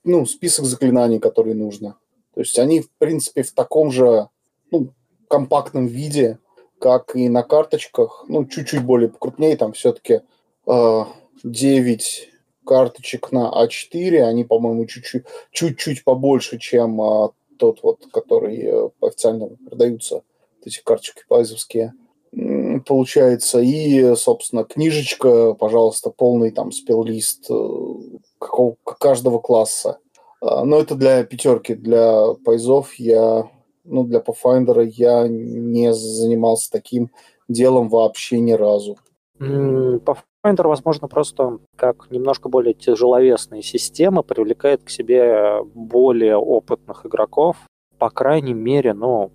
ну, 0.05 0.27
список 0.27 0.65
заклинаний, 0.65 1.19
которые 1.19 1.55
нужно. 1.55 1.97
То 2.35 2.41
есть 2.41 2.59
они, 2.59 2.81
в 2.81 2.91
принципе, 2.99 3.43
в 3.43 3.53
таком 3.53 3.91
же 3.91 4.29
ну, 4.71 4.89
компактном 5.29 5.87
виде, 5.87 6.39
как 6.79 7.15
и 7.15 7.29
на 7.29 7.43
карточках, 7.43 8.25
ну, 8.29 8.45
чуть-чуть 8.47 8.85
более 8.85 9.09
покрупнее, 9.09 9.57
там 9.57 9.73
все-таки 9.73 10.23
э, 10.67 11.05
9 11.45 12.29
карточек 12.65 13.33
на 13.33 13.51
А4, 13.51 14.23
они, 14.23 14.45
по-моему, 14.45 14.87
чуть-чуть, 14.87 15.25
чуть-чуть 15.51 16.05
побольше, 16.05 16.59
чем 16.59 17.01
э, 17.01 17.29
тот 17.59 17.83
вот, 17.83 18.07
который 18.13 18.63
э, 18.63 18.89
официально 19.03 19.49
продаются, 19.69 20.23
эти 20.65 20.81
карточки 20.83 21.23
пайзовские 21.29 21.95
получается. 22.87 23.61
И, 23.61 24.15
собственно, 24.15 24.65
книжечка, 24.65 25.55
пожалуйста, 25.55 26.11
полный 26.11 26.51
там 26.51 26.73
спеллист 26.73 27.51
э, 27.51 27.55
какого, 28.41 28.77
каждого 28.99 29.39
класса. 29.39 29.99
А, 30.41 30.65
но 30.65 30.79
это 30.79 30.95
для 30.95 31.23
пятерки, 31.25 31.75
для 31.75 32.35
пайзов 32.45 32.95
я, 32.95 33.49
ну, 33.85 34.05
для 34.05 34.21
Pathfinder 34.21 34.85
я 34.85 35.29
не 35.29 35.93
занимался 35.93 36.71
таким 36.71 37.11
делом 37.49 37.89
вообще 37.89 38.41
ни 38.41 38.53
разу. 38.53 38.97
Pathfinder, 39.39 40.67
возможно, 40.67 41.09
просто 41.09 41.59
как 41.77 42.11
немножко 42.11 42.49
более 42.49 42.75
тяжеловесная 42.75 43.63
система 43.63 44.23
привлекает 44.23 44.83
к 44.83 44.91
себе 44.91 45.63
более 45.75 46.37
опытных 46.37 47.07
игроков. 47.07 47.57
По 47.99 48.11
крайней 48.11 48.55
мере, 48.55 48.95
ну, 48.95 49.31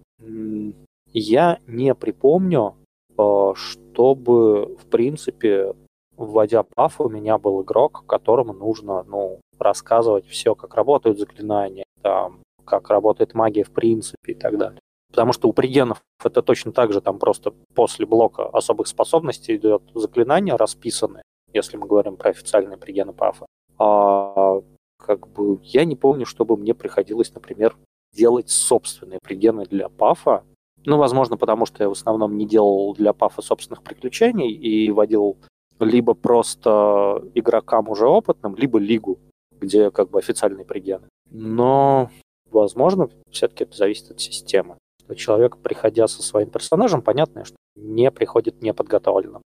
я 1.13 1.59
не 1.67 1.93
припомню, 1.95 2.75
а, 3.17 3.53
чтобы, 3.55 4.75
в 4.75 4.85
принципе, 4.89 5.73
вводя 6.17 6.63
паф, 6.63 7.01
у 7.01 7.09
меня 7.09 7.37
был 7.37 7.61
игрок, 7.63 8.03
которому 8.07 8.53
нужно, 8.53 9.03
ну, 9.03 9.39
рассказывать 9.59 10.25
все, 10.25 10.55
как 10.55 10.75
работают 10.75 11.19
заклинания, 11.19 11.85
там, 12.01 12.39
как 12.65 12.89
работает 12.89 13.33
магия 13.33 13.63
в 13.63 13.71
принципе 13.71 14.33
и 14.33 14.35
так 14.35 14.57
далее. 14.57 14.79
Потому 15.09 15.31
что 15.33 15.47
у 15.47 15.53
пригенов 15.53 16.01
это 16.23 16.41
точно 16.41 16.71
так 16.71 16.91
же, 16.91 16.99
там 16.99 17.19
просто 17.19 17.53
после 17.73 18.05
блока 18.05 18.47
особых 18.47 18.87
способностей 18.87 19.55
идет 19.55 19.83
заклинание 19.93 20.55
расписанное, 20.55 21.23
если 21.53 21.77
мы 21.77 21.87
говорим 21.87 22.17
про 22.17 22.31
официальные 22.31 22.77
пригены 22.77 23.13
пафа. 23.13 23.45
А, 23.77 24.61
как 24.97 25.27
бы 25.27 25.59
я 25.63 25.85
не 25.85 25.95
помню, 25.95 26.25
чтобы 26.25 26.57
мне 26.57 26.73
приходилось, 26.73 27.33
например, 27.33 27.77
делать 28.13 28.49
собственные 28.49 29.19
пригены 29.23 29.65
для 29.65 29.89
пафа. 29.89 30.43
Ну, 30.85 30.97
возможно, 30.97 31.37
потому 31.37 31.65
что 31.65 31.83
я 31.83 31.89
в 31.89 31.93
основном 31.93 32.37
не 32.37 32.45
делал 32.45 32.93
для 32.93 33.13
пафа 33.13 33.41
собственных 33.41 33.83
приключений 33.83 34.51
и 34.51 34.91
водил 34.91 35.37
либо 35.79 36.13
просто 36.13 37.23
игрокам 37.33 37.89
уже 37.89 38.07
опытным, 38.07 38.55
либо 38.55 38.79
лигу, 38.79 39.19
где 39.59 39.91
как 39.91 40.09
бы 40.09 40.19
официальные 40.19 40.65
пригены. 40.65 41.07
Но, 41.29 42.09
возможно, 42.49 43.09
все-таки 43.29 43.63
это 43.63 43.75
зависит 43.75 44.11
от 44.11 44.21
системы. 44.21 44.77
Что 45.03 45.15
человек, 45.15 45.57
приходя 45.57 46.07
со 46.07 46.23
своим 46.23 46.49
персонажем, 46.49 47.01
понятно, 47.01 47.45
что 47.45 47.55
не 47.75 48.09
приходит 48.11 48.61
неподготовленным. 48.61 49.41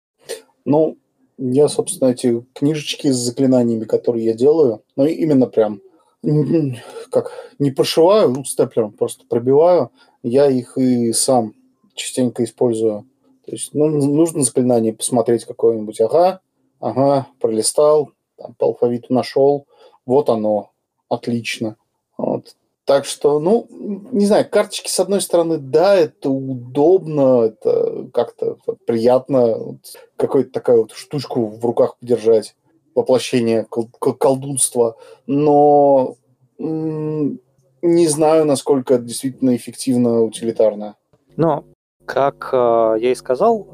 Ну, 0.65 0.97
я, 1.37 1.67
собственно, 1.67 2.09
эти 2.09 2.45
книжечки 2.53 3.09
с 3.09 3.15
заклинаниями, 3.15 3.85
которые 3.85 4.25
я 4.25 4.33
делаю, 4.33 4.83
ну, 4.95 5.05
именно 5.05 5.47
прям 5.47 5.81
как 7.11 7.31
не 7.59 7.71
прошиваю, 7.71 8.29
ну, 8.29 8.43
степлером 8.43 8.91
просто 8.91 9.25
пробиваю, 9.27 9.91
я 10.21 10.49
их 10.49 10.77
и 10.77 11.13
сам 11.13 11.53
частенько 11.95 12.43
использую 12.43 13.08
то 13.49 13.55
есть 13.55 13.73
ну, 13.73 13.87
нужно 13.87 14.43
заклинание 14.43 14.93
посмотреть 14.93 15.43
какое-нибудь. 15.45 15.99
Ага, 16.01 16.41
ага, 16.79 17.25
пролистал, 17.39 18.11
там, 18.37 18.53
по 18.53 18.67
алфавиту 18.67 19.11
нашел. 19.11 19.65
Вот 20.05 20.29
оно. 20.29 20.69
Отлично. 21.09 21.75
Вот. 22.15 22.55
Так 22.85 23.05
что, 23.05 23.39
ну, 23.39 23.67
не 24.11 24.27
знаю, 24.27 24.47
карточки, 24.47 24.87
с 24.87 24.99
одной 24.99 25.21
стороны, 25.21 25.57
да, 25.57 25.95
это 25.95 26.29
удобно, 26.29 27.41
это 27.45 28.07
как-то 28.13 28.57
приятно, 28.85 29.57
вот, 29.57 29.77
какую-то 30.15 30.51
такую 30.51 30.81
вот 30.83 30.91
штучку 30.91 31.47
в 31.47 31.65
руках 31.65 31.97
подержать, 31.97 32.55
воплощение 32.93 33.65
кол- 33.65 33.89
колдунства, 33.89 34.95
но 35.25 36.17
м- 36.59 37.39
не 37.81 38.07
знаю, 38.07 38.45
насколько 38.45 38.95
это 38.95 39.03
действительно 39.05 39.55
эффективно, 39.55 40.21
утилитарно. 40.21 40.95
Но 41.35 41.63
как 42.09 42.49
э, 42.53 42.95
я 43.01 43.11
и 43.11 43.15
сказал, 43.15 43.67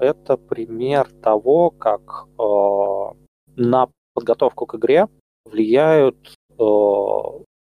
э, 0.00 0.06
это 0.06 0.38
пример 0.38 1.10
того, 1.22 1.68
как 1.68 2.24
э, 2.38 2.42
на 3.56 3.90
подготовку 4.14 4.64
к 4.64 4.76
игре 4.76 5.06
влияют 5.44 6.16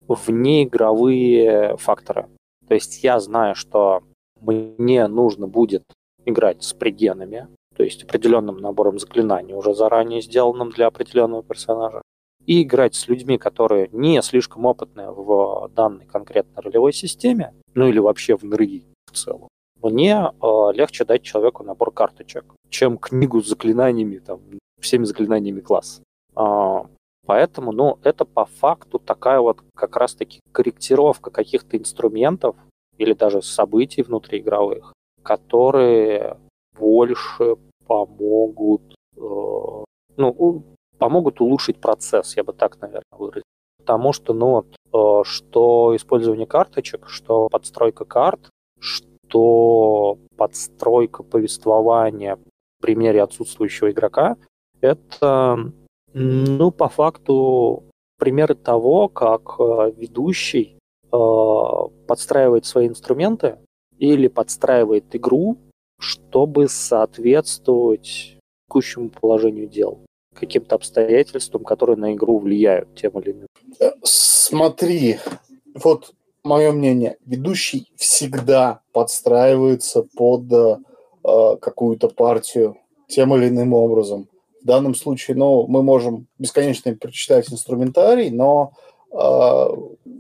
внеигровые 0.07 1.77
факторы. 1.79 2.29
То 2.69 2.75
есть 2.75 3.03
я 3.03 3.19
знаю, 3.19 3.57
что 3.57 4.05
мне 4.41 5.09
нужно 5.09 5.49
будет 5.49 5.83
играть 6.25 6.63
с 6.63 6.75
пригенами, 6.75 7.49
то 7.77 7.83
есть 7.83 8.05
определенным 8.05 8.59
набором 8.59 9.01
заклинаний, 9.01 9.55
уже 9.55 9.75
заранее 9.75 10.21
сделанным 10.21 10.71
для 10.71 10.87
определенного 10.87 11.43
персонажа, 11.43 12.03
и 12.47 12.63
играть 12.63 12.95
с 12.95 13.09
людьми, 13.09 13.37
которые 13.37 13.89
не 13.91 14.23
слишком 14.23 14.65
опытные 14.67 15.11
в 15.11 15.71
данной 15.75 16.07
конкретной 16.07 16.63
ролевой 16.63 16.93
системе, 16.93 17.53
ну 17.75 17.89
или 17.89 17.99
вообще 17.99 18.37
в 18.37 18.45
НРИ 18.45 18.85
в 19.11 19.17
целом 19.17 19.49
мне 19.85 20.31
э, 20.43 20.73
легче 20.73 21.05
дать 21.05 21.23
человеку 21.23 21.63
набор 21.63 21.93
карточек, 21.93 22.45
чем 22.71 22.99
книгу 22.99 23.43
с 23.43 23.49
заклинаниями, 23.49 24.19
там, 24.19 24.41
всеми 24.81 25.05
заклинаниями 25.05 25.61
класса. 25.61 26.03
Э, 26.37 26.85
поэтому, 27.27 27.73
ну, 27.73 27.99
это 28.03 28.25
по 28.25 28.47
факту 28.47 28.99
такая 28.99 29.41
вот 29.41 29.63
как 29.75 29.97
раз-таки 29.97 30.41
корректировка 30.53 31.31
каких-то 31.31 31.77
инструментов 31.77 32.57
или 32.99 33.13
даже 33.13 33.43
событий 33.43 34.03
внутриигровых, 34.03 34.93
которые 35.23 36.39
больше 36.79 37.57
помогут, 37.87 38.95
э, 39.17 39.85
ну, 40.17 40.65
помогут 40.99 41.41
улучшить 41.41 41.81
процесс, 41.81 42.37
я 42.37 42.45
бы 42.45 42.53
так, 42.53 42.81
наверное, 42.81 43.03
выразил. 43.13 43.45
Потому 43.79 44.15
что, 44.15 44.33
ну, 44.33 44.65
вот, 44.91 45.27
что 45.27 45.95
использование 45.95 46.47
карточек, 46.47 47.09
что 47.09 47.49
подстройка 47.51 48.07
карт, 48.07 48.49
что 48.79 49.14
подстройка 50.37 51.23
повествования 51.23 52.37
в 52.37 52.83
примере 52.83 53.23
отсутствующего 53.23 53.91
игрока, 53.91 54.37
это, 54.81 55.73
ну, 56.13 56.71
по 56.71 56.89
факту 56.89 57.85
примеры 58.19 58.55
того, 58.55 59.09
как 59.09 59.59
ведущий 59.97 60.79
подстраивает 61.11 62.65
свои 62.67 62.89
инструменты 62.89 63.59
или 63.99 64.29
подстраивает 64.29 65.15
игру, 65.15 65.57
чтобы 65.99 66.69
соответствовать 66.69 68.39
текущему 68.67 69.11
положению 69.11 69.69
дел, 69.69 70.01
каким-то 70.35 70.75
обстоятельствам, 70.75 71.65
которые 71.65 71.97
на 71.97 72.13
игру 72.15 72.39
влияют 72.39 72.95
тем 72.97 73.13
или 73.21 73.31
иным. 73.31 73.47
Э, 73.79 73.93
смотри, 74.03 75.19
вот 75.75 76.13
мое 76.45 76.73
мнение, 76.73 77.17
ведущий 77.25 77.89
всегда 77.97 78.81
подстраивается 78.93 80.07
под 80.17 80.53
э, 80.53 81.57
какую-то 81.61 82.09
партию 82.09 82.77
тем 83.09 83.35
или 83.35 83.49
иным 83.49 83.73
образом. 83.73 84.29
В 84.63 84.67
данном 84.67 84.95
случае, 84.95 85.37
ну, 85.37 85.67
мы 85.67 85.83
можем 85.83 86.27
бесконечно 86.39 86.95
перечитать 86.95 87.51
инструментарий, 87.51 88.31
но 88.31 88.73
э, 89.11 89.67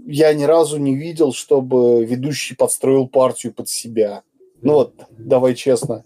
я 0.07 0.33
ни 0.35 0.45
разу 0.45 0.79
не 0.79 0.95
видел, 0.95 1.33
чтобы 1.33 2.05
ведущий 2.05 2.55
подстроил 2.55 3.07
партию 3.07 3.53
под 3.53 3.69
себя. 3.69 4.23
Ну 4.63 4.75
вот, 4.75 4.95
давай 5.11 5.55
честно. 5.55 6.05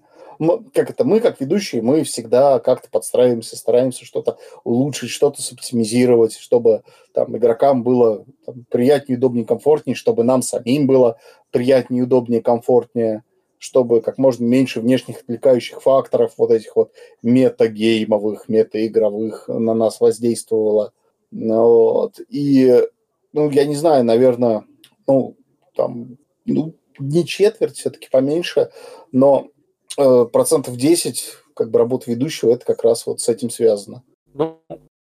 Как 0.73 0.90
это, 0.90 1.05
мы 1.05 1.20
как 1.20 1.40
ведущие, 1.40 1.82
мы 1.82 2.05
всегда 2.05 2.60
как-то 2.60 2.89
подстраиваемся, 2.90 3.56
стараемся 3.56 4.05
что-то 4.05 4.39
улучшить, 4.62 5.10
что-то 5.10 5.43
соптимизировать, 5.43 6.36
чтобы 6.36 6.82
там 7.12 7.36
игрокам 7.36 7.82
было 7.82 8.24
там, 8.47 8.65
приятнее, 8.70 9.19
удобнее, 9.19 9.44
комфортнее, 9.44 9.97
чтобы 9.97 10.23
нам 10.23 10.43
самим 10.43 10.86
было 10.86 11.19
приятнее, 11.51 12.05
удобнее, 12.05 12.40
комфортнее, 12.40 13.24
чтобы 13.59 14.01
как 14.01 14.19
можно 14.19 14.44
меньше 14.44 14.81
внешних 14.81 15.23
отвлекающих 15.23 15.82
факторов, 15.82 16.35
вот 16.36 16.52
этих 16.52 16.77
вот 16.77 16.93
метагеймовых, 17.23 18.48
метаигровых 18.48 19.48
на 19.48 19.74
нас 19.74 20.01
воздействовало. 20.01 20.93
Вот. 21.32 22.20
И, 22.28 22.81
ну, 23.32 23.51
я 23.51 23.65
не 23.66 23.74
знаю, 23.74 24.05
наверное, 24.05 24.65
ну, 25.06 25.36
там, 25.74 26.16
ну, 26.44 26.74
не 27.01 27.24
четверть, 27.27 27.77
все-таки 27.77 28.09
поменьше, 28.10 28.70
но 29.10 29.48
процентов 30.32 30.76
10 30.76 31.36
как 31.54 31.70
бы 31.70 31.78
работы 31.78 32.10
ведущего, 32.12 32.52
это 32.52 32.64
как 32.64 32.84
раз 32.84 33.06
вот 33.06 33.20
с 33.20 33.28
этим 33.28 33.50
связано. 33.50 34.04
Ну, 34.34 34.60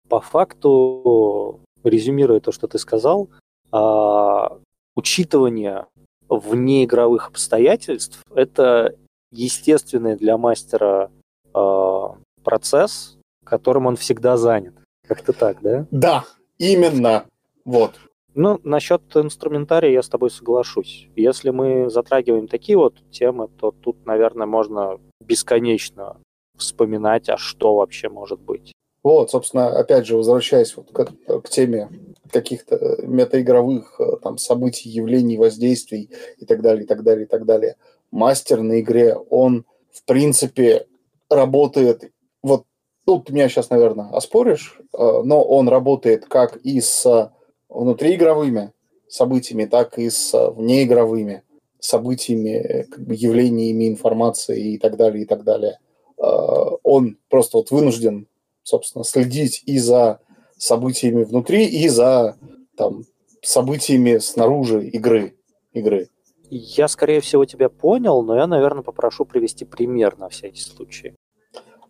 по 0.08 0.20
факту, 0.20 1.60
резюмируя 1.82 2.40
то, 2.40 2.52
что 2.52 2.68
ты 2.68 2.78
сказал, 2.78 3.28
э, 3.72 4.48
учитывание 4.94 5.86
внеигровых 6.28 7.28
обстоятельств– 7.28 8.22
это 8.34 8.94
естественный 9.32 10.16
для 10.16 10.38
мастера 10.38 11.10
э, 11.52 12.02
процесс, 12.44 13.16
которым 13.44 13.86
он 13.86 13.96
всегда 13.96 14.36
занят. 14.36 14.74
Как-то 15.06 15.32
так, 15.32 15.60
да? 15.62 15.86
Да, 15.90 16.24
именно. 16.58 17.26
Вот. 17.64 17.94
Ну, 18.38 18.60
насчет 18.64 19.00
инструментария 19.14 19.92
я 19.92 20.02
с 20.02 20.10
тобой 20.10 20.30
соглашусь. 20.30 21.08
Если 21.16 21.48
мы 21.48 21.88
затрагиваем 21.88 22.48
такие 22.48 22.76
вот 22.76 22.94
темы, 23.10 23.48
то 23.48 23.70
тут, 23.70 24.04
наверное, 24.04 24.46
можно 24.46 25.00
бесконечно 25.20 26.18
вспоминать, 26.54 27.30
а 27.30 27.38
что 27.38 27.76
вообще 27.76 28.10
может 28.10 28.38
быть. 28.38 28.72
Вот, 29.02 29.30
собственно, 29.30 29.68
опять 29.68 30.06
же, 30.06 30.18
возвращаясь 30.18 30.76
вот 30.76 30.90
к, 30.92 31.40
к 31.40 31.48
теме 31.48 31.88
каких-то 32.30 32.98
метаигровых 33.02 33.98
э, 34.00 34.16
там, 34.22 34.36
событий, 34.36 34.90
явлений, 34.90 35.38
воздействий 35.38 36.10
и 36.36 36.44
так 36.44 36.60
далее, 36.60 36.84
и 36.84 36.86
так 36.86 37.02
далее, 37.02 37.24
и 37.24 37.28
так 37.28 37.46
далее. 37.46 37.76
Мастер 38.10 38.60
на 38.60 38.80
игре, 38.80 39.16
он, 39.16 39.64
в 39.90 40.04
принципе, 40.04 40.86
работает, 41.30 42.12
вот, 42.42 42.64
ну, 43.06 43.18
ты 43.20 43.32
меня 43.32 43.48
сейчас, 43.48 43.70
наверное, 43.70 44.10
оспоришь, 44.10 44.78
э, 44.92 45.22
но 45.24 45.42
он 45.42 45.70
работает 45.70 46.26
как 46.26 46.56
и 46.56 46.82
с 46.82 47.32
внутриигровыми 47.68 48.72
событиями, 49.08 49.64
так 49.66 49.98
и 49.98 50.10
с 50.10 50.32
внеигровыми 50.50 51.42
событиями, 51.78 52.86
как 52.90 53.06
бы 53.06 53.14
явлениями, 53.14 53.88
информацией 53.88 54.74
и 54.74 54.78
так 54.78 54.96
далее, 54.96 55.22
и 55.22 55.26
так 55.26 55.44
далее. 55.44 55.78
А, 56.18 56.76
он 56.82 57.18
просто 57.28 57.58
вот 57.58 57.70
вынужден, 57.70 58.26
собственно, 58.62 59.04
следить 59.04 59.62
и 59.66 59.78
за 59.78 60.20
событиями 60.56 61.24
внутри, 61.24 61.66
и 61.66 61.88
за 61.88 62.36
там, 62.76 63.04
событиями 63.42 64.18
снаружи 64.18 64.86
игры. 64.86 65.34
игры. 65.72 66.08
Я, 66.50 66.88
скорее 66.88 67.20
всего, 67.20 67.44
тебя 67.44 67.68
понял, 67.68 68.22
но 68.22 68.36
я, 68.36 68.46
наверное, 68.46 68.82
попрошу 68.82 69.24
привести 69.24 69.64
пример 69.64 70.16
на 70.16 70.28
всякий 70.28 70.60
случай. 70.60 71.14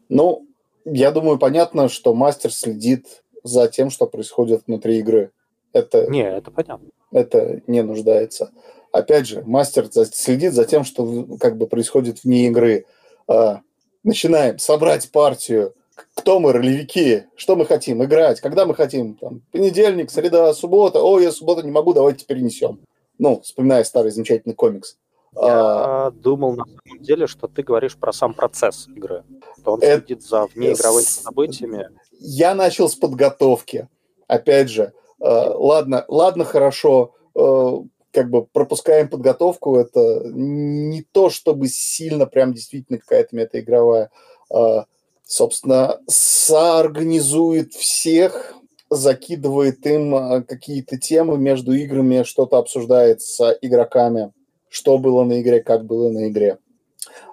Ну, 0.09 0.47
я 0.85 1.11
думаю, 1.11 1.39
понятно, 1.39 1.89
что 1.89 2.15
мастер 2.15 2.53
следит 2.53 3.25
за 3.43 3.69
тем, 3.69 3.91
что 3.91 4.07
происходит 4.07 4.63
внутри 4.67 4.99
игры. 4.99 5.33
Это, 5.73 6.07
не, 6.11 6.23
это 6.23 6.51
понятно. 6.51 6.89
Это 7.13 7.61
не 7.67 7.83
нуждается. 7.83 8.51
Опять 8.93 9.27
же, 9.27 9.43
мастер 9.45 9.89
следит 9.91 10.55
за 10.55 10.65
тем, 10.65 10.85
что 10.85 11.27
как 11.39 11.57
бы 11.59 11.67
происходит 11.67 12.25
вне 12.25 12.47
игры. 12.47 12.87
А, 13.29 13.61
начинаем 14.03 14.59
собрать 14.59 15.11
партию. 15.11 15.75
Кто 16.15 16.41
мы, 16.41 16.53
ролевики? 16.53 17.25
Что 17.37 17.57
мы 17.57 17.67
хотим? 17.67 18.03
Играть? 18.05 18.41
Когда 18.41 18.67
мы 18.67 18.75
хотим? 18.75 19.15
Там, 19.15 19.43
понедельник, 19.53 20.11
среда, 20.11 20.53
суббота. 20.55 21.03
О, 21.03 21.19
я 21.21 21.33
субботу 21.33 21.63
не 21.63 21.71
могу, 21.71 21.93
давайте 21.93 22.25
перенесем. 22.25 22.81
Ну, 23.19 23.41
вспоминая 23.41 23.85
старый 23.85 24.11
замечательный 24.11 24.55
комикс. 24.55 24.97
Я 25.35 26.07
а, 26.07 26.11
думал 26.13 26.55
на 26.57 26.65
самом 26.65 27.03
деле, 27.03 27.27
что 27.27 27.47
ты 27.47 27.63
говоришь 27.63 27.97
про 27.97 28.13
сам 28.13 28.33
процесс 28.33 28.89
игры. 28.89 29.25
Что 29.59 29.73
он 29.73 29.83
это, 29.83 30.07
следит 30.07 30.23
за 30.23 30.47
внеигровыми 30.47 31.05
событиями. 31.05 31.89
Я 32.19 32.55
начал 32.55 32.89
с 32.89 32.95
подготовки. 32.95 33.89
Опять 34.27 34.71
же, 34.71 34.95
ладно, 35.25 36.05
ладно, 36.09 36.45
хорошо, 36.45 37.15
э, 37.35 37.73
как 38.13 38.31
бы 38.31 38.47
пропускаем 38.47 39.09
подготовку, 39.09 39.77
это 39.77 40.23
не 40.25 41.03
то, 41.03 41.31
чтобы 41.31 41.69
сильно 41.69 42.27
прям 42.27 42.53
действительно 42.53 42.99
какая-то 42.99 43.35
метаигровая. 43.37 44.11
Э, 44.55 44.85
собственно, 45.25 46.01
соорганизует 46.07 47.75
всех, 47.75 48.55
закидывает 48.91 49.85
им 49.87 50.45
какие-то 50.45 50.99
темы 50.99 51.37
между 51.39 51.73
играми, 51.73 52.23
что-то 52.23 52.59
обсуждает 52.59 53.21
с 53.21 53.59
игроками, 53.61 54.33
что 54.69 54.99
было 54.99 55.25
на 55.25 55.41
игре, 55.41 55.61
как 55.61 55.85
было 55.85 56.11
на 56.11 56.29
игре. 56.29 56.59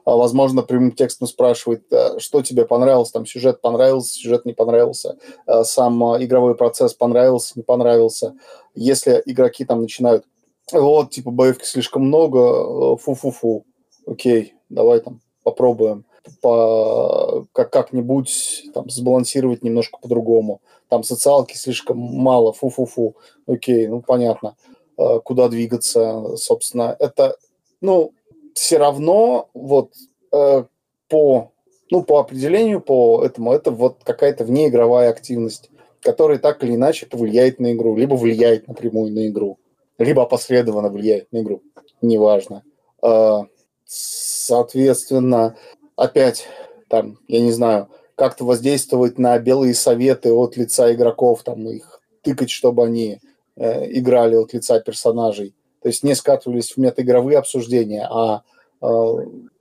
А, 0.05 0.15
возможно, 0.15 0.61
прямым 0.61 0.91
текстом 0.91 1.27
спрашивает, 1.27 1.83
э, 1.91 2.19
что 2.19 2.41
тебе 2.41 2.65
понравилось, 2.65 3.11
там 3.11 3.25
сюжет 3.25 3.61
понравился, 3.61 4.13
сюжет 4.15 4.45
не 4.45 4.53
понравился, 4.53 5.17
э, 5.47 5.63
сам 5.63 6.03
э, 6.15 6.23
игровой 6.25 6.55
процесс 6.55 6.93
понравился, 6.93 7.53
не 7.55 7.63
понравился. 7.63 8.35
Если 8.75 9.21
игроки 9.25 9.65
там 9.65 9.81
начинают, 9.81 10.25
вот, 10.71 11.11
типа, 11.11 11.31
боевки 11.31 11.65
слишком 11.65 12.03
много, 12.03 12.97
фу-фу-фу, 12.97 13.65
окей, 14.05 14.55
давай 14.69 14.99
там 14.99 15.21
попробуем 15.43 16.05
по, 16.41 17.45
как, 17.51 17.69
как-нибудь 17.71 18.65
там 18.73 18.89
сбалансировать 18.89 19.63
немножко 19.63 19.97
по-другому. 20.01 20.61
Там 20.89 21.03
социалки 21.03 21.55
слишком 21.55 21.97
мало, 21.97 22.53
фу-фу-фу, 22.53 23.15
окей, 23.45 23.87
ну 23.87 24.01
понятно, 24.01 24.55
куда 24.95 25.49
двигаться, 25.49 26.37
собственно. 26.37 26.95
Это, 26.99 27.35
ну, 27.81 28.13
все 28.53 28.77
равно 28.77 29.49
вот 29.53 29.93
э, 30.31 30.63
по, 31.09 31.51
ну, 31.89 32.03
по 32.03 32.19
определению, 32.19 32.81
по 32.81 33.23
этому, 33.23 33.53
это 33.53 33.71
вот 33.71 34.03
какая-то 34.03 34.45
внеигровая 34.45 35.09
активность, 35.09 35.69
которая 36.01 36.37
так 36.37 36.63
или 36.63 36.75
иначе 36.75 37.05
повлияет 37.05 37.59
на 37.59 37.73
игру, 37.73 37.95
либо 37.95 38.15
влияет 38.15 38.67
напрямую 38.67 39.11
на 39.11 39.27
игру, 39.27 39.59
либо 39.97 40.23
опосредованно 40.23 40.89
влияет 40.89 41.31
на 41.31 41.41
игру, 41.41 41.61
неважно. 42.01 42.63
Э, 43.01 43.41
соответственно, 43.85 45.55
опять 45.95 46.47
там, 46.87 47.17
я 47.27 47.41
не 47.41 47.51
знаю, 47.51 47.89
как-то 48.15 48.45
воздействовать 48.45 49.17
на 49.17 49.37
белые 49.39 49.73
советы 49.73 50.31
от 50.31 50.57
лица 50.57 50.93
игроков, 50.93 51.43
там 51.43 51.67
их 51.67 52.01
тыкать, 52.21 52.51
чтобы 52.51 52.85
они 52.85 53.19
э, 53.55 53.91
играли 53.97 54.35
от 54.35 54.53
лица 54.53 54.79
персонажей 54.79 55.55
то 55.83 55.89
есть 55.89 56.03
не 56.03 56.15
скатывались 56.15 56.71
в 56.71 56.77
метаигровые 56.77 57.37
обсуждения, 57.37 58.07
а 58.09 58.43
э, 58.81 58.87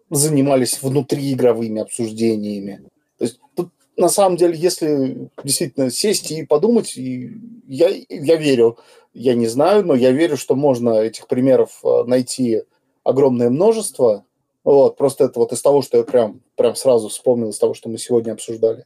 занимались 0.08 0.80
внутриигровыми 0.80 1.82
обсуждениями. 1.82 2.84
То 3.18 3.24
есть 3.24 3.40
тут 3.56 3.70
на 3.96 4.08
самом 4.08 4.36
деле, 4.36 4.56
если 4.56 5.28
действительно 5.42 5.90
сесть 5.90 6.30
и 6.30 6.46
подумать, 6.46 6.96
и 6.96 7.32
я, 7.66 7.88
я 8.08 8.36
верю, 8.36 8.78
я 9.14 9.34
не 9.34 9.48
знаю, 9.48 9.84
но 9.84 9.94
я 9.94 10.12
верю, 10.12 10.36
что 10.36 10.54
можно 10.54 10.90
этих 11.00 11.26
примеров 11.26 11.80
а, 11.84 12.04
найти 12.04 12.62
огромное 13.02 13.50
множество. 13.50 14.24
Вот, 14.62 14.96
просто 14.96 15.24
это 15.24 15.40
вот 15.40 15.52
из 15.52 15.60
того, 15.60 15.82
что 15.82 15.98
я 15.98 16.04
прям, 16.04 16.40
прям 16.54 16.76
сразу 16.76 17.08
вспомнил, 17.08 17.50
из 17.50 17.58
того, 17.58 17.74
что 17.74 17.88
мы 17.88 17.98
сегодня 17.98 18.32
обсуждали. 18.32 18.84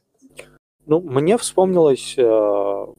Ну, 0.89 1.01
мне 1.01 1.37
вспомнилось 1.37 2.15
э, 2.17 2.23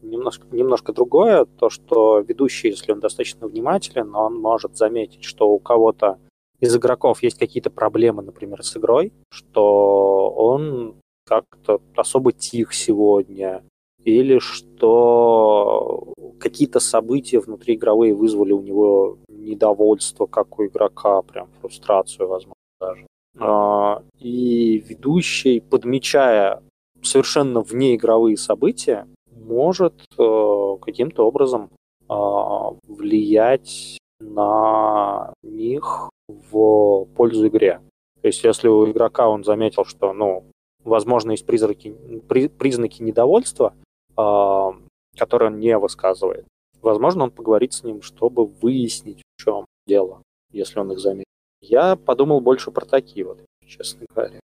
немножко, 0.02 0.46
немножко 0.52 0.92
другое, 0.92 1.46
то, 1.46 1.70
что 1.70 2.18
ведущий, 2.18 2.68
если 2.68 2.92
он 2.92 3.00
достаточно 3.00 3.46
внимателен, 3.46 4.14
он 4.14 4.38
может 4.38 4.76
заметить, 4.76 5.24
что 5.24 5.48
у 5.48 5.58
кого-то 5.58 6.18
из 6.60 6.76
игроков 6.76 7.22
есть 7.22 7.38
какие-то 7.38 7.70
проблемы, 7.70 8.22
например, 8.22 8.62
с 8.62 8.76
игрой, 8.76 9.14
что 9.30 10.30
он 10.36 10.96
как-то 11.24 11.80
особо 11.96 12.32
тих 12.32 12.74
сегодня, 12.74 13.62
или 14.04 14.38
что 14.38 16.12
какие-то 16.38 16.80
события 16.80 17.40
внутриигровые 17.40 18.14
вызвали 18.14 18.52
у 18.52 18.60
него 18.60 19.18
недовольство, 19.28 20.26
как 20.26 20.58
у 20.58 20.66
игрока, 20.66 21.22
прям 21.22 21.48
фрустрацию, 21.60 22.28
возможно, 22.28 22.54
даже. 22.80 23.06
А, 23.38 24.02
и 24.18 24.78
ведущий, 24.78 25.60
подмечая 25.60 26.62
совершенно 27.02 27.60
внеигровые 27.60 28.36
события, 28.36 29.06
может 29.30 29.94
э, 30.18 30.76
каким-то 30.82 31.26
образом 31.26 31.70
а, 32.08 32.70
влиять 32.86 33.98
на 34.20 35.32
них 35.42 36.10
в 36.28 37.06
пользу 37.16 37.48
игре. 37.48 37.80
То 38.20 38.28
есть, 38.28 38.42
если 38.44 38.68
у 38.68 38.90
игрока 38.90 39.28
он 39.28 39.44
заметил, 39.44 39.84
что, 39.84 40.12
ну, 40.12 40.44
возможно, 40.84 41.32
есть 41.32 41.46
призраки, 41.46 41.94
при, 42.28 42.48
признаки 42.48 43.02
недовольства, 43.02 43.74
э, 44.16 44.70
которые 45.16 45.50
он 45.50 45.58
не 45.58 45.78
высказывает, 45.78 46.46
возможно, 46.82 47.24
он 47.24 47.30
поговорит 47.30 47.72
с 47.72 47.84
ним, 47.84 48.02
чтобы 48.02 48.46
выяснить, 48.46 49.22
в 49.36 49.44
чем 49.44 49.64
дело, 49.86 50.22
если 50.52 50.80
он 50.80 50.92
их 50.92 50.98
заметил. 50.98 51.24
Я 51.60 51.96
подумал 51.96 52.40
больше 52.40 52.70
про 52.70 52.84
такие 52.84 53.24
вот, 53.24 53.40
честно 53.66 54.06
говоря. 54.14 54.40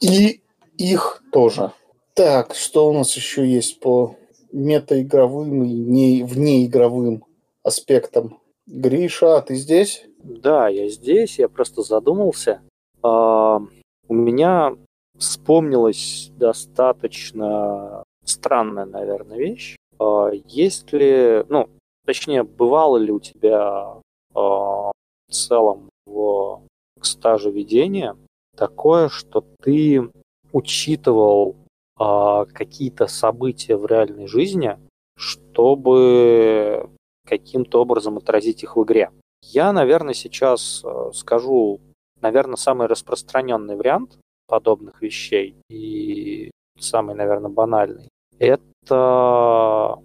И 0.00 0.42
их 0.78 1.22
тоже. 1.32 1.72
Так, 2.14 2.54
что 2.54 2.88
у 2.88 2.92
нас 2.92 3.14
еще 3.16 3.46
есть 3.46 3.80
по 3.80 4.16
метаигровым 4.52 5.64
и 5.64 5.68
не, 5.68 6.22
внеигровым 6.22 7.24
аспектам? 7.62 8.38
Гриша, 8.66 9.38
а 9.38 9.42
ты 9.42 9.56
здесь? 9.56 10.04
Да, 10.22 10.68
я 10.68 10.88
здесь, 10.88 11.38
я 11.38 11.48
просто 11.48 11.82
задумался. 11.82 12.62
А, 13.02 13.60
у 14.08 14.14
меня 14.14 14.76
вспомнилась 15.18 16.30
достаточно 16.36 18.04
странная, 18.24 18.86
наверное, 18.86 19.38
вещь. 19.38 19.76
А, 19.98 20.30
есть 20.30 20.92
ли, 20.92 21.44
ну, 21.48 21.68
точнее, 22.06 22.42
бывало 22.42 22.96
ли 22.96 23.12
у 23.12 23.20
тебя 23.20 24.00
а, 24.34 24.92
в 25.28 25.32
целом 25.32 25.90
в 26.06 26.62
стаже 27.02 27.50
ведения 27.50 28.16
такое, 28.56 29.08
что 29.08 29.44
ты 29.62 30.08
учитывал 30.54 31.56
какие-то 31.96 33.06
события 33.06 33.76
в 33.76 33.86
реальной 33.86 34.26
жизни, 34.26 34.78
чтобы 35.16 36.90
каким-то 37.26 37.82
образом 37.82 38.18
отразить 38.18 38.62
их 38.62 38.76
в 38.76 38.82
игре. 38.82 39.10
Я, 39.42 39.72
наверное, 39.72 40.14
сейчас 40.14 40.82
э, 40.84 41.10
скажу, 41.12 41.80
наверное, 42.20 42.56
самый 42.56 42.86
распространенный 42.86 43.76
вариант 43.76 44.18
подобных 44.46 45.02
вещей 45.02 45.54
и 45.70 46.50
самый, 46.78 47.14
наверное, 47.14 47.50
банальный. 47.50 48.08
Это, 48.38 49.98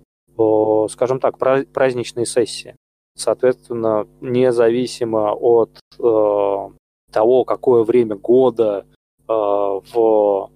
скажем 0.89 1.19
так, 1.19 1.38
праздничные 1.38 2.26
сессии. 2.26 2.76
Соответственно, 3.15 4.07
независимо 4.21 5.34
от 5.34 5.71
э, 5.97 6.69
того, 7.11 7.43
какое 7.45 7.84
время 7.84 8.15
года 8.15 8.85
в 9.30 10.49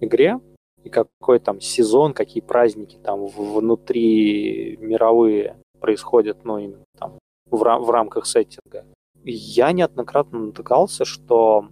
игре 0.00 0.40
и 0.82 0.90
какой 0.90 1.38
там 1.38 1.60
сезон, 1.60 2.12
какие 2.12 2.42
праздники 2.42 2.98
там 3.02 3.26
внутри 3.26 4.76
мировые 4.80 5.56
происходят, 5.80 6.44
ну, 6.44 6.58
именно 6.58 6.84
там 6.98 7.18
в, 7.50 7.58
в 7.58 7.90
рамках 7.90 8.26
сеттинга. 8.26 8.84
Я 9.24 9.72
неоднократно 9.72 10.38
натыкался, 10.38 11.04
что 11.04 11.68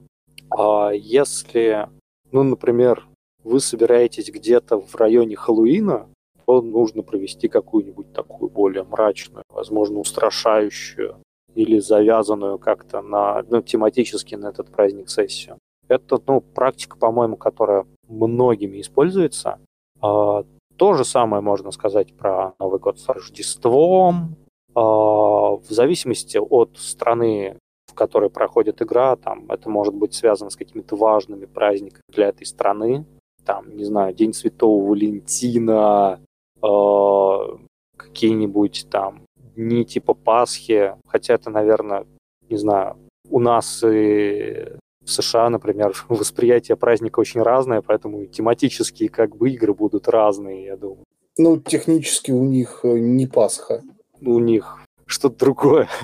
э, 0.56 0.96
если, 0.96 1.88
ну, 2.30 2.42
например, 2.42 3.06
вы 3.44 3.60
собираетесь 3.60 4.30
где-то 4.30 4.80
в 4.80 4.94
районе 4.94 5.36
Хэллоуина, 5.36 6.09
то 6.46 6.62
нужно 6.62 7.02
провести 7.02 7.48
какую-нибудь 7.48 8.12
такую 8.12 8.50
более 8.50 8.84
мрачную, 8.84 9.44
возможно, 9.50 9.98
устрашающую 10.00 11.16
или 11.54 11.78
завязанную 11.78 12.59
как-то 12.59 13.02
на, 13.02 13.42
ну, 13.50 13.60
тематически 13.62 14.34
на 14.34 14.48
этот 14.48 14.70
праздник 14.70 15.10
сессию. 15.10 15.59
Это, 15.93 16.19
ну, 16.27 16.40
практика, 16.40 16.97
по-моему, 16.97 17.36
которая 17.36 17.85
многими 18.09 18.81
используется. 18.81 19.59
А, 20.01 20.44
то 20.77 20.94
же 20.94 21.05
самое 21.05 21.43
можно 21.43 21.70
сказать 21.70 22.14
про 22.14 22.55
Новый 22.59 22.81
год 22.81 22.98
с 22.98 23.09
Рождеством. 23.09 24.36
А, 24.74 24.81
в 24.81 25.66
зависимости 25.69 26.39
от 26.39 26.78
страны, 26.78 27.59
в 27.86 27.94
которой 27.94 28.31
проходит 28.31 28.81
игра, 28.81 29.16
там 29.16 29.51
это 29.51 29.69
может 29.69 29.94
быть 29.94 30.14
связано 30.14 30.48
с 30.48 30.56
какими-то 30.56 30.97
важными 30.97 31.44
праздниками 31.44 32.02
для 32.09 32.28
этой 32.28 32.47
страны. 32.47 33.05
Там, 33.44 33.77
не 33.77 33.85
знаю, 33.85 34.14
День 34.14 34.32
Святого 34.32 34.89
Валентина, 34.89 36.20
а, 36.62 37.59
какие-нибудь 37.98 38.86
там 38.90 39.23
дни 39.55 39.85
типа 39.85 40.14
Пасхи, 40.14 40.94
хотя 41.06 41.35
это, 41.35 41.51
наверное, 41.51 42.06
не 42.48 42.56
знаю, 42.56 42.97
у 43.28 43.39
нас 43.39 43.85
и 43.85 44.78
в 45.04 45.10
США, 45.10 45.50
например, 45.50 45.94
восприятие 46.08 46.76
праздника 46.76 47.20
очень 47.20 47.42
разное, 47.42 47.82
поэтому 47.82 48.26
тематические 48.26 49.08
как 49.08 49.36
бы 49.36 49.50
игры 49.50 49.74
будут 49.74 50.08
разные, 50.08 50.64
я 50.64 50.76
думаю. 50.76 51.04
Ну, 51.38 51.56
технически 51.58 52.30
у 52.30 52.44
них 52.44 52.80
э, 52.82 52.98
не 52.98 53.26
Пасха. 53.26 53.82
У 54.20 54.38
них 54.38 54.78
что-то 55.06 55.38
другое. 55.38 55.88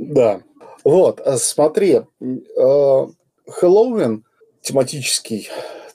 Да. 0.00 0.42
Вот, 0.84 1.20
а 1.20 1.38
смотри, 1.38 2.02
э, 2.20 3.06
Хэллоуин 3.48 4.24
тематический, 4.62 5.48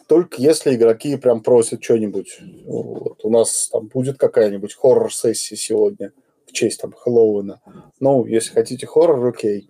только 0.07 0.41
если 0.41 0.75
игроки 0.75 1.15
прям 1.15 1.41
просят 1.41 1.81
что-нибудь. 1.81 2.39
Вот, 2.65 3.23
у 3.23 3.29
нас 3.29 3.69
там 3.71 3.87
будет 3.87 4.17
какая-нибудь 4.17 4.75
хоррор-сессия 4.75 5.55
сегодня 5.55 6.11
в 6.45 6.51
честь 6.51 6.81
там 6.81 6.91
Хэллоуина. 6.91 7.61
Ну, 8.01 8.25
если 8.25 8.51
хотите 8.51 8.85
хоррор, 8.85 9.25
окей. 9.25 9.69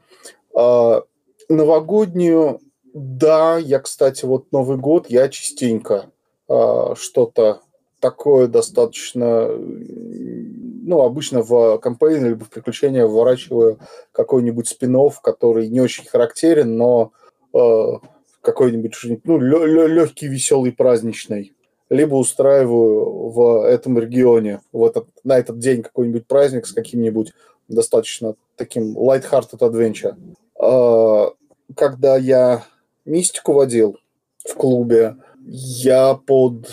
А, 0.56 1.04
новогоднюю 1.48 2.60
да, 2.94 3.58
я, 3.58 3.80
кстати, 3.80 4.24
вот 4.26 4.52
Новый 4.52 4.78
год, 4.78 5.10
я 5.10 5.28
частенько 5.28 6.12
э, 6.48 6.94
что-то 6.96 7.62
такое 8.00 8.48
достаточно, 8.48 9.48
ну, 9.50 11.02
обычно 11.02 11.42
в 11.42 11.80
кампейн 11.80 12.26
либо 12.26 12.46
в 12.46 12.50
приключения 12.50 13.08
вворачиваю 13.08 13.80
какой-нибудь 14.12 14.68
спин 14.68 14.98
который 15.24 15.70
не 15.70 15.82
очень 15.82 16.06
характерен, 16.06 16.78
но 16.78 17.14
э, 17.54 17.94
какой-нибудь, 18.42 18.94
ну, 19.24 19.40
легкий, 19.40 20.28
веселый, 20.28 20.72
праздничный. 20.72 21.54
Либо 21.90 22.16
устраиваю 22.16 23.30
в 23.30 23.66
этом 23.66 23.98
регионе, 23.98 24.62
в 24.72 24.84
этот, 24.84 25.08
на 25.24 25.38
этот 25.38 25.60
день 25.60 25.82
какой-нибудь 25.82 26.28
праздник 26.28 26.68
с 26.68 26.74
каким-нибудь 26.74 27.34
достаточно 27.70 28.36
таким 28.56 28.98
light-hearted 28.98 29.60
adventure. 29.60 30.16
Э, 30.60 31.32
когда 31.76 32.18
я 32.18 32.66
мистику 33.06 33.54
водил 33.54 33.98
в 34.38 34.54
клубе. 34.56 35.18
Я 35.46 36.16
под 36.16 36.68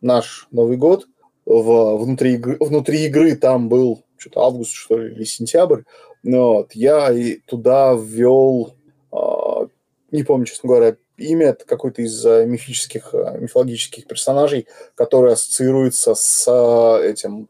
наш 0.00 0.48
Новый 0.50 0.76
год 0.76 1.06
в, 1.44 1.96
внутри, 1.98 2.34
игры, 2.34 2.56
внутри 2.60 3.06
игры 3.06 3.36
там 3.36 3.68
был 3.68 4.02
что-то 4.16 4.42
август, 4.42 4.72
что 4.72 4.98
ли, 4.98 5.14
или 5.14 5.24
сентябрь. 5.24 5.82
Вот, 6.22 6.72
я 6.72 7.12
и 7.12 7.36
туда 7.46 7.94
ввел, 7.94 8.74
э, 9.12 9.66
не 10.10 10.24
помню, 10.24 10.46
честно 10.46 10.68
говоря, 10.68 10.96
имя, 11.16 11.48
это 11.48 11.64
какой-то 11.64 12.02
из 12.02 12.24
э, 12.24 12.46
мифических, 12.46 13.14
э, 13.14 13.38
мифологических 13.38 14.06
персонажей, 14.06 14.66
который 14.94 15.32
ассоциируется 15.32 16.14
с 16.14 16.46
э, 16.48 17.08
этим, 17.08 17.48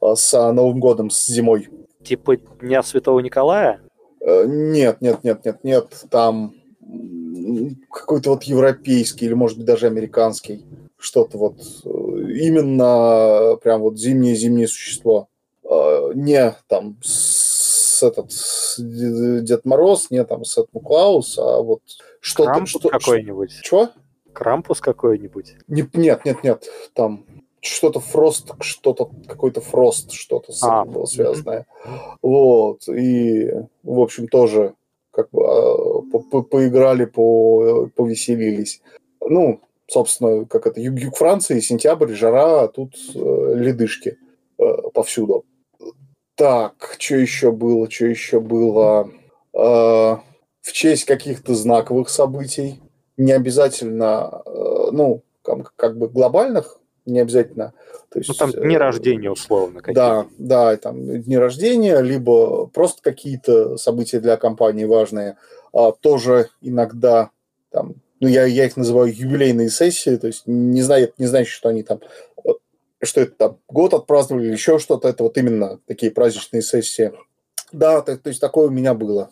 с 0.00 0.52
Новым 0.52 0.80
годом, 0.80 1.10
с 1.10 1.26
зимой. 1.26 1.68
Типа 2.02 2.36
Дня 2.36 2.82
Святого 2.82 3.20
Николая? 3.20 3.80
Нет, 4.20 5.00
нет, 5.00 5.22
нет, 5.24 5.44
нет, 5.44 5.62
нет, 5.62 6.04
там 6.10 6.54
какой-то 7.90 8.30
вот 8.30 8.44
европейский 8.44 9.26
или, 9.26 9.34
может 9.34 9.58
быть, 9.58 9.66
даже 9.66 9.86
американский. 9.86 10.64
Что-то 10.98 11.38
вот 11.38 11.60
э, 11.84 11.88
именно 11.88 13.56
прям 13.62 13.82
вот 13.82 13.98
зимнее-зимнее 13.98 14.66
существо. 14.66 15.28
А, 15.64 16.12
не 16.14 16.54
там 16.68 16.96
с 17.02 18.02
этот 18.02 18.32
с 18.32 18.76
Дед 18.78 19.64
Мороз, 19.64 20.10
не 20.10 20.24
там 20.24 20.44
с 20.44 20.58
Эд 20.58 20.68
Клаус, 20.72 21.38
а 21.38 21.60
вот 21.60 21.80
что-то... 22.20 22.50
Крампус 22.50 22.70
что, 22.70 22.88
какой-нибудь. 22.88 23.60
Чего? 23.62 23.90
Крампус 24.32 24.80
какой-нибудь. 24.80 25.56
Не, 25.68 25.88
нет, 25.94 26.24
нет, 26.24 26.42
нет. 26.42 26.64
Там 26.94 27.24
что-то 27.60 28.00
Фрост, 28.00 28.52
что-то, 28.60 29.10
какой-то 29.26 29.60
Фрост, 29.60 30.12
что-то 30.12 30.52
с 30.52 30.62
а, 30.62 30.82
этим 30.82 30.92
было 30.92 31.06
связанное. 31.06 31.66
Mm-hmm. 31.84 32.16
Вот. 32.22 32.88
И, 32.88 33.50
в 33.82 34.00
общем, 34.00 34.28
тоже 34.28 34.74
как 35.16 35.30
бы 35.30 35.42
а, 35.42 36.02
по 36.30 36.42
поиграли, 36.42 37.06
по 37.06 37.88
повеселились. 37.96 38.82
Ну, 39.20 39.60
собственно, 39.88 40.44
как 40.44 40.66
это, 40.66 40.80
юг, 40.80 40.98
юг 40.98 41.16
Франции, 41.16 41.60
сентябрь, 41.60 42.12
жара, 42.12 42.64
а 42.64 42.68
тут 42.68 42.94
э, 43.14 43.52
ледышки 43.54 44.18
э, 44.58 44.64
повсюду. 44.92 45.46
Так, 46.34 46.96
что 46.98 47.16
еще 47.16 47.50
было, 47.50 47.90
что 47.90 48.06
еще 48.06 48.40
было? 48.40 49.10
Э, 49.54 50.18
в 50.60 50.72
честь 50.72 51.06
каких-то 51.06 51.54
знаковых 51.54 52.10
событий, 52.10 52.80
не 53.16 53.32
обязательно, 53.32 54.42
э, 54.44 54.90
ну, 54.92 55.22
как, 55.42 55.72
как 55.76 55.96
бы 55.96 56.08
глобальных, 56.08 56.78
не 57.06 57.20
обязательно. 57.20 57.72
То 58.10 58.18
есть, 58.18 58.28
ну, 58.28 58.34
там 58.34 58.50
дни 58.50 58.74
э, 58.74 58.78
рождения, 58.78 59.30
условно. 59.30 59.80
Да, 59.88 60.26
да, 60.38 60.76
там 60.76 61.22
дни 61.22 61.36
рождения, 61.36 62.00
либо 62.00 62.66
просто 62.66 63.02
какие-то 63.02 63.76
события 63.76 64.20
для 64.20 64.36
компании 64.36 64.84
важные. 64.84 65.36
А, 65.72 65.92
тоже 65.92 66.48
иногда 66.60 67.30
там, 67.70 67.94
ну, 68.20 68.28
я, 68.28 68.44
я 68.44 68.66
их 68.66 68.76
называю 68.76 69.14
юбилейные 69.14 69.70
сессии, 69.70 70.16
то 70.16 70.26
есть 70.26 70.44
не 70.46 70.82
знаю, 70.82 71.12
не 71.18 71.26
значит, 71.26 71.52
что 71.52 71.68
они 71.68 71.82
там, 71.82 72.00
что 73.02 73.20
это 73.20 73.32
там, 73.32 73.58
год 73.68 73.94
отпраздновали 73.94 74.46
или 74.46 74.52
еще 74.52 74.78
что-то, 74.78 75.08
это 75.08 75.22
вот 75.22 75.36
именно 75.36 75.80
такие 75.86 76.10
праздничные 76.10 76.62
сессии. 76.62 77.12
Да, 77.72 78.00
то, 78.00 78.16
то 78.16 78.28
есть 78.28 78.40
такое 78.40 78.68
у 78.68 78.70
меня 78.70 78.94
было. 78.94 79.30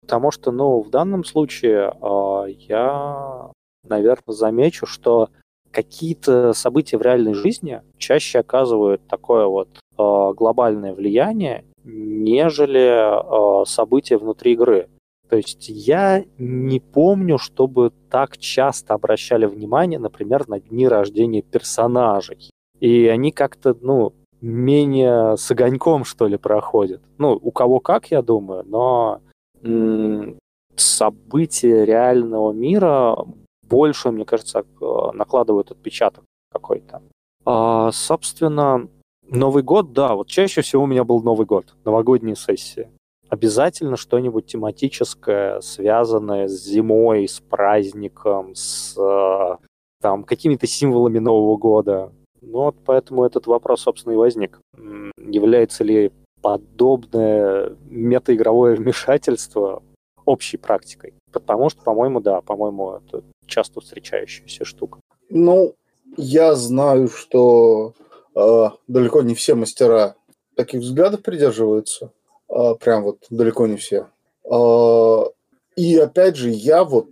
Потому 0.00 0.30
что, 0.32 0.50
ну, 0.50 0.80
в 0.82 0.90
данном 0.90 1.24
случае 1.24 1.92
э, 1.92 2.50
я, 2.68 3.50
наверное, 3.84 4.34
замечу, 4.34 4.86
что 4.86 5.28
какие-то 5.72 6.52
события 6.52 6.98
в 6.98 7.02
реальной 7.02 7.34
жизни 7.34 7.80
чаще 7.98 8.40
оказывают 8.40 9.00
такое 9.08 9.46
вот 9.46 9.68
э, 9.68 10.32
глобальное 10.36 10.94
влияние, 10.94 11.64
нежели 11.84 13.62
э, 13.62 13.64
события 13.66 14.18
внутри 14.18 14.52
игры. 14.52 14.88
То 15.28 15.36
есть 15.36 15.68
я 15.68 16.24
не 16.36 16.78
помню, 16.78 17.38
чтобы 17.38 17.92
так 18.10 18.36
часто 18.36 18.94
обращали 18.94 19.46
внимание, 19.46 19.98
например, 19.98 20.46
на 20.46 20.60
дни 20.60 20.86
рождения 20.86 21.40
персонажей. 21.40 22.50
И 22.80 23.06
они 23.06 23.32
как-то, 23.32 23.74
ну, 23.80 24.12
менее 24.42 25.36
с 25.38 25.50
огоньком, 25.50 26.04
что 26.04 26.26
ли, 26.26 26.36
проходят. 26.36 27.00
Ну, 27.16 27.38
у 27.40 27.50
кого 27.50 27.80
как, 27.80 28.10
я 28.10 28.20
думаю, 28.20 28.64
но 28.66 29.20
события 30.76 31.84
реального 31.84 32.52
мира 32.52 33.16
больше, 33.72 34.10
мне 34.10 34.26
кажется, 34.26 34.66
накладывают 35.14 35.70
отпечаток 35.70 36.24
какой-то. 36.52 37.00
А, 37.46 37.90
собственно, 37.92 38.86
Новый 39.30 39.62
год, 39.62 39.92
да, 39.94 40.14
вот 40.14 40.28
чаще 40.28 40.60
всего 40.60 40.82
у 40.82 40.86
меня 40.86 41.04
был 41.04 41.22
Новый 41.22 41.46
год, 41.46 41.74
новогодние 41.86 42.36
сессии. 42.36 42.90
Обязательно 43.30 43.96
что-нибудь 43.96 44.44
тематическое, 44.44 45.60
связанное 45.62 46.48
с 46.48 46.64
зимой, 46.64 47.26
с 47.26 47.40
праздником, 47.40 48.54
с 48.54 48.94
там, 50.02 50.24
какими-то 50.24 50.66
символами 50.66 51.18
Нового 51.18 51.56
года. 51.56 52.12
Ну 52.42 52.58
вот 52.64 52.76
поэтому 52.84 53.24
этот 53.24 53.46
вопрос, 53.46 53.80
собственно, 53.80 54.12
и 54.12 54.16
возник. 54.16 54.60
Является 55.16 55.82
ли 55.82 56.12
подобное 56.42 57.74
метаигровое 57.88 58.76
вмешательство 58.76 59.82
общей 60.26 60.58
практикой. 60.58 61.14
Потому 61.32 61.70
что, 61.70 61.82
по-моему, 61.82 62.20
да, 62.20 62.40
по-моему, 62.42 62.96
это 62.96 63.22
часто 63.46 63.80
встречающаяся 63.80 64.64
штука. 64.64 65.00
Ну, 65.28 65.74
я 66.16 66.54
знаю, 66.54 67.08
что 67.08 67.94
э, 68.34 68.68
далеко 68.88 69.22
не 69.22 69.34
все 69.34 69.54
мастера 69.54 70.16
таких 70.56 70.80
взглядов 70.80 71.22
придерживаются. 71.22 72.12
Э, 72.48 72.74
прям 72.78 73.04
вот 73.04 73.26
далеко 73.30 73.66
не 73.66 73.76
все. 73.76 74.08
Э, 74.44 75.24
и 75.76 75.96
опять 75.96 76.36
же, 76.36 76.50
я 76.50 76.84
вот 76.84 77.08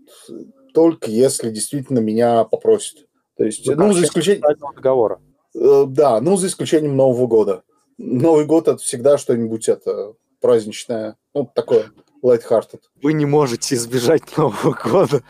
только 0.74 1.11
если 1.11 1.51
действительно 1.51 1.98
меня 1.98 2.44
попросят. 2.44 3.07
То 3.36 3.44
есть, 3.44 3.66
ну, 3.66 3.74
ну 3.74 3.93
за 3.93 4.05
исключением... 4.05 4.43
договора. 4.74 5.20
Э, 5.55 5.85
да, 5.89 6.20
ну, 6.20 6.36
за 6.36 6.48
исключением 6.48 6.97
Нового 6.97 7.27
года. 7.27 7.62
Новый 7.98 8.47
год 8.47 8.69
это 8.69 8.78
всегда 8.78 9.19
что-нибудь 9.19 9.69
это 9.69 10.15
праздничное, 10.40 11.16
ну, 11.35 11.51
такое 11.55 11.90
lighthearted. 12.22 12.80
Вы 13.02 13.12
не 13.12 13.26
можете 13.26 13.74
избежать 13.74 14.36
Нового 14.36 14.72
года. 14.72 15.22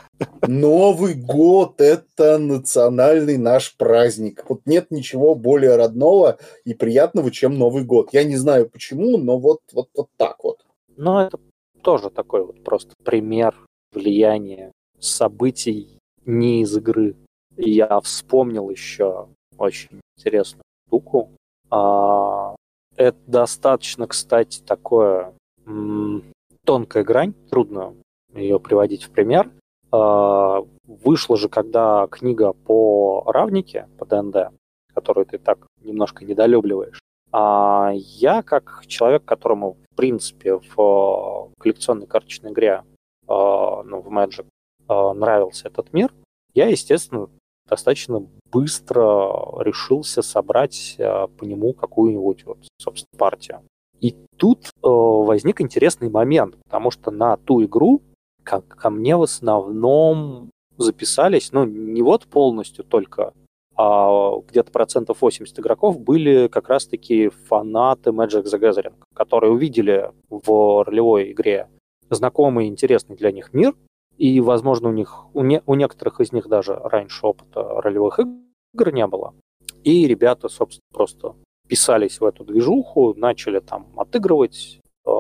Новый 0.47 1.15
год– 1.15 1.75
это 1.81 2.39
национальный 2.39 3.37
наш 3.37 3.77
праздник. 3.77 4.45
Вот 4.49 4.63
нет 4.67 4.91
ничего 4.91 5.35
более 5.35 5.77
родного 5.77 6.39
и 6.65 6.75
приятного, 6.75 7.31
чем 7.31 7.59
Новый 7.59 7.85
год. 7.85 8.11
Я 8.13 8.25
не 8.25 8.37
знаю 8.37 8.69
почему, 8.69 9.17
но 9.19 9.39
вот, 9.39 9.61
вот, 9.73 9.89
вот 9.95 10.09
так 10.17 10.43
вот. 10.43 10.65
Ну, 10.97 11.19
это 11.19 11.39
тоже 11.83 12.11
такой 12.11 12.45
вот 12.45 12.63
просто 12.63 12.95
пример 13.05 13.55
влияния 13.93 14.73
событий 14.99 15.99
не 16.25 16.63
из 16.63 16.77
игры. 16.77 17.17
Я 17.57 18.01
вспомнил 18.01 18.71
еще 18.71 19.29
очень 19.57 20.01
интересную 20.17 20.63
штуку. 20.87 21.31
А, 21.71 22.55
это 22.97 23.19
достаточно, 23.27 24.07
кстати, 24.07 24.61
такое 24.61 25.33
тонкая 26.71 27.03
грань, 27.03 27.35
трудно 27.51 27.97
ее 28.33 28.61
приводить 28.61 29.03
в 29.03 29.11
пример. 29.11 29.51
А, 29.91 30.61
вышла 30.87 31.37
же 31.37 31.49
когда 31.49 32.07
книга 32.07 32.53
по 32.53 33.25
равнике, 33.27 33.89
по 33.99 34.07
ДНД, 34.07 34.55
которую 34.95 35.27
ты 35.27 35.39
так 35.39 35.67
немножко 35.81 36.25
недолюбливаешь. 36.25 37.01
А 37.33 37.91
я, 37.93 38.43
как 38.43 38.85
человек, 38.87 39.25
которому, 39.25 39.79
в 39.91 39.97
принципе, 39.97 40.61
в 40.77 41.51
коллекционной 41.59 42.07
карточной 42.07 42.53
игре, 42.53 42.85
а, 43.27 43.83
ну, 43.83 44.01
в 44.01 44.07
Magic, 44.07 44.47
а, 44.87 45.13
нравился 45.13 45.67
этот 45.67 45.93
мир, 45.93 46.13
я, 46.55 46.69
естественно, 46.69 47.29
достаточно 47.69 48.25
быстро 48.53 49.61
решился 49.65 50.23
собрать 50.23 50.95
по 50.99 51.45
нему 51.45 51.73
какую-нибудь, 51.73 52.47
вот, 52.47 52.59
собственно, 52.79 53.19
партию. 53.19 53.61
И 54.01 54.15
тут 54.37 54.67
э, 54.67 54.71
возник 54.83 55.61
интересный 55.61 56.09
момент, 56.09 56.57
потому 56.65 56.91
что 56.91 57.11
на 57.11 57.37
ту 57.37 57.63
игру 57.65 58.03
ко, 58.43 58.63
ко 58.63 58.91
мне 58.91 59.17
в 59.17 59.23
основном 59.23 60.51
записались, 60.77 61.53
ну, 61.53 61.65
не 61.65 62.03
вот 62.03 62.27
полностью 62.27 62.85
только, 62.85 63.33
а 63.77 64.33
где-то 64.49 64.73
процентов 64.73 65.21
80 65.21 65.59
игроков 65.59 66.01
были 66.01 66.49
как 66.49 66.69
раз-таки 66.69 67.29
фанаты 67.29 68.11
Magic 68.11 68.45
the 68.45 68.59
Gathering, 68.59 68.95
которые 69.15 69.53
увидели 69.53 70.11
в 70.29 70.85
ролевой 70.85 71.33
игре 71.33 71.69
знакомый 72.09 72.67
и 72.67 72.69
интересный 72.69 73.17
для 73.17 73.31
них 73.33 73.53
мир, 73.53 73.75
и, 74.17 74.41
возможно, 74.41 74.89
у 74.89 74.93
них 74.93 75.27
у, 75.35 75.43
не, 75.43 75.63
у 75.67 75.75
некоторых 75.75 76.21
из 76.21 76.33
них 76.33 76.49
даже 76.49 76.75
раньше 76.75 77.27
опыта 77.27 77.63
ролевых 77.63 78.19
игр 78.19 78.93
не 78.93 79.07
было. 79.07 79.35
И 79.83 80.07
ребята, 80.07 80.49
собственно, 80.49 80.83
просто 80.93 81.35
писались 81.71 82.21
в 82.21 82.25
эту 82.25 82.45
движуху, 82.45 83.15
начали 83.15 83.61
там 83.61 83.87
отыгрывать. 83.97 84.81
Э, 85.07 85.11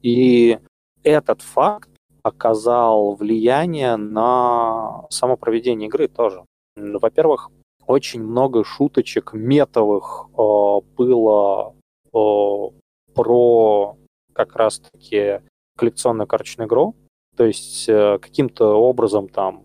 и 0.00 0.58
этот 1.02 1.42
факт 1.42 1.90
оказал 2.22 3.14
влияние 3.14 3.96
на 3.96 5.04
само 5.10 5.36
проведение 5.36 5.88
игры 5.88 6.08
тоже. 6.08 6.42
Во-первых, 6.76 7.50
очень 7.86 8.22
много 8.22 8.64
шуточек 8.64 9.34
метовых 9.34 10.28
э, 10.32 10.80
было 10.96 11.74
э, 12.06 12.18
про 13.14 13.96
как 14.32 14.56
раз-таки 14.56 15.42
коллекционную 15.76 16.26
карточную 16.26 16.68
игру, 16.68 16.94
то 17.36 17.44
есть 17.44 17.84
каким-то 17.86 18.76
образом 18.76 19.28
там 19.28 19.64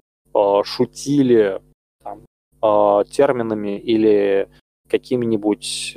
шутили 0.63 1.61
там, 2.03 2.25
терминами 3.05 3.77
или 3.77 4.49
какими-нибудь 4.91 5.95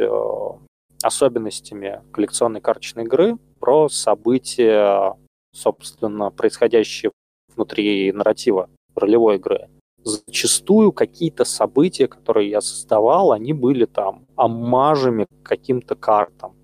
особенностями 1.02 2.00
коллекционной 2.12 2.60
карточной 2.60 3.04
игры 3.04 3.36
про 3.60 3.88
события, 3.88 5.14
собственно, 5.52 6.30
происходящие 6.30 7.12
внутри 7.54 8.12
нарратива 8.12 8.70
ролевой 8.94 9.36
игры. 9.36 9.68
Зачастую 10.02 10.92
какие-то 10.92 11.44
события, 11.44 12.08
которые 12.08 12.50
я 12.50 12.60
создавал, 12.60 13.32
они 13.32 13.52
были 13.52 13.86
там 13.86 14.26
аммажами 14.36 15.24
к 15.24 15.46
каким-то 15.46 15.94
картам. 15.94 16.56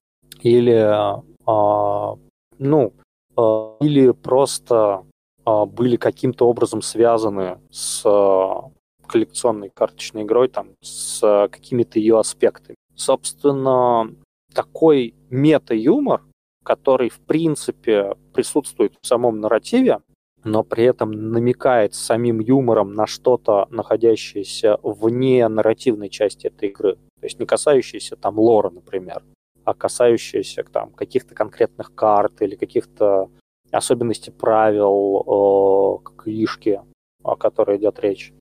Или, 0.43 0.74
э, 0.74 2.16
ну, 2.59 2.93
а, 3.36 3.77
или 3.81 4.11
просто 4.11 5.05
а, 5.44 5.65
были 5.65 5.97
каким-то 5.97 6.47
образом 6.48 6.82
связаны 6.82 7.59
с 7.70 8.05
коллекционной 9.11 9.70
карточной 9.70 10.23
игрой, 10.23 10.49
там, 10.49 10.70
с 10.82 11.49
какими-то 11.51 11.99
ее 11.99 12.19
аспектами. 12.19 12.77
Собственно, 12.95 14.15
такой 14.55 15.15
мета-юмор, 15.31 16.23
который, 16.65 17.09
в 17.09 17.20
принципе, 17.20 18.15
присутствует 18.32 18.95
в 19.01 19.07
самом 19.07 19.41
нарративе, 19.41 19.99
но 20.45 20.62
при 20.62 20.85
этом 20.85 21.11
намекает 21.32 21.95
самим 21.95 22.41
юмором 22.41 22.95
на 22.95 23.07
что-то, 23.07 23.66
находящееся 23.70 24.78
вне 24.82 25.47
нарративной 25.49 26.09
части 26.09 26.47
этой 26.47 26.69
игры. 26.69 26.95
То 27.20 27.27
есть 27.27 27.39
не 27.39 27.47
касающееся 27.47 28.16
там 28.16 28.39
лора, 28.39 28.70
например 28.70 29.23
а 29.65 29.74
касающиеся 29.74 30.65
там, 30.65 30.91
каких-то 30.91 31.35
конкретных 31.35 31.95
карт 31.95 32.43
или 32.43 32.57
каких-то 32.57 33.31
особенностей 33.70 34.32
правил 34.32 36.01
э, 36.03 36.23
книжки, 36.23 36.81
о 37.23 37.37
которой 37.37 37.77
идет 37.78 38.01
речь. 38.01 38.32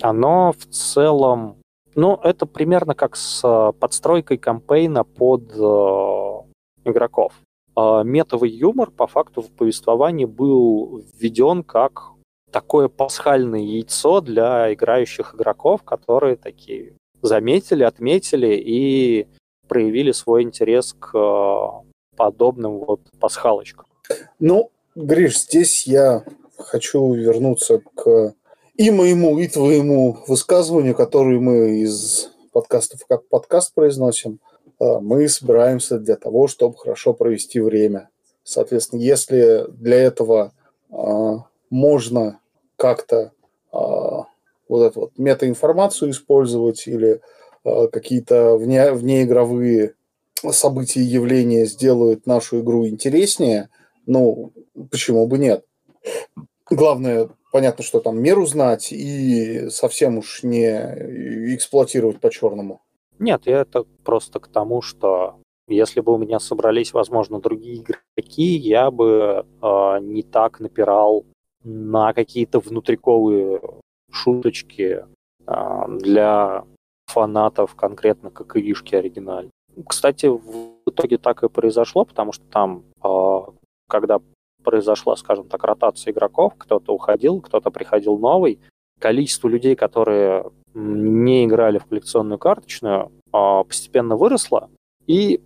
Оно 0.00 0.52
в 0.52 0.66
целом, 0.66 1.56
ну, 1.94 2.18
это 2.22 2.46
примерно 2.46 2.94
как 2.94 3.16
с 3.16 3.42
э, 3.44 3.72
подстройкой 3.78 4.38
кампейна 4.38 5.04
под 5.04 5.52
э, 5.54 6.88
игроков. 6.88 7.34
Э, 7.76 8.02
метовый 8.04 8.50
юмор 8.50 8.90
по 8.90 9.06
факту 9.06 9.42
в 9.42 9.50
повествовании 9.50 10.24
был 10.24 11.02
введен 11.14 11.62
как 11.62 12.12
такое 12.50 12.88
пасхальное 12.88 13.60
яйцо 13.60 14.20
для 14.20 14.72
играющих 14.72 15.34
игроков, 15.34 15.82
которые 15.82 16.36
такие 16.36 16.94
заметили, 17.22 17.82
отметили 17.82 18.54
и 18.54 19.26
проявили 19.68 20.12
свой 20.12 20.42
интерес 20.42 20.94
к 20.98 21.16
э, 21.16 22.16
подобным 22.16 22.78
вот 22.78 23.00
пасхалочкам. 23.18 23.86
Ну, 24.38 24.70
Гриш, 24.94 25.38
здесь 25.38 25.86
я 25.86 26.24
хочу 26.58 27.12
вернуться 27.14 27.80
к 27.94 28.34
и 28.76 28.90
моему, 28.90 29.38
и 29.38 29.48
твоему 29.48 30.18
высказыванию, 30.26 30.94
которые 30.94 31.40
мы 31.40 31.80
из 31.80 32.30
подкастов 32.52 33.00
как 33.06 33.26
подкаст 33.28 33.74
произносим. 33.74 34.40
Э, 34.80 34.98
мы 35.00 35.28
собираемся 35.28 35.98
для 35.98 36.16
того, 36.16 36.48
чтобы 36.48 36.76
хорошо 36.76 37.12
провести 37.12 37.60
время. 37.60 38.08
Соответственно, 38.44 39.00
если 39.00 39.66
для 39.70 39.98
этого 39.98 40.52
э, 40.90 40.96
можно 41.70 42.40
как-то 42.76 43.32
вот 43.72 44.82
эту 44.82 45.00
вот 45.00 45.18
метаинформацию 45.18 46.10
использовать 46.10 46.86
или 46.86 47.20
э, 47.64 47.88
какие-то 47.88 48.56
вне, 48.56 48.92
внеигровые 48.92 49.94
события 50.50 51.00
и 51.00 51.04
явления 51.04 51.66
сделают 51.66 52.26
нашу 52.26 52.60
игру 52.60 52.86
интереснее, 52.88 53.68
ну, 54.06 54.52
почему 54.90 55.26
бы 55.26 55.38
нет? 55.38 55.64
Главное, 56.70 57.28
понятно, 57.52 57.84
что 57.84 58.00
там 58.00 58.20
меру 58.20 58.46
знать 58.46 58.92
и 58.92 59.68
совсем 59.70 60.18
уж 60.18 60.42
не 60.42 60.66
эксплуатировать 61.54 62.18
по-черному. 62.18 62.80
Нет, 63.20 63.42
это 63.46 63.84
просто 64.02 64.40
к 64.40 64.48
тому, 64.48 64.82
что 64.82 65.36
если 65.68 66.00
бы 66.00 66.12
у 66.14 66.18
меня 66.18 66.40
собрались, 66.40 66.92
возможно, 66.92 67.40
другие 67.40 67.82
игроки, 67.82 68.56
я 68.56 68.90
бы 68.90 69.46
э, 69.62 69.98
не 70.00 70.22
так 70.22 70.58
напирал 70.58 71.24
на 71.62 72.12
какие-то 72.14 72.58
внутриковые 72.58 73.60
шуточки 74.10 75.04
э, 75.46 75.84
для 76.00 76.64
фанатов 77.06 77.74
конкретно 77.76 78.30
как 78.30 78.56
иришки 78.56 78.96
оригинальной. 78.96 79.52
Кстати, 79.86 80.26
в 80.26 80.80
итоге 80.86 81.18
так 81.18 81.44
и 81.44 81.48
произошло, 81.48 82.04
потому 82.04 82.32
что 82.32 82.44
там, 82.46 82.84
э, 83.04 83.38
когда 83.88 84.20
произошла, 84.62 85.16
скажем 85.16 85.48
так, 85.48 85.62
ротация 85.64 86.12
игроков, 86.12 86.54
кто-то 86.56 86.92
уходил, 86.92 87.40
кто-то 87.40 87.70
приходил 87.70 88.18
новый, 88.18 88.60
количество 88.98 89.48
людей, 89.48 89.74
которые 89.74 90.50
не 90.74 91.44
играли 91.44 91.78
в 91.78 91.86
коллекционную 91.86 92.38
карточную, 92.38 93.10
э, 93.32 93.64
постепенно 93.66 94.16
выросло, 94.16 94.70
и 95.06 95.40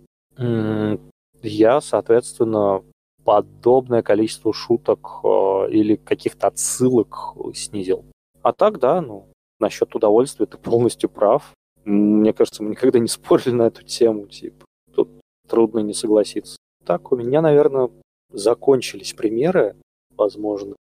я, 1.41 1.81
соответственно, 1.81 2.83
подобное 3.23 4.03
количество 4.03 4.53
шуток 4.53 5.19
э, 5.23 5.69
или 5.71 5.95
каких-то 5.95 6.47
отсылок 6.47 7.33
снизил. 7.53 8.05
А 8.41 8.53
так, 8.53 8.79
да, 8.79 9.01
ну, 9.01 9.27
насчет 9.59 9.93
удовольствия 9.95 10.45
ты 10.45 10.57
полностью 10.57 11.09
прав. 11.09 11.53
Мне 11.83 12.33
кажется, 12.33 12.63
мы 12.63 12.69
никогда 12.69 12.99
не 12.99 13.07
спорили 13.07 13.51
на 13.51 13.63
эту 13.63 13.83
тему, 13.83 14.27
типа, 14.27 14.65
тут 14.93 15.09
трудно 15.47 15.79
не 15.79 15.93
согласиться. 15.93 16.57
Так, 16.85 17.11
у 17.11 17.17
меня, 17.17 17.41
наверное, 17.41 17.89
закончились 18.31 19.13
примеры, 19.13 19.75
возможно, 20.15 20.75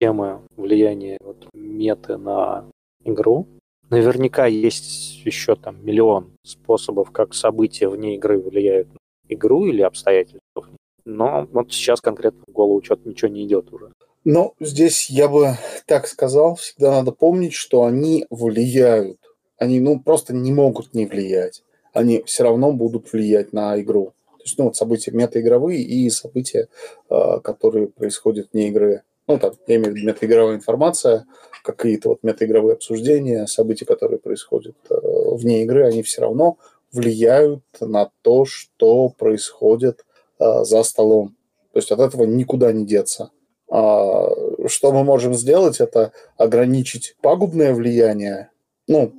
темы 0.00 0.40
влияния 0.56 1.18
вот, 1.20 1.46
меты 1.52 2.16
на 2.16 2.64
игру. 3.04 3.46
Наверняка 3.90 4.46
есть 4.46 5.24
еще 5.24 5.56
там 5.56 5.84
миллион 5.84 6.32
способов, 6.44 7.10
как 7.10 7.34
события 7.34 7.88
вне 7.88 8.14
игры 8.14 8.40
влияют 8.40 8.88
на 8.92 8.98
игру 9.28 9.66
или 9.66 9.82
обстоятельства. 9.82 10.68
Но 11.04 11.48
вот 11.52 11.72
сейчас 11.72 12.00
конкретно 12.00 12.44
в 12.46 12.52
голову 12.52 12.82
что-то 12.82 13.08
ничего 13.08 13.30
не 13.30 13.44
идет 13.44 13.72
уже. 13.72 13.92
Ну, 14.24 14.54
здесь 14.60 15.08
я 15.10 15.28
бы 15.28 15.56
так 15.86 16.06
сказал, 16.06 16.54
всегда 16.54 16.90
надо 16.90 17.10
помнить, 17.12 17.54
что 17.54 17.84
они 17.84 18.26
влияют. 18.30 19.18
Они, 19.58 19.80
ну, 19.80 19.98
просто 19.98 20.34
не 20.34 20.52
могут 20.52 20.94
не 20.94 21.06
влиять. 21.06 21.62
Они 21.92 22.22
все 22.26 22.44
равно 22.44 22.72
будут 22.72 23.12
влиять 23.12 23.52
на 23.52 23.80
игру. 23.80 24.12
То 24.40 24.44
есть, 24.44 24.58
ну, 24.58 24.64
вот 24.64 24.76
события 24.76 25.10
метаигровые 25.10 25.82
и 25.82 26.08
события, 26.08 26.68
э, 27.10 27.40
которые 27.44 27.88
происходят 27.88 28.48
вне 28.52 28.68
игры. 28.68 29.02
Ну, 29.28 29.38
там, 29.38 29.52
я 29.66 29.76
имею 29.76 29.92
в 29.92 29.96
виду 29.96 30.06
метаигровая 30.06 30.54
информация, 30.56 31.26
какие-то 31.62 32.08
вот 32.08 32.22
метаигровые 32.22 32.72
обсуждения, 32.72 33.46
события, 33.46 33.84
которые 33.84 34.18
происходят 34.18 34.76
э, 34.88 34.94
вне 34.94 35.62
игры, 35.64 35.84
они 35.84 36.02
все 36.02 36.22
равно 36.22 36.56
влияют 36.90 37.62
на 37.80 38.10
то, 38.22 38.46
что 38.46 39.10
происходит 39.10 40.06
э, 40.38 40.64
за 40.64 40.82
столом. 40.84 41.36
То 41.72 41.78
есть 41.78 41.92
от 41.92 42.00
этого 42.00 42.24
никуда 42.24 42.72
не 42.72 42.86
деться. 42.86 43.30
А, 43.68 44.30
что 44.66 44.90
мы 44.90 45.04
можем 45.04 45.34
сделать, 45.34 45.80
это 45.80 46.12
ограничить 46.38 47.14
пагубное 47.20 47.74
влияние, 47.74 48.50
ну, 48.88 49.12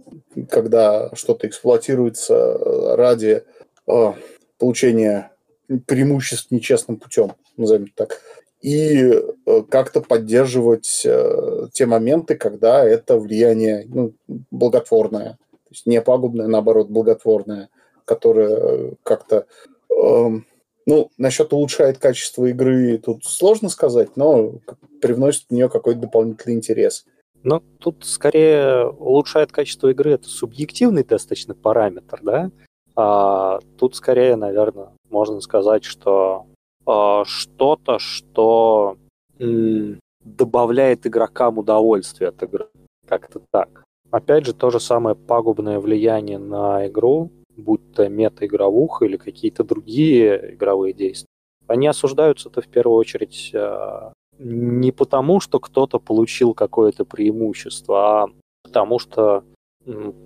когда 0.49 1.11
что-то 1.13 1.47
эксплуатируется 1.47 2.57
ради 2.97 3.43
а, 3.87 4.15
получения 4.61 5.31
преимуществ 5.87 6.51
нечестным 6.51 6.97
путем, 6.97 7.33
назовем 7.57 7.87
так, 7.95 8.21
и 8.61 9.11
э, 9.11 9.63
как-то 9.69 10.01
поддерживать 10.01 11.01
э, 11.03 11.67
те 11.73 11.87
моменты, 11.87 12.35
когда 12.35 12.85
это 12.85 13.17
влияние 13.17 13.85
ну, 13.87 14.13
благотворное, 14.51 15.39
то 15.49 15.71
есть 15.71 15.87
не 15.87 15.99
пагубное, 15.99 16.45
наоборот, 16.45 16.89
благотворное, 16.89 17.69
которое 18.05 18.93
как-то 19.01 19.47
эм, 19.89 20.45
ну, 20.85 21.09
насчет 21.17 21.53
улучшает 21.53 21.97
качество 21.97 22.45
игры 22.45 22.99
тут 22.99 23.25
сложно 23.25 23.69
сказать, 23.69 24.15
но 24.15 24.59
привносит 25.01 25.45
в 25.49 25.53
нее 25.53 25.69
какой-то 25.69 26.01
дополнительный 26.01 26.55
интерес. 26.55 27.05
Ну, 27.41 27.63
тут 27.79 28.05
скорее 28.05 28.85
улучшает 28.85 29.51
качество 29.51 29.87
игры 29.87 30.11
это 30.11 30.27
субъективный 30.27 31.03
достаточно 31.03 31.55
параметр, 31.55 32.19
да? 32.21 32.51
А 32.95 33.59
тут 33.77 33.95
скорее, 33.95 34.35
наверное, 34.35 34.89
можно 35.09 35.41
сказать, 35.41 35.83
что 35.83 36.45
а, 36.85 37.23
что-то, 37.25 37.99
что 37.99 38.97
м, 39.39 39.99
добавляет 40.23 41.07
игрокам 41.07 41.57
удовольствие 41.57 42.29
от 42.29 42.43
игры. 42.43 42.67
Как-то 43.07 43.41
так. 43.51 43.83
Опять 44.09 44.45
же, 44.45 44.53
то 44.53 44.69
же 44.71 44.79
самое 44.79 45.15
пагубное 45.15 45.79
влияние 45.79 46.37
на 46.37 46.87
игру 46.87 47.31
будь 47.61 47.93
то 47.93 48.07
мета-игровуха 48.07 49.05
или 49.05 49.17
какие-то 49.17 49.63
другие 49.63 50.55
игровые 50.55 50.93
действия, 50.93 51.27
они 51.67 51.87
осуждаются-то 51.87 52.61
в 52.61 52.67
первую 52.67 52.97
очередь 52.97 53.51
а, 53.53 54.13
не 54.39 54.91
потому, 54.91 55.39
что 55.39 55.59
кто-то 55.59 55.99
получил 55.99 56.53
какое-то 56.53 57.05
преимущество, 57.05 58.23
а 58.23 58.27
потому 58.63 58.99
что 58.99 59.43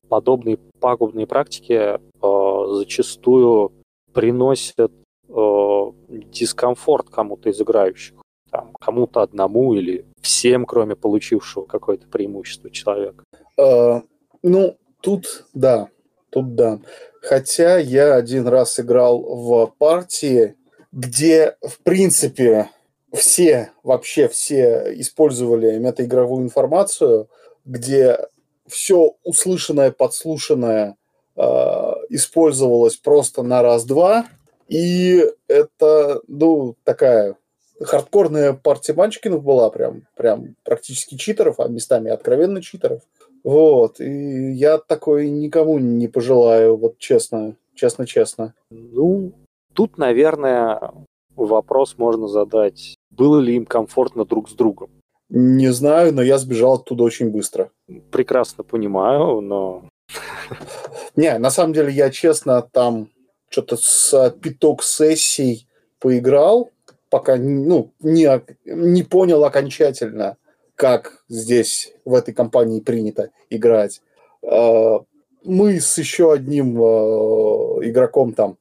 подобные 0.10 0.58
пагубные 0.86 1.26
практики 1.26 1.98
э, 1.98 2.76
зачастую 2.78 3.74
приносят 4.14 4.92
э, 5.28 5.92
дискомфорт 6.32 7.10
кому-то 7.10 7.50
из 7.50 7.60
играющих. 7.60 8.22
Там, 8.52 8.72
кому-то 8.80 9.24
одному 9.24 9.74
или 9.74 10.06
всем, 10.22 10.68
кроме 10.68 10.96
получившего 10.96 11.66
какое-то 11.66 12.08
преимущество 12.08 12.70
человека. 12.70 13.24
Э, 13.58 14.02
ну, 14.44 14.78
тут 15.02 15.48
да, 15.56 15.90
тут 16.30 16.54
да. 16.54 16.80
Хотя 17.20 17.80
я 17.80 18.14
один 18.14 18.48
раз 18.48 18.80
играл 18.80 19.24
в 19.24 19.74
партии, 19.80 20.54
где, 20.92 21.58
в 21.68 21.80
принципе, 21.82 22.70
все, 23.12 23.72
вообще 23.82 24.28
все 24.28 24.94
использовали 25.02 25.80
метаигровую 25.80 26.44
информацию, 26.44 27.28
где 27.66 28.20
все 28.68 29.14
услышанное, 29.24 29.92
подслушанное 29.92 30.98
э, 31.36 31.42
использовалось 32.10 32.98
просто 32.98 33.44
на 33.44 33.62
раз-два. 33.62 34.26
И 34.68 35.24
это, 35.48 36.22
ну, 36.28 36.76
такая 36.84 37.36
хардкорная 37.82 38.54
партия 38.54 38.94
мальчикинов 38.94 39.44
была, 39.44 39.70
прям, 39.70 40.08
прям 40.16 40.56
практически 40.64 41.16
читеров, 41.16 41.60
а 41.60 41.68
местами 41.68 42.10
откровенно 42.10 42.62
читеров. 42.62 43.02
Вот. 43.44 44.00
И 44.00 44.54
я 44.54 44.78
такой 44.78 45.30
никому 45.30 45.78
не 45.78 46.08
пожелаю, 46.08 46.78
вот 46.78 46.98
честно, 46.98 47.56
честно-честно. 47.76 48.54
Ну, 48.72 49.34
тут, 49.74 49.98
наверное, 49.98 50.94
вопрос 51.36 51.96
можно 51.98 52.28
задать. 52.28 52.96
Было 53.12 53.40
ли 53.40 53.56
им 53.56 53.66
комфортно 53.66 54.26
друг 54.26 54.50
с 54.50 54.54
другом? 54.54 54.90
Не 55.30 55.72
знаю, 55.72 56.14
но 56.14 56.22
я 56.22 56.38
сбежал 56.38 56.76
оттуда 56.76 57.04
очень 57.04 57.30
быстро. 57.30 57.72
Прекрасно 58.12 58.64
понимаю, 58.64 59.42
но... 59.42 59.90
Не, 61.16 61.38
на 61.40 61.50
самом 61.50 61.74
деле 61.74 61.92
я 61.92 62.10
честно 62.10 62.62
там 62.62 63.10
что-то 63.50 63.78
с 63.78 64.36
пяток 64.42 64.84
сессий 64.84 65.68
поиграл, 66.00 66.70
пока 67.10 67.38
ну, 67.38 67.92
не, 68.02 68.30
не 68.66 69.04
понял 69.04 69.44
окончательно, 69.44 70.38
как 70.76 71.24
здесь 71.30 71.94
в 72.04 72.14
этой 72.14 72.34
компании 72.34 72.82
принято 72.82 73.30
играть. 73.50 74.02
Э, 74.44 75.00
мы 75.44 75.80
с 75.80 75.98
еще 75.98 76.34
одним 76.34 76.78
э, 76.78 77.90
игроком 77.90 78.34
там 78.34 78.58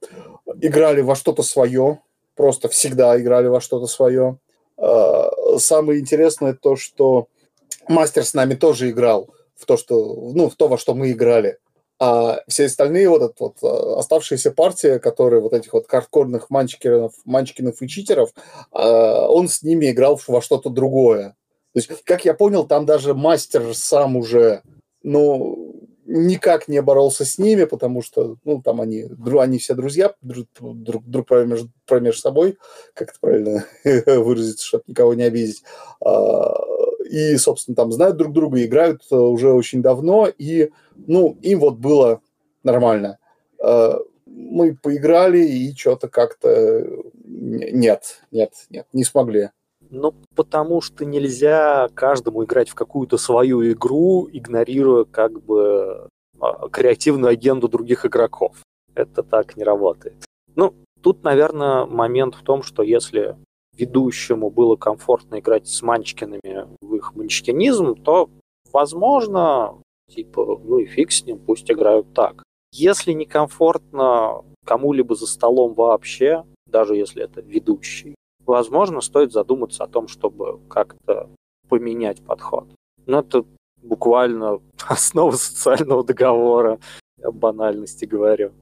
играли 0.61 1.01
во 1.01 1.17
что-то 1.17 1.43
свое, 1.43 2.01
просто 2.37 2.69
всегда 2.69 3.21
играли 3.21 3.49
во 3.49 3.61
что-то 3.61 3.87
свое. 3.87 4.39
Э, 4.85 5.31
самое 5.59 6.01
интересное 6.01 6.53
то, 6.53 6.77
что 6.77 7.29
мастер 7.89 8.25
с 8.25 8.35
нами 8.35 8.55
тоже 8.55 8.91
играл 8.91 9.31
в 9.57 9.65
то, 9.67 9.77
что, 9.77 10.33
ну, 10.35 10.51
в 10.51 10.57
то, 10.57 10.69
во 10.69 10.77
что 10.77 10.95
мы 10.95 11.13
играли. 11.13 11.59
А 11.99 12.41
все 12.49 12.67
остальные 12.67 13.09
вот 13.09 13.23
эта 13.23 13.35
вот 13.39 13.57
э, 13.63 13.99
оставшаяся 13.99 14.51
партия, 14.51 14.99
которые 14.99 15.41
вот 15.41 15.55
этих 15.55 15.73
вот 15.73 15.89
хардкорных 15.89 16.51
манчкинов, 16.51 17.15
манчкинов 17.25 17.81
и 17.81 17.89
читеров, 17.89 18.31
э, 18.73 18.79
он 18.79 19.49
с 19.49 19.63
ними 19.63 19.91
играл 19.91 20.21
во 20.27 20.43
что-то 20.43 20.69
другое. 20.69 21.37
То 21.73 21.79
есть, 21.79 21.89
как 22.05 22.25
я 22.25 22.35
понял, 22.35 22.67
там 22.67 22.85
даже 22.85 23.15
мастер 23.15 23.75
сам 23.75 24.17
уже, 24.17 24.63
ну, 25.03 25.64
никак 26.07 26.69
не 26.69 26.81
боролся 26.83 27.25
с 27.25 27.39
ними, 27.39 27.65
потому 27.65 28.03
что, 28.03 28.37
ну, 28.45 28.63
там 28.63 28.81
они, 28.81 29.07
они 29.39 29.59
все 29.59 29.75
друзья 29.75 30.15
друг, 30.23 30.47
друг, 30.61 31.05
друг 31.05 31.27
промеж, 31.27 31.61
промеж 31.87 32.21
собой, 32.21 32.59
как 32.95 33.11
это 33.11 33.19
правильно 33.21 33.65
выразиться, 33.85 34.67
чтобы 34.67 34.85
никого 34.87 35.15
не 35.15 35.23
обидеть. 35.25 35.63
А, 36.05 36.55
и, 37.09 37.37
собственно, 37.37 37.75
там 37.75 37.93
знают 37.93 38.17
друг 38.17 38.33
друга, 38.33 38.63
играют 38.65 39.03
э, 39.11 39.17
уже 39.17 39.53
очень 39.53 39.83
давно, 39.83 40.29
и, 40.39 40.71
ну, 40.95 41.37
им 41.43 41.61
вот 41.61 41.77
было 41.77 42.21
нормально. 42.63 43.19
А, 43.63 43.99
мы 44.27 44.75
поиграли, 44.75 45.39
и 45.39 45.75
что-то 45.77 46.09
как-то 46.09 46.87
нет, 47.25 48.23
нет, 48.31 48.53
нет, 48.71 48.87
не 48.93 49.05
смогли. 49.05 49.51
Ну, 49.95 50.13
потому 50.35 50.81
что 50.81 51.05
нельзя 51.05 51.89
каждому 51.95 52.45
играть 52.45 52.69
в 52.69 52.75
какую-то 52.75 53.17
свою 53.17 53.63
игру, 53.71 54.29
игнорируя 54.31 55.05
как 55.05 55.41
бы 55.41 56.09
а, 56.41 56.69
креативную 56.69 57.31
агенду 57.31 57.69
других 57.69 58.05
игроков. 58.05 58.57
Это 58.97 59.23
так 59.23 59.57
не 59.57 59.63
работает. 59.63 60.17
Ну, 60.57 60.75
тут, 61.01 61.23
наверное, 61.23 61.87
момент 61.87 62.35
в 62.35 62.43
том, 62.43 62.65
что 62.65 62.83
если 62.83 63.37
ведущему 63.77 64.51
было 64.51 64.75
комфортно 64.75 65.39
играть 65.39 65.69
с 65.69 65.81
манчкинами 65.81 66.69
в 66.81 66.95
их 66.97 67.15
манчкинизм, 67.15 67.95
то, 67.95 68.31
возможно, 68.73 69.79
типа, 70.11 70.61
ну 70.65 70.79
и 70.79 70.87
фиг 70.87 71.13
с 71.13 71.25
ним, 71.25 71.39
пусть 71.39 71.71
играют 71.71 72.13
так. 72.15 72.43
Если 72.73 73.13
некомфортно 73.13 74.45
кому-либо 74.67 75.15
за 75.15 75.29
столом 75.29 75.75
вообще, 75.75 76.45
даже 76.67 76.97
если 76.97 77.23
это 77.23 77.43
ведущий, 77.43 78.17
возможно, 78.47 79.01
стоит 79.01 79.33
задуматься 79.33 79.85
о 79.85 79.89
том, 79.89 80.09
чтобы 80.09 80.61
как-то 80.69 81.29
поменять 81.69 82.23
подход. 82.23 82.67
Но 83.07 83.21
это 83.21 83.45
буквально 83.83 84.61
основа 84.89 85.33
социального 85.33 86.05
договора, 86.05 86.79
я 87.19 87.31
банальности 87.31 88.05
говорю. 88.05 88.53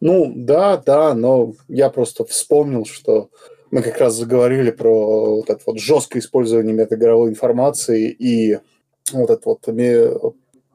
Ну, 0.00 0.32
да, 0.34 0.76
да, 0.76 1.14
но 1.14 1.54
я 1.68 1.88
просто 1.88 2.24
вспомнил, 2.24 2.84
что 2.84 3.30
мы 3.70 3.82
как 3.82 3.98
раз 3.98 4.14
заговорили 4.14 4.70
про 4.70 5.36
вот 5.36 5.50
это 5.50 5.60
вот 5.66 5.78
жесткое 5.78 6.20
использование 6.20 6.74
метаигровой 6.74 7.30
информации 7.30 8.10
и 8.10 8.58
вот 9.12 9.30
этот 9.30 9.46
вот 9.46 9.60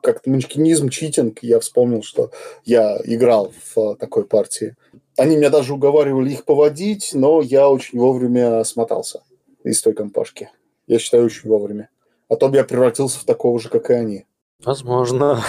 как-то 0.01 0.29
манчкинизм, 0.29 0.89
читинг. 0.89 1.39
Я 1.41 1.59
вспомнил, 1.59 2.03
что 2.03 2.31
я 2.65 2.99
играл 3.03 3.51
в 3.73 3.95
такой 3.95 4.25
партии. 4.25 4.75
Они 5.17 5.37
меня 5.37 5.49
даже 5.49 5.73
уговаривали 5.73 6.31
их 6.31 6.45
поводить, 6.45 7.11
но 7.13 7.41
я 7.41 7.69
очень 7.69 7.99
вовремя 7.99 8.63
смотался 8.63 9.23
из 9.63 9.81
той 9.81 9.93
компашки. 9.93 10.49
Я 10.87 10.99
считаю, 10.99 11.25
очень 11.25 11.49
вовремя. 11.49 11.89
А 12.27 12.35
то 12.35 12.49
бы 12.49 12.57
я 12.57 12.63
превратился 12.63 13.19
в 13.19 13.25
такого 13.25 13.59
же, 13.59 13.69
как 13.69 13.89
и 13.89 13.93
они. 13.93 14.25
Возможно. 14.63 15.43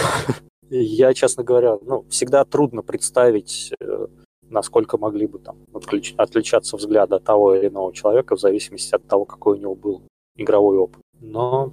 Я, 0.71 1.13
честно 1.13 1.45
говоря, 1.45 1.77
ну, 1.83 2.07
всегда 2.09 2.45
трудно 2.47 2.83
представить, 2.83 3.73
э, 3.79 4.07
насколько 4.43 4.97
могли 4.97 5.27
бы 5.27 5.39
там 5.39 5.59
отличаться 6.17 6.77
взгляды 6.77 7.17
от 7.17 7.25
того 7.25 7.55
или 7.55 7.69
иного 7.69 7.93
человека 7.93 8.37
в 8.37 8.41
зависимости 8.41 8.95
от 8.95 9.07
того, 9.07 9.27
какой 9.27 9.59
у 9.59 9.61
него 9.61 9.75
был 9.75 10.03
игровой 10.37 10.79
опыт. 10.79 11.02
Но 11.23 11.73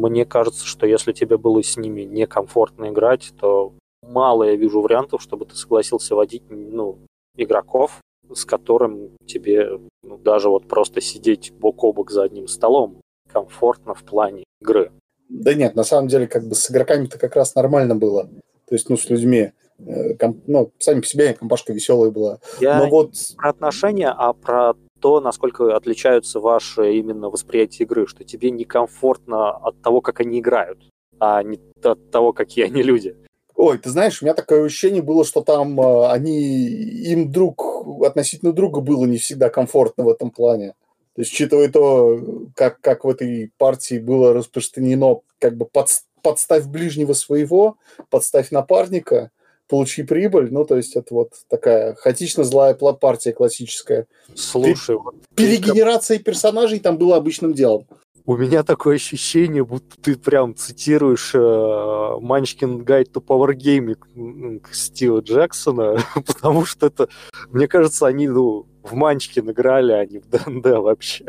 мне 0.00 0.24
кажется, 0.24 0.66
что 0.66 0.86
если 0.86 1.12
тебе 1.12 1.38
было 1.38 1.62
с 1.62 1.76
ними 1.76 2.02
некомфортно 2.02 2.90
играть, 2.90 3.32
то 3.40 3.72
мало 4.02 4.44
я 4.44 4.56
вижу 4.56 4.80
вариантов, 4.80 5.22
чтобы 5.22 5.46
ты 5.46 5.56
согласился 5.56 6.14
водить 6.14 6.42
ну, 6.50 6.98
игроков, 7.36 8.00
с 8.32 8.44
которым 8.44 9.16
тебе 9.26 9.80
ну, 10.02 10.18
даже 10.18 10.48
вот 10.48 10.68
просто 10.68 11.00
сидеть 11.00 11.52
бок 11.52 11.82
о 11.84 11.92
бок 11.92 12.10
за 12.10 12.24
одним 12.24 12.48
столом 12.48 13.00
комфортно 13.32 13.94
в 13.94 14.04
плане 14.04 14.44
игры. 14.60 14.92
Да 15.28 15.54
нет, 15.54 15.74
на 15.74 15.84
самом 15.84 16.08
деле 16.08 16.26
как 16.26 16.46
бы 16.46 16.54
с 16.54 16.70
игроками-то 16.70 17.18
как 17.18 17.36
раз 17.36 17.54
нормально 17.54 17.94
было. 17.94 18.28
То 18.66 18.74
есть, 18.74 18.88
ну, 18.88 18.96
с 18.96 19.08
людьми. 19.08 19.52
Э, 19.78 20.14
комп, 20.14 20.42
ну, 20.46 20.72
сами 20.78 21.00
по 21.00 21.06
себе 21.06 21.32
компашка 21.32 21.72
веселая 21.72 22.10
была. 22.10 22.38
Я 22.60 22.78
Но 22.78 22.90
вот... 22.90 23.14
про 23.36 23.50
отношения, 23.50 24.10
а 24.10 24.32
про 24.32 24.74
то, 25.00 25.20
насколько 25.20 25.76
отличаются 25.76 26.40
ваши 26.40 26.94
именно 26.94 27.30
восприятия 27.30 27.84
игры, 27.84 28.06
что 28.06 28.24
тебе 28.24 28.50
некомфортно 28.50 29.50
от 29.50 29.80
того, 29.82 30.00
как 30.00 30.20
они 30.20 30.40
играют, 30.40 30.78
а 31.18 31.42
не 31.42 31.58
от 31.82 32.10
того, 32.10 32.32
какие 32.32 32.64
они 32.66 32.82
люди. 32.82 33.16
Ой, 33.54 33.76
ты 33.76 33.90
знаешь, 33.90 34.22
у 34.22 34.24
меня 34.24 34.34
такое 34.34 34.64
ощущение 34.64 35.02
было, 35.02 35.22
что 35.24 35.42
там 35.42 35.78
э, 35.78 36.06
они, 36.10 36.40
им 36.40 37.30
друг, 37.30 37.62
относительно 38.02 38.54
друга 38.54 38.80
было 38.80 39.04
не 39.04 39.18
всегда 39.18 39.50
комфортно 39.50 40.04
в 40.04 40.08
этом 40.08 40.30
плане. 40.30 40.74
То 41.14 41.22
есть, 41.22 41.32
учитывая 41.32 41.68
то, 41.68 42.18
как, 42.56 42.80
как 42.80 43.04
в 43.04 43.08
этой 43.10 43.52
партии 43.58 43.98
было 43.98 44.32
распространено, 44.32 45.20
как 45.38 45.58
бы 45.58 45.66
под, 45.66 45.88
подставь 46.22 46.64
ближнего 46.66 47.12
своего, 47.12 47.76
подставь 48.08 48.50
напарника, 48.50 49.30
получи 49.70 50.02
прибыль. 50.02 50.48
Ну, 50.50 50.64
то 50.64 50.76
есть, 50.76 50.96
это 50.96 51.14
вот 51.14 51.32
такая 51.48 51.94
хаотично 51.94 52.44
злая 52.44 52.74
партия 52.74 53.32
классическая. 53.32 54.06
Слушай, 54.34 54.96
вот 54.96 55.14
Перегенерация 55.34 56.18
персонажей 56.18 56.80
там 56.80 56.98
было 56.98 57.16
обычным 57.16 57.54
делом. 57.54 57.86
У 58.26 58.36
меня 58.36 58.62
такое 58.62 58.96
ощущение, 58.96 59.64
будто 59.64 59.96
ты 60.00 60.16
прям 60.16 60.54
цитируешь 60.54 61.32
э, 61.34 62.18
Манчкин 62.20 62.84
Гайд 62.84 63.08
to 63.08 63.24
Power 63.24 63.54
Gaming 63.54 64.60
Стива 64.72 65.20
Джексона, 65.20 65.96
потому 66.26 66.66
что 66.66 66.86
это, 66.86 67.08
мне 67.48 67.66
кажется, 67.66 68.06
они 68.06 68.28
ну, 68.28 68.66
в 68.82 68.94
Манчкин 68.94 69.50
играли, 69.50 69.92
а 69.92 70.04
не 70.04 70.18
в 70.18 70.28
ДНД 70.28 70.66
вообще. 70.66 71.24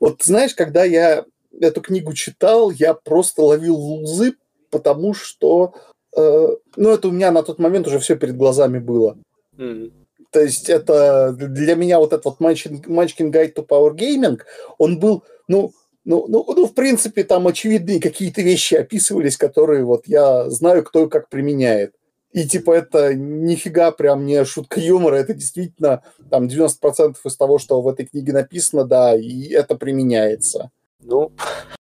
Вот 0.00 0.22
знаешь, 0.22 0.54
когда 0.54 0.84
я 0.84 1.24
эту 1.60 1.80
книгу 1.80 2.12
читал, 2.12 2.70
я 2.70 2.94
просто 2.94 3.42
ловил 3.42 3.76
лузы, 3.76 4.34
потому 4.70 5.14
что, 5.14 5.74
э, 6.16 6.48
ну, 6.76 6.90
это 6.90 7.08
у 7.08 7.12
меня 7.12 7.30
на 7.30 7.42
тот 7.42 7.58
момент 7.58 7.86
уже 7.86 7.98
все 7.98 8.16
перед 8.16 8.36
глазами 8.36 8.78
было. 8.78 9.16
Mm. 9.56 9.92
То 10.30 10.40
есть 10.40 10.68
это 10.68 11.32
для 11.32 11.76
меня 11.76 11.98
вот 11.98 12.12
этот 12.12 12.24
вот 12.24 12.40
Munchkin 12.40 13.30
Guide 13.30 13.54
to 13.54 13.66
Power 13.66 13.94
Gaming, 13.94 14.40
он 14.78 14.98
был, 14.98 15.24
ну, 15.48 15.72
ну, 16.04 16.26
ну, 16.28 16.44
ну, 16.46 16.66
в 16.66 16.74
принципе, 16.74 17.24
там 17.24 17.46
очевидные 17.48 18.00
какие-то 18.00 18.42
вещи 18.42 18.74
описывались, 18.74 19.36
которые 19.36 19.84
вот 19.84 20.06
я 20.06 20.48
знаю, 20.50 20.84
кто 20.84 21.06
и 21.06 21.08
как 21.08 21.28
применяет. 21.28 21.94
И 22.32 22.46
типа 22.46 22.72
это 22.72 23.14
нифига 23.14 23.92
прям 23.92 24.26
не 24.26 24.44
шутка 24.44 24.78
юмора, 24.78 25.16
это 25.16 25.32
действительно 25.32 26.02
там 26.30 26.48
90% 26.48 27.16
из 27.24 27.36
того, 27.36 27.58
что 27.58 27.80
в 27.80 27.88
этой 27.88 28.06
книге 28.06 28.34
написано, 28.34 28.84
да, 28.84 29.16
и 29.16 29.48
это 29.48 29.74
применяется. 29.74 30.70
Ну, 31.00 31.32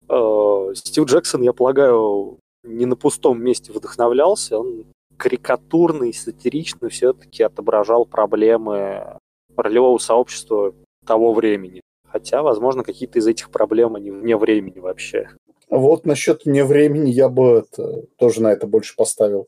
э, 0.08 0.74
Стив 0.76 1.06
Джексон, 1.06 1.42
я 1.42 1.54
полагаю, 1.54 2.38
не 2.68 2.86
на 2.86 2.96
пустом 2.96 3.42
месте 3.42 3.72
вдохновлялся, 3.72 4.60
он 4.60 4.86
карикатурно 5.18 6.06
и 6.06 6.14
сатирично 6.14 6.90
все-таки 6.90 7.44
отображал 7.44 8.06
проблемы 8.06 9.18
ролевого 9.56 9.98
сообщества 9.98 10.74
того 11.06 11.34
времени. 11.34 11.82
Хотя, 12.08 12.42
возможно, 12.42 12.84
какие-то 12.84 13.20
из 13.20 13.28
этих 13.28 13.50
проблем, 13.50 13.96
они 13.96 14.12
вне 14.12 14.38
времени 14.38 14.80
вообще. 14.80 15.30
Вот 15.70 16.06
насчет 16.06 16.46
вне 16.46 16.64
времени 16.64 17.10
я 17.10 17.28
бы 17.28 17.66
это, 17.66 18.04
тоже 18.18 18.42
на 18.42 18.52
это 18.52 18.68
больше 18.68 18.96
поставил. 18.96 19.48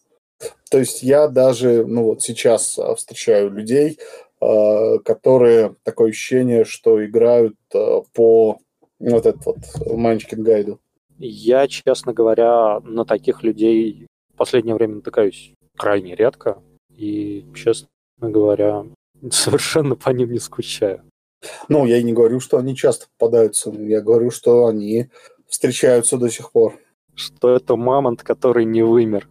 То 0.70 0.80
есть 0.80 1.04
я 1.04 1.28
даже, 1.28 1.86
ну 1.86 2.04
вот 2.04 2.22
сейчас 2.22 2.78
а, 2.78 2.96
встречаю 2.96 3.50
людей, 3.52 4.00
а, 4.42 5.00
которые 5.00 5.76
такое 5.84 6.10
ощущение, 6.10 6.66
что 6.66 7.04
играют 7.06 7.56
а, 7.74 8.02
по 8.14 8.60
вот 9.00 9.26
этот 9.26 9.46
вот 9.46 9.58
Манчкин 9.86 10.44
гайду. 10.44 10.80
Я, 11.20 11.68
честно 11.68 12.14
говоря, 12.14 12.80
на 12.80 13.04
таких 13.04 13.44
людей 13.44 14.08
в 14.34 14.38
последнее 14.38 14.76
время 14.76 14.96
натыкаюсь 14.96 15.54
крайне 15.78 16.16
редко. 16.16 16.62
И, 16.96 17.46
честно 17.54 17.90
говоря, 18.18 18.86
совершенно 19.30 19.96
по 19.96 20.10
ним 20.10 20.32
не 20.32 20.40
скучаю. 20.40 21.04
Ну, 21.68 21.86
я 21.86 21.98
и 21.98 22.04
не 22.04 22.14
говорю, 22.14 22.40
что 22.40 22.58
они 22.58 22.76
часто 22.76 23.08
попадаются. 23.18 23.70
Я 23.72 24.02
говорю, 24.02 24.32
что 24.32 24.66
они 24.66 25.10
встречаются 25.48 26.18
до 26.18 26.30
сих 26.30 26.52
пор. 26.52 26.78
Что 27.16 27.56
это 27.56 27.76
мамонт, 27.76 28.24
который 28.24 28.66
не 28.66 28.82
вымер. 28.82 29.28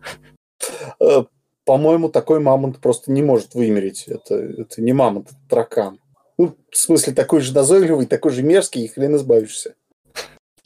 Э, 1.00 1.24
по-моему, 1.64 2.08
такой 2.08 2.40
мамонт 2.40 2.78
просто 2.80 3.12
не 3.12 3.22
может 3.22 3.54
вымереть. 3.54 4.04
Это, 4.08 4.34
это 4.34 4.82
не 4.82 4.92
мамонт, 4.92 5.28
это 5.28 5.36
таракан. 5.48 6.00
Ну, 6.38 6.56
в 6.70 6.76
смысле, 6.76 7.12
такой 7.12 7.40
же 7.40 7.54
назойливый, 7.54 8.06
такой 8.06 8.32
же 8.32 8.42
мерзкий, 8.42 8.84
и 8.84 8.88
хрен 8.88 9.16
избавишься. 9.16 9.74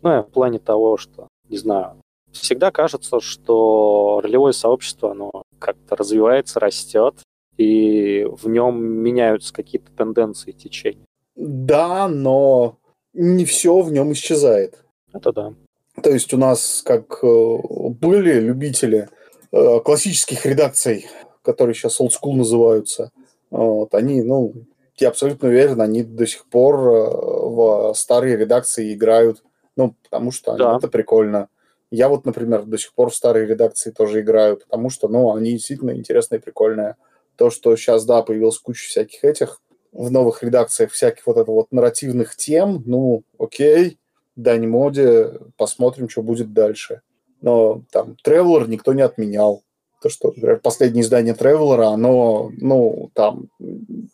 Ну, 0.03 0.23
в 0.23 0.31
плане 0.31 0.59
того, 0.59 0.97
что, 0.97 1.29
не 1.49 1.57
знаю, 1.57 1.97
всегда 2.33 2.71
кажется, 2.71 3.21
что 3.21 4.21
ролевое 4.23 4.53
сообщество, 4.53 5.13
оно 5.13 5.43
как-то 5.59 5.97
развивается, 5.97 6.61
растет, 6.61 7.15
и 7.57 8.27
в 8.31 8.49
нем 8.49 8.83
меняются 8.83 9.53
какие-то 9.53 9.93
тенденции 9.93 10.53
течения. 10.53 11.07
Да, 11.37 12.09
но 12.09 12.79
не 13.13 13.45
все 13.45 13.81
в 13.81 13.93
нем 13.93 14.13
исчезает. 14.13 14.83
Это 15.13 15.33
да. 15.33 15.55
То 16.03 16.11
есть 16.11 16.33
у 16.33 16.39
нас 16.39 16.83
как 16.85 17.23
э, 17.23 17.57
были 18.01 18.41
любители 18.41 19.09
э, 19.53 19.81
классических 19.81 20.47
редакций, 20.47 21.07
которые 21.43 21.75
сейчас 21.75 22.01
old 22.01 22.11
school 22.11 22.35
называются, 22.35 23.11
вот, 23.51 23.95
они, 23.95 24.23
ну, 24.23 24.55
я 24.97 25.09
абсолютно 25.09 25.49
уверен, 25.49 25.81
они 25.83 26.03
до 26.03 26.27
сих 26.27 26.47
пор 26.47 26.75
э, 26.77 27.11
в 27.11 27.93
старые 27.95 28.37
редакции 28.37 28.95
играют, 28.95 29.43
ну, 29.77 29.95
потому 30.03 30.31
что 30.31 30.57
да. 30.57 30.77
это 30.77 30.89
прикольно. 30.89 31.49
Я 31.91 32.09
вот, 32.09 32.25
например, 32.25 32.65
до 32.65 32.79
сих 32.79 32.95
пор 32.95 33.11
в 33.11 33.15
старые 33.15 33.47
редакции 33.47 33.91
тоже 33.91 34.21
играю, 34.21 34.57
потому 34.57 34.89
что, 34.89 35.09
ну, 35.09 35.35
они 35.35 35.53
действительно 35.53 35.91
интересные 35.91 36.39
и 36.39 36.43
прикольные. 36.43 36.97
То, 37.37 37.51
что 37.51 37.77
сейчас, 37.77 38.05
да, 38.05 38.23
появилась 38.23 38.59
куча 38.59 38.89
всяких 38.89 39.25
этих 39.25 39.61
в 39.93 40.11
новых 40.11 40.43
редакциях 40.43 40.91
всяких 40.91 41.27
вот 41.27 41.37
это 41.37 41.51
вот 41.51 41.71
нарративных 41.71 42.35
тем, 42.35 42.83
ну, 42.87 43.25
окей, 43.39 43.99
дань 44.37 44.67
моде, 44.67 45.39
посмотрим, 45.57 46.09
что 46.09 46.23
будет 46.23 46.53
дальше. 46.53 47.03
Но 47.43 47.83
там 47.91 48.17
Traveler 48.27 48.69
никто 48.69 48.95
не 48.95 49.03
отменял. 49.03 49.63
То, 50.01 50.09
что, 50.09 50.29
например, 50.29 50.61
последнее 50.61 51.03
издание 51.03 51.35
Traveler, 51.35 51.83
оно, 51.93 52.51
ну, 52.57 53.11
там, 53.15 53.49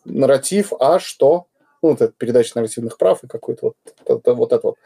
нарратив, 0.05 0.73
а 0.79 0.99
что? 0.99 1.47
Ну, 1.81 1.89
вот 1.89 2.01
это 2.01 2.13
передача 2.17 2.51
нарративных 2.55 2.97
прав 2.97 3.23
и 3.23 3.27
какой-то 3.27 3.67
вот, 3.67 3.75
это, 4.05 4.33
вот 4.33 4.51
это 4.51 4.67
вот 4.67 4.77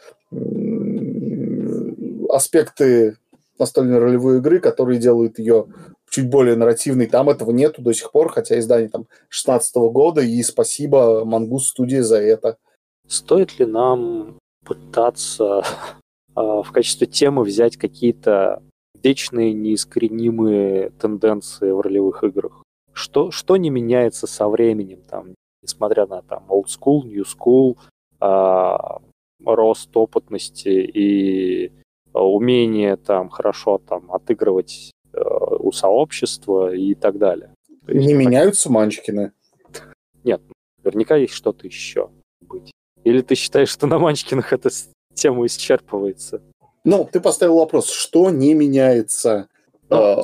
аспекты 2.29 3.17
настольной 3.59 3.99
ролевой 3.99 4.37
игры, 4.37 4.59
которые 4.59 4.99
делают 4.99 5.39
ее 5.39 5.67
чуть 6.09 6.29
более 6.29 6.55
нарративной. 6.55 7.07
Там 7.07 7.29
этого 7.29 7.51
нету 7.51 7.81
до 7.81 7.93
сих 7.93 8.11
пор, 8.11 8.29
хотя 8.31 8.59
издание 8.59 8.89
там 8.89 9.07
16 9.29 9.75
года, 9.91 10.21
и 10.21 10.41
спасибо 10.43 11.25
Мангус 11.25 11.69
студии 11.69 11.99
за 11.99 12.17
это. 12.17 12.57
Стоит 13.07 13.59
ли 13.59 13.65
нам 13.65 14.37
пытаться 14.63 15.63
а, 16.35 16.61
в 16.61 16.71
качестве 16.71 17.07
темы 17.07 17.43
взять 17.43 17.77
какие-то 17.77 18.61
вечные, 19.01 19.53
неискоренимые 19.53 20.91
тенденции 20.91 21.71
в 21.71 21.81
ролевых 21.81 22.23
играх? 22.23 22.63
Что, 22.93 23.31
что 23.31 23.57
не 23.57 23.71
меняется 23.71 24.27
со 24.27 24.47
временем, 24.47 25.01
там, 25.09 25.33
несмотря 25.63 26.05
на 26.05 26.21
там 26.21 26.45
old 26.49 26.67
school, 26.67 27.03
new 27.03 27.23
school, 27.23 27.77
а, 28.19 28.99
рост 29.43 29.95
опытности 29.95 30.69
и 30.69 31.71
умение 32.13 32.95
там 32.95 33.29
хорошо 33.29 33.79
там 33.79 34.11
отыгрывать 34.11 34.91
э, 35.13 35.19
у 35.19 35.71
сообщества 35.71 36.73
и 36.73 36.93
так 36.93 37.17
далее. 37.17 37.53
То 37.85 37.91
есть, 37.91 38.05
не 38.05 38.13
меняются 38.13 38.71
манчкины? 38.71 39.31
Нет, 40.23 40.41
наверняка 40.83 41.15
есть 41.15 41.33
что-то 41.33 41.65
еще 41.65 42.09
быть. 42.41 42.71
Или 43.03 43.21
ты 43.21 43.35
считаешь, 43.35 43.69
что 43.69 43.87
на 43.87 43.99
манчкинах 43.99 44.53
эта 44.53 44.69
тема 45.13 45.45
исчерпывается? 45.45 46.41
Ну, 46.85 47.07
ты 47.11 47.19
поставил 47.19 47.57
вопрос, 47.57 47.89
что 47.89 48.29
не 48.29 48.53
меняется? 48.53 49.47
Э, 49.89 50.15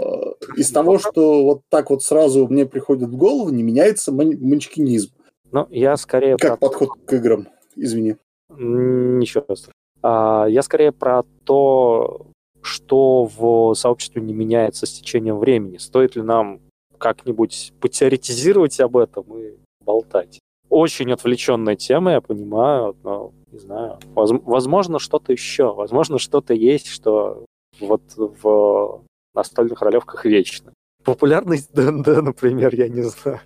из 0.55 0.71
того, 0.71 0.99
что 0.99 1.43
вот 1.43 1.61
так 1.69 1.89
вот 1.89 2.03
сразу 2.03 2.47
мне 2.47 2.65
приходит 2.65 3.09
в 3.09 3.17
голову, 3.17 3.49
не 3.49 3.63
меняется 3.63 4.11
манчкинизм. 4.11 5.11
Ну, 5.51 5.67
я 5.69 5.97
скорее... 5.97 6.37
Как 6.37 6.59
про... 6.59 6.67
подход 6.67 6.89
к 7.05 7.13
играм, 7.13 7.47
извини. 7.75 8.17
Ничего 8.49 9.43
страшного. 9.43 9.73
А, 10.01 10.45
я 10.47 10.61
скорее 10.63 10.91
про 10.91 11.23
то, 11.43 12.27
что 12.61 13.25
в 13.25 13.73
сообществе 13.75 14.21
не 14.21 14.33
меняется 14.33 14.85
с 14.85 14.91
течением 14.91 15.39
времени. 15.39 15.77
Стоит 15.77 16.15
ли 16.15 16.21
нам 16.21 16.61
как-нибудь 16.97 17.73
потеоретизировать 17.79 18.79
об 18.79 18.97
этом 18.97 19.25
и 19.37 19.55
болтать? 19.83 20.39
Очень 20.69 21.11
отвлеченная 21.11 21.75
тема, 21.75 22.11
я 22.11 22.21
понимаю, 22.21 22.95
но 23.03 23.31
не 23.51 23.57
знаю. 23.57 23.97
Возможно, 24.13 24.99
что-то 24.99 25.31
еще. 25.31 25.73
Возможно, 25.73 26.19
что-то 26.19 26.53
есть, 26.53 26.87
что 26.87 27.45
вот 27.79 28.01
в 28.15 29.01
настольных 29.33 29.81
ролевках 29.81 30.25
вечно. 30.25 30.73
Популярность 31.03 31.73
ДНД, 31.73 32.21
например, 32.21 32.75
я 32.75 32.87
не 32.87 33.01
знаю, 33.01 33.39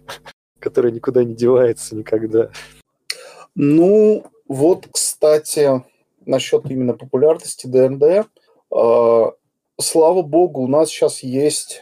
которая 0.64 0.94
никуда 0.94 1.26
не 1.26 1.36
девается 1.36 1.94
никогда. 1.94 2.50
Ну, 3.54 4.24
вот, 4.48 4.88
кстати, 4.90 5.84
насчет 6.26 6.72
именно 6.72 6.94
популярности 6.94 7.68
ДНД. 7.68 8.28
А, 8.72 9.34
слава 9.80 10.22
богу, 10.22 10.62
у 10.62 10.68
нас 10.68 10.88
сейчас 10.88 11.22
есть 11.22 11.82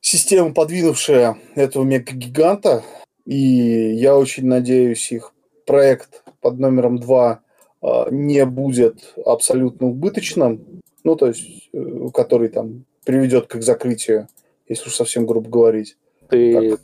система, 0.00 0.54
подвинувшая 0.54 1.36
этого 1.54 1.84
мега-гиганта, 1.84 2.82
и 3.26 3.36
я 3.36 4.16
очень 4.16 4.46
надеюсь, 4.46 5.12
их 5.12 5.34
проект 5.66 6.24
под 6.40 6.58
номером 6.58 6.98
2 6.98 7.42
а, 7.82 8.08
не 8.10 8.46
будет 8.46 9.12
абсолютно 9.26 9.88
убыточным, 9.88 10.80
ну, 11.04 11.16
то 11.16 11.26
есть, 11.26 11.68
э, 11.74 12.08
который 12.14 12.48
там 12.48 12.86
приведет 13.04 13.48
к 13.48 13.56
их 13.56 13.62
закрытию, 13.62 14.28
если 14.66 14.88
уж 14.88 14.94
совсем 14.94 15.26
грубо 15.26 15.50
говорить. 15.50 15.96
Ты, 16.30 16.78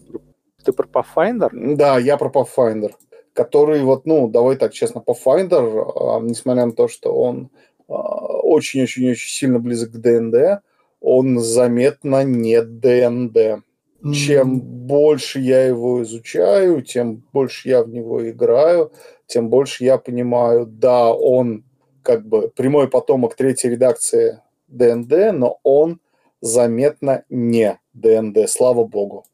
ты 0.64 0.72
про 0.72 0.86
Pathfinder? 0.86 1.50
Да, 1.52 1.98
я 1.98 2.16
про 2.16 2.28
Pathfinder 2.28 2.92
который 3.38 3.82
вот, 3.82 4.04
ну, 4.04 4.26
давай 4.26 4.56
так 4.56 4.72
честно, 4.72 4.98
Pathfinder, 4.98 5.92
а, 5.94 6.20
несмотря 6.20 6.66
на 6.66 6.72
то, 6.72 6.88
что 6.88 7.12
он 7.12 7.50
очень-очень-очень 7.86 9.30
сильно 9.30 9.60
близок 9.60 9.92
к 9.92 9.96
ДНД, 9.96 10.60
он 11.00 11.38
заметно 11.38 12.24
не 12.24 12.60
ДНД. 12.60 13.36
Mm-hmm. 13.36 14.12
Чем 14.12 14.60
больше 14.60 15.38
я 15.38 15.66
его 15.66 16.02
изучаю, 16.02 16.82
тем 16.82 17.22
больше 17.32 17.68
я 17.68 17.84
в 17.84 17.88
него 17.88 18.28
играю, 18.28 18.92
тем 19.26 19.48
больше 19.50 19.84
я 19.84 19.98
понимаю, 19.98 20.66
да, 20.66 21.12
он 21.12 21.64
как 22.02 22.26
бы 22.26 22.48
прямой 22.48 22.88
потомок 22.88 23.36
третьей 23.36 23.70
редакции 23.70 24.40
ДНД, 24.66 25.32
но 25.32 25.60
он 25.62 26.00
заметно 26.40 27.22
не 27.28 27.78
ДНД, 27.92 28.50
слава 28.50 28.84
богу. 28.84 29.24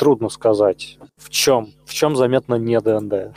Трудно 0.00 0.30
сказать. 0.30 0.98
В 1.18 1.28
чем? 1.28 1.74
В 1.84 1.92
чем 1.92 2.16
заметно 2.16 2.54
не 2.54 2.80
ДНД? 2.80 3.36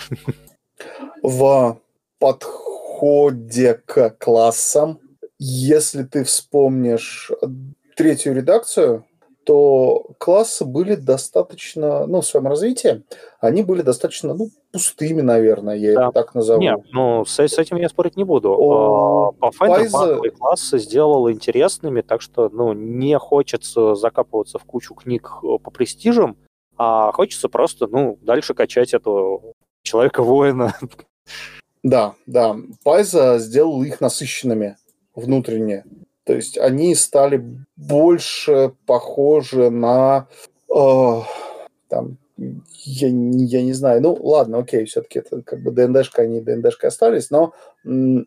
В 1.22 1.78
подходе 2.20 3.82
к 3.86 4.12
классам. 4.12 5.00
Если 5.38 6.04
ты 6.04 6.24
вспомнишь 6.24 7.32
третью 7.98 8.34
редакцию, 8.34 9.04
то 9.44 10.06
классы 10.20 10.64
были 10.64 10.96
достаточно, 10.96 12.08
ну, 12.08 12.22
в 12.22 12.26
своем 12.26 12.48
развитии, 12.48 13.04
они 13.42 13.62
были 13.62 13.82
достаточно, 13.82 14.34
ну, 14.34 14.48
пустыми, 14.72 15.20
наверное, 15.20 15.76
я 15.76 15.96
да. 15.96 16.04
это 16.04 16.12
так 16.14 16.34
назову. 16.34 16.62
Нет, 16.62 16.80
ну, 16.94 17.26
с, 17.26 17.40
с 17.40 17.58
этим 17.58 17.76
я 17.76 17.90
спорить 17.90 18.16
не 18.16 18.24
буду. 18.24 18.56
О, 18.58 19.36
а, 19.42 19.48
Pathfinder 19.50 19.92
Пайза... 19.92 20.22
классы 20.38 20.80
сделал 20.80 21.30
интересными, 21.30 22.00
так 22.00 22.22
что, 22.22 22.48
ну, 22.48 22.72
не 22.72 23.20
хочется 23.20 23.96
закапываться 23.96 24.60
в 24.60 24.64
кучу 24.64 24.94
книг 24.94 25.30
э, 25.44 25.58
по 25.62 25.70
престижам, 25.70 26.38
а 26.78 27.12
хочется 27.12 27.50
просто, 27.50 27.88
ну, 27.88 28.18
дальше 28.22 28.54
качать 28.54 28.94
этого 28.94 29.54
человека-воина. 29.84 30.76
Да, 31.84 32.16
да. 32.26 32.56
Пайза 32.84 33.40
сделал 33.40 33.84
их 33.84 34.00
насыщенными 34.00 34.78
внутренне. 35.16 35.84
То 36.24 36.34
есть 36.34 36.58
они 36.58 36.96
стали 36.96 37.46
больше 37.76 38.74
похожи 38.86 39.70
на 39.70 40.30
э, 40.74 41.22
там, 41.90 42.18
я, 42.38 43.08
я 43.08 43.62
не 43.62 43.74
знаю, 43.74 44.02
ну 44.02 44.18
ладно, 44.22 44.60
окей, 44.60 44.86
все-таки 44.86 45.20
это 45.20 45.42
как 45.42 45.62
бы 45.62 45.72
ДНДшка, 45.72 46.24
они 46.24 46.42
ДНДшкой 46.42 46.90
остались, 46.90 47.30
но 47.30 47.54
м- 47.86 48.26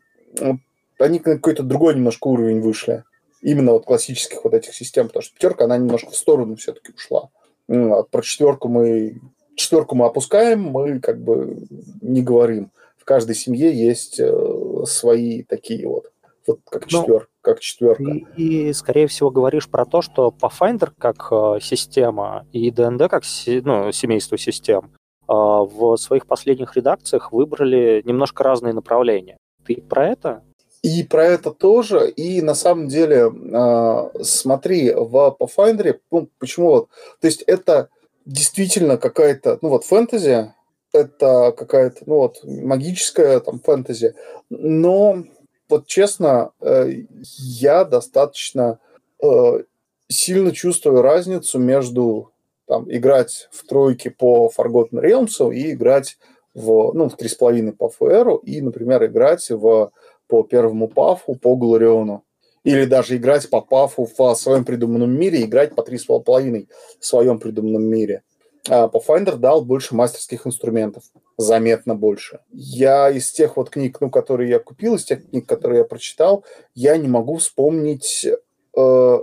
они 0.98 1.20
на 1.24 1.34
какой-то 1.36 1.62
другой 1.62 1.94
немножко 1.94 2.28
уровень 2.28 2.60
вышли. 2.60 3.04
Именно 3.42 3.72
вот 3.72 3.84
классических 3.84 4.44
вот 4.44 4.54
этих 4.54 4.74
систем, 4.74 5.08
потому 5.08 5.22
что 5.22 5.34
пятерка, 5.34 5.64
она 5.64 5.76
немножко 5.78 6.10
в 6.10 6.16
сторону 6.16 6.56
все-таки 6.56 6.92
ушла. 6.92 7.30
А 7.68 8.02
про 8.04 8.22
четверку 8.22 8.68
мы 8.68 9.20
четверку 9.56 9.94
мы 9.94 10.06
опускаем, 10.06 10.62
мы 10.62 11.00
как 11.00 11.20
бы 11.20 11.66
не 12.00 12.22
говорим. 12.22 12.70
В 12.96 13.04
каждой 13.04 13.34
семье 13.34 13.72
есть 13.72 14.20
э, 14.20 14.84
свои 14.84 15.42
такие 15.42 15.86
вот 15.88 16.10
вот 16.46 16.60
как, 16.70 16.86
четвер, 16.86 17.22
ну, 17.22 17.26
как 17.42 17.60
четверка. 17.60 18.04
И, 18.36 18.68
и, 18.68 18.72
скорее 18.72 19.08
всего, 19.08 19.30
говоришь 19.30 19.68
про 19.68 19.84
то, 19.84 20.00
что 20.02 20.32
Pathfinder 20.40 20.92
как 20.96 21.28
э, 21.30 21.58
система 21.60 22.46
и 22.52 22.70
ДНД 22.70 23.08
как 23.08 23.24
ну, 23.46 23.92
семейство 23.92 24.38
систем 24.38 24.92
э, 25.22 25.32
в 25.32 25.96
своих 25.96 26.26
последних 26.26 26.76
редакциях 26.76 27.32
выбрали 27.32 28.02
немножко 28.04 28.44
разные 28.44 28.74
направления. 28.74 29.36
Ты 29.64 29.82
про 29.82 30.06
это? 30.06 30.42
И 30.82 31.02
про 31.02 31.24
это 31.24 31.50
тоже. 31.50 32.10
И 32.10 32.42
на 32.42 32.54
самом 32.54 32.88
деле, 32.88 33.32
э, 33.32 34.22
смотри, 34.22 34.92
в 34.92 35.36
Pathfinder, 35.38 35.98
ну, 36.10 36.28
почему 36.38 36.68
вот, 36.68 36.88
то 37.20 37.26
есть 37.26 37.42
это 37.42 37.88
действительно 38.24 38.96
какая-то, 38.96 39.58
ну 39.62 39.70
вот 39.70 39.84
фэнтези, 39.84 40.52
это 40.92 41.52
какая-то, 41.56 42.02
ну 42.06 42.16
вот, 42.16 42.40
магическая 42.44 43.40
там 43.40 43.60
фэнтези, 43.60 44.14
но 44.50 45.24
вот 45.68 45.86
честно, 45.86 46.50
э, 46.60 47.04
я 47.38 47.84
достаточно 47.84 48.78
э, 49.22 49.62
сильно 50.08 50.52
чувствую 50.52 51.02
разницу 51.02 51.58
между 51.58 52.30
там, 52.66 52.86
играть 52.92 53.48
в 53.50 53.66
тройке 53.66 54.10
по 54.10 54.50
Forgotten 54.56 55.02
Realms 55.02 55.54
и 55.54 55.72
играть 55.72 56.18
в, 56.54 56.92
ну, 56.94 57.08
в 57.08 57.16
3,5 57.16 57.72
по 57.72 57.88
ФРу 57.88 58.36
и, 58.36 58.60
например, 58.60 59.04
играть 59.04 59.50
в, 59.50 59.90
по 60.28 60.42
первому 60.42 60.88
пафу 60.88 61.34
по 61.34 61.56
Глориону. 61.56 62.22
Или 62.64 62.84
даже 62.84 63.16
играть 63.16 63.48
по 63.48 63.60
пафу 63.60 64.08
в 64.16 64.34
своем 64.34 64.64
придуманном 64.64 65.10
мире, 65.10 65.42
играть 65.42 65.74
по 65.74 65.82
3,5 65.82 66.66
в 66.98 67.06
своем 67.06 67.38
придуманном 67.38 67.84
мире. 67.84 68.22
А 68.68 68.88
Pathfinder 68.88 69.36
дал 69.36 69.64
больше 69.64 69.94
мастерских 69.94 70.46
инструментов, 70.46 71.04
заметно 71.36 71.94
больше. 71.94 72.40
Я 72.52 73.10
из 73.10 73.30
тех 73.30 73.56
вот 73.56 73.70
книг, 73.70 73.98
ну, 74.00 74.10
которые 74.10 74.50
я 74.50 74.58
купил, 74.58 74.96
из 74.96 75.04
тех 75.04 75.28
книг, 75.28 75.46
которые 75.46 75.78
я 75.78 75.84
прочитал, 75.84 76.44
я 76.74 76.96
не 76.96 77.08
могу 77.08 77.36
вспомнить 77.36 78.26
э, 78.26 79.18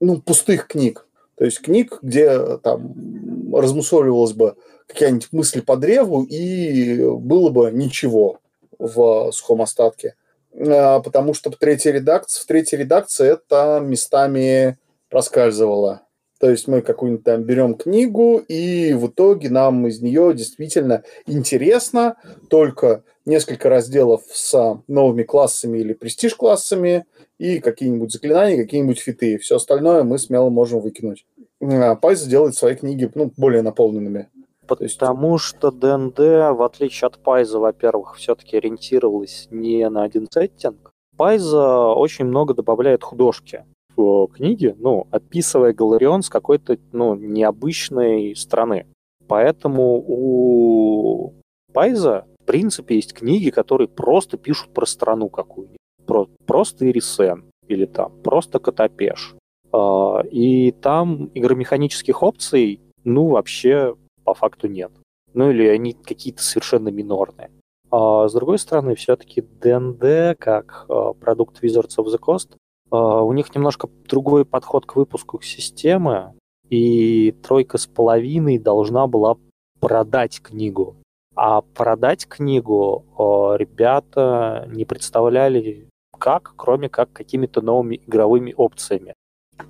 ну, 0.00 0.20
пустых 0.22 0.66
книг. 0.66 1.06
То 1.36 1.44
есть 1.44 1.60
книг, 1.60 1.98
где 2.00 2.56
там 2.58 3.54
размусоливалась 3.54 4.32
бы 4.32 4.56
какая-нибудь 4.86 5.28
мысль 5.32 5.62
по 5.62 5.76
древу, 5.76 6.22
и 6.22 7.04
было 7.04 7.50
бы 7.50 7.70
ничего 7.70 8.38
в 8.78 9.30
сухом 9.32 9.62
остатке. 9.62 10.14
А, 10.58 11.00
потому 11.00 11.34
что 11.34 11.50
в 11.50 11.56
третьей 11.56 11.92
редакции, 11.92 12.42
в 12.42 12.46
третьей 12.46 12.78
редакции 12.78 13.32
это 13.32 13.80
местами 13.82 14.78
проскальзывало. 15.10 16.02
То 16.38 16.50
есть 16.50 16.68
мы 16.68 16.82
какую-нибудь 16.82 17.24
там 17.24 17.42
берем 17.44 17.74
книгу, 17.74 18.38
и 18.46 18.92
в 18.92 19.06
итоге 19.06 19.48
нам 19.48 19.86
из 19.86 20.02
нее 20.02 20.34
действительно 20.34 21.02
интересно 21.26 22.16
только 22.50 23.04
несколько 23.24 23.68
разделов 23.70 24.22
с 24.30 24.82
новыми 24.86 25.22
классами 25.22 25.78
или 25.78 25.94
престиж-классами, 25.94 27.06
и 27.38 27.58
какие-нибудь 27.58 28.12
заклинания, 28.12 28.62
какие-нибудь 28.62 28.98
фиты. 28.98 29.38
Все 29.38 29.56
остальное 29.56 30.04
мы 30.04 30.18
смело 30.18 30.50
можем 30.50 30.80
выкинуть. 30.80 31.26
А 31.60 31.96
Пайза 31.96 32.28
делает 32.28 32.54
свои 32.54 32.74
книги 32.74 33.10
ну, 33.14 33.32
более 33.36 33.62
наполненными. 33.62 34.28
Потому 34.66 35.38
что 35.38 35.70
ДНД, 35.70 36.18
в 36.18 36.62
отличие 36.62 37.06
от 37.06 37.18
Пайза, 37.18 37.58
во-первых, 37.58 38.16
все-таки 38.16 38.56
ориентировалась 38.56 39.48
не 39.50 39.88
на 39.88 40.02
один 40.02 40.26
сеттинг. 40.30 40.90
Пайза 41.16 41.88
очень 41.94 42.26
много 42.26 42.54
добавляет 42.54 43.02
художки 43.02 43.64
в 43.96 44.26
книги, 44.28 44.74
ну, 44.78 45.06
описывая 45.10 45.72
Галарион 45.72 46.22
с 46.22 46.28
какой-то, 46.28 46.76
ну, 46.92 47.14
необычной 47.14 48.36
страны. 48.36 48.86
Поэтому 49.26 50.04
у 50.06 51.34
Пайза, 51.72 52.26
в 52.42 52.44
принципе, 52.46 52.96
есть 52.96 53.14
книги, 53.14 53.50
которые 53.50 53.88
просто 53.88 54.36
пишут 54.36 54.72
про 54.72 54.86
страну 54.86 55.28
какую-нибудь. 55.28 55.78
Про, 56.06 56.28
просто 56.46 56.88
Ирисен 56.88 57.44
или 57.68 57.86
там 57.86 58.12
просто 58.22 58.58
Котопеш. 58.58 59.34
А, 59.72 60.20
и 60.30 60.70
там 60.72 61.30
игромеханических 61.34 62.22
опций, 62.22 62.80
ну, 63.04 63.28
вообще 63.28 63.94
по 64.26 64.34
факту 64.34 64.68
нет. 64.68 64.90
Ну, 65.32 65.50
или 65.50 65.66
они 65.68 65.92
какие-то 65.92 66.42
совершенно 66.42 66.88
минорные. 66.88 67.50
А 67.90 68.28
с 68.28 68.32
другой 68.32 68.58
стороны, 68.58 68.94
все-таки 68.96 69.40
D&D, 69.40 70.34
как 70.38 70.86
а, 70.88 71.12
продукт 71.12 71.62
Wizards 71.62 71.96
of 71.98 72.06
the 72.06 72.18
Coast, 72.18 72.56
а, 72.90 73.22
у 73.22 73.32
них 73.32 73.54
немножко 73.54 73.88
другой 74.08 74.44
подход 74.44 74.84
к 74.86 74.96
выпуску 74.96 75.40
системы, 75.40 76.34
и 76.68 77.32
тройка 77.42 77.78
с 77.78 77.86
половиной 77.86 78.58
должна 78.58 79.06
была 79.06 79.36
продать 79.80 80.40
книгу. 80.40 80.96
А 81.36 81.60
продать 81.60 82.26
книгу 82.26 83.04
а, 83.16 83.56
ребята 83.56 84.68
не 84.72 84.84
представляли 84.84 85.88
как, 86.18 86.54
кроме 86.56 86.88
как 86.88 87.12
какими-то 87.12 87.60
новыми 87.60 88.00
игровыми 88.06 88.52
опциями. 88.56 89.14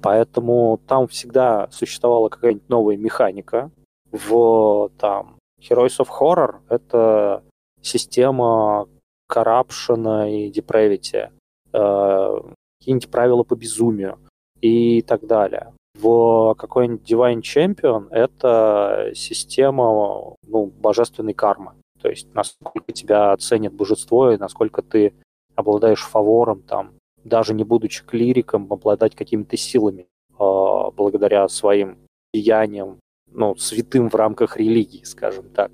Поэтому 0.03 0.81
там 0.87 1.07
всегда 1.09 1.69
существовала 1.71 2.29
какая-нибудь 2.29 2.69
новая 2.69 2.97
механика. 2.97 3.71
В 4.13 4.91
там, 4.99 5.39
Heroes 5.61 5.99
of 5.99 6.09
Horror 6.09 6.61
это 6.69 7.43
система 7.81 8.89
corruption 9.31 10.31
и 10.31 10.51
depravity. 10.51 11.31
Э, 11.73 12.41
какие-нибудь 12.79 13.11
правила 13.11 13.43
по 13.43 13.55
безумию 13.55 14.19
и 14.61 15.03
так 15.03 15.27
далее. 15.27 15.73
В 15.99 16.55
какой-нибудь 16.55 17.11
Divine 17.11 17.41
Champion 17.41 18.09
это 18.11 19.11
система 19.15 20.37
ну, 20.47 20.67
божественной 20.67 21.35
кармы. 21.35 21.73
То 22.01 22.09
есть 22.09 22.33
насколько 22.35 22.93
тебя 22.93 23.33
оценит 23.33 23.73
божество 23.73 24.31
и 24.31 24.37
насколько 24.37 24.83
ты 24.83 25.15
обладаешь 25.55 26.03
фавором, 26.03 26.63
там, 26.63 26.93
даже 27.25 27.55
не 27.55 27.65
будучи 27.65 28.05
клириком, 28.05 28.67
обладать 28.71 29.17
какими-то 29.17 29.57
силами 29.57 30.03
э, 30.03 30.35
благодаря 30.39 31.49
своим 31.49 31.99
деяниям, 32.33 32.99
ну, 33.37 33.55
святым 33.57 34.09
в 34.09 34.15
рамках 34.15 34.57
религии, 34.57 35.05
скажем 35.05 35.45
так. 35.51 35.71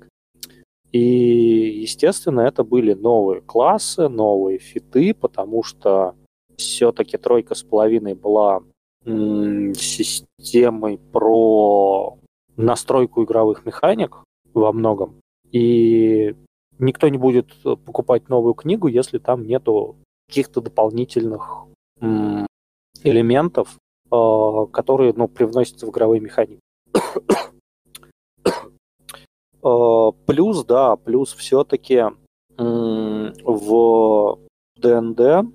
И, 0.91 0.99
естественно, 1.81 2.41
это 2.41 2.63
были 2.63 2.93
новые 2.93 3.41
классы, 3.41 4.09
новые 4.09 4.59
фиты, 4.59 5.15
потому 5.15 5.63
что 5.63 6.15
все-таки 6.55 7.17
тройка 7.17 7.55
с 7.55 7.63
половиной 7.63 8.13
была 8.13 8.61
системой 9.05 10.97
про 11.11 12.17
настройку 12.55 13.23
игровых 13.23 13.65
механик 13.65 14.23
во 14.53 14.71
многом. 14.71 15.19
И 15.51 16.35
никто 16.79 17.09
не 17.09 17.17
будет 17.17 17.47
покупать 17.63 18.29
новую 18.29 18.53
книгу, 18.53 18.87
если 18.87 19.17
там 19.17 19.45
нету 19.45 19.97
каких-то 20.27 20.61
дополнительных 20.61 21.65
элементов, 23.03 23.77
э, 24.11 24.65
которые 24.71 25.13
ну, 25.13 25.27
привносятся 25.27 25.85
в 25.85 25.89
игровые 25.89 26.21
механики. 26.21 26.59
Э, 26.95 28.49
плюс, 29.63 30.65
да, 30.65 30.95
плюс 30.97 31.33
все-таки 31.33 32.03
в 32.57 34.39
ДНД 34.77 35.47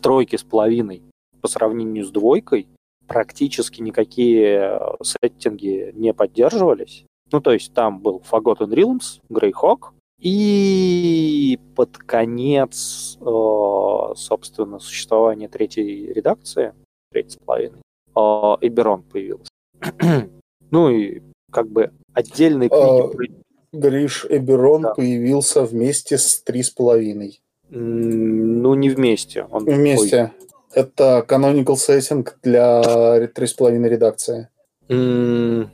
тройки 0.00 0.36
с 0.36 0.44
половиной 0.44 1.02
по 1.40 1.48
сравнению 1.48 2.04
с 2.04 2.10
двойкой 2.10 2.68
практически 3.06 3.80
никакие 3.80 4.78
э, 4.78 4.78
сеттинги 5.02 5.92
не 5.94 6.12
поддерживались. 6.14 7.04
Ну, 7.32 7.40
то 7.40 7.52
есть 7.52 7.72
там 7.74 8.00
был 8.00 8.22
Forgotten 8.30 8.70
Realms, 8.70 9.20
Greyhawk, 9.30 9.90
и 10.20 11.58
под 11.74 11.98
конец, 11.98 13.18
э, 13.20 14.12
собственно, 14.16 14.78
существования 14.78 15.48
третьей 15.48 16.12
редакции, 16.12 16.74
третьей 17.12 17.32
с 17.32 17.44
половиной, 17.44 17.80
э, 17.80 18.20
Эберон 18.60 19.02
появился. 19.02 19.50
ну 20.70 20.88
и 20.88 21.22
как 21.50 21.68
бы 21.68 21.92
отдельные 22.12 22.68
книги... 22.68 23.43
Гриш 23.74 24.26
Эберон 24.28 24.82
да. 24.82 24.94
появился 24.94 25.64
вместе 25.64 26.16
с 26.16 26.40
три 26.42 26.62
с 26.62 26.70
половиной. 26.70 27.40
Ну, 27.70 28.74
не 28.74 28.88
вместе. 28.90 29.46
Он 29.50 29.64
вместе. 29.64 30.32
Ой. 30.38 30.46
Это 30.74 31.24
canonical 31.28 31.74
setting 31.74 32.28
для 32.42 32.80
3,5 32.82 33.88
редакции. 33.88 34.48
Mm, 34.88 35.68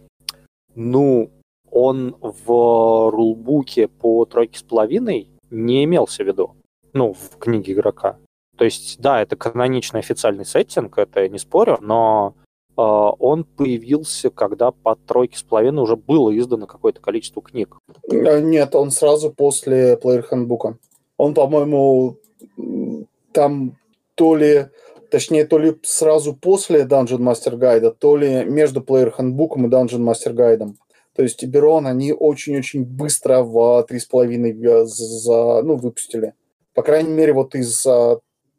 ну, 0.74 1.31
он 1.70 2.16
в 2.20 3.10
рулбуке 3.10 3.89
по 3.89 4.24
тройке 4.24 4.59
с 4.59 4.62
половиной 4.62 5.28
не 5.51 5.85
имелся 5.85 6.24
в 6.24 6.27
виду. 6.27 6.55
Ну, 6.93 7.12
в 7.12 7.39
книге 7.39 7.72
игрока. 7.72 8.16
То 8.56 8.64
есть, 8.64 9.01
да, 9.01 9.22
это 9.22 9.36
каноничный 9.36 10.01
официальный 10.01 10.44
сеттинг, 10.44 10.98
это 10.98 11.20
я 11.20 11.28
не 11.28 11.39
спорю, 11.39 11.78
но 11.81 12.35
он 12.81 13.44
появился, 13.44 14.31
когда 14.31 14.70
по 14.70 14.97
тройке 14.97 15.36
с 15.39 15.43
половиной 15.43 15.82
уже 15.82 15.97
было 15.97 16.36
издано 16.36 16.66
какое-то 16.66 17.01
количество 17.01 17.43
книг. 17.43 17.77
Э, 18.11 18.40
нет, 18.40 18.74
он 18.74 18.90
сразу 18.90 19.31
после 19.31 19.94
Player 19.94 20.24
Handbook. 20.31 20.77
Он, 21.16 21.35
по-моему, 21.35 22.16
там 23.32 23.77
то 24.15 24.35
ли, 24.35 24.66
точнее, 25.11 25.44
то 25.44 25.59
ли 25.59 25.77
сразу 25.82 26.35
после 26.35 26.85
Dungeon 26.85 27.19
Master 27.19 27.59
Guide, 27.59 27.94
то 27.98 28.16
ли 28.16 28.44
между 28.44 28.81
Player 28.81 29.12
Handbook 29.16 29.59
и 29.59 29.69
Dungeon 29.69 30.01
Master 30.01 30.35
Guide. 30.35 30.74
То 31.15 31.23
есть 31.23 31.39
Тиберон 31.39 31.86
они 31.86 32.12
очень-очень 32.12 32.85
быстро 32.85 33.43
в 33.43 33.85
3,5 33.90 34.85
за, 34.86 35.62
ну, 35.62 35.77
выпустили. 35.77 36.35
По 36.74 36.82
крайней 36.82 37.11
мере, 37.11 37.32
вот 37.32 37.55
из 37.55 37.85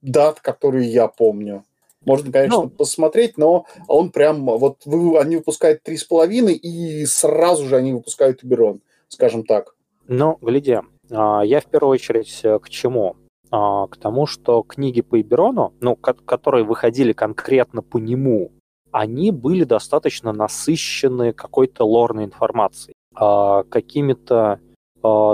дат, 0.01 0.41
которые 0.41 0.87
я 0.87 1.07
помню. 1.07 1.63
Можно, 2.05 2.31
конечно, 2.31 2.63
ну, 2.63 2.69
посмотреть, 2.69 3.37
но 3.37 3.65
он 3.87 4.09
прям, 4.09 4.45
вот 4.45 4.81
вы, 4.85 5.19
они 5.19 5.37
выпускают 5.37 5.81
3,5, 5.87 6.51
и 6.51 7.05
сразу 7.05 7.65
же 7.65 7.75
они 7.75 7.93
выпускают 7.93 8.41
Тиберон, 8.41 8.81
скажем 9.07 9.45
так. 9.45 9.75
Ну, 10.07 10.37
гляди, 10.41 10.79
а, 11.11 11.41
я 11.41 11.59
в 11.61 11.65
первую 11.65 11.93
очередь 11.93 12.39
э, 12.43 12.59
к 12.59 12.69
чему? 12.69 13.17
А, 13.51 13.87
к 13.87 13.97
тому, 13.97 14.25
что 14.25 14.63
книги 14.63 15.01
по 15.01 15.21
Иберону, 15.21 15.73
ну, 15.79 15.95
которые 15.95 16.63
выходили 16.63 17.13
конкретно 17.13 17.81
по 17.81 17.97
нему, 17.97 18.51
они 18.91 19.31
были 19.31 19.63
достаточно 19.63 20.33
насыщены 20.33 21.33
какой-то 21.33 21.85
лорной 21.85 22.25
информацией, 22.25 22.95
а, 23.15 23.63
какими-то 23.63 24.59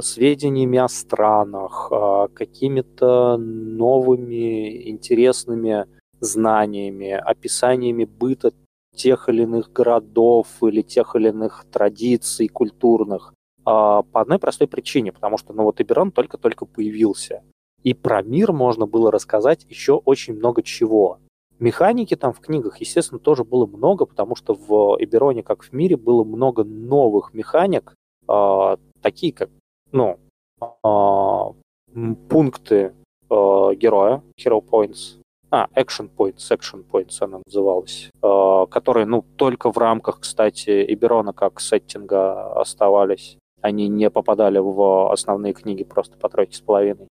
сведениями 0.01 0.79
о 0.79 0.87
странах, 0.87 1.91
какими-то 2.33 3.35
новыми 3.35 4.89
интересными 4.89 5.85
знаниями, 6.19 7.11
описаниями 7.11 8.05
быта 8.05 8.53
тех 8.95 9.29
или 9.29 9.43
иных 9.43 9.71
городов 9.71 10.47
или 10.61 10.81
тех 10.81 11.15
или 11.15 11.29
иных 11.29 11.65
традиций 11.71 12.47
культурных. 12.47 13.33
По 13.63 14.03
одной 14.13 14.39
простой 14.39 14.67
причине, 14.67 15.11
потому 15.11 15.37
что 15.37 15.53
ну 15.53 15.63
вот 15.63 15.81
Иберон 15.81 16.11
только-только 16.11 16.65
появился. 16.65 17.43
И 17.83 17.93
про 17.93 18.21
мир 18.21 18.53
можно 18.53 18.87
было 18.87 19.11
рассказать 19.11 19.65
еще 19.69 19.93
очень 19.93 20.35
много 20.35 20.63
чего. 20.63 21.19
Механики 21.59 22.15
там 22.15 22.33
в 22.33 22.39
книгах, 22.39 22.77
естественно, 22.77 23.19
тоже 23.19 23.43
было 23.43 23.65
много, 23.65 24.05
потому 24.05 24.35
что 24.35 24.53
в 24.53 24.97
Ибероне, 24.99 25.41
как 25.41 25.63
в 25.63 25.73
мире, 25.73 25.97
было 25.97 26.23
много 26.23 26.63
новых 26.63 27.33
механик, 27.33 27.95
э, 28.27 28.77
такие 29.01 29.33
как, 29.33 29.49
ну, 29.91 30.19
э, 30.61 32.05
пункты 32.29 32.93
э, 33.29 33.75
героя, 33.75 34.21
hero 34.39 34.63
points, 34.63 35.19
а, 35.49 35.67
action 35.75 36.09
points, 36.15 36.49
action 36.51 36.85
points 36.89 37.17
она 37.21 37.39
называлась, 37.45 38.09
э, 38.21 38.65
которые, 38.69 39.05
ну, 39.05 39.23
только 39.35 39.71
в 39.71 39.77
рамках, 39.77 40.19
кстати, 40.19 40.85
Иберона 40.93 41.33
как 41.33 41.59
сеттинга 41.59 42.53
оставались. 42.53 43.37
Они 43.61 43.87
не 43.87 44.09
попадали 44.09 44.59
в 44.59 45.11
основные 45.11 45.53
книги 45.53 45.83
просто 45.83 46.17
по 46.17 46.29
тройке 46.29 46.55
с 46.55 46.61
половиной. 46.61 47.07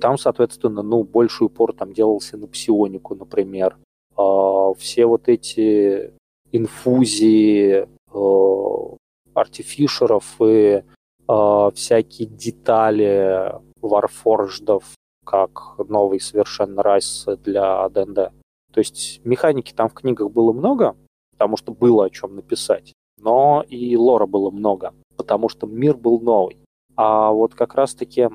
Там, 0.00 0.18
соответственно, 0.18 0.82
ну, 0.82 1.04
больший 1.04 1.46
упор 1.46 1.72
там 1.72 1.92
делался 1.92 2.36
на 2.36 2.46
псионику, 2.46 3.14
например. 3.14 3.76
А, 4.16 4.72
все 4.74 5.06
вот 5.06 5.28
эти 5.28 6.12
инфузии 6.52 7.88
а, 8.12 8.96
артифишеров 9.34 10.36
и 10.40 10.82
а, 11.28 11.70
всякие 11.70 12.28
детали 12.28 13.52
warforged 13.80 14.58
ов, 14.58 14.84
как 15.26 15.74
новый 15.88 16.20
совершенно 16.20 16.82
race 16.82 17.26
для 17.44 17.88
ДНД. 17.88 18.32
То 18.72 18.80
есть 18.80 19.20
механики 19.24 19.72
там 19.72 19.88
в 19.88 19.94
книгах 19.94 20.30
было 20.30 20.52
много, 20.52 20.96
потому 21.32 21.56
что 21.56 21.72
было 21.72 22.06
о 22.06 22.10
чем 22.10 22.36
написать, 22.36 22.92
но 23.18 23.64
и 23.68 23.96
лора 23.96 24.26
было 24.26 24.50
много, 24.50 24.94
потому 25.16 25.48
что 25.48 25.66
мир 25.66 25.96
был 25.96 26.20
новый. 26.20 26.56
А 26.94 27.30
вот 27.30 27.54
как 27.54 27.74
раз-таки 27.74 28.28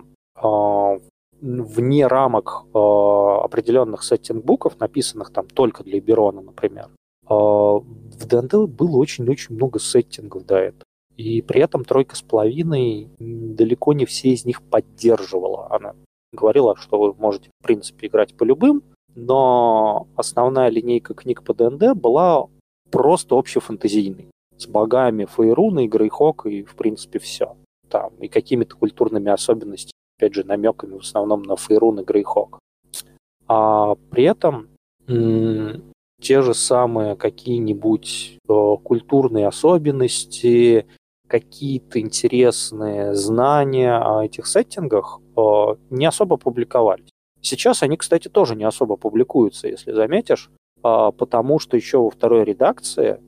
вне 1.42 2.08
рамок 2.08 2.66
э, 2.74 2.78
определенных 2.78 4.04
setting-book 4.04 4.64
ов, 4.64 4.80
написанных 4.80 5.32
там 5.32 5.48
только 5.48 5.84
для 5.84 6.00
Эберрона, 6.00 6.42
например, 6.42 6.86
э, 6.88 7.28
в 7.28 8.28
ДНД 8.28 8.70
было 8.70 8.98
очень-очень 8.98 9.56
много 9.56 9.80
сеттингов 9.80 10.46
до 10.46 10.58
этого. 10.58 10.84
И 11.18 11.42
при 11.42 11.62
этом 11.62 11.84
тройка 11.84 12.16
с 12.16 12.22
половиной 12.22 13.10
далеко 13.20 13.94
не 13.94 14.06
все 14.06 14.30
из 14.30 14.46
них 14.46 14.62
поддерживала. 14.62 15.68
Она 15.72 15.96
говорила, 16.32 16.76
что 16.76 17.00
вы 17.00 17.14
можете, 17.14 17.50
в 17.60 17.64
принципе, 17.64 18.08
играть 18.08 18.36
по 18.36 18.44
любым, 18.44 18.84
но 19.16 20.08
основная 20.16 20.70
линейка 20.70 21.14
книг 21.14 21.44
по 21.44 21.54
ДНД 21.54 21.94
была 21.96 22.48
просто 22.90 23.38
общефантазийной. 23.38 24.28
С 24.58 24.68
богами 24.68 25.26
Фейруна 25.26 25.88
Грейхок 25.88 26.46
и, 26.46 26.64
в 26.64 26.76
принципе, 26.76 27.20
все. 27.20 27.56
Там, 27.90 28.14
и 28.20 28.28
какими-то 28.28 28.76
культурными 28.76 29.30
особенностями 29.30 29.92
опять 30.22 30.36
же, 30.36 30.44
намеками 30.44 30.98
в 30.98 31.02
основном 31.02 31.42
на 31.44 31.56
Фейрун 31.56 32.00
и 32.00 32.04
Грейхок. 32.04 32.60
А 33.48 33.96
при 34.12 34.26
этом 34.26 34.70
те 36.22 36.42
же 36.42 36.54
самые 36.54 37.16
какие-нибудь 37.16 38.38
э, 38.48 38.76
культурные 38.84 39.48
особенности, 39.48 40.86
какие-то 41.28 42.00
интересные 42.00 43.16
знания 43.16 43.98
о 43.98 44.24
этих 44.24 44.46
сеттингах 44.46 45.21
не 45.90 46.06
особо 46.06 46.38
публиковались. 46.38 47.10
Сейчас 47.42 47.84
они, 47.84 47.98
кстати, 47.98 48.28
тоже 48.28 48.56
не 48.56 48.64
особо 48.64 48.98
публикуются, 48.98 49.68
если 49.68 49.92
заметишь, 49.92 50.52
э, 50.84 51.12
потому 51.18 51.60
что 51.60 51.76
еще 51.76 51.98
во 51.98 52.10
второй 52.10 52.44
редакции 52.44 53.20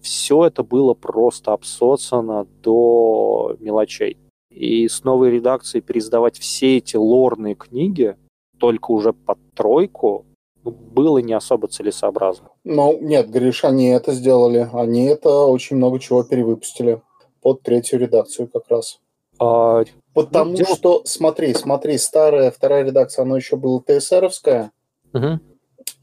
все 0.00 0.46
это 0.46 0.62
было 0.62 0.94
просто 0.94 1.52
обсоцано 1.52 2.46
до 2.62 3.56
мелочей. 3.60 4.16
И 4.50 4.88
с 4.88 5.04
новой 5.04 5.30
редакцией 5.30 5.82
переиздавать 5.82 6.38
все 6.38 6.78
эти 6.78 6.96
лорные 6.96 7.54
книги, 7.54 8.16
только 8.58 8.90
уже 8.90 9.12
под 9.12 9.38
тройку, 9.54 10.24
ну, 10.64 10.70
было 10.70 11.18
не 11.18 11.34
особо 11.34 11.68
целесообразно. 11.68 12.48
Ну, 12.64 12.98
нет, 13.00 13.30
Гриш, 13.30 13.64
они 13.64 13.88
это 13.88 14.12
сделали. 14.12 14.68
Они 14.72 15.04
это 15.04 15.44
очень 15.44 15.76
много 15.76 16.00
чего 16.00 16.24
перевыпустили 16.24 17.02
под 17.40 17.62
третью 17.62 18.00
редакцию 18.00 18.48
как 18.48 18.68
раз. 18.68 18.98
А, 19.38 19.84
Потому 20.18 20.56
ну, 20.58 20.64
что, 20.74 21.02
смотри, 21.04 21.54
смотри, 21.54 21.96
старая 21.96 22.50
вторая 22.50 22.82
редакция, 22.82 23.22
она 23.22 23.36
еще 23.36 23.54
была 23.54 23.80
ТСРовская. 23.86 24.72
Угу. 25.14 25.38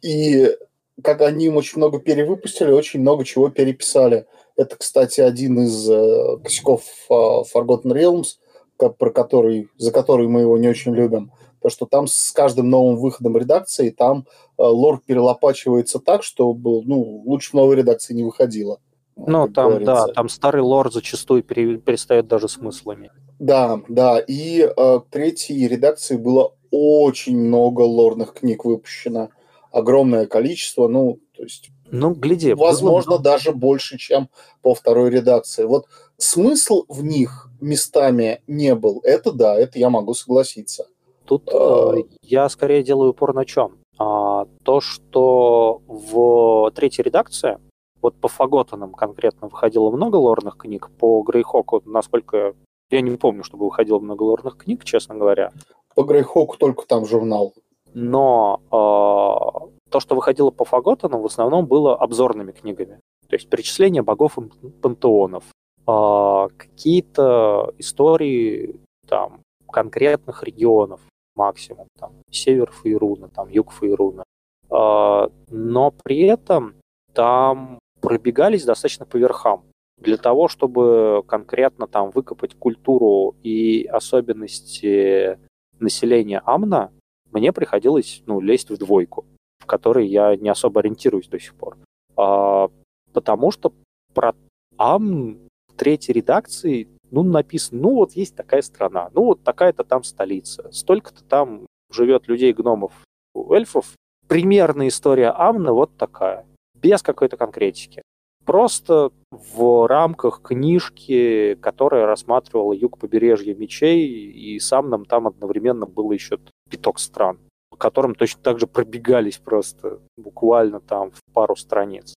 И 0.03 0.55
как 1.03 1.19
они 1.19 1.49
очень 1.49 1.79
много 1.79 1.99
перевыпустили, 1.99 2.71
очень 2.71 3.01
много 3.01 3.25
чего 3.25 3.49
переписали. 3.49 4.25
Это, 4.55 4.77
кстати, 4.77 5.19
один 5.19 5.59
из 5.59 5.89
э, 5.89 6.37
косяков 6.41 6.83
э, 7.09 7.13
Forgotten 7.13 7.91
Realms, 7.91 8.37
про 8.77 9.09
который, 9.09 9.67
за 9.77 9.91
который 9.91 10.29
мы 10.29 10.41
его 10.41 10.57
не 10.57 10.69
очень 10.69 10.95
любим, 10.95 11.33
то 11.61 11.67
что 11.67 11.85
там 11.85 12.07
с 12.07 12.31
каждым 12.31 12.69
новым 12.69 12.95
выходом 12.95 13.35
редакции 13.35 13.89
там 13.89 14.27
э, 14.57 14.63
лор 14.63 15.01
перелопачивается 15.05 15.99
так, 15.99 16.23
что 16.23 16.53
ну, 16.53 17.21
лучше 17.25 17.53
новой 17.57 17.75
редакции 17.75 18.13
не 18.13 18.23
выходило. 18.23 18.79
Ну, 19.15 19.47
там, 19.47 19.69
говорится. 19.69 20.05
да, 20.07 20.07
там 20.13 20.29
старый 20.29 20.61
лор 20.61 20.91
зачастую 20.91 21.43
пере, 21.43 21.77
перестает 21.77 22.27
даже 22.27 22.49
смыслами. 22.49 23.11
Да, 23.39 23.81
да, 23.87 24.19
и 24.19 24.61
э, 24.61 24.99
третьей 25.09 25.67
редакции 25.67 26.17
было 26.17 26.53
очень 26.71 27.37
много 27.37 27.81
лорных 27.81 28.33
книг 28.33 28.65
выпущено. 28.65 29.29
Огромное 29.71 30.25
количество, 30.25 30.87
ну, 30.87 31.19
то 31.35 31.43
есть... 31.43 31.69
Ну, 31.91 32.13
гляди. 32.13 32.53
Возможно, 32.53 33.11
было... 33.11 33.21
даже 33.21 33.51
больше, 33.51 33.97
чем 33.97 34.29
по 34.61 34.73
второй 34.73 35.09
редакции. 35.09 35.63
Вот 35.63 35.85
смысл 36.17 36.85
в 36.87 37.03
них 37.03 37.49
местами 37.61 38.41
не 38.47 38.75
был. 38.75 39.01
Это 39.03 39.31
да, 39.31 39.55
это 39.57 39.79
я 39.79 39.89
могу 39.89 40.13
согласиться. 40.13 40.87
Тут 41.25 41.49
э, 41.53 42.03
я 42.21 42.49
скорее 42.49 42.83
делаю 42.83 43.11
упор 43.11 43.33
на 43.33 43.45
чем? 43.45 43.77
А, 43.97 44.45
то, 44.63 44.81
что 44.81 45.81
в 45.87 46.71
третьей 46.71 47.03
редакции, 47.03 47.57
вот 48.05 48.15
по 48.21 48.27
Фаготанам 48.27 48.93
конкретно 48.93 49.47
выходило 49.47 49.89
много 49.89 50.17
лорных 50.17 50.57
книг, 50.57 50.91
по 50.99 51.23
Грейхоку, 51.23 51.81
насколько 51.85 52.53
я 52.91 53.01
не 53.01 53.17
помню, 53.17 53.43
чтобы 53.43 53.65
выходило 53.65 53.97
много 53.97 54.21
лорных 54.21 54.57
книг, 54.57 54.83
честно 54.83 55.15
говоря. 55.15 55.51
По 55.95 56.03
Грейхоку 56.03 56.55
только 56.57 56.85
там 56.85 57.03
журнал. 57.05 57.53
Но 57.95 58.59
э, 58.67 59.89
то, 59.89 59.99
что 59.99 60.13
выходило 60.13 60.51
по 60.51 60.65
Фаготанам, 60.65 61.23
в 61.23 61.25
основном 61.25 61.65
было 61.65 61.95
обзорными 61.95 62.51
книгами. 62.51 62.99
То 63.27 63.37
есть 63.37 63.49
перечисление 63.49 64.03
богов 64.03 64.37
и 64.37 64.69
пантеонов, 64.69 65.45
а, 65.87 66.49
какие-то 66.55 67.73
истории 67.79 68.79
там 69.07 69.39
конкретных 69.71 70.43
регионов 70.43 71.01
максимум, 71.35 71.87
там 71.99 72.11
север 72.29 72.71
Фейруна, 72.83 73.29
там 73.29 73.49
юг 73.49 73.71
Фейруна. 73.71 74.23
А, 74.69 75.31
но 75.49 75.91
при 76.03 76.19
этом 76.19 76.75
там 77.13 77.79
пробегались 78.05 78.65
достаточно 78.65 79.05
по 79.05 79.17
верхам. 79.17 79.63
Для 79.97 80.17
того, 80.17 80.47
чтобы 80.47 81.23
конкретно 81.27 81.87
там 81.87 82.11
выкопать 82.11 82.55
культуру 82.55 83.35
и 83.43 83.85
особенности 83.85 85.39
населения 85.79 86.41
Амна, 86.45 86.91
мне 87.31 87.51
приходилось 87.51 88.21
ну, 88.25 88.39
лезть 88.41 88.69
в 88.69 88.77
двойку, 88.77 89.25
в 89.59 89.65
которой 89.65 90.07
я 90.07 90.35
не 90.35 90.49
особо 90.49 90.81
ориентируюсь 90.81 91.27
до 91.27 91.39
сих 91.39 91.55
пор. 91.55 91.77
А, 92.17 92.69
потому 93.13 93.51
что 93.51 93.73
про 94.13 94.35
Амн 94.77 95.39
третьей 95.75 96.13
редакции 96.13 96.87
ну, 97.11 97.23
написано, 97.23 97.81
ну, 97.81 97.95
вот 97.95 98.11
есть 98.13 98.35
такая 98.35 98.61
страна, 98.61 99.09
ну, 99.13 99.25
вот 99.25 99.43
такая-то 99.43 99.83
там 99.83 100.03
столица, 100.03 100.69
столько-то 100.71 101.23
там 101.23 101.65
живет 101.91 102.27
людей, 102.27 102.51
гномов, 102.51 102.93
эльфов. 103.35 103.93
Примерная 104.27 104.87
история 104.87 105.29
Амна 105.29 105.71
вот 105.71 105.95
такая, 105.97 106.45
без 106.85 107.01
какой-то 107.01 107.35
конкретики. 107.35 108.03
Просто 108.45 109.09
в 109.31 109.87
рамках 109.87 110.41
книжки, 110.43 111.55
которая 111.55 112.05
рассматривала 112.05 112.73
юг 112.73 112.99
побережья 112.99 113.55
мечей, 113.55 114.05
и 114.07 114.59
сам 114.59 114.89
нам 114.89 115.05
там 115.05 115.25
одновременно 115.25 115.87
было 115.87 116.13
еще 116.13 116.37
пяток 116.69 116.99
стран, 116.99 117.39
по 117.71 117.77
которым 117.77 118.13
точно 118.13 118.43
так 118.43 118.59
же 118.59 118.67
пробегались 118.67 119.39
просто 119.39 119.99
буквально 120.15 120.79
там 120.79 121.09
в 121.09 121.33
пару 121.33 121.55
страниц. 121.55 122.13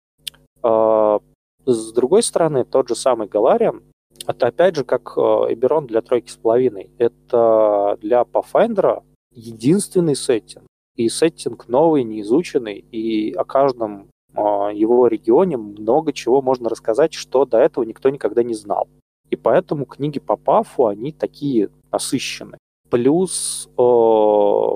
А, 0.64 1.20
с 1.64 1.92
другой 1.92 2.24
стороны, 2.24 2.64
тот 2.64 2.88
же 2.88 2.96
самый 2.96 3.28
Галариан, 3.28 3.84
это 4.26 4.48
опять 4.48 4.74
же 4.74 4.82
как 4.82 5.16
Эберон 5.16 5.86
для 5.86 6.00
тройки 6.00 6.30
с 6.30 6.36
половиной. 6.36 6.90
Это 6.98 7.96
для 8.00 8.22
Pathfinder 8.22 9.04
единственный 9.32 10.16
сеттинг. 10.16 10.64
И 10.96 11.08
сеттинг 11.08 11.68
новый, 11.68 12.02
неизученный, 12.02 12.78
и 12.78 13.32
о 13.32 13.44
каждом 13.44 14.02
а, 14.02 14.06
его 14.36 15.06
регионе 15.06 15.56
много 15.56 16.12
чего 16.12 16.42
можно 16.42 16.68
рассказать, 16.68 17.14
что 17.14 17.44
до 17.44 17.58
этого 17.58 17.84
никто 17.84 18.10
никогда 18.10 18.42
не 18.42 18.54
знал. 18.54 18.88
И 19.30 19.36
поэтому 19.36 19.86
книги 19.86 20.18
по 20.18 20.36
Пафу, 20.36 20.86
они 20.86 21.12
такие 21.12 21.70
насыщенные. 21.90 22.58
Плюс 22.90 23.68
э, 23.76 24.68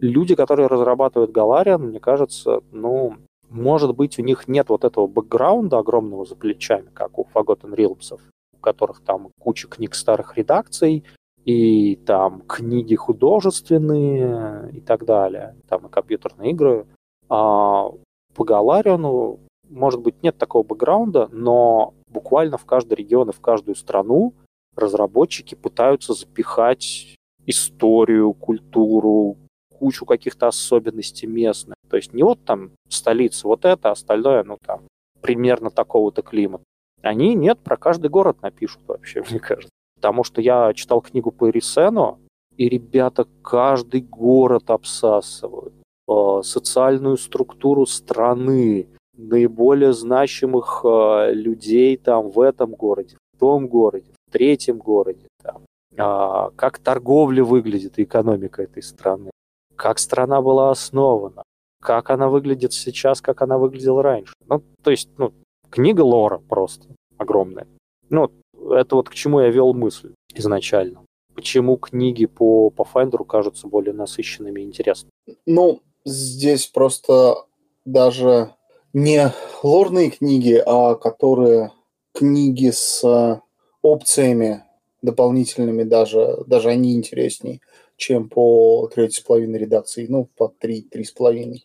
люди, 0.00 0.34
которые 0.34 0.66
разрабатывают 0.66 1.30
Галариан, 1.30 1.88
мне 1.88 2.00
кажется, 2.00 2.60
ну, 2.72 3.16
может 3.48 3.94
быть, 3.94 4.18
у 4.18 4.22
них 4.22 4.48
нет 4.48 4.70
вот 4.70 4.84
этого 4.84 5.06
бэкграунда 5.06 5.78
огромного 5.78 6.24
за 6.24 6.34
плечами, 6.34 6.88
как 6.92 7.18
у 7.18 7.28
Forgotten 7.32 7.74
Realms, 7.74 8.18
у 8.54 8.56
которых 8.58 9.00
там 9.00 9.28
куча 9.38 9.68
книг 9.68 9.94
старых 9.94 10.36
редакций, 10.36 11.04
и 11.44 11.96
там 11.96 12.42
книги 12.42 12.94
художественные 12.94 14.70
и 14.72 14.80
так 14.80 15.04
далее, 15.04 15.56
там 15.68 15.86
и 15.86 15.90
компьютерные 15.90 16.52
игры. 16.52 16.86
А 17.28 17.90
по 18.34 18.44
Галариону, 18.44 19.40
может 19.68 20.00
быть, 20.00 20.22
нет 20.22 20.36
такого 20.38 20.62
бэкграунда, 20.62 21.28
но 21.32 21.94
буквально 22.08 22.58
в 22.58 22.64
каждый 22.64 22.94
регион 22.94 23.30
и 23.30 23.32
в 23.32 23.40
каждую 23.40 23.74
страну 23.74 24.34
разработчики 24.76 25.54
пытаются 25.54 26.14
запихать 26.14 27.14
историю, 27.46 28.32
культуру, 28.34 29.36
кучу 29.78 30.06
каких-то 30.06 30.46
особенностей 30.48 31.26
местных. 31.26 31.74
То 31.88 31.96
есть 31.96 32.14
не 32.14 32.22
вот 32.22 32.44
там 32.44 32.70
столица 32.88 33.48
вот 33.48 33.64
это, 33.64 33.88
а 33.88 33.92
остальное, 33.92 34.44
ну 34.44 34.56
там, 34.64 34.82
примерно 35.20 35.70
такого-то 35.70 36.22
климата. 36.22 36.64
Они 37.02 37.34
нет, 37.34 37.58
про 37.58 37.76
каждый 37.76 38.08
город 38.08 38.42
напишут 38.42 38.82
вообще, 38.86 39.22
мне 39.30 39.40
кажется. 39.40 39.70
Потому 39.96 40.24
что 40.24 40.40
я 40.40 40.72
читал 40.74 41.00
книгу 41.00 41.30
по 41.30 41.50
Эрисену, 41.50 42.18
и 42.56 42.68
ребята 42.68 43.26
каждый 43.42 44.02
город 44.02 44.70
обсасывают. 44.70 45.74
Э, 46.12 46.42
социальную 46.42 47.16
структуру 47.16 47.86
страны, 47.86 48.88
наиболее 49.16 49.92
значимых 49.92 50.82
э, 50.84 51.32
людей 51.32 51.96
там 51.96 52.30
в 52.30 52.40
этом 52.40 52.72
городе, 52.72 53.16
в 53.34 53.38
том 53.38 53.68
городе, 53.68 54.10
в 54.26 54.32
третьем 54.32 54.78
городе, 54.78 55.28
там, 55.42 55.62
а, 55.96 56.50
как 56.56 56.78
торговля 56.78 57.44
выглядит, 57.44 57.98
экономика 57.98 58.62
этой 58.62 58.82
страны, 58.82 59.30
как 59.76 59.98
страна 59.98 60.42
была 60.42 60.70
основана, 60.70 61.42
как 61.80 62.10
она 62.10 62.28
выглядит 62.28 62.72
сейчас, 62.72 63.20
как 63.20 63.42
она 63.42 63.58
выглядела 63.58 64.02
раньше. 64.02 64.34
Ну, 64.48 64.62
то 64.82 64.90
есть, 64.90 65.08
ну, 65.18 65.32
книга 65.70 66.02
лора 66.02 66.38
просто 66.48 66.86
огромная. 67.16 67.66
Ну, 68.10 68.30
это 68.70 68.96
вот 68.96 69.08
к 69.08 69.14
чему 69.14 69.40
я 69.40 69.50
вел 69.50 69.72
мысль 69.74 70.12
изначально. 70.34 71.00
Почему 71.34 71.76
книги 71.76 72.26
по 72.26 72.72
Pathfinder 72.76 73.24
кажутся 73.24 73.66
более 73.68 73.94
насыщенными 73.94 74.60
и 74.60 74.64
интересными? 74.64 75.12
Ну, 75.46 75.80
здесь 76.04 76.66
просто 76.66 77.44
даже 77.84 78.54
не 78.92 79.32
лорные 79.62 80.10
книги, 80.10 80.62
а 80.64 80.94
которые 80.94 81.72
книги 82.12 82.70
с 82.70 83.40
опциями 83.82 84.64
дополнительными 85.02 85.82
даже, 85.82 86.44
даже 86.46 86.68
они 86.68 86.94
интереснее, 86.94 87.60
чем 87.96 88.28
по 88.28 88.88
третьей 88.94 89.20
с 89.20 89.24
половиной 89.24 89.58
редакции, 89.58 90.06
ну, 90.08 90.28
по 90.36 90.52
три, 90.58 90.82
три 90.82 91.04
с 91.04 91.10
половиной. 91.10 91.64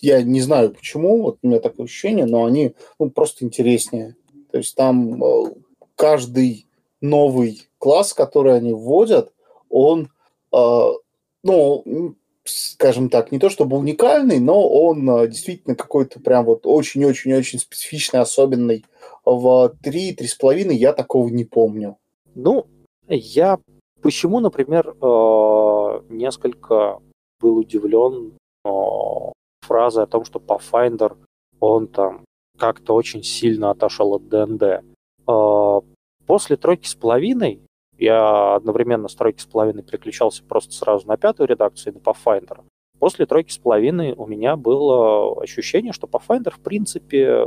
Я 0.00 0.22
не 0.22 0.40
знаю 0.40 0.70
почему, 0.70 1.22
вот 1.22 1.38
у 1.42 1.46
меня 1.46 1.60
такое 1.60 1.86
ощущение, 1.86 2.26
но 2.26 2.44
они 2.44 2.74
ну, 2.98 3.10
просто 3.10 3.44
интереснее. 3.44 4.16
То 4.50 4.58
есть 4.58 4.74
там 4.74 5.22
э, 5.22 5.54
каждый 5.94 6.66
новый 7.00 7.68
класс, 7.78 8.14
который 8.14 8.56
они 8.56 8.72
вводят, 8.72 9.32
он, 9.68 10.10
э, 10.52 10.88
ну, 11.42 12.14
скажем 12.44 13.08
так, 13.08 13.32
не 13.32 13.38
то 13.38 13.48
чтобы 13.48 13.76
уникальный, 13.76 14.38
но 14.38 14.68
он 14.68 15.08
э, 15.08 15.28
действительно 15.28 15.74
какой-то 15.74 16.20
прям 16.20 16.44
вот 16.44 16.66
очень-очень-очень 16.66 17.58
специфичный, 17.58 18.20
особенный. 18.20 18.84
В 19.24 19.74
3-3,5 19.82 20.72
я 20.72 20.92
такого 20.92 21.28
не 21.28 21.44
помню. 21.44 21.96
Ну, 22.34 22.66
я 23.08 23.58
почему, 24.02 24.40
например, 24.40 24.88
э, 24.90 26.00
несколько 26.10 27.00
был 27.40 27.58
удивлен 27.58 28.34
э, 28.64 28.68
фразой 29.62 30.04
о 30.04 30.06
том, 30.06 30.24
что 30.24 30.38
Pathfinder, 30.38 31.16
он 31.60 31.88
там 31.88 32.24
как-то 32.58 32.94
очень 32.94 33.22
сильно 33.22 33.70
отошел 33.70 34.14
от 34.14 34.28
ДНД. 34.28 34.84
После 36.26 36.56
тройки 36.56 36.86
с 36.86 36.94
половиной 36.94 37.60
я 37.98 38.54
одновременно 38.54 39.08
с 39.08 39.14
тройки 39.14 39.40
с 39.40 39.46
половиной 39.46 39.82
переключался 39.82 40.42
просто 40.44 40.72
сразу 40.72 41.06
на 41.06 41.16
пятую 41.16 41.48
редакцию, 41.48 41.94
на 41.94 41.98
Pathfinder. 41.98 42.62
После 42.98 43.26
тройки 43.26 43.52
с 43.52 43.58
половиной 43.58 44.14
у 44.16 44.26
меня 44.26 44.56
было 44.56 45.40
ощущение, 45.42 45.92
что 45.92 46.06
Pathfinder, 46.06 46.50
в 46.50 46.60
принципе, 46.60 47.46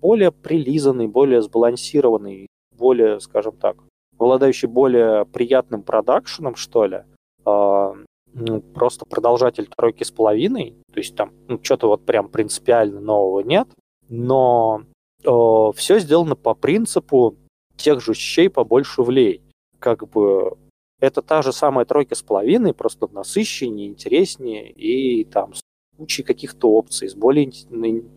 более 0.00 0.32
прилизанный, 0.32 1.08
более 1.08 1.42
сбалансированный, 1.42 2.48
более, 2.76 3.20
скажем 3.20 3.56
так, 3.56 3.76
обладающий 4.18 4.68
более 4.68 5.24
приятным 5.26 5.82
продакшеном, 5.82 6.56
что 6.56 6.86
ли, 6.86 7.02
э, 7.46 7.94
ну, 8.34 8.60
просто 8.60 9.04
продолжатель 9.06 9.66
тройки 9.66 10.04
с 10.04 10.10
половиной, 10.10 10.76
то 10.92 10.98
есть 10.98 11.16
там 11.16 11.32
ну, 11.48 11.58
что-то 11.62 11.88
вот 11.88 12.04
прям 12.04 12.28
принципиально 12.28 13.00
нового 13.00 13.40
нет, 13.40 13.68
но 14.08 14.82
э, 15.24 15.72
все 15.76 15.98
сделано 15.98 16.36
по 16.36 16.54
принципу 16.54 17.36
тех 17.76 18.00
же 18.00 18.14
щей 18.14 18.50
побольше 18.50 19.02
влей. 19.02 19.42
Как 19.78 20.08
бы 20.08 20.56
это 21.00 21.22
та 21.22 21.42
же 21.42 21.52
самая 21.52 21.84
тройка 21.84 22.14
с 22.14 22.22
половиной, 22.22 22.74
просто 22.74 23.08
насыщеннее, 23.12 23.88
интереснее 23.88 24.70
и 24.70 25.24
там 25.24 25.54
с 25.54 25.60
кучей 25.96 26.22
каких-то 26.22 26.70
опций, 26.70 27.08
с, 27.08 27.14
более, 27.14 27.50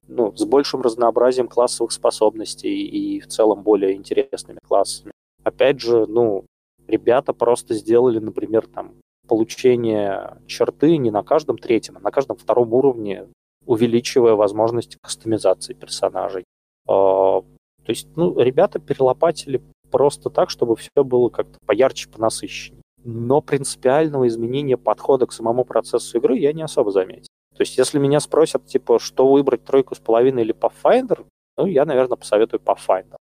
ну, 0.08 0.36
с 0.36 0.46
большим 0.46 0.82
разнообразием 0.82 1.48
классовых 1.48 1.92
способностей 1.92 2.86
и 2.86 3.20
в 3.20 3.28
целом 3.28 3.64
более 3.64 3.96
интересными 3.96 4.60
классами. 4.68 5.12
Опять 5.44 5.82
же, 5.82 6.06
ну, 6.08 6.46
ребята 6.88 7.34
просто 7.34 7.74
сделали, 7.74 8.20
например, 8.20 8.68
там 8.68 8.94
получение 9.28 10.38
черты 10.46 10.98
не 10.98 11.10
на 11.10 11.24
каждом 11.24 11.58
третьем, 11.58 11.98
а 11.98 12.02
на 12.02 12.12
каждом 12.12 12.38
втором 12.38 12.74
уровне, 12.74 13.28
увеличивая 13.66 14.34
возможности 14.34 14.98
кастомизации 15.02 15.74
персонажей. 15.74 16.44
А, 16.88 17.42
то 17.42 17.90
есть, 17.90 18.08
ну, 18.16 18.40
ребята 18.40 18.80
перелопатили 18.80 19.62
просто 19.92 20.30
так, 20.30 20.50
чтобы 20.50 20.76
все 20.76 21.04
было 21.04 21.30
как-то 21.30 21.58
поярче, 21.66 22.10
понасыщеннее. 22.10 22.82
Но 23.04 23.42
принципиального 23.42 24.28
изменения 24.28 24.78
подхода 24.78 25.26
к 25.26 25.34
самому 25.34 25.66
процессу 25.66 26.18
игры 26.18 26.38
я 26.38 26.54
не 26.54 26.62
особо 26.62 26.92
заметил. 26.92 27.28
То 27.56 27.62
есть, 27.62 27.78
если 27.78 28.00
меня 28.00 28.20
спросят, 28.20 28.66
типа, 28.66 29.00
что 29.00 29.28
выбрать 29.28 29.66
тройку 29.66 29.96
с 29.96 30.00
половиной 30.00 30.44
или 30.44 30.56
Pathfinder, 30.56 31.26
ну, 31.58 31.66
я, 31.66 31.86
наверное, 31.86 32.18
посоветую 32.18 32.62
Pathfinder. 32.62 33.18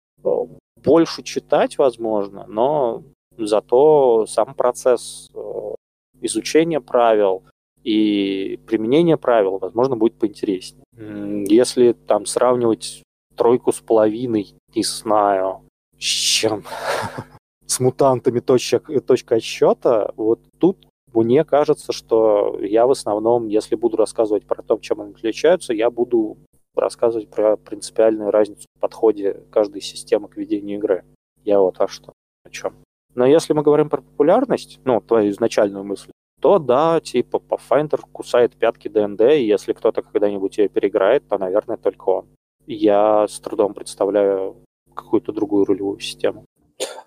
Больше 0.84 1.24
читать, 1.24 1.78
возможно, 1.78 2.46
но 2.48 3.04
зато 3.38 4.26
сам 4.28 4.54
процесс 4.54 5.30
э, 5.34 5.76
изучения 6.22 6.82
правил 6.82 7.44
и 7.84 8.60
применения 8.68 9.18
правил, 9.18 9.58
возможно, 9.60 9.96
будет 9.96 10.16
поинтереснее. 10.16 10.84
Если 11.48 11.94
там 11.94 12.26
сравнивать 12.26 13.04
тройку 13.36 13.72
с 13.72 13.80
половиной, 13.80 14.56
не 14.76 14.84
знаю, 14.84 15.62
с 16.00 16.04
чем, 16.04 16.64
с 17.66 17.80
мутантами 17.80 18.40
точка, 18.40 18.80
точка 19.02 19.36
отсчета, 19.36 20.14
вот 20.16 20.40
тут 20.58 20.88
мне 21.14 21.44
кажется, 21.44 21.94
что 21.94 22.60
я 22.62 22.86
в 22.86 22.92
основном, 22.92 23.48
если 23.48 23.76
буду 23.76 23.98
рассказывать 23.98 24.46
про 24.46 24.62
то, 24.62 24.78
чем 24.78 25.02
они 25.02 25.14
отличаются, 25.14 25.74
я 25.74 25.90
буду 25.90 26.38
рассказывать 26.76 27.30
про 27.30 27.58
принципиальную 27.58 28.30
разницу 28.30 28.68
в 28.76 28.80
подходе 28.80 29.44
каждой 29.50 29.82
системы 29.82 30.28
к 30.28 30.38
ведению 30.38 30.78
игры. 30.78 31.04
Я 31.44 31.60
вот 31.60 31.80
а 31.80 31.88
что, 31.88 32.14
о 32.46 32.50
чем. 32.50 32.76
Но 33.16 33.26
если 33.26 33.54
мы 33.54 33.64
говорим 33.64 33.90
про 33.90 34.02
популярность, 34.02 34.80
ну, 34.84 35.02
твою 35.02 35.32
изначальную 35.32 35.84
мысль, 35.84 36.12
то 36.40 36.60
да, 36.60 37.00
типа 37.00 37.38
Pathfinder 37.38 38.00
кусает 38.12 38.56
пятки 38.56 38.88
ДНД, 38.88 39.22
и 39.22 39.48
если 39.48 39.74
кто-то 39.74 40.04
когда-нибудь 40.04 40.60
ее 40.60 40.70
переиграет, 40.70 41.28
то, 41.28 41.40
наверное, 41.40 41.78
только 41.78 42.10
он 42.10 42.28
я 42.68 43.28
с 43.28 43.40
трудом 43.40 43.74
представляю 43.74 44.58
какую-то 44.98 45.32
другую 45.32 45.66
рулевую 45.66 46.00
систему. 46.00 46.46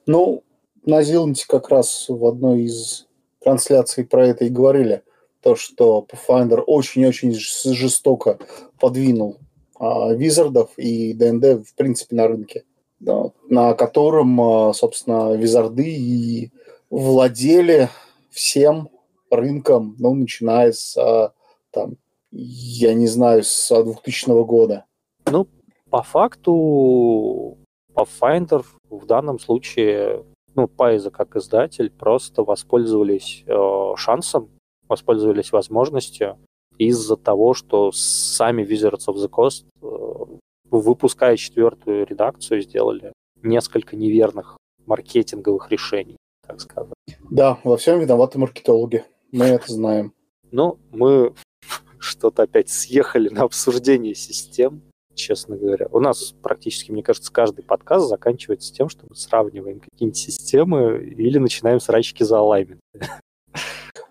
Ну, 0.06 0.42
на 0.84 1.02
Зиланте 1.02 1.44
как 1.46 1.68
раз 1.68 2.06
в 2.08 2.24
одной 2.26 2.62
из 2.62 3.06
трансляций 3.40 4.04
про 4.04 4.26
это 4.26 4.44
и 4.44 4.50
говорили, 4.50 5.02
то, 5.42 5.56
что 5.56 6.06
Pathfinder 6.10 6.60
очень-очень 6.60 7.32
жестоко 7.32 8.38
подвинул 8.78 9.38
а, 9.78 10.12
визардов 10.12 10.70
и 10.76 11.14
ДНД, 11.14 11.66
в 11.66 11.74
принципе, 11.74 12.16
на 12.16 12.28
рынке, 12.28 12.64
да, 12.98 13.32
на 13.48 13.74
котором, 13.74 14.40
а, 14.40 14.74
собственно, 14.74 15.34
визарды 15.34 15.88
и 15.88 16.50
владели 16.90 17.88
всем 18.30 18.90
рынком, 19.30 19.96
ну, 19.98 20.14
начиная 20.14 20.72
с, 20.72 20.96
а, 20.98 21.32
там, 21.70 21.96
я 22.30 22.94
не 22.94 23.06
знаю, 23.06 23.42
с 23.42 23.68
2000 23.82 24.44
года. 24.44 24.84
Ну, 25.26 25.46
по 25.88 26.02
факту 26.02 27.56
Pathfinder 27.94 28.64
в 28.88 29.06
данном 29.06 29.38
случае, 29.38 30.24
ну, 30.54 30.68
Пайза 30.68 31.10
как 31.10 31.36
издатель 31.36 31.90
просто 31.90 32.42
воспользовались 32.42 33.44
э, 33.46 33.92
шансом, 33.96 34.48
воспользовались 34.88 35.52
возможностью 35.52 36.38
из-за 36.78 37.16
того, 37.16 37.54
что 37.54 37.92
сами 37.92 38.62
Wizards 38.62 39.06
of 39.08 39.16
the 39.16 39.28
Coast, 39.28 39.64
э, 39.82 40.36
выпуская 40.70 41.36
четвертую 41.36 42.06
редакцию, 42.06 42.62
сделали 42.62 43.12
несколько 43.42 43.96
неверных 43.96 44.56
маркетинговых 44.86 45.70
решений, 45.70 46.16
так 46.46 46.60
сказать. 46.60 46.92
Да, 47.30 47.58
во 47.64 47.76
всем 47.76 48.00
виноваты 48.00 48.38
маркетологи. 48.38 49.04
Мы 49.30 49.44
это 49.44 49.72
знаем. 49.72 50.12
Ну, 50.50 50.78
мы 50.90 51.34
что-то 51.98 52.42
опять 52.42 52.68
съехали 52.68 53.28
на 53.28 53.42
обсуждение 53.42 54.14
систем, 54.14 54.82
честно 55.14 55.56
говоря. 55.56 55.88
У 55.92 56.00
нас 56.00 56.34
практически, 56.42 56.90
мне 56.90 57.02
кажется, 57.02 57.32
каждый 57.32 57.62
подкаст 57.62 58.08
заканчивается 58.08 58.72
тем, 58.72 58.88
что 58.88 59.06
мы 59.08 59.14
сравниваем 59.16 59.80
какие-нибудь 59.80 60.18
системы 60.18 60.98
или 60.98 61.38
начинаем 61.38 61.80
срачки 61.80 62.24
за 62.24 62.38
алаймент. 62.38 62.80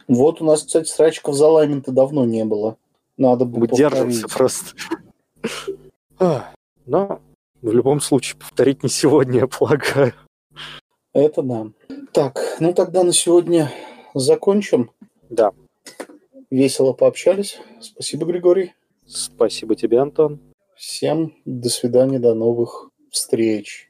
Вот 0.07 0.41
у 0.41 0.45
нас, 0.45 0.63
кстати, 0.63 0.87
срачков 0.89 1.35
за 1.35 1.47
алайменты 1.47 1.91
давно 1.91 2.25
не 2.25 2.43
было. 2.43 2.77
Надо 3.17 3.45
бы 3.45 3.59
Мы 3.59 3.67
держимся 3.67 4.27
просто. 4.27 4.75
Но 6.85 7.21
в 7.61 7.71
любом 7.71 8.01
случае 8.01 8.39
повторить 8.39 8.81
не 8.83 8.89
сегодня, 8.89 9.41
я 9.41 9.47
полагаю. 9.47 10.13
Это 11.13 11.41
да. 11.43 11.67
Так, 12.11 12.39
ну 12.59 12.73
тогда 12.73 13.03
на 13.03 13.13
сегодня 13.13 13.71
закончим. 14.13 14.91
Да. 15.29 15.51
Весело 16.49 16.93
пообщались. 16.93 17.59
Спасибо, 17.81 18.25
Григорий. 18.25 18.73
Спасибо 19.05 19.75
тебе, 19.75 19.99
Антон. 19.99 20.39
Всем 20.79 21.35
до 21.43 21.67
свидания, 21.67 22.19
до 22.19 22.33
новых 22.33 22.89
встреч. 23.11 23.88